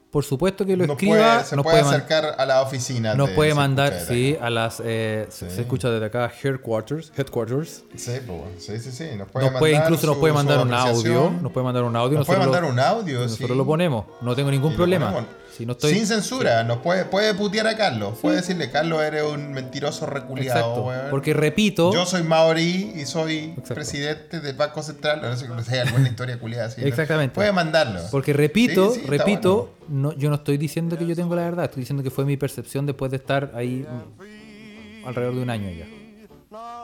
por 0.10 0.24
supuesto 0.24 0.66
que 0.66 0.76
lo 0.78 0.88
Nos 0.88 0.94
escriba, 0.96 1.18
puede- 1.18 1.44
se 1.44 1.56
nos 1.58 1.64
puede 1.64 1.82
puede, 1.84 1.96
acercar 1.96 2.36
a 2.38 2.46
la 2.46 2.62
oficina. 2.62 3.14
nos 3.14 3.30
de- 3.30 3.36
puede 3.36 3.54
mandar, 3.54 3.94
sí, 4.08 4.38
a 4.42 4.50
las, 4.50 4.82
eh, 4.84 5.28
Sí. 5.30 5.46
se 5.50 5.62
escucha 5.62 5.90
desde 5.92 6.06
acá, 6.08 6.32
headquarters, 6.42 7.12
headquarters. 7.16 7.84
Sí, 7.96 8.14
pues, 8.26 8.40
sí, 8.64 8.80
sí, 8.80 8.92
sí. 8.92 9.10
Nos 9.18 9.30
puede, 9.30 9.52
Nos 9.52 9.60
puede, 9.60 9.76
incluso 9.76 10.08
nos 10.08 10.16
su- 10.16 10.20
puede 10.22 10.32
su 10.34 10.38
mandar 10.38 10.60
un 10.66 10.74
audio, 10.74 11.30
nos 11.42 11.52
puede 11.52 11.66
mandar 11.66 11.84
un 11.84 11.96
audio, 11.96 12.18
Nos 12.18 12.26
puede 12.26 12.40
mandar 12.40 12.64
lo- 12.64 12.70
un 12.70 12.80
audio, 12.80 13.20
nosotros 13.20 13.50
sí. 13.52 13.56
lo 13.56 13.66
ponemos, 13.66 14.06
no 14.22 14.34
tengo 14.34 14.50
ningún 14.50 14.72
Y 14.74 14.76
problema. 14.78 15.26
Ponemos. 15.58 15.58
Si 15.58 15.66
no 15.66 15.72
estoy, 15.74 15.94
Sin 15.94 16.08
censura, 16.08 16.64
nos 16.64 16.78
puede, 16.80 17.06
puede 17.06 17.34
putear 17.34 17.68
a 17.68 17.76
Carlos. 17.76 18.18
Puede 18.22 18.38
decirle, 18.38 18.70
Carlos, 18.72 19.02
eres 19.02 19.24
un 19.24 19.52
mentiroso 19.52 20.06
reculiado, 20.06 20.84
weón. 20.84 21.10
porque 21.10 21.34
repito, 21.34 21.94
Yo 21.94 22.06
soy 22.06 22.24
maorí 22.24 22.94
y 22.96 23.06
soy 23.06 23.38
Exacto. 23.52 23.74
presidente 23.76 24.40
del 24.40 24.56
Banco 24.56 24.84
Central. 24.84 25.22
No 25.22 25.36
sé 25.36 25.48
si 25.66 25.74
hay 25.74 25.80
alguna 25.80 26.08
historia 26.08 26.40
culiada 26.40 26.68
así. 26.68 26.82
¿no? 26.82 26.88
Exactamente. 26.88 27.36
Puede 27.36 27.52
mandarlo. 27.52 28.02
Porque 28.12 28.34
repito, 28.34 28.92
Sí, 28.94 29.02
repito, 29.08 29.74
no, 29.88 30.14
yo 30.14 30.30
no 30.30 30.36
estoy 30.36 30.58
diciendo 30.58 30.98
que 30.98 31.06
yo 31.06 31.16
tengo 31.16 31.36
la 31.36 31.44
verdad, 31.44 31.66
estoy 31.66 31.82
diciendo 31.82 32.04
que 32.04 32.10
fue 32.12 32.26
mi 32.26 32.38
percepción 32.38 32.86
después 32.86 33.12
de 33.12 33.18
estar 33.18 33.52
ahí 33.56 33.86
mm, 33.88 35.08
alrededor 35.08 35.36
de 35.36 35.42
un 35.42 35.50
año 35.50 35.70
ya. 35.70 35.86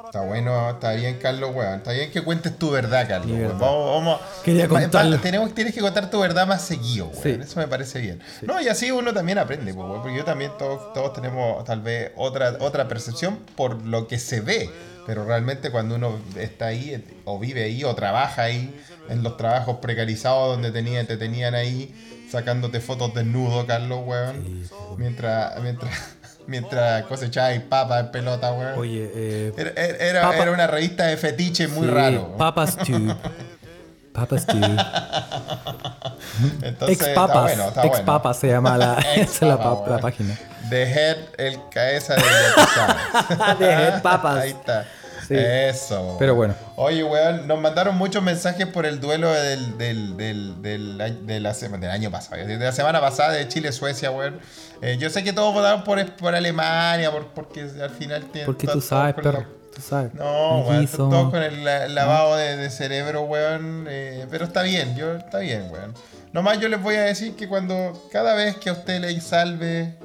Está 0.06 0.22
bueno, 0.22 0.72
está 0.72 0.92
bien, 0.94 1.18
Carlos, 1.18 1.52
weón. 1.56 1.76
Está 1.76 1.92
bien 1.94 2.12
que 2.12 2.22
cuentes 2.22 2.58
tu 2.58 2.72
verdad, 2.72 3.08
Carlos. 3.08 3.32
Weón. 3.32 3.42
verdad. 3.42 3.60
Vamos, 3.60 3.96
vamos. 3.96 4.22
Quería 4.44 4.68
contarlo. 4.68 5.20
tenemos, 5.20 5.54
tienes 5.56 5.74
que 5.74 5.80
contar 5.80 6.10
tu 6.10 6.20
verdad 6.20 6.46
más 6.46 6.62
seguido, 6.62 7.08
weón. 7.08 7.24
Sí. 7.24 7.40
Eso 7.42 7.60
me 7.60 7.68
parece 7.68 8.00
bien. 8.00 8.20
No, 8.42 8.60
y 8.60 8.68
así 8.68 8.92
uno 8.92 9.14
también 9.14 9.38
aprende, 9.38 9.74
pues, 9.74 9.88
weón. 9.88 10.02
Porque 10.02 10.18
yo 10.18 10.26
también, 10.26 10.52
todos, 10.60 10.94
todos 10.94 11.14
tenemos 11.14 11.64
tal 11.64 11.82
vez 11.82 12.12
otra, 12.16 12.58
otra 12.60 12.88
percepción 12.88 13.40
por 13.56 13.86
lo 13.86 14.08
que 14.08 14.20
se 14.20 14.42
ve. 14.42 14.70
Pero 15.06 15.26
realmente 15.26 15.70
cuando 15.72 15.96
uno 15.96 16.20
está 16.38 16.68
ahí, 16.68 16.92
eh, 16.94 17.04
o 17.26 17.40
vive 17.40 17.64
ahí, 17.64 17.84
o 17.84 17.94
trabaja 17.96 18.44
ahí, 18.44 18.74
en 19.10 19.24
los 19.24 19.38
trabajos 19.38 19.78
precarizados 19.78 20.50
donde 20.50 20.72
tenía, 20.72 21.06
te 21.06 21.18
tenían 21.18 21.56
ahí 21.56 21.94
sacándote 22.30 22.80
fotos 22.80 23.14
desnudo, 23.14 23.66
Carlos, 23.66 24.02
weón. 24.06 24.68
Mientras, 24.98 25.62
mientras, 25.62 25.94
mientras 26.48 27.04
cosechabas 27.04 27.60
papas 27.70 28.02
en 28.02 28.12
pelota, 28.12 28.52
weón. 28.54 28.78
Oye, 28.78 29.12
eh, 29.14 29.54
Era, 29.58 29.72
era- 30.10 30.22
Papa- 30.22 30.38
era 30.44 30.52
una 30.52 30.68
revista 30.68 31.06
de 31.06 31.18
fetiche 31.18 31.68
muy 31.68 31.88
sí, 31.88 31.94
raro. 31.94 32.38
Papas 32.38 32.78
Tube. 32.78 33.16
Papas 34.14 34.46
Tube. 34.46 34.62
Entonces, 36.62 36.98
Ex 36.98 37.08
está 37.08 37.28
Papas. 37.28 37.44
bueno, 37.44 37.68
está 37.70 37.82
Ex 37.82 37.90
bueno. 37.90 38.06
Papas 38.06 38.40
se 38.40 38.48
llama 38.48 38.78
la, 38.78 38.94
es 39.16 39.42
la, 39.42 39.58
Papa, 39.58 40.00
página. 40.00 40.38
The 40.70 40.84
Head, 40.84 41.18
el 41.38 41.60
cabeza 41.70 42.16
de 42.16 42.22
The 43.60 43.66
Head 43.72 44.02
Papas. 44.02 44.38
Ahí 44.40 44.52
está. 44.52 44.86
Sí. 45.38 45.44
Eso. 45.44 46.16
Pero 46.20 46.36
bueno. 46.36 46.54
Oye, 46.76 47.04
weón, 47.04 47.48
nos 47.48 47.60
mandaron 47.60 47.98
muchos 47.98 48.22
mensajes 48.24 48.66
por 48.68 48.86
el 48.86 49.00
duelo 49.00 49.32
del, 49.32 49.78
del, 49.78 50.18
del, 50.18 50.62
del, 50.62 51.02
a- 51.02 51.10
de 51.10 51.40
la 51.40 51.54
sema- 51.54 51.78
del 51.78 51.90
año 51.92 52.12
pasado, 52.12 52.46
de 52.46 52.58
la 52.58 52.72
semana 52.72 53.00
pasada 53.02 53.32
de 53.34 53.48
Chile-Suecia, 53.48 54.12
weón. 54.12 54.40
Eh, 54.82 54.98
yo 55.00 55.10
sé 55.10 55.24
que 55.24 55.34
todos 55.34 55.54
votaron 55.54 55.84
por, 55.84 56.06
por 56.18 56.36
Alemania, 56.36 57.12
por, 57.12 57.28
porque 57.28 57.62
al 57.82 57.90
final 57.90 58.24
tienen. 58.32 58.46
Porque 58.46 58.68
tú 58.68 58.82
sabes, 58.82 59.16
perro. 59.16 59.46
Tú 59.74 59.82
sabes. 59.82 60.14
No, 60.14 60.60
weón, 60.68 60.86
todos 60.88 61.32
con 61.32 61.42
el 61.42 61.64
la- 61.64 61.88
lavado 61.88 62.36
de, 62.36 62.58
de 62.58 62.70
cerebro, 62.70 63.22
weón. 63.24 63.86
eh, 63.90 64.28
pero 64.30 64.46
está 64.46 64.62
bien, 64.62 64.96
yo, 64.96 65.16
está 65.16 65.40
bien, 65.40 65.68
weón. 65.72 65.94
Nomás 66.32 66.60
yo 66.60 66.68
les 66.68 66.82
voy 66.82 66.96
a 66.96 67.02
decir 67.04 67.36
que 67.36 67.48
cuando 67.48 68.08
cada 68.12 68.34
vez 68.34 68.56
que 68.58 68.70
a 68.70 68.74
usted 68.74 69.00
le 69.02 69.20
salve 69.22 69.96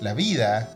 la 0.00 0.14
vida 0.14 0.68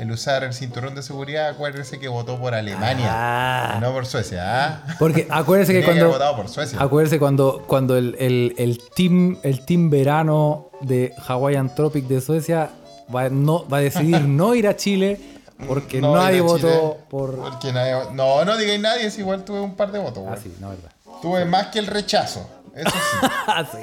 el 0.00 0.10
usar 0.10 0.44
el 0.44 0.52
cinturón 0.54 0.94
de 0.94 1.02
seguridad, 1.02 1.48
acuérdese 1.48 1.98
que 2.00 2.08
votó 2.08 2.38
por 2.38 2.54
Alemania, 2.54 3.08
Ah. 3.12 3.78
no 3.80 3.92
por 3.92 4.06
Suecia. 4.06 4.42
¿ah? 4.66 4.96
Porque 4.98 5.26
acuérdese 5.30 5.72
que 5.74 5.80
que 5.80 5.84
cuando. 5.84 6.08
votado 6.08 6.36
por 6.36 6.48
Suecia. 6.48 6.78
Acuérdese 6.80 7.18
cuando, 7.18 7.62
cuando 7.66 7.96
el, 7.96 8.16
el, 8.18 8.54
el 8.58 8.80
team, 8.94 9.38
el 9.42 9.64
team 9.66 9.90
verano 9.90 10.70
de 10.80 11.12
Hawaiian 11.28 11.74
Tropic 11.74 12.06
de 12.06 12.20
Suecia 12.20 12.70
va, 13.14 13.28
no, 13.28 13.68
va 13.68 13.78
a 13.78 13.80
decidir 13.80 14.20
no 14.26 14.54
ir 14.54 14.66
a 14.66 14.76
Chile 14.76 15.20
porque 15.68 16.00
No, 16.00 16.14
nadie 16.16 16.40
votó 16.40 16.66
Chile, 16.68 17.04
por. 17.10 17.36
porque 17.36 17.72
nadie- 17.72 18.10
no, 18.14 18.44
no 18.46 18.56
digáis 18.56 18.80
nadie, 18.80 19.10
si 19.10 19.20
igual 19.20 19.44
tuve 19.44 19.60
un 19.60 19.74
par 19.74 19.92
de 19.92 19.98
votos, 19.98 20.22
Ah, 20.26 20.30
weón. 20.30 20.42
sí, 20.42 20.54
no, 20.58 20.70
verdad. 20.70 20.90
Tuve 21.20 21.44
más 21.44 21.66
que 21.66 21.78
el 21.80 21.86
rechazo. 21.86 22.48
Eso 22.74 22.88
sí. 22.90 23.26
Ah, 23.46 23.64
sí, 23.70 23.78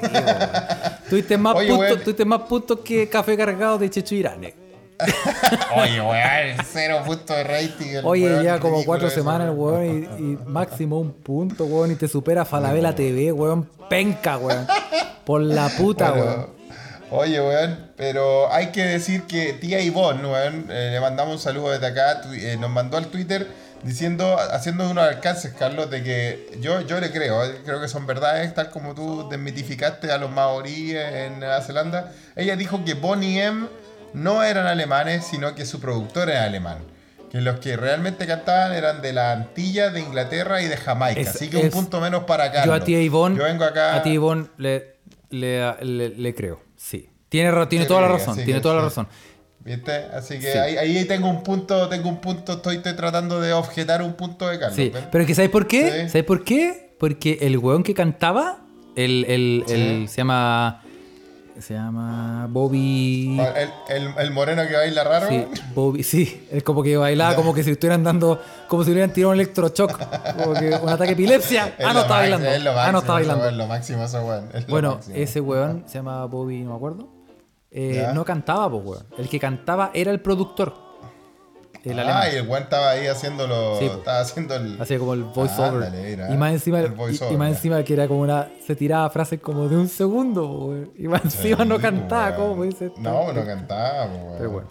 tuviste, 1.10 1.36
más 1.38 1.54
puntos, 1.54 2.26
más 2.26 2.40
puntos 2.42 2.80
que 2.80 3.08
café 3.08 3.36
cargado 3.36 3.78
de 3.78 3.88
Checho 3.90 4.14
Irane. 4.16 4.54
Oye, 5.76 6.00
weón, 6.00 6.56
cero 6.72 7.02
puntos 7.06 7.36
de 7.36 7.44
rating. 7.44 7.86
el 7.98 8.04
Oye, 8.04 8.26
weón, 8.26 8.44
ya 8.44 8.58
como 8.60 8.84
cuatro 8.84 9.06
eso, 9.08 9.16
semanas, 9.16 9.50
weón. 9.54 9.74
weón, 9.74 10.08
y, 10.18 10.22
y 10.22 10.38
máximo 10.46 10.98
un 10.98 11.12
punto, 11.12 11.64
weón, 11.64 11.92
y 11.92 11.94
te 11.94 12.08
supera 12.08 12.44
Falabella 12.44 12.94
TV, 12.94 13.32
weón, 13.32 13.68
penca, 13.88 14.38
weón. 14.38 14.66
Por 15.24 15.42
la 15.42 15.68
puta, 15.68 16.10
Bueno, 16.10 16.24
weón. 16.26 16.58
Oye, 17.10 17.40
weón, 17.40 17.92
pero 17.96 18.52
hay 18.52 18.66
que 18.66 18.84
decir 18.84 19.22
que 19.22 19.54
tía 19.54 19.80
Ivonne, 19.80 20.26
weón, 20.28 20.66
eh, 20.70 20.90
le 20.92 21.00
mandamos 21.00 21.34
un 21.34 21.40
saludo 21.40 21.70
desde 21.70 21.86
acá, 21.86 22.20
tu- 22.20 22.32
eh, 22.32 22.56
nos 22.58 22.68
mandó 22.70 22.96
al 22.98 23.06
Twitter 23.06 23.46
diciendo, 23.82 24.36
haciendo 24.52 24.90
unos 24.90 25.04
alcances, 25.04 25.52
Carlos, 25.56 25.88
de 25.88 26.02
que 26.02 26.58
yo, 26.60 26.80
yo 26.82 27.00
le 27.00 27.10
creo, 27.12 27.44
eh, 27.44 27.60
creo 27.64 27.80
que 27.80 27.88
son 27.88 28.06
verdades, 28.06 28.52
tal 28.52 28.70
como 28.70 28.94
tú 28.94 29.28
desmitificaste 29.30 30.10
a 30.10 30.18
los 30.18 30.30
maoríes 30.30 31.00
en 31.14 31.38
Nueva 31.38 31.60
Zelanda. 31.62 32.12
Ella 32.36 32.56
dijo 32.56 32.84
que 32.84 32.94
Bonnie 32.94 33.42
M 33.42 33.68
no 34.14 34.42
eran 34.42 34.66
alemanes, 34.66 35.24
sino 35.26 35.54
que 35.54 35.64
su 35.66 35.80
productor 35.80 36.30
era 36.30 36.44
alemán. 36.44 36.78
Que 37.30 37.40
los 37.42 37.58
que 37.60 37.76
realmente 37.76 38.26
cantaban 38.26 38.72
eran 38.72 39.02
de 39.02 39.12
la 39.12 39.32
Antilla, 39.32 39.90
de 39.90 40.00
Inglaterra 40.00 40.62
y 40.62 40.66
de 40.66 40.76
Jamaica. 40.78 41.20
Es- 41.20 41.28
Así 41.28 41.50
que 41.50 41.58
un 41.58 41.70
punto 41.70 42.00
menos 42.00 42.24
para 42.24 42.50
Carlos. 42.50 42.66
Yo 42.78 42.82
a 42.82 42.84
tía 42.84 43.02
Ivonne, 43.02 43.36
Yo 43.36 43.44
vengo 43.44 43.64
acá. 43.64 43.96
a 43.96 44.02
tía 44.02 44.14
Ivonne 44.14 44.46
le, 44.56 44.96
le, 45.30 45.74
le- 45.84 46.08
le 46.10 46.34
creo, 46.34 46.60
sí. 46.76 47.10
Tiene, 47.28 47.66
tiene 47.66 47.84
toda 47.84 48.00
la 48.00 48.08
razón, 48.08 48.36
tiene 48.42 48.60
toda 48.60 48.76
la 48.76 48.80
razón. 48.82 49.06
¿Viste? 49.60 49.92
Así 50.14 50.38
que 50.38 50.50
Sí. 50.52 50.56
ahí, 50.58 50.78
ahí 50.78 51.04
tengo 51.04 51.28
un 51.28 51.42
punto, 51.42 51.88
tengo 51.90 52.08
un 52.08 52.22
punto, 52.22 52.54
estoy, 52.54 52.76
estoy 52.76 52.94
tratando 52.94 53.38
de 53.42 53.52
objetar 53.52 54.00
un 54.00 54.14
punto 54.14 54.48
de 54.48 54.58
Carlos. 54.58 54.76
Sí, 54.76 54.88
¿ven? 54.88 55.04
pero 55.12 55.22
es 55.22 55.28
que 55.28 55.34
¿sabes 55.34 55.50
por 55.50 55.66
qué? 55.66 56.04
Sí. 56.04 56.08
¿Sabes 56.08 56.24
por 56.24 56.42
qué? 56.44 56.94
Porque 56.98 57.36
el 57.42 57.58
weón 57.58 57.82
que 57.82 57.92
cantaba, 57.92 58.60
el, 58.96 59.26
el, 59.28 59.64
el- 59.68 60.08
se 60.08 60.16
llama. 60.18 60.82
Se 61.60 61.74
llama 61.74 62.46
Bobby. 62.50 63.38
El, 63.38 63.96
el- 63.96 64.14
el 64.18 64.30
moreno 64.30 64.62
que 64.66 64.74
baila 64.74 65.04
raro. 65.04 65.28
Sí, 65.28 65.44
Bobby, 65.74 66.02
sí. 66.02 66.46
Es 66.50 66.62
como 66.62 66.82
que 66.82 66.96
bailaba 66.96 67.34
como 67.34 67.52
que 67.52 67.62
si 67.64 67.72
estuvieran 67.72 68.04
dando. 68.04 68.40
Como 68.68 68.84
si 68.84 68.90
hubieran 68.92 69.12
tirado 69.12 69.30
un 69.32 69.34
electrochoc. 69.40 69.90
Como 70.42 70.54
que 70.54 70.70
un 70.80 70.88
ataque 70.88 71.14
de 71.14 71.22
epilepsia. 71.24 71.74
Es 71.78 71.84
Ah, 71.86 71.92
no 71.92 72.00
está 72.02 72.14
bailando. 72.14 72.48
es 72.48 72.62
lo 72.62 72.78
Ah, 72.78 72.92
no 72.92 72.98
está 73.00 73.12
bailando. 73.14 73.42
weón, 73.44 73.58
lo 73.58 73.66
máximo 73.66 74.04
ese 74.04 74.18
weón, 74.20 74.48
es 74.54 74.66
Bueno, 74.66 74.94
máximo. 74.96 75.16
ese 75.16 75.40
weón 75.40 75.84
se 75.86 75.94
llama 75.98 76.24
Bobby, 76.26 76.60
no 76.62 76.70
me 76.70 76.76
acuerdo. 76.76 77.08
eh, 77.70 78.06
no 78.14 78.24
cantaba, 78.24 78.70
pues 78.70 78.84
weón. 78.84 79.06
El 79.18 79.28
que 79.28 79.38
cantaba 79.40 79.90
era 79.94 80.10
el 80.10 80.20
productor. 80.20 80.87
El 81.84 81.98
alemán. 81.98 82.22
Ah, 82.24 82.28
y 82.32 82.36
el 82.36 82.48
weón 82.48 82.64
estaba 82.64 82.90
ahí 82.90 83.06
haciéndolo. 83.06 83.78
Sí, 83.78 83.86
estaba 83.86 84.20
haciendo 84.20 84.54
el. 84.56 84.80
Hacía 84.80 84.98
como 84.98 85.14
el 85.14 85.24
voiceover. 85.24 85.92
Y 86.30 86.36
más 86.36 86.52
encima, 86.52 86.80
el 86.80 86.92
y- 87.30 87.36
más 87.36 87.48
encima 87.50 87.82
que 87.84 87.92
era 87.94 88.08
como 88.08 88.20
una. 88.20 88.48
Se 88.66 88.74
tiraba 88.76 89.08
frases 89.10 89.40
como 89.40 89.68
de 89.68 89.76
un 89.76 89.88
segundo, 89.88 90.46
weón. 90.48 90.92
Y 90.98 91.08
más 91.08 91.24
encima 91.24 91.64
no 91.64 91.76
Sí, 91.76 91.82
cantaba, 91.82 92.30
weón. 92.36 92.50
¿cómo 92.50 92.64
dice? 92.64 92.92
No, 92.98 93.32
no 93.32 93.44
cantaba, 93.46 94.06
weón. 94.06 94.34
Pero 94.38 94.50
bueno. 94.50 94.68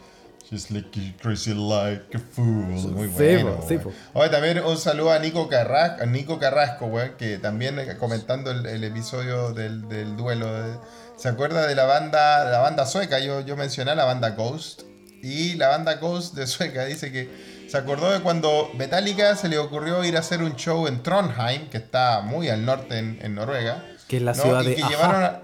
She's 0.50 0.72
like 0.72 1.16
crazy 1.22 1.54
like 1.54 2.16
a 2.16 2.20
fool. 2.20 2.46
Muy 2.46 3.08
Sí, 3.10 3.14
bueno. 3.18 3.56
po, 3.58 3.66
sí, 3.68 3.78
po. 3.80 3.92
Oye, 4.14 4.30
también 4.30 4.64
un 4.64 4.78
saludo 4.78 5.12
a 5.12 5.20
Nico 5.20 5.50
Carrasco, 5.50 6.04
a 6.04 6.06
Nico 6.06 6.40
Carrasco, 6.40 6.86
weón, 6.86 7.16
que 7.18 7.38
también 7.38 7.78
eh, 7.80 7.98
comentando 8.00 8.52
el, 8.52 8.66
el 8.66 8.82
episodio 8.86 9.52
del, 9.52 9.90
del 9.90 10.16
duelo. 10.16 10.46
de- 10.54 10.78
¿Se 11.18 11.28
acuerda 11.28 11.68
de 11.68 11.76
la 11.76 11.84
banda, 11.84 12.46
la 12.46 12.60
banda 12.60 12.86
sueca? 12.86 13.20
Yo, 13.20 13.42
yo 13.42 13.58
mencioné 13.58 13.92
a 13.92 13.96
la 13.96 14.06
banda 14.06 14.30
Ghost. 14.30 14.84
Y 15.24 15.56
la 15.56 15.70
banda 15.70 15.96
Ghost 15.96 16.36
de 16.36 16.48
Sueca 16.48 16.86
dice 16.86 17.12
que 17.12 17.68
se 17.70 17.78
acordó 17.78 18.10
de 18.12 18.22
cuando 18.22 18.70
Metallica 18.78 19.36
se 19.36 19.50
le 19.50 19.58
ocurrió 19.58 20.04
ir 20.04 20.16
a 20.16 20.20
hacer 20.22 20.42
un 20.44 20.56
show 20.56 20.88
en 20.88 21.04
Trondheim, 21.04 21.70
que 21.70 21.78
está 21.78 22.22
muy 22.22 22.50
al 22.50 22.66
norte 22.66 22.98
en, 22.98 23.20
en 23.22 23.36
Noruega. 23.36 23.84
Que 24.08 24.18
es 24.18 24.24
la 24.24 24.34
¿no? 24.34 24.42
ciudad 24.44 24.62
Y 24.64 24.68
de 24.68 24.76
que 24.76 24.84
Aja. 24.84 24.90
llevaron 24.92 25.24
a- 25.24 25.40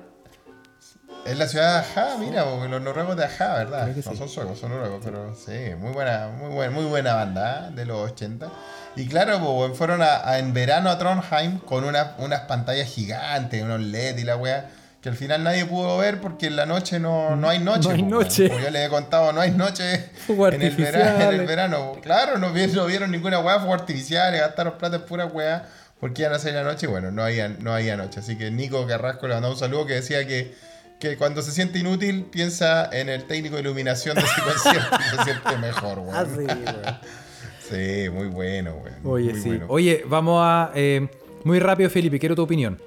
Es 1.25 1.37
la 1.37 1.47
ciudad 1.47 1.73
de 1.73 1.79
Aja, 1.79 2.17
mira, 2.19 2.43
porque 2.45 2.67
los 2.69 2.81
noruegos 2.81 3.15
de 3.17 3.23
Aja, 3.25 3.53
¿verdad? 3.55 3.87
No 3.87 3.93
sí. 3.93 4.17
son 4.17 4.27
suecos, 4.29 4.59
son 4.59 4.71
noruegos, 4.71 5.01
pero 5.03 5.33
sí, 5.35 5.73
muy 5.77 5.91
buena, 5.93 6.27
muy 6.29 6.49
buena, 6.53 6.71
muy 6.71 6.85
buena 6.85 7.13
banda 7.15 7.69
¿eh? 7.69 7.75
de 7.75 7.85
los 7.85 8.11
80. 8.11 8.49
Y 8.95 9.07
claro, 9.07 9.39
pues, 9.39 9.77
fueron 9.77 10.01
a, 10.01 10.27
a- 10.27 10.39
en 10.39 10.53
verano 10.53 10.89
a 10.89 10.97
Trondheim 10.97 11.59
con 11.59 11.83
una- 11.85 12.15
unas 12.19 12.41
pantallas 12.41 12.87
gigantes, 12.89 13.61
unos 13.63 13.79
LED 13.81 14.17
y 14.17 14.23
la 14.23 14.35
wea. 14.37 14.69
Que 15.03 15.09
al 15.09 15.15
final 15.17 15.43
nadie 15.43 15.65
pudo 15.65 15.97
ver 15.97 16.21
porque 16.21 16.47
en 16.47 16.55
la 16.55 16.65
noche 16.65 16.97
no, 16.97 17.35
no 17.35 17.49
hay 17.49 17.59
noche. 17.59 17.89
No 17.89 17.93
hay 17.93 18.03
po, 18.03 18.09
noche. 18.09 18.47
Como 18.47 18.61
yo 18.61 18.69
les 18.71 18.87
he 18.87 18.89
contado, 18.89 19.33
no 19.33 19.41
hay 19.41 19.51
noche 19.51 19.83
en 20.29 20.33
el, 20.33 20.37
verano, 20.37 20.55
en 20.55 20.61
el 20.61 20.67
artificiales. 20.71 21.47
verano. 21.47 21.91
Claro, 22.01 22.37
no 22.37 22.53
vieron, 22.53 22.75
no 22.77 22.85
vieron 22.85 23.11
ninguna 23.11 23.39
weá, 23.39 23.59
fuegos 23.59 23.81
artificiales, 23.81 24.39
gastaron 24.39 24.77
plata 24.77 24.95
en 24.95 25.01
pura 25.01 25.25
weá 25.25 25.67
porque 25.99 26.21
iban 26.21 26.31
a 26.33 26.37
hacer 26.37 26.53
la 26.53 26.63
noche 26.63 26.85
y 26.85 26.89
bueno, 26.89 27.11
no 27.11 27.21
había, 27.21 27.49
no 27.49 27.73
había 27.73 27.97
noche. 27.97 28.21
Así 28.21 28.37
que 28.37 28.49
Nico 28.49 28.87
Carrasco 28.87 29.27
le 29.27 29.33
mandó 29.33 29.51
un 29.51 29.57
saludo 29.57 29.85
que 29.85 29.95
decía 29.95 30.25
que, 30.25 30.53
que 31.01 31.17
cuando 31.17 31.41
se 31.41 31.51
siente 31.51 31.79
inútil 31.79 32.23
piensa 32.31 32.89
en 32.93 33.09
el 33.09 33.25
técnico 33.25 33.55
de 33.55 33.61
iluminación 33.63 34.15
de 34.15 34.21
ese 34.21 34.41
concierto 34.53 34.97
y 34.99 35.17
se 35.17 35.23
siente 35.25 35.57
mejor, 35.57 35.99
weón. 35.99 36.15
Ah, 36.15 36.25
sí, 36.25 36.45
weón. 36.45 36.97
Sí, 37.69 38.09
muy 38.09 38.27
bueno, 38.27 38.75
weón. 38.75 38.95
Oye, 39.05 39.31
muy 39.31 39.41
sí. 39.41 39.49
bueno. 39.49 39.65
Oye, 39.69 40.03
vamos 40.05 40.39
a. 40.41 40.71
eh, 40.75 41.07
muy 41.43 41.59
rápido, 41.59 41.89
Felipe, 41.89 42.19
quiero 42.19 42.35
tu 42.35 42.43
opinión. 42.43 42.79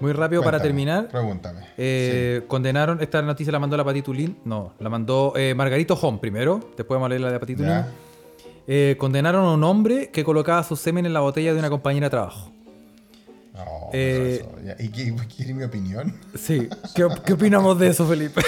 Muy 0.00 0.12
rápido 0.12 0.42
para 0.42 0.60
terminar. 0.60 1.08
Pregúntame. 1.08 1.60
Eh, 1.76 2.42
Condenaron, 2.48 3.00
esta 3.00 3.22
noticia 3.22 3.52
la 3.52 3.58
mandó 3.58 3.76
la 3.76 3.84
Patitulín. 3.84 4.38
No, 4.44 4.72
la 4.80 4.88
mandó 4.90 5.32
eh, 5.36 5.54
Margarito 5.54 5.94
Home 5.94 6.18
primero. 6.18 6.60
Después 6.76 6.96
vamos 6.96 7.06
a 7.06 7.08
leer 7.10 7.20
la 7.20 7.32
de 7.32 7.40
Patitulín. 7.40 7.84
Eh, 8.66 8.96
condenaron 8.98 9.44
a 9.44 9.52
un 9.52 9.62
hombre 9.62 10.10
que 10.10 10.24
colocaba 10.24 10.62
su 10.64 10.74
semen 10.76 11.06
en 11.06 11.12
la 11.12 11.20
botella 11.20 11.52
de 11.52 11.58
una 11.58 11.70
compañera 11.70 12.06
de 12.06 12.10
trabajo. 12.10 12.50
No, 13.52 13.90
Eh, 13.92 14.40
eso. 14.40 14.82
¿Y 14.82 14.88
qué, 14.88 15.14
quiere 15.36 15.54
mi 15.54 15.62
opinión? 15.62 16.12
Sí. 16.34 16.68
¿Qué, 16.94 17.06
qué 17.24 17.32
opinamos 17.34 17.78
de 17.78 17.88
eso, 17.88 18.04
Felipe? 18.06 18.40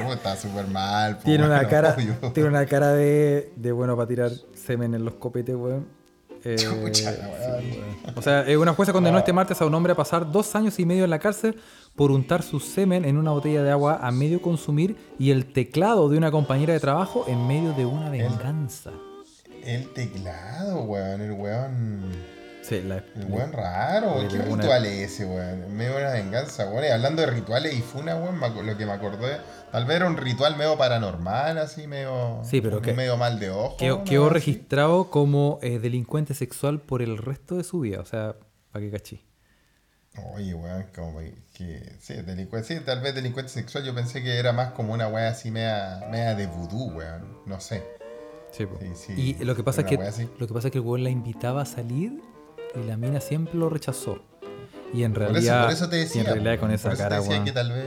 No, 0.00 0.12
está 0.12 0.36
súper 0.36 0.68
mal. 0.68 1.16
po, 1.16 1.24
tiene 1.24 1.44
una 1.44 1.66
cara, 1.66 1.94
obvio. 1.96 2.14
tiene 2.32 2.48
una 2.50 2.64
cara 2.66 2.92
de, 2.92 3.52
de 3.56 3.72
bueno 3.72 3.96
para 3.96 4.06
tirar 4.06 4.30
semen 4.54 4.94
en 4.94 5.04
los 5.04 5.14
copetes, 5.14 5.56
weón. 5.56 5.86
Eh, 6.44 6.56
Chucha, 6.58 7.12
sí. 7.12 7.80
O 8.14 8.22
sea, 8.22 8.48
eh, 8.48 8.56
una 8.56 8.74
jueza 8.74 8.92
condenó 8.92 9.18
este 9.18 9.32
martes 9.32 9.60
a 9.60 9.66
un 9.66 9.74
hombre 9.74 9.92
a 9.92 9.96
pasar 9.96 10.30
dos 10.30 10.54
años 10.54 10.78
y 10.78 10.86
medio 10.86 11.04
en 11.04 11.10
la 11.10 11.18
cárcel 11.18 11.60
por 11.94 12.10
untar 12.10 12.42
su 12.42 12.60
semen 12.60 13.04
en 13.04 13.16
una 13.16 13.30
botella 13.30 13.62
de 13.62 13.70
agua 13.70 13.98
a 14.02 14.10
medio 14.10 14.40
consumir 14.40 14.96
y 15.18 15.30
el 15.30 15.52
teclado 15.52 16.08
de 16.08 16.18
una 16.18 16.30
compañera 16.30 16.72
de 16.72 16.80
trabajo 16.80 17.24
en 17.28 17.46
medio 17.46 17.72
de 17.72 17.86
una 17.86 18.10
venganza. 18.10 18.90
El 19.64 19.88
teclado, 19.92 20.82
weón. 20.82 21.20
El 21.20 21.32
weón. 21.32 22.41
Sí, 22.62 22.80
la- 22.82 23.02
weón 23.28 23.52
raro, 23.52 24.26
¿Qué 24.30 24.36
una- 24.36 24.44
ritual 24.62 24.86
es 24.86 25.12
ese, 25.12 25.26
weón? 25.26 25.74
Medio 25.76 25.96
una 25.96 26.10
venganza, 26.12 26.68
weón. 26.70 26.84
Y 26.84 26.88
hablando 26.88 27.22
de 27.22 27.26
rituales 27.30 27.74
y 27.74 27.82
funa, 27.82 28.14
weón, 28.16 28.38
lo 28.66 28.76
que 28.78 28.86
me 28.86 28.92
acordé. 28.92 29.38
Tal 29.72 29.84
vez 29.84 29.96
era 29.96 30.06
un 30.06 30.16
ritual 30.16 30.56
medio 30.56 30.76
paranormal, 30.78 31.58
así, 31.58 31.86
medio. 31.86 32.40
Sí, 32.44 32.60
pero 32.60 32.80
que- 32.80 32.92
medio 32.92 33.16
mal 33.16 33.40
de 33.40 33.50
ojo. 33.50 33.76
quedó, 33.76 34.04
quedó 34.04 34.28
registrado 34.28 35.10
como 35.10 35.58
eh, 35.62 35.78
delincuente 35.80 36.34
sexual 36.34 36.80
por 36.80 37.02
el 37.02 37.18
resto 37.18 37.56
de 37.56 37.64
su 37.64 37.80
vida. 37.80 38.00
O 38.00 38.04
sea, 38.04 38.36
para 38.70 38.84
que 38.84 38.90
cachí. 38.92 39.24
Oye, 40.34 40.54
weón, 40.54 40.86
como 40.94 41.20
que. 41.54 41.96
Sí, 41.98 42.14
delincuente. 42.14 42.68
Sí, 42.78 42.84
tal 42.84 43.00
vez 43.00 43.14
delincuente 43.14 43.50
sexual. 43.50 43.82
Yo 43.82 43.94
pensé 43.94 44.22
que 44.22 44.38
era 44.38 44.52
más 44.52 44.72
como 44.72 44.92
una 44.92 45.08
weá 45.08 45.30
así, 45.30 45.50
media, 45.50 46.00
media 46.10 46.34
de 46.34 46.46
vudú, 46.46 46.92
weón. 46.96 47.38
No 47.46 47.58
sé. 47.60 47.82
Sí. 48.50 48.66
Sí, 48.78 48.90
sí, 48.94 49.36
y 49.40 49.44
lo 49.44 49.56
que 49.56 49.64
pasa 49.64 49.80
es 49.80 49.86
que 49.86 49.94
así. 49.96 50.28
lo 50.38 50.46
que 50.46 50.52
pasa 50.52 50.68
es 50.68 50.72
que 50.72 50.78
el 50.78 50.84
weón 50.84 51.02
la 51.02 51.08
invitaba 51.08 51.62
a 51.62 51.64
salir 51.64 52.20
y 52.74 52.86
la 52.86 52.96
mina 52.96 53.20
siempre 53.20 53.54
lo 53.58 53.68
rechazó. 53.68 54.18
Y 54.94 55.04
en 55.04 55.12
Por 55.14 55.22
eso, 55.22 55.32
realidad, 55.32 55.64
por 55.64 55.72
eso 55.72 55.88
te 55.88 55.96
decía. 55.96 56.22
y 56.22 56.26
en 56.26 56.32
realidad 56.32 56.58
con 56.60 56.68
por 56.68 56.74
esa 56.74 56.88
eso 56.88 56.96
te 56.96 57.02
cara, 57.02 57.20
decía 57.20 57.44
que 57.44 57.52
tal 57.52 57.72
vez. 57.72 57.86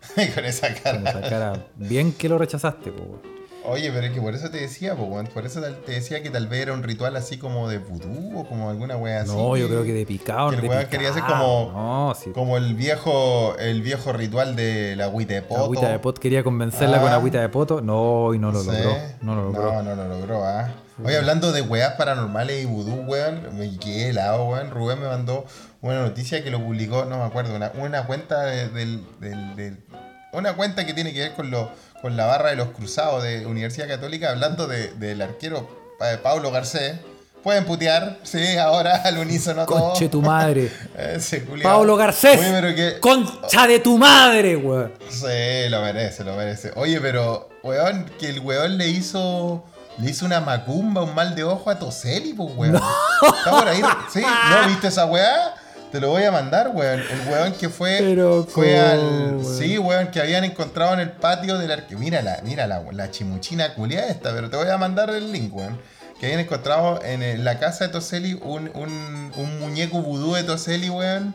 con 0.34 0.44
esa 0.44 0.74
cara. 0.74 0.98
con 0.98 1.06
esa 1.06 1.20
cara, 1.28 1.66
bien 1.76 2.12
que 2.12 2.28
lo 2.28 2.38
rechazaste, 2.38 2.90
weón. 2.90 3.30
Oye, 3.62 3.92
pero 3.92 4.06
es 4.06 4.12
que 4.12 4.20
por 4.22 4.34
eso 4.34 4.50
te 4.50 4.56
decía, 4.56 4.96
po, 4.96 5.06
por 5.34 5.44
eso 5.44 5.60
te 5.60 5.92
decía 5.92 6.22
que 6.22 6.30
tal 6.30 6.48
vez 6.48 6.62
era 6.62 6.72
un 6.72 6.82
ritual 6.82 7.14
así 7.14 7.36
como 7.36 7.68
de 7.68 7.76
vudú 7.78 8.40
o 8.40 8.48
como 8.48 8.70
alguna 8.70 8.96
wea 8.96 9.20
así. 9.20 9.30
No, 9.36 9.54
yo 9.54 9.68
creo 9.68 9.84
que 9.84 9.92
de 9.92 10.06
picado, 10.06 10.48
que 10.50 10.56
el 10.56 10.62
weón 10.64 10.86
quería 10.86 11.10
hacer 11.10 11.22
como- 11.24 11.70
No, 11.72 12.14
sí. 12.18 12.30
Como 12.30 12.56
el 12.56 12.74
viejo, 12.74 13.54
el 13.58 13.82
viejo 13.82 14.14
ritual 14.14 14.56
de 14.56 14.96
la 14.96 15.04
agüita 15.04 15.34
de 15.34 15.42
poto. 15.42 15.64
Agüita 15.64 15.88
de 15.90 15.98
pot 15.98 16.18
quería 16.18 16.42
convencerla 16.42 16.96
Ah. 16.96 17.00
con 17.02 17.12
agüita 17.12 17.40
de 17.42 17.50
poto. 17.50 17.82
No, 17.82 18.32
y 18.32 18.38
no 18.38 18.50
lo 18.50 18.62
logró. 18.62 18.96
No 19.20 19.34
lo 19.36 19.42
logró. 19.44 19.72
No, 19.74 19.82
no 19.82 19.94
lo 19.94 20.08
logró, 20.08 20.42
ah. 20.42 20.68
Oye, 21.04 21.16
hablando 21.16 21.52
de 21.52 21.62
weas 21.62 21.94
paranormales 21.94 22.62
y 22.62 22.66
vudú, 22.66 22.94
weón, 23.06 23.56
me 23.58 23.76
quedé 23.78 24.10
helado, 24.10 24.44
weón. 24.44 24.70
Rubén 24.70 25.00
me 25.00 25.06
mandó 25.06 25.44
una 25.80 26.00
noticia 26.02 26.44
que 26.44 26.50
lo 26.50 26.60
publicó, 26.60 27.04
no 27.06 27.18
me 27.18 27.24
acuerdo, 27.24 27.54
una, 27.54 27.72
una 27.74 28.04
cuenta 28.06 28.42
de- 28.42 28.68
del, 28.68 29.04
del- 29.18 29.56
del- 29.56 29.84
Una 30.32 30.52
cuenta 30.54 30.86
que 30.86 30.94
tiene 30.94 31.12
que 31.12 31.20
ver 31.20 31.32
con, 31.32 31.50
lo, 31.50 31.70
con 32.02 32.16
la 32.16 32.26
barra 32.26 32.50
de 32.50 32.56
los 32.56 32.68
cruzados 32.68 33.22
de 33.22 33.46
Universidad 33.46 33.88
Católica, 33.88 34.30
hablando 34.30 34.66
de- 34.66 34.92
del 34.92 35.20
arquero 35.22 35.68
eh, 36.00 36.18
Pablo 36.22 36.50
Garcés. 36.50 36.94
Pueden 37.42 37.64
putear, 37.64 38.18
sí, 38.22 38.58
ahora 38.58 38.96
al 39.02 39.16
unísono 39.16 39.64
todo. 39.64 39.78
Conche 39.92 40.10
tu 40.10 40.20
madre. 40.20 40.70
Ese. 40.98 41.40
Pablo 41.62 41.96
Garcés. 41.96 42.38
Oye, 42.38 42.50
pero 42.52 42.74
que... 42.74 43.00
Concha 43.00 43.66
de 43.66 43.78
tu 43.80 43.96
madre, 43.96 44.56
weón. 44.56 44.92
Sí, 45.08 45.68
lo 45.70 45.80
merece, 45.80 46.22
lo 46.22 46.36
merece. 46.36 46.70
Oye, 46.76 47.00
pero, 47.00 47.48
weón, 47.62 48.04
que 48.20 48.28
el 48.28 48.40
weón 48.40 48.76
le 48.76 48.88
hizo. 48.88 49.64
Le 49.98 50.10
hizo 50.10 50.24
una 50.24 50.40
macumba, 50.40 51.02
un 51.02 51.14
mal 51.14 51.34
de 51.34 51.44
ojo 51.44 51.68
a 51.70 51.78
Toseli, 51.78 52.32
pues, 52.32 52.54
weón. 52.56 52.76
Está 52.76 53.50
por 53.50 53.68
ahí. 53.68 53.82
Sí, 54.12 54.20
¿no 54.22 54.66
viste 54.68 54.88
esa 54.88 55.04
weá? 55.06 55.54
Te 55.92 56.00
lo 56.00 56.10
voy 56.10 56.22
a 56.22 56.30
mandar, 56.32 56.70
weón. 56.72 57.00
El 57.00 57.28
weón 57.28 57.52
que 57.54 57.68
fue. 57.68 57.98
Pero, 57.98 58.46
fue 58.48 58.76
¿cómo, 58.76 58.90
al. 58.90 59.36
weón? 59.36 59.58
Sí, 59.58 59.76
weón, 59.78 60.08
que 60.10 60.20
habían 60.20 60.44
encontrado 60.44 60.94
en 60.94 61.00
el 61.00 61.10
patio 61.10 61.58
del 61.58 61.70
arque. 61.72 61.96
Mira 61.96 62.22
la, 62.22 62.40
mira 62.44 62.66
la, 62.66 62.82
la 62.92 63.10
chimuchina 63.10 63.74
culia 63.74 64.06
esta, 64.06 64.32
pero 64.32 64.48
te 64.48 64.56
voy 64.56 64.68
a 64.68 64.78
mandar 64.78 65.10
el 65.10 65.32
link, 65.32 65.54
weón. 65.54 65.78
Que 66.18 66.26
habían 66.26 66.40
encontrado 66.40 67.02
en 67.02 67.22
el- 67.22 67.44
la 67.44 67.58
casa 67.58 67.86
de 67.86 67.92
Toseli 67.92 68.34
un, 68.42 68.70
un, 68.74 69.32
un 69.36 69.58
muñeco 69.60 70.00
vudú 70.00 70.34
de 70.34 70.44
Toseli, 70.44 70.88
weón. 70.90 71.34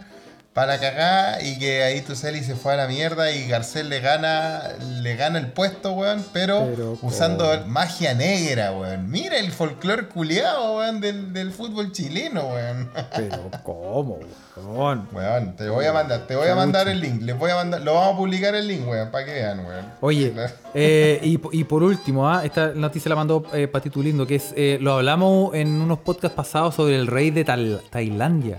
Para 0.56 0.80
cagar 0.80 1.44
y 1.46 1.60
que 1.60 1.84
ahí 1.84 2.00
Toseli 2.00 2.42
se 2.42 2.56
fue 2.56 2.72
a 2.72 2.76
la 2.78 2.88
mierda 2.88 3.30
y 3.30 3.46
Garcés 3.46 3.86
le 3.86 4.00
gana 4.00 4.64
le 5.02 5.18
gana 5.18 5.38
el 5.38 5.52
puesto, 5.52 5.92
weón, 5.92 6.24
pero, 6.32 6.66
Pero, 6.74 6.98
usando 7.02 7.46
magia 7.68 8.14
negra, 8.14 8.72
weón. 8.72 9.12
Mira 9.12 9.38
el 9.38 9.52
folclore 9.52 10.08
culiado, 10.08 10.78
weón, 10.78 11.02
del, 11.02 11.34
del 11.34 11.52
fútbol 11.52 11.92
chileno, 11.92 12.48
weón. 12.48 12.90
Pero, 13.18 13.52
¿cómo, 13.64 14.18
weón? 14.56 15.10
Weón, 15.12 15.58
te 15.58 15.68
voy 15.68 15.88
a 15.88 15.92
mandar, 15.92 16.26
te 16.26 16.38
voy 16.38 16.48
a 16.48 16.56
mandar 16.56 16.88
el 16.88 17.02
link, 17.02 17.22
les 17.24 17.38
voy 17.38 17.52
a 17.52 17.56
mandar, 17.56 17.82
lo 17.82 17.94
vamos 17.96 18.14
a 18.14 18.18
publicar 18.18 18.56
el 18.56 18.66
link, 18.70 18.88
weón, 18.88 19.12
para 19.12 19.26
que 19.26 19.34
vean, 19.34 19.60
weón. 19.60 19.86
Oye, 20.00 20.34
eh, 20.74 21.20
y, 21.22 21.38
y 21.52 21.64
por 21.66 21.84
último, 21.84 22.30
ah, 22.30 22.46
esta 22.46 22.68
noticia 22.74 23.10
la 23.10 23.16
mandó 23.18 23.44
eh, 23.54 23.68
Patito 23.68 24.02
Lindo, 24.02 24.26
que 24.26 24.36
es, 24.36 24.54
eh, 24.56 24.78
lo 24.80 24.94
hablamos 24.94 25.54
en 25.54 25.82
unos 25.82 26.00
podcasts 26.00 26.34
pasados 26.34 26.76
sobre 26.76 26.96
el 26.96 27.08
rey 27.08 27.30
de 27.32 27.44
Tal- 27.44 27.82
Tailandia. 27.90 28.58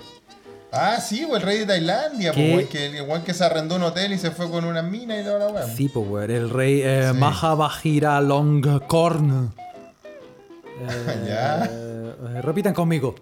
Ah, 0.79 1.01
sí, 1.01 1.25
weón, 1.25 1.37
el 1.37 1.43
rey 1.43 1.59
de 1.59 1.67
Tailandia, 1.67 2.33
pues, 2.33 2.67
que 2.69 2.87
el 2.87 3.03
weón 3.03 3.23
que 3.23 3.35
se 3.35 3.45
arrendó 3.45 3.77
un 3.77 3.83
hotel 3.83 4.13
y 4.13 4.19
se 4.19 4.31
fue 4.31 4.51
con 4.51 4.65
una 4.65 4.83
mina 4.83 5.19
y 5.21 5.25
toda 5.25 5.39
la 5.39 5.49
weón. 5.49 5.71
Sí, 5.77 5.89
pues, 5.89 6.31
el 6.31 6.51
rey 6.51 6.81
eh, 6.85 7.11
Sí. 7.13 7.19
Mahavajira 7.19 8.21
Longkorn. 8.21 9.53
Eh, 10.81 11.25
Ya. 11.29 11.65
eh, 11.71 12.43
repitan 12.43 12.75
conmigo. 12.75 13.15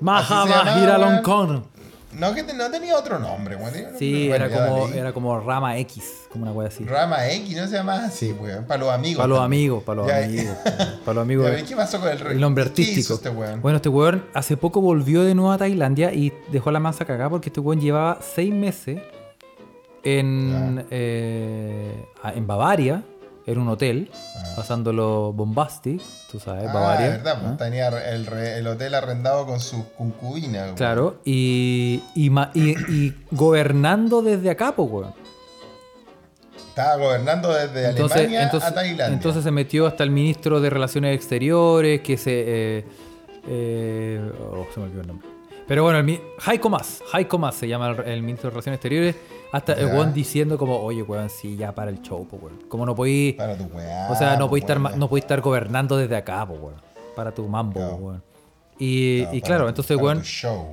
Weón. 0.00 1.14
Longkorn. 1.14 1.64
No, 2.12 2.34
que 2.34 2.42
te- 2.42 2.52
no 2.54 2.70
tenía 2.70 2.96
otro 2.96 3.18
nombre, 3.18 3.56
weón. 3.56 3.72
Sí, 3.98 4.30
era 4.30 4.50
como, 4.50 4.88
era 4.88 5.12
como 5.12 5.40
Rama 5.40 5.78
X, 5.78 6.04
como 6.30 6.44
una 6.44 6.52
wea 6.52 6.68
así. 6.68 6.84
Rama 6.84 7.26
X, 7.30 7.56
no 7.56 7.66
se 7.66 7.72
llama 7.74 8.04
así, 8.04 8.32
weón. 8.32 8.66
Para 8.66 8.80
los 8.80 8.90
amigos. 8.92 9.16
Para 9.16 9.28
los 9.28 9.40
amigos, 9.40 9.82
para 9.82 9.96
los 9.96 10.06
Ya, 10.08 10.18
amigos. 10.24 10.56
Para 11.04 11.14
los 11.14 11.22
amigos. 11.22 11.50
Ya, 11.50 11.60
¿y 11.60 11.62
¿Qué 11.64 11.74
pasó 11.76 11.98
con 12.00 12.08
el? 12.10 12.20
El 12.26 12.40
nombre 12.40 12.64
¿Qué 12.64 12.68
artístico. 12.70 13.14
este? 13.14 13.28
Bueno, 13.30 13.76
este 13.76 13.88
weón 13.88 14.24
hace 14.34 14.56
poco 14.56 14.80
volvió 14.80 15.22
de 15.22 15.34
nuevo 15.34 15.52
a 15.52 15.58
Tailandia 15.58 16.12
y 16.12 16.32
dejó 16.50 16.70
la 16.70 16.80
mansa 16.80 17.04
cagada 17.04 17.30
porque 17.30 17.48
este 17.48 17.60
weón 17.60 17.80
llevaba 17.80 18.18
seis 18.20 18.52
meses 18.52 19.00
en, 20.04 20.84
eh, 20.90 22.04
en 22.34 22.46
Bavaria, 22.46 23.02
en 23.46 23.58
un 23.58 23.68
hotel, 23.68 24.10
Ah. 24.36 24.52
pasándolo 24.56 25.32
bombastic, 25.32 26.00
tú 26.30 26.38
sabes, 26.38 26.66
Ah, 26.68 26.72
Bavaria. 26.72 27.08
verdad, 27.08 27.38
pues 27.42 27.56
tenía 27.58 27.88
el, 27.88 28.26
re- 28.26 28.58
el 28.58 28.66
hotel 28.66 28.94
arrendado 28.94 29.46
con 29.46 29.58
sus 29.60 29.84
concubinas. 29.98 30.62
weón. 30.64 30.74
Claro, 30.76 31.16
y, 31.24 32.02
y, 32.14 32.30
ma- 32.30 32.50
y- 32.54 32.76
y 32.92 33.14
gobernando 33.30 34.22
desde 34.22 34.50
acá, 34.50 34.74
pues, 34.76 34.88
weón. 34.90 35.14
Estaba 36.68 36.96
gobernando 36.96 37.52
desde 37.52 37.90
Entonces, 37.90 38.16
Alemania 38.16 38.42
entonces, 38.44 38.70
a 38.70 38.74
Tailandia. 38.74 39.06
entonces 39.14 39.44
se 39.44 39.50
metió 39.50 39.86
hasta 39.86 40.04
el 40.04 40.10
ministro 40.10 40.60
de 40.60 40.70
Relaciones 40.70 41.14
Exteriores, 41.14 42.00
que 42.00 42.16
se... 42.16 42.44
eh, 42.78 42.84
eh, 43.46 44.32
oh, 44.52 44.66
se 44.72 44.80
me 44.80 44.86
olvidó 44.86 45.00
el 45.02 45.06
nombre. 45.08 45.28
Pero 45.66 45.84
bueno, 45.84 45.98
el, 46.00 46.20
Heiko 46.46 46.68
Maas, 46.68 47.02
Heiko 47.14 47.38
Maas 47.38 47.54
se 47.54 47.68
llama 47.68 47.90
el, 47.90 48.00
el 48.00 48.22
ministro 48.22 48.48
de 48.50 48.54
Relaciones 48.54 48.76
Exteriores, 48.78 49.16
hasta 49.52 49.74
el 49.74 49.86
weón 49.86 50.12
diciendo 50.12 50.58
como, 50.58 50.76
oye, 50.80 51.02
weón, 51.02 51.30
sí, 51.30 51.56
ya 51.56 51.72
para 51.74 51.90
el 51.90 52.00
show, 52.02 52.26
pues, 52.28 52.42
weón. 52.42 52.58
Como 52.68 52.84
no 52.86 52.94
podéis... 52.94 53.34
Para 53.34 53.56
tu 53.56 53.64
weá. 53.64 54.08
O 54.10 54.14
sea, 54.16 54.36
no 54.36 54.48
podéis 54.48 54.64
estar, 54.64 54.80
weón. 54.80 54.98
no 54.98 55.08
podéis 55.08 55.24
estar 55.24 55.40
gobernando 55.40 55.96
desde 55.96 56.16
acá, 56.16 56.44
pues, 56.46 56.60
weón. 56.60 56.74
Para 57.14 57.32
tu 57.32 57.46
mambo, 57.46 57.74
Claro. 57.74 57.94
weón. 57.96 58.22
Y, 58.78 59.20
Claro, 59.22 59.36
y 59.36 59.40
claro, 59.42 59.64
tu- 59.64 59.68
entonces, 59.68 59.96
weón, 59.98 60.22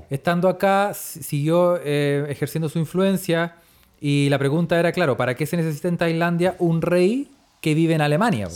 estando 0.10 0.49
acá, 0.49 0.94
si- 0.95 1.22
siguió 1.24 1.80
eh, 1.84 2.26
ejerciendo 2.30 2.68
su 2.70 2.80
influencia. 2.80 3.56
Y 4.02 4.30
la 4.30 4.40
pregunta 4.40 4.80
era, 4.80 4.91
claro, 4.94 5.18
¿para 5.18 5.36
qué 5.36 5.45
se 5.45 5.57
necesita 5.57 5.90
en 5.90 5.98
Tailandia 5.98 6.56
un 6.60 6.82
rey 6.82 7.30
que 7.61 7.74
vive 7.76 7.94
en 7.94 8.02
Alemania? 8.02 8.48
po? 8.48 8.53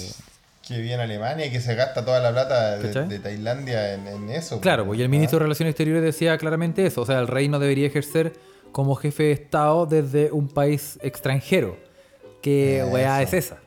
Que 0.66 0.80
viene 0.80 1.04
Alemania 1.04 1.46
y 1.46 1.52
que 1.52 1.60
se 1.60 1.76
gasta 1.76 2.06
toda 2.06 2.20
la 2.22 2.32
plata 2.32 2.78
de, 2.78 3.20
Tailandia 3.20 3.94
en, 3.94 4.08
en 4.08 4.30
eso. 4.30 4.62
Claro, 4.62 4.86
pues, 4.86 4.98
y 4.98 5.02
el 5.02 5.08
¿ah? 5.08 5.12
ministro 5.12 5.40
de 5.40 5.44
Relaciones 5.44 5.72
Exteriores 5.72 6.04
decía 6.04 6.38
claramente 6.38 6.86
eso. 6.86 7.02
O 7.02 7.06
sea, 7.06 7.20
el 7.20 7.28
rey 7.28 7.50
no 7.50 7.60
debería 7.60 7.86
ejercer 7.86 8.34
como 8.72 8.96
jefe 8.96 9.24
de 9.24 9.32
Estado 9.34 9.86
desde 9.86 10.32
un 10.32 10.48
país 10.48 10.98
extranjero. 11.02 11.78
¿Qué 12.42 12.86
weá 12.90 13.22
es 13.22 13.34
Eso. 13.34 13.56
esa? 13.56 13.64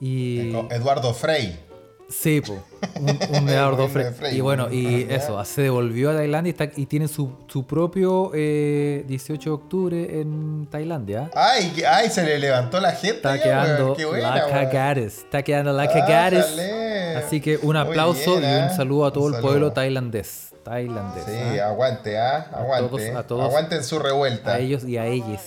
Y. 0.00 0.52
Eduardo 0.70 1.14
Frey. 1.14 1.65
Sí, 2.08 2.40
po, 2.40 2.62
un, 3.00 3.10
un 3.10 3.88
Frey. 3.90 4.12
Frey, 4.12 4.36
Y 4.36 4.40
bueno, 4.40 4.68
y 4.70 5.06
ya. 5.06 5.16
eso, 5.16 5.44
se 5.44 5.62
devolvió 5.62 6.10
a 6.10 6.14
Tailandia 6.14 6.50
y, 6.50 6.52
está- 6.52 6.80
y 6.80 6.86
tiene 6.86 7.08
su, 7.08 7.32
su 7.48 7.66
propio 7.66 8.30
eh, 8.34 9.04
18 9.08 9.50
de 9.50 9.54
octubre 9.54 10.20
en 10.20 10.68
Tailandia. 10.70 11.30
Ay, 11.34 11.82
ay, 11.88 12.08
se 12.10 12.22
le 12.22 12.38
levantó 12.38 12.80
la 12.80 12.92
gente. 12.92 13.16
Está 13.16 13.36
ya, 13.36 13.42
quedando 13.42 13.94
qué 13.94 14.04
buena, 14.04 14.36
la 14.36 14.46
cagares. 14.46 15.18
Está 15.18 15.42
quedando 15.42 15.72
la 15.72 15.88
cagares. 15.88 16.46
Así 17.16 17.40
que 17.40 17.58
un 17.62 17.76
aplauso 17.76 18.36
bien, 18.38 18.50
y 18.50 18.54
un 18.56 18.62
¿ah? 18.62 18.76
saludo 18.76 19.06
a 19.06 19.12
todo 19.12 19.26
el 19.28 19.34
saludo. 19.34 19.48
pueblo 19.50 19.72
tailandés. 19.72 20.50
Tailandés. 20.62 21.24
Sí, 21.24 21.58
¿ah? 21.58 21.68
aguante, 21.68 22.18
¿ah? 22.18 22.50
Aguante. 22.52 22.88
todos- 22.88 23.16
a 23.16 23.26
todos- 23.26 23.44
Aguanten 23.44 23.82
su 23.84 23.98
revuelta. 23.98 24.54
A 24.54 24.58
ellos 24.58 24.84
y 24.84 24.96
a 24.96 25.06
ellas. 25.06 25.42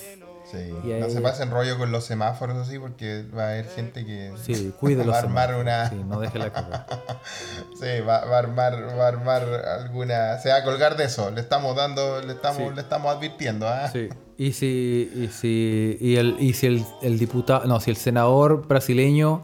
Sí. 0.51 0.73
No 0.99 1.09
se 1.09 1.21
pasen 1.21 1.51
rollo 1.51 1.77
con 1.77 1.91
los 1.91 2.03
semáforos 2.05 2.57
así 2.57 2.79
porque 2.79 3.23
va 3.37 3.43
a 3.43 3.49
haber 3.49 3.65
gente 3.67 4.05
que 4.05 4.33
Sí, 4.43 4.73
cuídelos. 4.79 5.07
va 5.13 5.17
a 5.17 5.21
armar 5.21 5.55
una. 5.55 5.89
Sí, 5.89 5.95
no 6.07 6.19
deje 6.19 6.39
la 6.39 6.51
caga. 6.51 6.85
Sí, 7.79 8.01
va, 8.07 8.25
va 8.25 8.35
a 8.37 8.39
armar, 8.39 8.73
va 8.97 9.05
a 9.05 9.07
armar 9.07 9.43
alguna. 9.43 10.37
Se 10.39 10.49
va 10.49 10.57
a 10.57 10.63
colgar 10.63 10.97
de 10.97 11.05
eso. 11.05 11.29
Le 11.31 11.41
estamos 11.41 11.75
dando, 11.75 12.21
le 12.21 12.33
estamos, 12.33 12.57
Sí. 12.69 12.75
le 12.75 12.81
estamos 12.81 13.15
advirtiendo, 13.15 13.67
¿ah? 13.67 13.89
Sí. 13.91 14.09
Y 14.37 14.53
si, 14.53 15.11
y 15.15 15.27
si, 15.27 15.97
y 15.99 16.15
el, 16.15 16.35
y 16.39 16.53
si 16.53 16.67
el, 16.67 16.85
el 17.01 17.19
diputado, 17.19 17.65
no, 17.65 17.79
si 17.79 17.91
el 17.91 17.97
senador 17.97 18.67
brasileño 18.67 19.43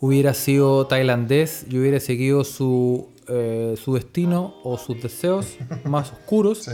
hubiera 0.00 0.34
sido 0.34 0.86
tailandés 0.86 1.64
y 1.68 1.78
hubiera 1.78 1.98
seguido 1.98 2.44
su, 2.44 3.08
eh, 3.26 3.74
su 3.82 3.94
destino 3.94 4.54
o 4.64 4.78
sus 4.78 5.02
deseos 5.02 5.56
más 5.84 6.12
oscuros, 6.12 6.62
Sí. 6.64 6.72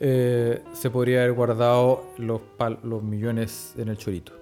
Eh, 0.00 0.62
se 0.74 0.90
podría 0.90 1.20
haber 1.20 1.32
guardado 1.32 2.04
los, 2.18 2.40
pal- 2.58 2.78
los 2.82 3.02
millones 3.02 3.72
en 3.78 3.88
el 3.88 3.96
chorito. 3.98 4.32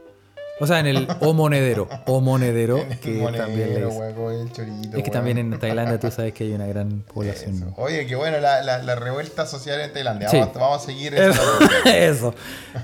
O 0.59 0.67
sea, 0.67 0.81
en 0.81 0.87
el 0.87 1.07
o 1.21 1.35
monedero. 1.35 1.87
O 2.07 2.23
monedero, 2.23 2.77
que 3.03 3.11
Monedero, 3.13 3.45
también 3.47 3.75
le 3.75 3.87
hueco, 3.87 4.31
el 4.31 4.51
chorito, 4.53 4.97
Es 4.97 5.03
que 5.05 5.11
también 5.11 5.37
en 5.37 5.59
Tailandia 5.59 6.01
tú 6.01 6.11
sabes 6.11 6.33
que 6.33 6.45
hay 6.45 6.53
una 6.55 6.67
gran 6.67 7.05
Eso. 7.07 7.13
población. 7.15 7.75
Oye, 7.77 8.07
qué 8.07 8.17
bueno 8.17 8.39
la, 8.41 8.63
la, 8.63 8.83
la 8.83 8.95
revuelta 8.95 9.45
social 9.45 9.81
en 9.83 9.93
Tailandia. 9.93 10.31
Sí. 10.31 10.39
Vamos, 10.39 10.55
vamos 10.55 10.83
a 10.83 10.87
seguir 10.87 11.15
Eso. 11.15 11.43
Eso. 11.85 12.35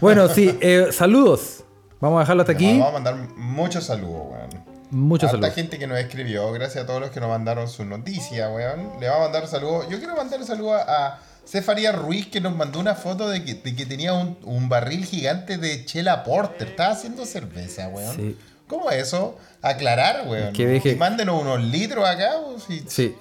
Bueno, 0.03 0.29
sí, 0.29 0.59
eh, 0.61 0.89
saludos. 0.93 1.65
Vamos 1.99 2.19
a 2.19 2.21
dejarlo 2.21 2.43
hasta 2.43 2.53
aquí. 2.53 2.73
Vamos 2.79 2.89
a 2.89 2.93
mandar 2.93 3.15
muchos 3.37 3.85
saludos, 3.85 4.23
weón. 4.31 4.51
Muchos 4.91 5.31
saludos. 5.31 5.55
gente 5.55 5.79
que 5.79 5.87
nos 5.87 5.99
escribió, 5.99 6.53
gracias 6.53 6.85
a 6.85 6.87
todos 6.87 7.01
los 7.01 7.11
que 7.11 7.21
nos 7.21 7.31
mandaron 7.31 7.67
sus 7.69 7.87
noticias, 7.87 8.51
weón. 8.55 9.01
Le 9.01 9.09
vamos 9.09 9.21
a 9.21 9.31
mandar 9.31 9.47
saludos. 9.47 9.87
Yo 9.89 9.97
quiero 9.99 10.15
mandar 10.15 10.45
saludos 10.45 10.83
a 10.87 11.19
Cefaría 11.47 11.93
Ruiz, 11.93 12.29
que 12.29 12.41
nos 12.41 12.55
mandó 12.57 12.79
una 12.81 12.95
foto 12.95 13.29
de 13.29 13.45
que, 13.45 13.55
de 13.55 13.75
que 13.75 13.85
tenía 13.87 14.13
un, 14.15 14.39
un 14.45 14.69
barril 14.69 15.05
gigante 15.05 15.59
de 15.59 15.85
Chela 15.85 16.25
Porter. 16.25 16.69
Estaba 16.69 16.93
haciendo 16.93 17.27
cerveza, 17.27 17.89
weón. 17.89 18.17
Sí. 18.17 18.39
¿Cómo 18.69 18.91
es 18.91 19.09
eso? 19.09 19.37
Aclarar, 19.61 20.27
weón. 20.29 20.53
que 20.53 20.67
deje- 20.67 20.97
mándenos 20.97 21.41
unos 21.43 21.63
litros 21.63 22.07
acá, 22.09 22.31
si- 22.67 22.85
Sí. 22.89 23.15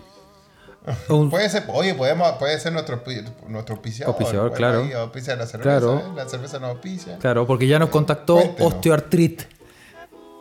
Un- 1.10 1.30
Puede 1.30 1.48
ser, 1.50 1.66
oye, 1.68 1.94
podemos, 1.94 2.32
puede 2.40 2.60
ser 2.60 2.72
nuestro, 2.74 3.04
nuestro 3.48 3.76
auspiciador. 3.76 4.54
Claro. 4.54 4.88
auspicia 4.98 5.36
la 5.36 5.46
cerveza, 5.46 5.70
Claro. 5.80 6.00
¿eh? 6.00 6.04
La 6.16 6.28
cerveza 6.28 6.58
nos 6.60 6.72
auspicia. 6.72 7.18
Claro, 7.20 7.46
porque 7.46 7.68
ya 7.68 7.78
nos 7.80 7.90
contactó 7.90 8.36
Cuéntenos. 8.36 8.74
Osteoartrit. 8.74 9.42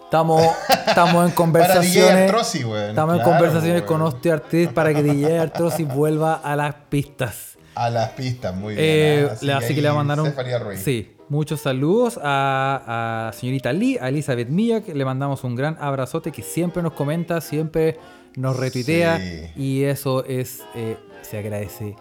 Estamos, 0.05 0.43
estamos 0.87 0.89
en 0.89 0.95
Para 0.95 1.25
DJ 1.31 1.35
conversaciones. 1.35 2.31
Artrosi, 2.31 2.65
weón. 2.65 2.91
Estamos 2.91 3.17
en 3.19 3.23
conversaciones 3.23 3.83
weón. 3.83 3.87
con 3.87 4.03
Osteoartrit 4.03 4.71
para 4.73 4.95
que 4.95 5.03
DJ 5.03 5.39
Artrosis 5.41 5.87
vuelva 5.89 6.35
a 6.35 6.57
las 6.57 6.75
pistas. 6.89 7.50
A 7.85 7.91
las 7.91 8.11
pistas, 8.11 8.55
muy 8.55 8.75
bien. 8.75 8.87
Eh, 8.87 9.29
¿eh? 9.43 9.53
así 9.53 9.75
que 9.75 9.81
le 9.83 9.89
ahí 9.89 9.95
mandaron. 9.95 10.27
Cefaría 10.27 10.59
Ruiz. 10.59 10.81
Sí, 10.81 11.13
muchos 11.29 11.61
saludos 11.63 12.19
a, 12.23 13.29
a 13.29 13.33
señorita 13.33 13.73
Lee, 13.73 13.97
a 14.01 14.09
Elizabeth 14.09 14.49
Milla, 14.49 14.83
que 14.83 14.95
le 14.95 15.05
mandamos 15.05 15.45
un 15.45 15.55
gran 15.57 15.77
abrazote 15.81 16.31
que 16.33 16.43
siempre 16.43 16.83
nos 16.83 16.93
comenta, 16.93 17.41
siempre 17.41 17.99
nos 18.37 18.57
retuitea 18.59 19.19
Sí. 19.19 19.51
y 19.57 19.85
eso 19.85 20.25
es 20.25 20.63
eh, 20.75 20.97
se 21.23 21.39
agradece. 21.39 21.97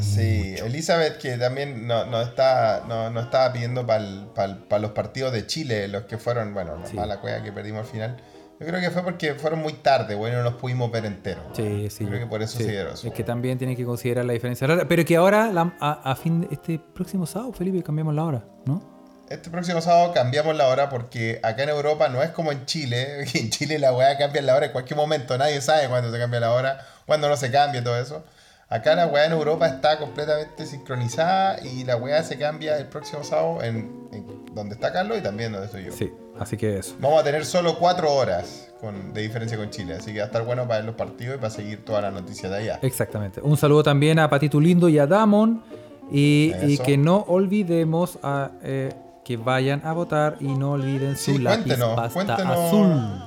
Sí, 0.00 0.54
Elizabeth 0.64 1.18
que 1.18 1.36
también 1.36 1.86
no, 1.86 2.06
no 2.06 2.22
está, 2.22 2.84
no, 2.88 3.10
no 3.10 3.20
estaba 3.20 3.52
pidiendo 3.52 3.86
para 3.86 4.78
los 4.78 4.90
partidos 4.92 5.32
de 5.32 5.46
Chile, 5.46 5.88
los 5.88 6.04
que 6.04 6.16
fueron, 6.16 6.54
bueno, 6.54 6.76
la 6.78 6.86
Sí. 6.86 6.96
mala 6.96 7.20
cueva 7.20 7.42
que 7.42 7.52
perdimos 7.52 7.80
al 7.80 7.86
final. 7.86 8.16
Yo 8.60 8.66
creo 8.66 8.80
que 8.80 8.90
fue 8.90 9.02
porque 9.04 9.34
fueron 9.34 9.60
muy 9.60 9.72
tarde, 9.74 10.14
bueno, 10.16 10.38
no 10.38 10.42
los 10.44 10.54
pudimos 10.54 10.90
ver 10.90 11.04
enteros. 11.06 11.44
Sí, 11.52 11.88
sí. 11.90 12.04
Creo 12.04 12.18
que 12.18 12.26
por 12.26 12.42
eso 12.42 12.58
sí. 12.58 12.64
se 12.64 12.70
dieron 12.72 12.92
eso. 12.94 13.06
Es 13.06 13.12
que 13.14 13.22
también 13.22 13.56
tienen 13.56 13.76
que 13.76 13.84
considerar 13.84 14.24
la 14.24 14.32
diferencia 14.32 14.66
de 14.66 14.72
hora. 14.72 14.88
Pero 14.88 15.04
que 15.04 15.16
ahora, 15.16 15.52
la- 15.52 15.74
a, 15.80 16.10
a 16.10 16.16
fin 16.16 16.40
de 16.40 16.48
este 16.50 16.78
próximo 16.78 17.24
sábado, 17.26 17.52
Felipe, 17.52 17.82
cambiamos 17.84 18.14
la 18.14 18.24
hora, 18.24 18.44
¿no? 18.64 18.82
Este 19.30 19.50
próximo 19.50 19.80
sábado 19.82 20.12
cambiamos 20.14 20.56
la 20.56 20.68
hora 20.68 20.88
porque 20.88 21.38
acá 21.42 21.62
en 21.62 21.68
Europa 21.68 22.08
no 22.08 22.22
es 22.22 22.30
como 22.30 22.50
en 22.50 22.64
Chile, 22.64 23.24
en 23.34 23.50
Chile 23.50 23.78
la 23.78 23.92
weá 23.92 24.16
cambia 24.16 24.40
la 24.42 24.56
hora 24.56 24.66
en 24.66 24.72
cualquier 24.72 24.96
momento, 24.96 25.36
nadie 25.36 25.60
sabe 25.60 25.86
cuándo 25.88 26.10
se 26.10 26.18
cambia 26.18 26.40
la 26.40 26.52
hora, 26.52 26.78
cuándo 27.06 27.28
no 27.28 27.36
se 27.36 27.50
cambia 27.50 27.80
y 27.80 27.84
todo 27.84 27.98
eso. 28.00 28.24
Acá 28.70 28.94
la 28.94 29.06
weá 29.06 29.24
en 29.26 29.32
Europa 29.32 29.66
está 29.66 29.98
completamente 29.98 30.66
sincronizada 30.66 31.58
y 31.64 31.84
la 31.84 31.96
weá 31.96 32.22
se 32.22 32.38
cambia 32.38 32.76
el 32.78 32.86
próximo 32.86 33.22
sábado 33.22 33.62
en, 33.62 34.08
en 34.12 34.54
donde 34.54 34.74
está 34.74 34.92
Carlos 34.92 35.18
y 35.18 35.22
también 35.22 35.52
donde 35.52 35.66
estoy 35.66 35.84
yo. 35.84 35.92
Sí, 35.92 36.12
así 36.38 36.56
que 36.56 36.78
eso. 36.78 36.94
Vamos 37.00 37.20
a 37.20 37.24
tener 37.24 37.44
solo 37.44 37.78
cuatro 37.78 38.12
horas 38.12 38.68
con, 38.80 39.12
de 39.12 39.22
diferencia 39.22 39.56
con 39.56 39.70
Chile, 39.70 39.94
así 39.94 40.12
que 40.12 40.18
va 40.18 40.24
a 40.24 40.26
estar 40.26 40.44
bueno 40.44 40.62
para 40.66 40.78
ver 40.78 40.86
los 40.86 40.94
partidos 40.94 41.36
y 41.36 41.38
para 41.38 41.50
seguir 41.50 41.84
todas 41.84 42.02
las 42.02 42.12
noticias 42.12 42.50
de 42.50 42.58
allá. 42.58 42.78
Exactamente. 42.82 43.40
Un 43.40 43.56
saludo 43.56 43.82
también 43.82 44.18
a 44.18 44.28
Patito 44.30 44.60
Lindo 44.60 44.88
y 44.88 44.98
a 44.98 45.06
Damon. 45.06 45.62
Y, 46.10 46.78
que 46.78 46.96
no 46.96 47.18
olvidemos 47.28 48.18
a, 48.22 48.52
eh, 48.62 48.94
que 49.24 49.36
vayan 49.36 49.82
a 49.84 49.92
votar 49.92 50.36
y 50.40 50.46
no 50.46 50.72
olviden 50.72 51.18
su 51.18 51.32
Sí, 51.32 51.38
lápiz 51.38 51.64
cuéntenos, 51.64 51.94
pasta 51.94 52.14
cuéntenos. 52.14 52.58
azul. 52.58 53.24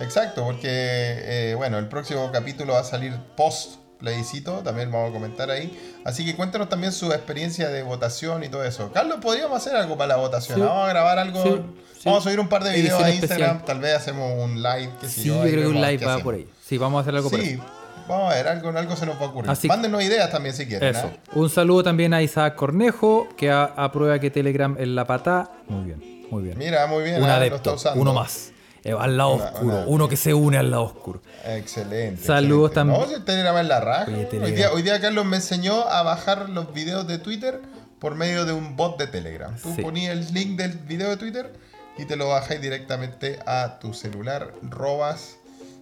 Exacto, 0.00 0.44
porque 0.44 0.68
eh, 0.70 1.54
bueno, 1.56 1.78
el 1.78 1.88
próximo 1.88 2.30
capítulo 2.30 2.74
va 2.74 2.80
a 2.80 2.84
salir 2.84 3.14
post 3.36 3.77
plebiscito, 3.98 4.58
también 4.64 4.90
vamos 4.92 5.10
a 5.10 5.12
comentar 5.12 5.50
ahí. 5.50 5.76
Así 6.04 6.24
que 6.24 6.34
cuéntanos 6.36 6.68
también 6.68 6.92
su 6.92 7.12
experiencia 7.12 7.68
de 7.68 7.82
votación 7.82 8.44
y 8.44 8.48
todo 8.48 8.64
eso. 8.64 8.90
Carlos, 8.92 9.18
podríamos 9.20 9.56
hacer 9.56 9.76
algo 9.76 9.96
para 9.96 10.08
la 10.08 10.16
votación. 10.16 10.58
Sí. 10.58 10.64
Vamos 10.64 10.86
a 10.86 10.88
grabar 10.88 11.18
algo. 11.18 11.42
Sí, 11.42 11.50
sí. 11.94 12.02
Vamos 12.04 12.20
a 12.20 12.24
subir 12.24 12.40
un 12.40 12.48
par 12.48 12.62
de 12.64 12.70
videos 12.70 13.00
Edición 13.00 13.04
a 13.04 13.10
Instagram. 13.14 13.48
especial. 13.56 13.64
Tal 13.66 13.80
vez 13.80 13.94
hacemos 13.96 14.32
un 14.44 14.62
live. 14.62 14.90
Sí, 15.06 15.24
yo 15.24 15.42
ahí 15.42 15.50
creo 15.52 15.62
que 15.70 15.76
un 15.76 15.82
live 15.82 15.96
va 16.04 16.12
hacemos. 16.14 16.22
por 16.22 16.34
ahí. 16.34 16.48
Sí, 16.64 16.78
vamos 16.78 16.98
a 16.98 17.00
hacer 17.02 17.16
algo 17.16 17.28
por 17.30 17.40
Sí, 17.40 17.50
eso. 17.50 17.62
vamos 18.08 18.32
a 18.32 18.36
ver, 18.36 18.48
algo, 18.48 18.68
algo 18.78 18.96
se 18.96 19.06
nos 19.06 19.16
va 19.20 19.26
a 19.26 19.28
ocurrir. 19.28 19.50
Así- 19.50 19.68
Mándenos 19.68 20.02
ideas 20.02 20.30
también 20.30 20.54
si 20.54 20.66
quieren. 20.66 20.94
Eso. 20.94 21.10
¿ah? 21.12 21.30
Un 21.34 21.50
saludo 21.50 21.82
también 21.82 22.14
a 22.14 22.22
Isaac 22.22 22.54
Cornejo, 22.54 23.28
que 23.36 23.50
aprueba 23.50 24.18
que 24.20 24.30
Telegram 24.30 24.76
es 24.78 24.88
la 24.88 25.06
patá. 25.06 25.50
Muy 25.68 25.84
bien, 25.86 26.26
muy 26.30 26.42
bien. 26.44 26.56
Mira, 26.58 26.86
muy 26.86 27.02
bien. 27.02 27.22
un 27.22 27.28
ah, 27.28 27.36
adepto, 27.36 27.76
uno 27.96 28.14
más. 28.14 28.52
Eh, 28.84 28.94
al 28.98 29.16
lado 29.16 29.34
Una- 29.34 29.44
oscuro, 29.44 29.66
una- 29.76 29.84
uno 29.86 30.08
que 30.08 30.16
se 30.16 30.32
une 30.34 30.56
al 30.58 30.70
lado 30.70 30.84
oscuro. 30.84 31.20
Excelente. 31.44 32.22
Saludos 32.24 32.70
excelente. 32.70 32.74
también. 32.74 33.00
No, 33.00 33.06
si 33.08 33.14
el 33.14 33.24
Telegram 33.24 33.56
es 33.58 33.66
la 33.66 33.80
raja. 33.80 34.06
Oye, 34.08 34.28
hoy, 34.42 34.52
día, 34.52 34.72
hoy 34.72 34.82
día 34.82 35.00
Carlos 35.00 35.24
me 35.24 35.36
enseñó 35.36 35.82
a 35.88 36.02
bajar 36.02 36.48
los 36.50 36.72
videos 36.72 37.06
de 37.06 37.18
Twitter 37.18 37.60
por 37.98 38.14
medio 38.14 38.44
de 38.44 38.52
un 38.52 38.76
bot 38.76 38.98
de 38.98 39.06
Telegram. 39.08 39.56
Tú 39.60 39.72
Sí. 39.74 39.82
ponías 39.82 40.12
el 40.16 40.32
link 40.32 40.56
del 40.58 40.72
video 40.78 41.10
de 41.10 41.16
Twitter 41.16 41.52
y 41.98 42.04
te 42.04 42.14
lo 42.16 42.28
bajáis 42.28 42.60
directamente 42.60 43.38
a 43.46 43.78
tu 43.80 43.92
celular. 43.94 44.52
Robas 44.62 45.36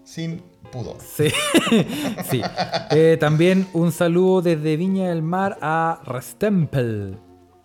sin 0.04 0.42
pudor. 0.72 0.96
Sí, 1.00 1.28
sí. 2.30 2.40
Eh, 2.90 3.16
también 3.20 3.68
un 3.74 3.92
saludo 3.92 4.40
desde 4.42 4.76
Viña 4.76 5.08
del 5.10 5.22
Mar 5.22 5.58
a 5.60 6.00
Restempel. 6.04 7.18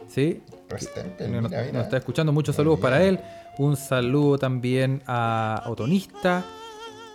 ¿Sí? 0.08 0.44
Restempel, 0.70 1.32
Nos, 1.32 1.44
mira, 1.49 1.62
mira. 1.62 1.74
nos 1.74 1.84
está 1.86 1.98
escuchando. 1.98 2.32
Muchos 2.34 2.56
saludos 2.56 2.80
para 2.80 3.02
él. 3.03 3.20
Un 3.57 3.76
saludo 3.78 4.38
también 4.38 5.03
a 5.07 5.64
Otonista, 5.68 6.44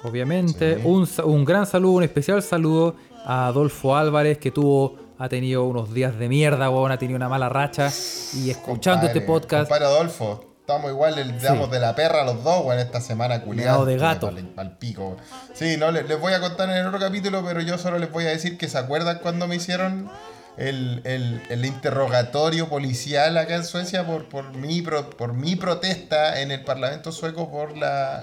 obviamente. 0.03 0.77
Sí. 0.77 0.83
Un, 0.85 1.09
un 1.25 1.45
gran 1.45 1.67
saludo, 1.67 1.93
un 1.95 2.03
especial 2.05 2.43
saludo 2.43 2.95
a 3.25 3.49
Adolfo 3.49 3.97
Álvarez, 3.97 4.39
que 4.39 4.51
tuvo, 4.51 4.97
ha 5.19 5.29
tenido 5.29 5.65
unos 5.65 5.93
días 5.93 6.17
de 6.19 6.29
mierda, 6.29 6.71
weón, 6.71 6.93
ha 6.93 6.99
tenido 6.99 7.17
una 7.17 7.29
mala 7.29 7.49
racha. 7.49 7.91
Y 8.35 8.51
escuchando 8.51 9.07
este 9.07 9.21
podcast, 9.23 9.69
Compadre 9.69 9.87
Adolfo, 9.87 10.45
estamos 10.61 10.91
igual, 10.91 11.41
damos 11.41 11.71
de 11.71 11.81
la 11.81 11.95
perra 11.97 12.23
a 12.23 12.25
los 12.25 12.45
dos, 12.45 12.65
weón, 12.65 12.79
esta 12.79 13.01
semana 13.01 13.43
culiada. 13.43 13.73
Meado 13.73 13.87
de 13.87 13.97
gato. 13.99 14.31
Al 14.57 14.77
pico. 14.79 15.03
weón. 15.03 15.17
Sí, 15.55 15.77
no, 15.79 15.91
les, 15.91 16.07
les 16.07 16.21
voy 16.21 16.35
a 16.35 16.41
contar 16.41 16.69
en 16.71 16.77
el 16.77 16.87
otro 16.87 17.01
capítulo, 17.01 17.43
pero 17.45 17.61
yo 17.63 17.79
solo 17.79 17.99
les 17.99 18.13
voy 18.13 18.25
a 18.25 18.29
decir 18.29 18.59
que 18.59 18.69
se 18.69 18.79
acuerdan 18.79 19.19
cuando 19.21 19.49
me 19.49 19.57
hicieron 19.57 20.09
el, 20.57 21.01
el- 21.05 21.43
el 21.51 21.65
interrogatorio 21.65 22.69
policial 22.69 23.37
acá 23.39 23.57
en 23.57 23.65
Suecia 23.65 24.07
por, 24.07 24.24
por, 24.28 24.55
mi, 24.57 24.83
pro- 24.83 25.11
por 25.11 25.33
mi 25.35 25.57
protesta 25.57 26.41
en 26.41 26.51
el 26.51 26.62
Parlamento 26.65 27.12
sueco 27.12 27.51
por 27.51 27.77
la, 27.77 28.23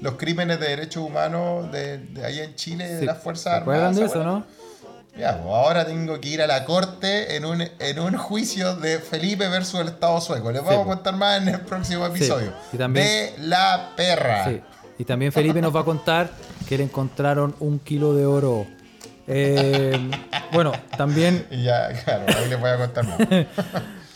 los 0.00 0.14
crímenes 0.14 0.60
de 0.60 0.68
derechos 0.68 1.02
humanos 1.04 1.70
de, 1.72 1.98
de 1.98 2.24
allá 2.24 2.44
en 2.44 2.54
Chile, 2.54 2.88
de 2.88 3.00
sí, 3.00 3.06
las 3.06 3.16
¿se 3.18 3.22
Fuerzas 3.22 3.54
Armadas. 3.54 3.96
de 3.96 4.02
¿se 4.02 4.06
eso, 4.06 4.24
no? 4.24 4.44
Ya, 5.16 5.40
pues 5.40 5.54
ahora 5.54 5.86
tengo 5.86 6.20
que 6.20 6.28
ir 6.28 6.42
a 6.42 6.46
la 6.48 6.64
corte 6.64 7.36
en 7.36 7.44
un, 7.44 7.62
en 7.78 7.98
un 8.00 8.16
juicio 8.16 8.74
de 8.74 8.98
Felipe 8.98 9.48
versus 9.48 9.78
el 9.80 9.86
Estado 9.88 10.20
sueco. 10.20 10.50
Les 10.50 10.60
vamos 10.64 10.84
pues. 10.84 10.86
a 10.86 10.94
contar 10.96 11.14
más 11.16 11.40
en 11.40 11.48
el 11.48 11.60
próximo 11.60 12.04
episodio. 12.06 12.52
Y 12.72 12.76
también- 12.78 13.06
de 13.06 13.34
la 13.46 13.92
perra. 13.96 14.44
Sí. 14.46 14.60
Y 14.98 15.04
también 15.04 15.30
Felipe 15.30 15.60
nos 15.60 15.74
va 15.74 15.80
a 15.80 15.84
contar 15.84 16.30
que 16.68 16.78
le 16.78 16.84
encontraron 16.84 17.54
un 17.60 17.78
kilo 17.78 18.14
de 18.14 18.26
oro 18.26 18.66
Eh, 19.26 20.10
bueno, 20.52 20.72
también 20.96 21.46
ya, 21.50 21.88
claro, 22.04 22.24
ahí 22.28 22.48
les 22.48 22.60
voy 22.60 22.70
a 22.70 22.76
contar 22.76 23.04
más. 23.06 23.18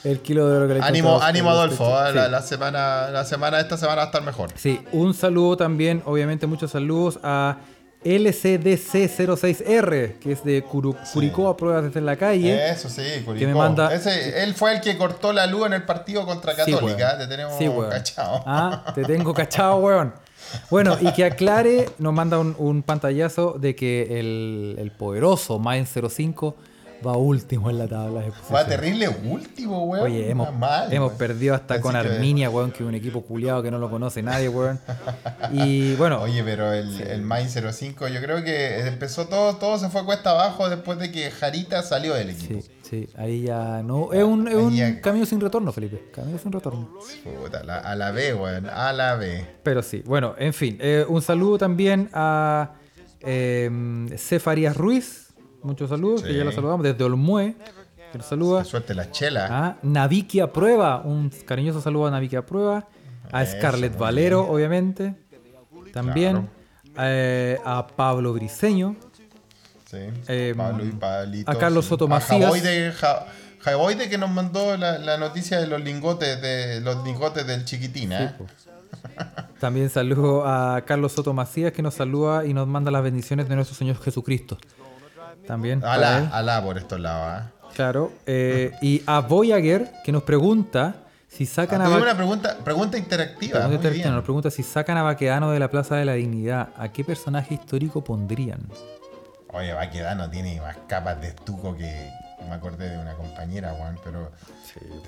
el 0.05 0.20
kilo 0.20 0.48
de 0.48 0.56
oro 0.59 0.68
que 0.68 0.74
le 0.74 0.80
ánimo, 0.82 1.20
ánimo 1.20 1.51
Adolfo, 1.51 1.86
sí. 1.86 2.10
¿eh? 2.10 2.14
la, 2.14 2.28
la 2.28 2.43
semana, 2.43 3.09
la 3.10 3.24
semana 3.24 3.59
esta 3.60 3.76
semana 3.76 3.97
va 3.97 4.02
a 4.02 4.06
estar 4.06 4.22
mejor. 4.22 4.51
Sí, 4.55 4.80
un 4.93 5.14
saludo 5.14 5.56
también, 5.56 6.02
obviamente 6.06 6.47
muchos 6.47 6.70
saludos 6.70 7.18
a 7.22 7.59
LCDC06R, 8.05 10.18
que 10.20 10.32
es 10.32 10.44
de 10.44 10.64
Curu- 10.64 10.97
Curicó 11.12 11.48
a 11.48 11.56
pruebas 11.56 11.85
desde 11.85 12.01
la 12.01 12.16
calle. 12.16 12.70
Eso 12.70 12.89
sí, 12.89 13.02
Curicó. 13.24 13.47
me 13.48 13.55
manda- 13.55 13.93
Ese, 13.93 14.44
él 14.44 14.55
fue 14.55 14.72
el 14.74 14.80
que 14.80 14.97
cortó 14.97 15.32
la 15.32 15.47
luz 15.47 15.66
en 15.66 15.72
el 15.72 15.82
partido 15.85 16.24
contra 16.24 16.55
Sí, 16.55 16.72
Católica. 16.72 17.06
weón. 17.06 17.18
Te 17.18 17.26
tenemos 17.26 17.59
Sí, 17.59 17.68
cachado. 17.90 18.43
Ah, 18.47 18.85
te 18.94 19.05
tengo 19.05 19.35
cachado, 19.35 19.76
weón. 19.78 20.14
Bueno, 20.70 20.97
y 21.01 21.12
que 21.12 21.25
aclare, 21.25 21.89
nos 21.99 22.12
manda 22.12 22.39
un, 22.39 22.55
un 22.59 22.83
pantallazo 22.83 23.57
de 23.59 23.75
que 23.75 24.19
el, 24.20 24.77
el 24.79 24.91
poderoso 24.91 25.59
Mind 25.59 25.87
05 25.87 26.57
va 27.07 27.16
último 27.16 27.70
en 27.70 27.79
la 27.79 27.87
tabla 27.87 28.20
de 28.23 28.33
Va 28.53 28.66
terrible 28.66 29.09
último, 29.09 29.85
weón. 29.85 30.05
Oye, 30.07 30.31
hemos, 30.31 30.53
mal, 30.55 30.93
hemos 30.93 31.09
weón. 31.09 31.19
perdido 31.19 31.55
hasta 31.55 31.75
Así 31.75 31.83
con 31.83 31.95
Arminia, 31.97 32.51
weón, 32.51 32.73
que 32.73 32.83
es 32.83 32.89
un 32.89 32.95
equipo 32.95 33.23
culiado 33.23 33.62
que 33.62 33.70
no 33.70 33.79
lo 33.79 33.89
conoce 33.91 34.23
nadie, 34.23 34.49
weón. 34.49 34.81
Y 35.53 35.95
bueno, 35.97 36.20
Oye, 36.23 36.43
pero 36.45 36.73
el, 36.73 37.01
el 37.01 37.23
Mind 37.23 37.49
05, 37.49 38.09
yo 38.09 38.20
creo 38.20 38.43
que 38.45 38.81
empezó 38.87 39.27
todo, 39.29 39.57
todo 39.57 39.79
se 39.79 39.89
fue 39.89 40.05
cuesta 40.05 40.31
abajo 40.31 40.69
después 40.69 40.99
de 40.99 41.11
que 41.12 41.31
Jarita 41.31 41.83
salió 41.83 42.15
del 42.15 42.31
equipo. 42.31 42.61
sí, 42.61 42.69
sí, 42.83 43.09
ahí 43.16 43.43
ya 43.43 43.83
no. 43.83 44.12
Es 44.12 44.25
un, 44.25 44.49
es 44.49 44.55
un 44.57 44.75
ya- 44.75 45.01
camino 45.01 45.25
sin 45.25 45.41
retorno, 45.41 45.73
Felipe. 45.73 46.11
Camino 46.12 46.37
sin 46.39 46.53
retorno. 46.53 46.91
Puta, 47.43 47.62
la- 47.65 47.79
a 47.79 47.95
la 47.95 48.11
B, 48.11 48.35
weón, 48.35 48.66
a 48.69 48.93
la 48.93 49.15
B. 49.15 49.47
Pero 49.62 49.83
sí, 49.83 50.03
bueno, 50.05 50.35
en 50.39 50.53
fin. 50.53 50.77
eh, 50.81 51.05
un 51.09 51.23
saludo 51.23 51.57
también 51.59 52.11
a 52.12 52.73
eh, 53.20 53.70
Cefarías 54.16 54.77
Ruiz. 54.77 55.28
Muchos 55.62 55.89
saludos, 55.90 56.22
que 56.22 56.30
Sí. 56.32 56.36
ya 56.39 56.44
lo 56.44 56.52
saludamos 56.52 56.85
desde 56.85 57.02
Olmue. 57.05 57.56
Que 58.12 58.18
nos 58.18 58.26
saluda. 58.26 58.64
Suerte 58.64 58.94
la 58.94 59.10
chela. 59.10 59.47
A 59.51 59.76
Navikia 59.82 60.52
Prueba. 60.52 61.02
Un 61.05 61.30
cariñoso 61.44 61.80
saludo 61.80 62.06
a 62.06 62.10
Navikia 62.10 62.44
Prueba. 62.47 62.86
A 63.30 63.44
Scarlett 63.44 63.98
Valero, 63.98 64.47
obviamente. 64.48 65.14
También. 65.93 66.48
Claro. 66.94 67.10
eh, 67.10 67.59
a 67.64 67.86
Pablo 67.86 68.32
Briseño. 68.32 68.97
Sí. 69.90 69.98
Eh, 70.28 70.55
Pablo 70.56 70.85
y 70.85 70.90
Pablito. 70.93 71.51
a 71.51 71.59
Carlos 71.59 71.85
sí. 71.85 71.90
Soto 71.90 72.06
A 72.06 72.09
Macías. 72.09 72.40
Jaboide, 72.43 72.93
Ja- 72.93 73.26
Jaboide 73.60 74.09
que 74.09 74.18
nos 74.18 74.30
mandó 74.30 74.76
la, 74.76 74.98
la 74.98 75.16
noticia 75.18 75.59
de 75.60 75.66
los 75.66 75.80
lingotes 75.82 76.40
de 76.43 76.80
los 76.80 77.05
lingotes 77.05 77.47
del 77.47 77.64
chiquitín, 77.64 78.12
¿eh? 78.12 78.35
También 79.60 79.90
saludo 79.90 80.47
a 80.47 80.82
Carlos 80.86 81.12
Soto 81.12 81.32
Macías 81.32 81.72
que 81.72 81.82
nos 81.82 81.94
saluda 81.94 82.44
y 82.47 82.55
nos 82.55 82.66
manda 82.66 82.90
las 82.90 83.02
bendiciones 83.02 83.48
de 83.48 83.55
nuestro 83.56 83.76
Señor 83.76 83.97
Jesucristo. 84.01 84.59
También. 85.49 85.83
Alá, 85.85 86.29
alá 86.33 86.62
por 86.62 86.79
estos 86.79 87.01
lados, 87.01 87.43
¿eh? 87.43 87.70
Claro. 87.75 88.12
eh, 88.27 88.73
y 88.81 89.03
a 89.07 89.20
Voyager, 89.20 89.91
que 90.05 90.12
nos 90.12 90.23
pregunta 90.23 90.95
si 91.29 91.45
sacan 91.47 91.83
Ah, 91.83 91.87
a 91.87 91.99
una 91.99 92.15
pregunta, 92.15 92.57
pregunta 92.65 92.97
interactiva. 92.99 93.59
Pregunta 93.59 93.77
interactiva, 93.77 94.11
nos 94.11 94.23
pregunta 94.25 94.51
si 94.51 94.62
sacan 94.62 94.97
a 94.97 95.03
Baquedano 95.03 95.51
de 95.51 95.59
la 95.59 95.69
Plaza 95.70 95.97
de 95.97 96.05
la 96.05 96.15
Dignidad, 96.15 96.69
¿a 96.77 96.89
qué 96.93 97.03
personaje 97.05 97.55
histórico 97.55 98.03
pondrían? 98.05 98.61
Oye, 99.53 99.73
Baquedano 99.73 100.29
tiene 100.31 100.61
más 100.61 100.77
capas 100.87 101.20
de 101.20 101.29
estuco 101.29 101.77
que. 101.77 102.11
Me 102.49 102.55
acordé 102.55 102.89
de 102.91 102.99
una 102.99 103.15
compañera, 103.15 103.75
Juan, 103.77 103.99
pero. 104.05 104.31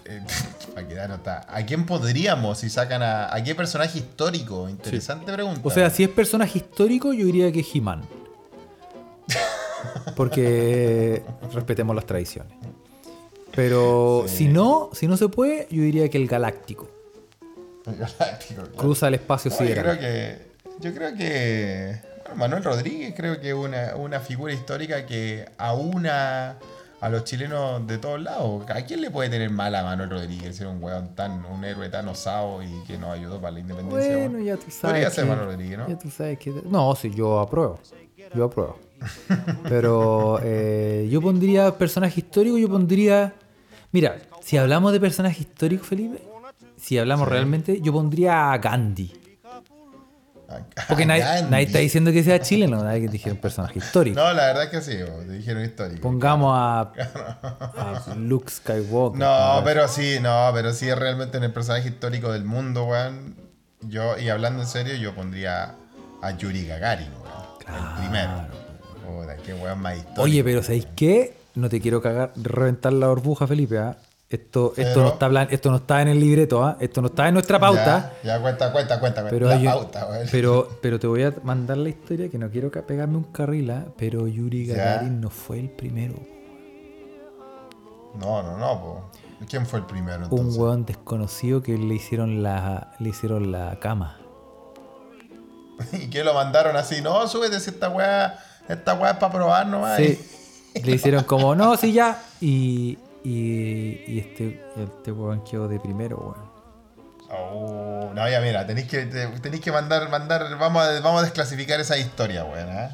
eh, 0.06 0.20
Baquedano 0.74 1.14
está. 1.16 1.46
¿A 1.48 1.62
quién 1.64 1.86
podríamos 1.86 2.58
si 2.58 2.68
sacan 2.70 3.02
a. 3.02 3.34
¿A 3.34 3.42
qué 3.44 3.54
personaje 3.54 3.98
histórico? 3.98 4.68
Interesante 4.68 5.32
pregunta. 5.32 5.60
O 5.64 5.70
sea, 5.70 5.90
si 5.90 6.02
es 6.04 6.08
personaje 6.10 6.58
histórico, 6.58 7.12
yo 7.12 7.26
diría 7.26 7.50
que 7.52 7.64
He-Man. 7.74 8.02
Porque 10.16 11.22
respetemos 11.52 11.94
las 11.96 12.06
tradiciones. 12.06 12.52
Pero 13.52 14.24
si 14.26 14.48
no, 14.48 14.90
si 14.92 15.06
no 15.08 15.16
se 15.16 15.28
puede, 15.28 15.66
yo 15.70 15.82
diría 15.82 16.08
que 16.08 16.18
el 16.18 16.26
Galáctico. 16.28 16.88
Galáctico, 17.84 18.62
claro. 18.62 18.76
Cruza 18.76 19.08
el 19.08 19.14
espacio 19.14 19.50
No, 19.50 19.58
yo 19.58 19.64
sideral. 19.66 19.98
creo 19.98 20.00
que. 20.00 20.50
Yo 20.80 20.94
creo 20.94 21.14
que. 21.16 21.96
bueno, 22.26 22.36
Manuel 22.36 22.64
Rodríguez 22.64 23.14
creo 23.16 23.40
que 23.40 23.48
es 23.48 23.54
una, 23.54 23.96
una 23.96 24.20
figura 24.20 24.52
histórica 24.52 25.04
que 25.04 25.46
aúna 25.58 26.58
a 27.00 27.08
los 27.08 27.24
chilenos 27.24 27.86
de 27.86 27.98
todos 27.98 28.20
lados. 28.20 28.62
¿A 28.70 28.82
quién 28.84 29.00
le 29.00 29.10
puede 29.10 29.28
tener 29.30 29.50
mal 29.50 29.74
a 29.74 29.82
Manuel 29.82 30.10
Rodríguez? 30.10 30.54
Ser 30.56 30.68
un 30.68 30.82
weón 30.82 31.14
tan, 31.16 31.44
un 31.46 31.64
héroe 31.64 31.88
tan 31.88 32.06
osado 32.08 32.62
y 32.62 32.70
que 32.86 32.98
nos 32.98 33.10
ayudó 33.10 33.40
para 33.40 33.52
la 33.52 33.60
independencia. 33.60 34.16
Bueno, 34.16 34.38
ya 34.38 34.56
tú 34.56 34.70
sabes. 34.70 34.80
Podría 34.82 35.10
ser 35.10 35.24
que- 35.24 35.30
Manuel 35.30 35.48
Rodríguez, 35.48 35.78
¿no? 35.78 35.88
Ya 35.88 35.98
tú 35.98 36.10
sabes 36.10 36.38
que. 36.38 36.50
No, 36.70 36.94
sí, 36.94 37.10
yo 37.12 37.40
apruebo. 37.40 37.80
Yo 38.34 38.44
apruebo. 38.44 38.78
Pero 39.68 40.38
eh, 40.42 41.08
yo 41.10 41.20
pondría 41.20 41.76
personaje 41.76 42.20
histórico, 42.20 42.58
yo 42.58 42.68
pondría. 42.68 43.34
Mira, 43.92 44.16
si 44.42 44.56
hablamos 44.56 44.92
de 44.92 45.00
personaje 45.00 45.40
histórico, 45.40 45.84
Felipe, 45.84 46.22
si 46.76 46.98
hablamos 46.98 47.28
realmente, 47.28 47.80
yo 47.80 47.92
pondría 47.92 48.52
a 48.52 48.58
Gandhi. 48.58 49.12
Porque 50.88 51.06
nadie, 51.06 51.22
nadie 51.48 51.66
está 51.66 51.78
diciendo 51.78 52.10
que 52.10 52.24
sea 52.24 52.40
chileno, 52.40 52.82
nadie 52.82 53.08
dice 53.08 53.30
un 53.30 53.36
personaje 53.36 53.78
histórico. 53.78 54.18
No, 54.18 54.32
la 54.32 54.46
verdad 54.46 54.64
es 54.64 54.70
que 54.70 54.80
sí, 54.80 54.98
te 55.26 55.32
dijeron 55.32 55.64
histórico. 55.64 56.00
Pongamos 56.00 56.52
a, 56.56 56.80
a 56.80 58.14
Luke 58.16 58.50
Skywalker. 58.50 59.20
No, 59.20 59.62
pero 59.64 59.86
sí, 59.86 60.18
no, 60.20 60.50
pero 60.52 60.72
sí 60.72 60.88
es 60.88 60.98
realmente 60.98 61.38
en 61.38 61.44
el 61.44 61.52
personaje 61.52 61.88
histórico 61.88 62.32
del 62.32 62.44
mundo, 62.44 62.84
weón. 62.84 63.36
Yo, 63.82 64.18
y 64.18 64.28
hablando 64.28 64.62
en 64.62 64.68
serio, 64.68 64.94
yo 64.96 65.14
pondría 65.14 65.76
a 66.20 66.30
Yuri 66.36 66.66
Gagarin, 66.66 67.12
El 67.76 68.00
primero. 68.02 68.32
Puta, 69.06 69.36
qué 69.36 69.54
weón 69.54 69.80
más 69.80 69.96
histórico. 69.96 70.22
Oye, 70.22 70.44
pero 70.44 70.62
¿sabéis 70.62 70.86
qué? 70.96 71.34
No 71.54 71.68
te 71.68 71.80
quiero 71.80 72.00
cagar, 72.00 72.32
reventar 72.36 72.92
la 72.92 73.08
burbuja, 73.08 73.46
Felipe. 73.46 73.78
¿ah? 73.78 73.96
Esto, 74.28 74.72
esto, 74.76 74.92
Pero- 74.94 75.00
no 75.02 75.08
está 75.08 75.28
plan- 75.28 75.48
esto 75.50 75.70
no 75.70 75.76
está 75.78 76.02
en 76.02 76.08
el 76.08 76.20
libreto, 76.20 76.62
¿ah? 76.64 76.76
esto 76.78 77.00
no 77.02 77.08
está 77.08 77.26
en 77.26 77.34
nuestra 77.34 77.58
pauta. 77.58 78.12
Ya, 78.22 78.36
ya 78.36 78.40
cuenta, 78.40 78.70
cuenta, 78.70 79.00
cuenta. 79.00 79.26
Pero, 79.28 79.48
la 79.48 79.60
pauta, 79.72 80.08
pero, 80.30 80.68
pero 80.82 81.00
te 81.00 81.08
voy 81.08 81.24
a 81.24 81.34
mandar 81.42 81.78
la 81.78 81.88
historia 81.88 82.28
que 82.28 82.38
no 82.38 82.48
quiero 82.48 82.70
pegarme 82.70 83.16
un 83.16 83.24
carril, 83.24 83.70
¿ah? 83.72 83.86
pero 83.98 84.28
Yuri 84.28 84.66
Ya. 84.66 84.74
Gagarin 84.76 85.20
no 85.20 85.30
fue 85.30 85.58
el 85.58 85.70
primero. 85.70 86.14
No, 88.14 88.42
no, 88.42 88.56
no, 88.56 88.80
po. 88.80 89.10
¿Quién 89.48 89.64
fue 89.66 89.78
el 89.80 89.86
primero 89.86 90.28
Un 90.30 90.56
hueón 90.56 90.84
desconocido 90.84 91.62
que 91.62 91.76
le 91.78 91.94
hicieron 91.94 92.42
la, 92.42 92.92
le 92.98 93.08
hicieron 93.08 93.50
la 93.50 93.78
cama. 93.80 94.18
¿Y 95.92 96.10
que 96.10 96.24
lo 96.24 96.34
mandaron 96.34 96.76
así? 96.76 97.00
No, 97.00 97.26
súbete 97.28 97.60
si 97.60 97.70
esta 97.70 97.88
weá, 97.88 98.38
esta 98.68 98.94
weá 98.94 99.12
es 99.12 99.16
para 99.18 99.32
probar 99.32 99.66
nomás. 99.66 99.96
Sí. 99.96 100.18
Le 100.84 100.92
hicieron 100.92 101.24
como, 101.24 101.54
no, 101.54 101.76
sí, 101.76 101.92
ya. 101.92 102.22
Y, 102.40 102.96
y, 103.24 104.04
y 104.06 104.18
este, 104.20 104.64
este 104.76 105.10
hueón 105.12 105.42
quedó 105.44 105.66
de 105.68 105.80
primero, 105.80 106.16
weón. 106.18 106.50
Oh, 107.32 108.10
no, 108.14 108.28
ya 108.28 108.40
mira, 108.40 108.66
tenéis 108.66 108.88
que, 108.88 109.06
te- 109.06 109.26
tenéis 109.40 109.62
que 109.62 109.70
mandar, 109.70 110.08
mandar, 110.10 110.56
vamos 110.58 110.82
a, 110.84 111.00
vamos 111.00 111.20
a 111.20 111.24
desclasificar 111.24 111.78
esa 111.80 111.96
historia, 111.96 112.44
weón, 112.44 112.68
¿eh? 112.70 112.88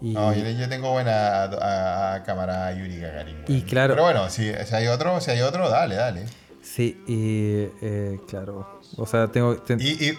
Y, 0.00 0.12
No, 0.12 0.32
yo, 0.34 0.48
yo 0.50 0.68
tengo 0.68 0.92
buena 0.92 1.42
a, 1.42 1.44
a- 1.44 2.14
a 2.14 2.22
cámara 2.24 2.72
Yuri 2.72 2.98
Gagarin. 3.00 3.44
Y 3.48 3.52
weón. 3.52 3.66
claro- 3.66 3.94
Pero 3.94 4.04
bueno, 4.04 4.28
si, 4.30 4.52
si 4.52 4.74
hay 4.74 4.86
otro, 4.88 5.20
si 5.20 5.30
hay 5.30 5.40
otro, 5.40 5.68
dale, 5.70 5.94
dale. 5.94 6.26
Sí, 6.62 7.02
y 7.06 7.70
eh, 7.84 8.20
claro. 8.28 8.80
O 8.96 9.06
sea, 9.06 9.28
tengo. 9.28 9.56
ten- 9.62 9.80
Y, 9.80 9.92
y- 10.08 10.18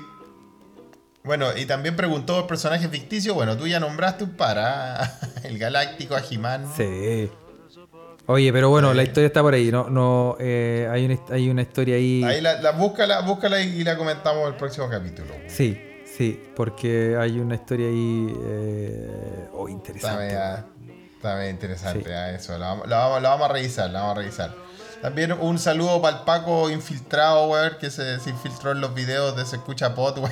bueno, 1.30 1.56
y 1.56 1.68
también 1.68 1.96
preguntó 1.96 2.40
el 2.40 2.48
personaje 2.48 2.90
ficticio. 2.90 3.36
Bueno, 3.36 3.56
tú 3.56 3.68
ya 3.68 3.80
nombraste 3.80 4.24
un 4.24 4.32
para. 4.32 5.20
El 5.44 5.60
Galáctico, 5.60 6.16
a 6.16 6.24
He-Man. 6.28 6.66
Sí. 6.76 7.30
Oye, 8.26 8.52
pero 8.52 8.70
bueno, 8.72 8.96
la 8.96 9.04
historia 9.04 9.28
está 9.28 9.44
por 9.44 9.54
ahí. 9.54 9.70
No, 9.72 9.92
no, 9.92 10.38
eh, 10.40 10.88
hay, 10.92 11.06
una, 11.06 11.20
hay 11.30 11.50
una 11.52 11.62
historia 11.62 11.98
ahí. 11.98 12.24
Ahí 12.24 12.42
la, 12.42 12.60
la- 12.62 12.72
búscala, 12.72 13.22
búscala 13.22 13.62
y 13.62 13.84
la 13.84 13.96
comentamos 13.96 14.48
el 14.48 14.56
próximo 14.56 14.90
capítulo. 14.90 15.34
Sí, 15.48 15.80
sí, 16.18 16.44
porque 16.56 17.16
hay 17.20 17.40
una 17.40 17.54
historia 17.56 17.88
ahí. 17.90 18.36
Eh... 18.46 19.48
Oh, 19.54 19.68
Está 19.68 19.72
interesante. 19.78 20.26
media- 20.26 20.66
está 21.16 21.36
media 21.36 21.50
interesante 21.52 22.04
Sí. 22.06 22.12
ah, 22.12 22.32
eso. 22.32 22.58
La, 22.58 22.68
vamos- 22.70 22.88
la 22.88 22.98
vamos, 22.98 23.22
la 23.22 23.30
vamos 23.30 23.50
a 23.50 23.54
revisar, 23.54 23.90
la 23.92 24.00
vamos 24.02 24.18
a 24.18 24.20
revisar. 24.22 24.56
También 25.02 25.32
un 25.32 25.60
saludo 25.60 26.02
para 26.02 26.18
el 26.18 26.24
Paco 26.24 26.70
infiltrado, 26.72 27.48
weón, 27.50 27.74
que 27.80 27.92
se, 27.92 28.20
se 28.20 28.30
infiltró 28.32 28.72
en 28.72 28.82
los 28.82 28.94
videos 28.96 29.36
de 29.38 29.46
Se 29.46 29.58
Escucha 29.58 29.94
Pot, 29.94 30.18
weón. 30.18 30.32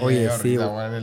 Oye, 0.00 0.28
sí, 0.40 0.56
weón. 0.58 0.94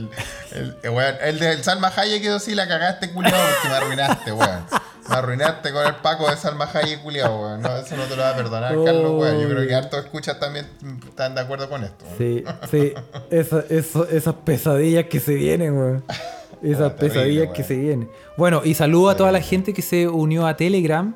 El, 0.52 0.76
el, 0.82 0.90
weón, 0.90 1.14
el 1.22 1.38
del 1.38 1.62
Salma 1.64 1.92
Hayek 1.94 2.22
quedó 2.22 2.38
sí, 2.38 2.54
la 2.54 2.66
cagaste, 2.68 3.10
culiado, 3.12 3.36
porque 3.54 3.68
me 3.68 3.74
arruinaste, 3.74 4.32
weón. 4.32 4.64
Me 5.08 5.16
arruinaste 5.16 5.72
con 5.72 5.86
el 5.86 5.94
Paco 5.96 6.30
de 6.30 6.36
Salma 6.36 6.68
Hayek, 6.72 7.02
culiado, 7.02 7.40
weón. 7.40 7.62
No, 7.62 7.76
eso 7.76 7.96
no 7.96 8.04
te 8.04 8.16
lo 8.16 8.22
va 8.22 8.30
a 8.30 8.36
perdonar, 8.36 8.74
Carlos, 8.84 9.12
weón. 9.20 9.40
Yo 9.40 9.48
creo 9.48 9.66
que 9.68 9.74
harto 9.74 9.98
escuchas 9.98 10.38
también 10.40 10.66
están 11.08 11.34
de 11.34 11.40
acuerdo 11.42 11.68
con 11.68 11.84
esto. 11.84 12.04
weón. 12.04 12.18
Sí, 12.18 12.44
sí. 12.70 12.94
Esa- 13.30 13.64
eso- 13.68 14.08
esas 14.08 14.34
pesadillas 14.44 15.06
que 15.06 15.20
se 15.20 15.34
vienen, 15.34 15.76
weón. 15.76 16.04
Esas 16.62 16.92
Ah, 16.92 16.96
terrible, 16.96 17.08
pesadillas 17.08 17.42
weón. 17.44 17.54
que 17.54 17.64
se 17.64 17.74
vienen. 17.74 18.10
Bueno, 18.36 18.60
y 18.64 18.74
saludo 18.74 19.08
a 19.10 19.16
toda 19.16 19.32
la 19.32 19.40
gente 19.40 19.72
que 19.72 19.80
se 19.82 20.06
unió 20.08 20.46
a 20.46 20.56
Telegram. 20.56 21.14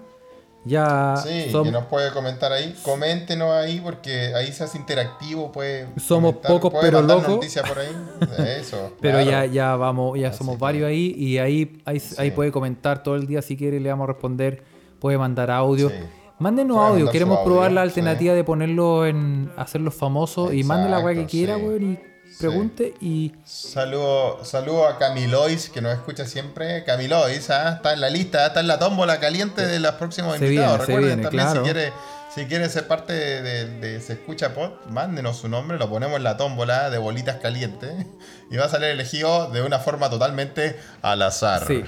Ya 0.64 1.16
Sí, 1.22 1.50
que 1.52 1.70
nos 1.70 1.84
puede 1.84 2.10
comentar 2.12 2.50
ahí. 2.52 2.74
Coméntenos 2.82 3.50
ahí 3.52 3.80
porque 3.80 4.34
ahí 4.34 4.50
se 4.52 4.64
hace 4.64 4.78
interactivo. 4.78 5.52
Puede 5.52 5.88
Somos 5.98 6.36
pocos, 6.36 6.72
pero 6.80 7.02
locos. 7.02 7.44
Eso. 7.46 8.92
Pero 9.00 9.18
claro. 9.18 9.30
ya, 9.30 9.44
ya 9.46 9.76
vamos, 9.76 10.18
ya 10.18 10.28
Así 10.28 10.38
somos 10.38 10.56
que- 10.56 10.60
varios 10.62 10.88
ahí 10.88 11.14
y 11.16 11.38
ahí, 11.38 11.82
ahí, 11.84 12.02
ahí 12.18 12.30
puede 12.30 12.50
comentar 12.50 13.02
todo 13.02 13.16
el 13.16 13.26
día 13.26 13.42
si 13.42 13.56
quiere, 13.56 13.78
le 13.80 13.90
vamos 13.90 14.04
a 14.08 14.12
responder, 14.12 14.62
puede 14.98 15.18
mandar 15.18 15.50
audio. 15.50 15.90
Sí. 15.90 15.94
Mándenos 16.38 16.76
Puede 16.78 16.88
audio, 16.88 17.10
queremos 17.10 17.38
audio, 17.38 17.50
probar 17.52 17.72
la 17.72 17.82
alternativa 17.82 18.34
de 18.34 18.42
ponerlo 18.42 19.06
en 19.06 19.52
hacerlos 19.56 19.94
famosos 19.94 20.52
y 20.52 20.64
mande 20.64 20.88
la 20.88 20.98
weá 20.98 21.14
que 21.14 21.26
quiera, 21.26 21.56
weón, 21.56 21.92
y 21.92 21.98
pregunte 22.38 22.94
y 23.00 23.32
Saludo, 23.44 24.44
saludo 24.44 24.86
a 24.86 24.98
Camilois, 24.98 25.68
que 25.70 25.80
nos 25.80 25.92
escucha 25.94 26.26
siempre. 26.26 26.84
Camilois, 26.84 27.50
¿ah? 27.50 27.74
está 27.76 27.92
en 27.92 28.00
la 28.00 28.10
lista, 28.10 28.46
está 28.46 28.60
en 28.60 28.66
la 28.68 28.78
tómbola 28.78 29.20
caliente 29.20 29.66
de 29.66 29.80
los 29.80 29.92
próximos 29.94 30.38
Se 30.38 30.44
invitados. 30.46 30.78
viene, 30.78 30.86
Recuerden 30.86 31.06
viene, 31.18 31.22
también 31.22 31.44
claro. 31.44 31.60
si 31.64 31.72
quiere, 31.72 31.92
si 32.34 32.44
quiere 32.46 32.68
ser 32.68 32.86
parte 32.88 33.12
de, 33.12 33.42
de- 33.42 33.80
de 33.80 34.00
Se 34.00 34.14
Escucha 34.14 34.54
Pod, 34.54 34.70
mándenos 34.90 35.36
su 35.38 35.48
nombre, 35.48 35.78
lo 35.78 35.88
ponemos 35.88 36.16
en 36.16 36.24
la 36.24 36.36
tómbola 36.36 36.90
de 36.90 36.98
bolitas 36.98 37.36
calientes 37.36 37.92
y 38.50 38.56
va 38.56 38.64
a 38.66 38.68
salir 38.68 38.88
elegido 38.88 39.50
de 39.50 39.62
una 39.62 39.78
forma 39.78 40.10
totalmente 40.10 40.76
al 41.02 41.22
azar. 41.22 41.64
sí, 41.66 41.84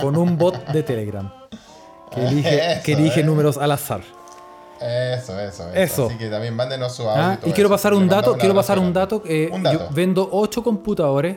con 0.00 0.16
un 0.16 0.38
bot 0.38 0.66
de 0.68 0.82
Telegram 0.82 1.32
que 2.12 2.26
elige, 2.26 2.72
Eso, 2.72 2.82
que 2.84 2.92
elige 2.92 3.20
eh. 3.20 3.24
números 3.24 3.58
al 3.58 3.72
azar. 3.72 4.00
Eso, 4.80 5.38
eso, 5.40 5.68
eso. 5.70 5.74
Eso. 5.74 6.06
Así 6.06 6.16
que 6.18 6.28
también 6.28 6.54
mándenos 6.54 6.94
su 6.94 7.02
audio. 7.08 7.22
Ah, 7.22 7.36
todo 7.40 7.50
y 7.50 7.52
quiero 7.52 7.68
eso. 7.68 7.74
pasar 7.74 7.92
Le 7.92 7.98
un 7.98 8.08
dato, 8.08 8.36
quiero 8.38 8.54
pasar 8.54 8.78
un 8.78 8.92
dato. 8.92 9.22
eh, 9.26 9.50
Un 9.52 9.64
Yo 9.64 9.88
vendo 9.90 10.28
8 10.32 10.62
computadores. 10.62 11.36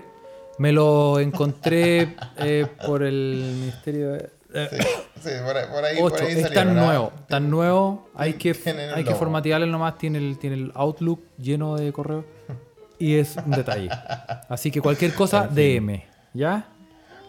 Me 0.58 0.72
lo 0.72 1.20
encontré 1.20 2.16
eh, 2.38 2.68
por 2.86 3.02
el 3.04 3.56
Ministerio 3.62 4.12
de... 4.12 4.30
eh, 4.54 4.68
Sí, 4.70 4.78
sí, 5.24 5.30
por 5.44 5.58
ahí, 5.58 5.66
por 5.74 5.84
ahí, 5.86 5.98
por 6.00 6.14
8, 6.14 6.24
ahí 6.24 6.40
es 6.40 6.54
tan 6.54 6.78
¿ah? 6.78 6.86
nuevo, 6.86 7.12
tan 7.28 7.50
nuevo, 7.50 8.10
hay 8.14 8.34
que, 8.34 8.56
hay 8.96 9.04
que 9.04 9.16
formatearle 9.16 9.66
nomás, 9.66 9.98
tiene 9.98 10.20
el, 10.20 10.38
tiene 10.38 10.58
el 10.58 10.72
Outlook 10.76 11.22
lleno 11.40 11.78
de 11.78 11.92
correo 11.92 12.26
y 13.00 13.16
es 13.18 13.38
un 13.38 13.52
detalle. 13.52 13.90
Así 14.50 14.70
que 14.70 14.82
cualquier 14.82 15.14
cosa, 15.16 15.48
DM, 15.52 16.04
¿ya? 16.34 16.68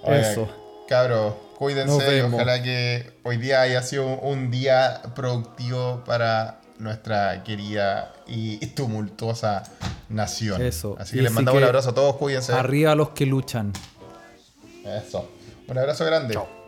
Oye, 0.02 0.20
Eso. 0.20 0.48
Cabros, 0.88 1.32
Nos 1.51 1.51
cuídense 1.62 2.18
y 2.18 2.20
ojalá 2.22 2.60
que 2.60 3.12
hoy 3.22 3.36
día 3.36 3.60
haya 3.60 3.82
sido 3.82 4.18
un, 4.18 4.50
día 4.50 5.00
productivo 5.14 6.02
para 6.04 6.60
nuestra 6.78 7.44
querida 7.44 8.12
y 8.26 8.58
tumultuosa 8.68 9.62
nación. 10.08 10.60
Eso. 10.60 10.96
Así 10.98 11.14
Y 11.14 11.18
que 11.18 11.22
les 11.22 11.32
mandamos 11.32 11.60
que 11.60 11.62
un 11.62 11.68
abrazo 11.68 11.90
a 11.90 11.94
todos, 11.94 12.16
cuídense. 12.16 12.52
Arriba 12.52 12.96
los 12.96 13.10
que 13.10 13.26
luchan. 13.26 13.72
Eso. 14.84 15.30
Un 15.68 15.78
abrazo 15.78 16.04
grande. 16.04 16.34
Chao. 16.34 16.61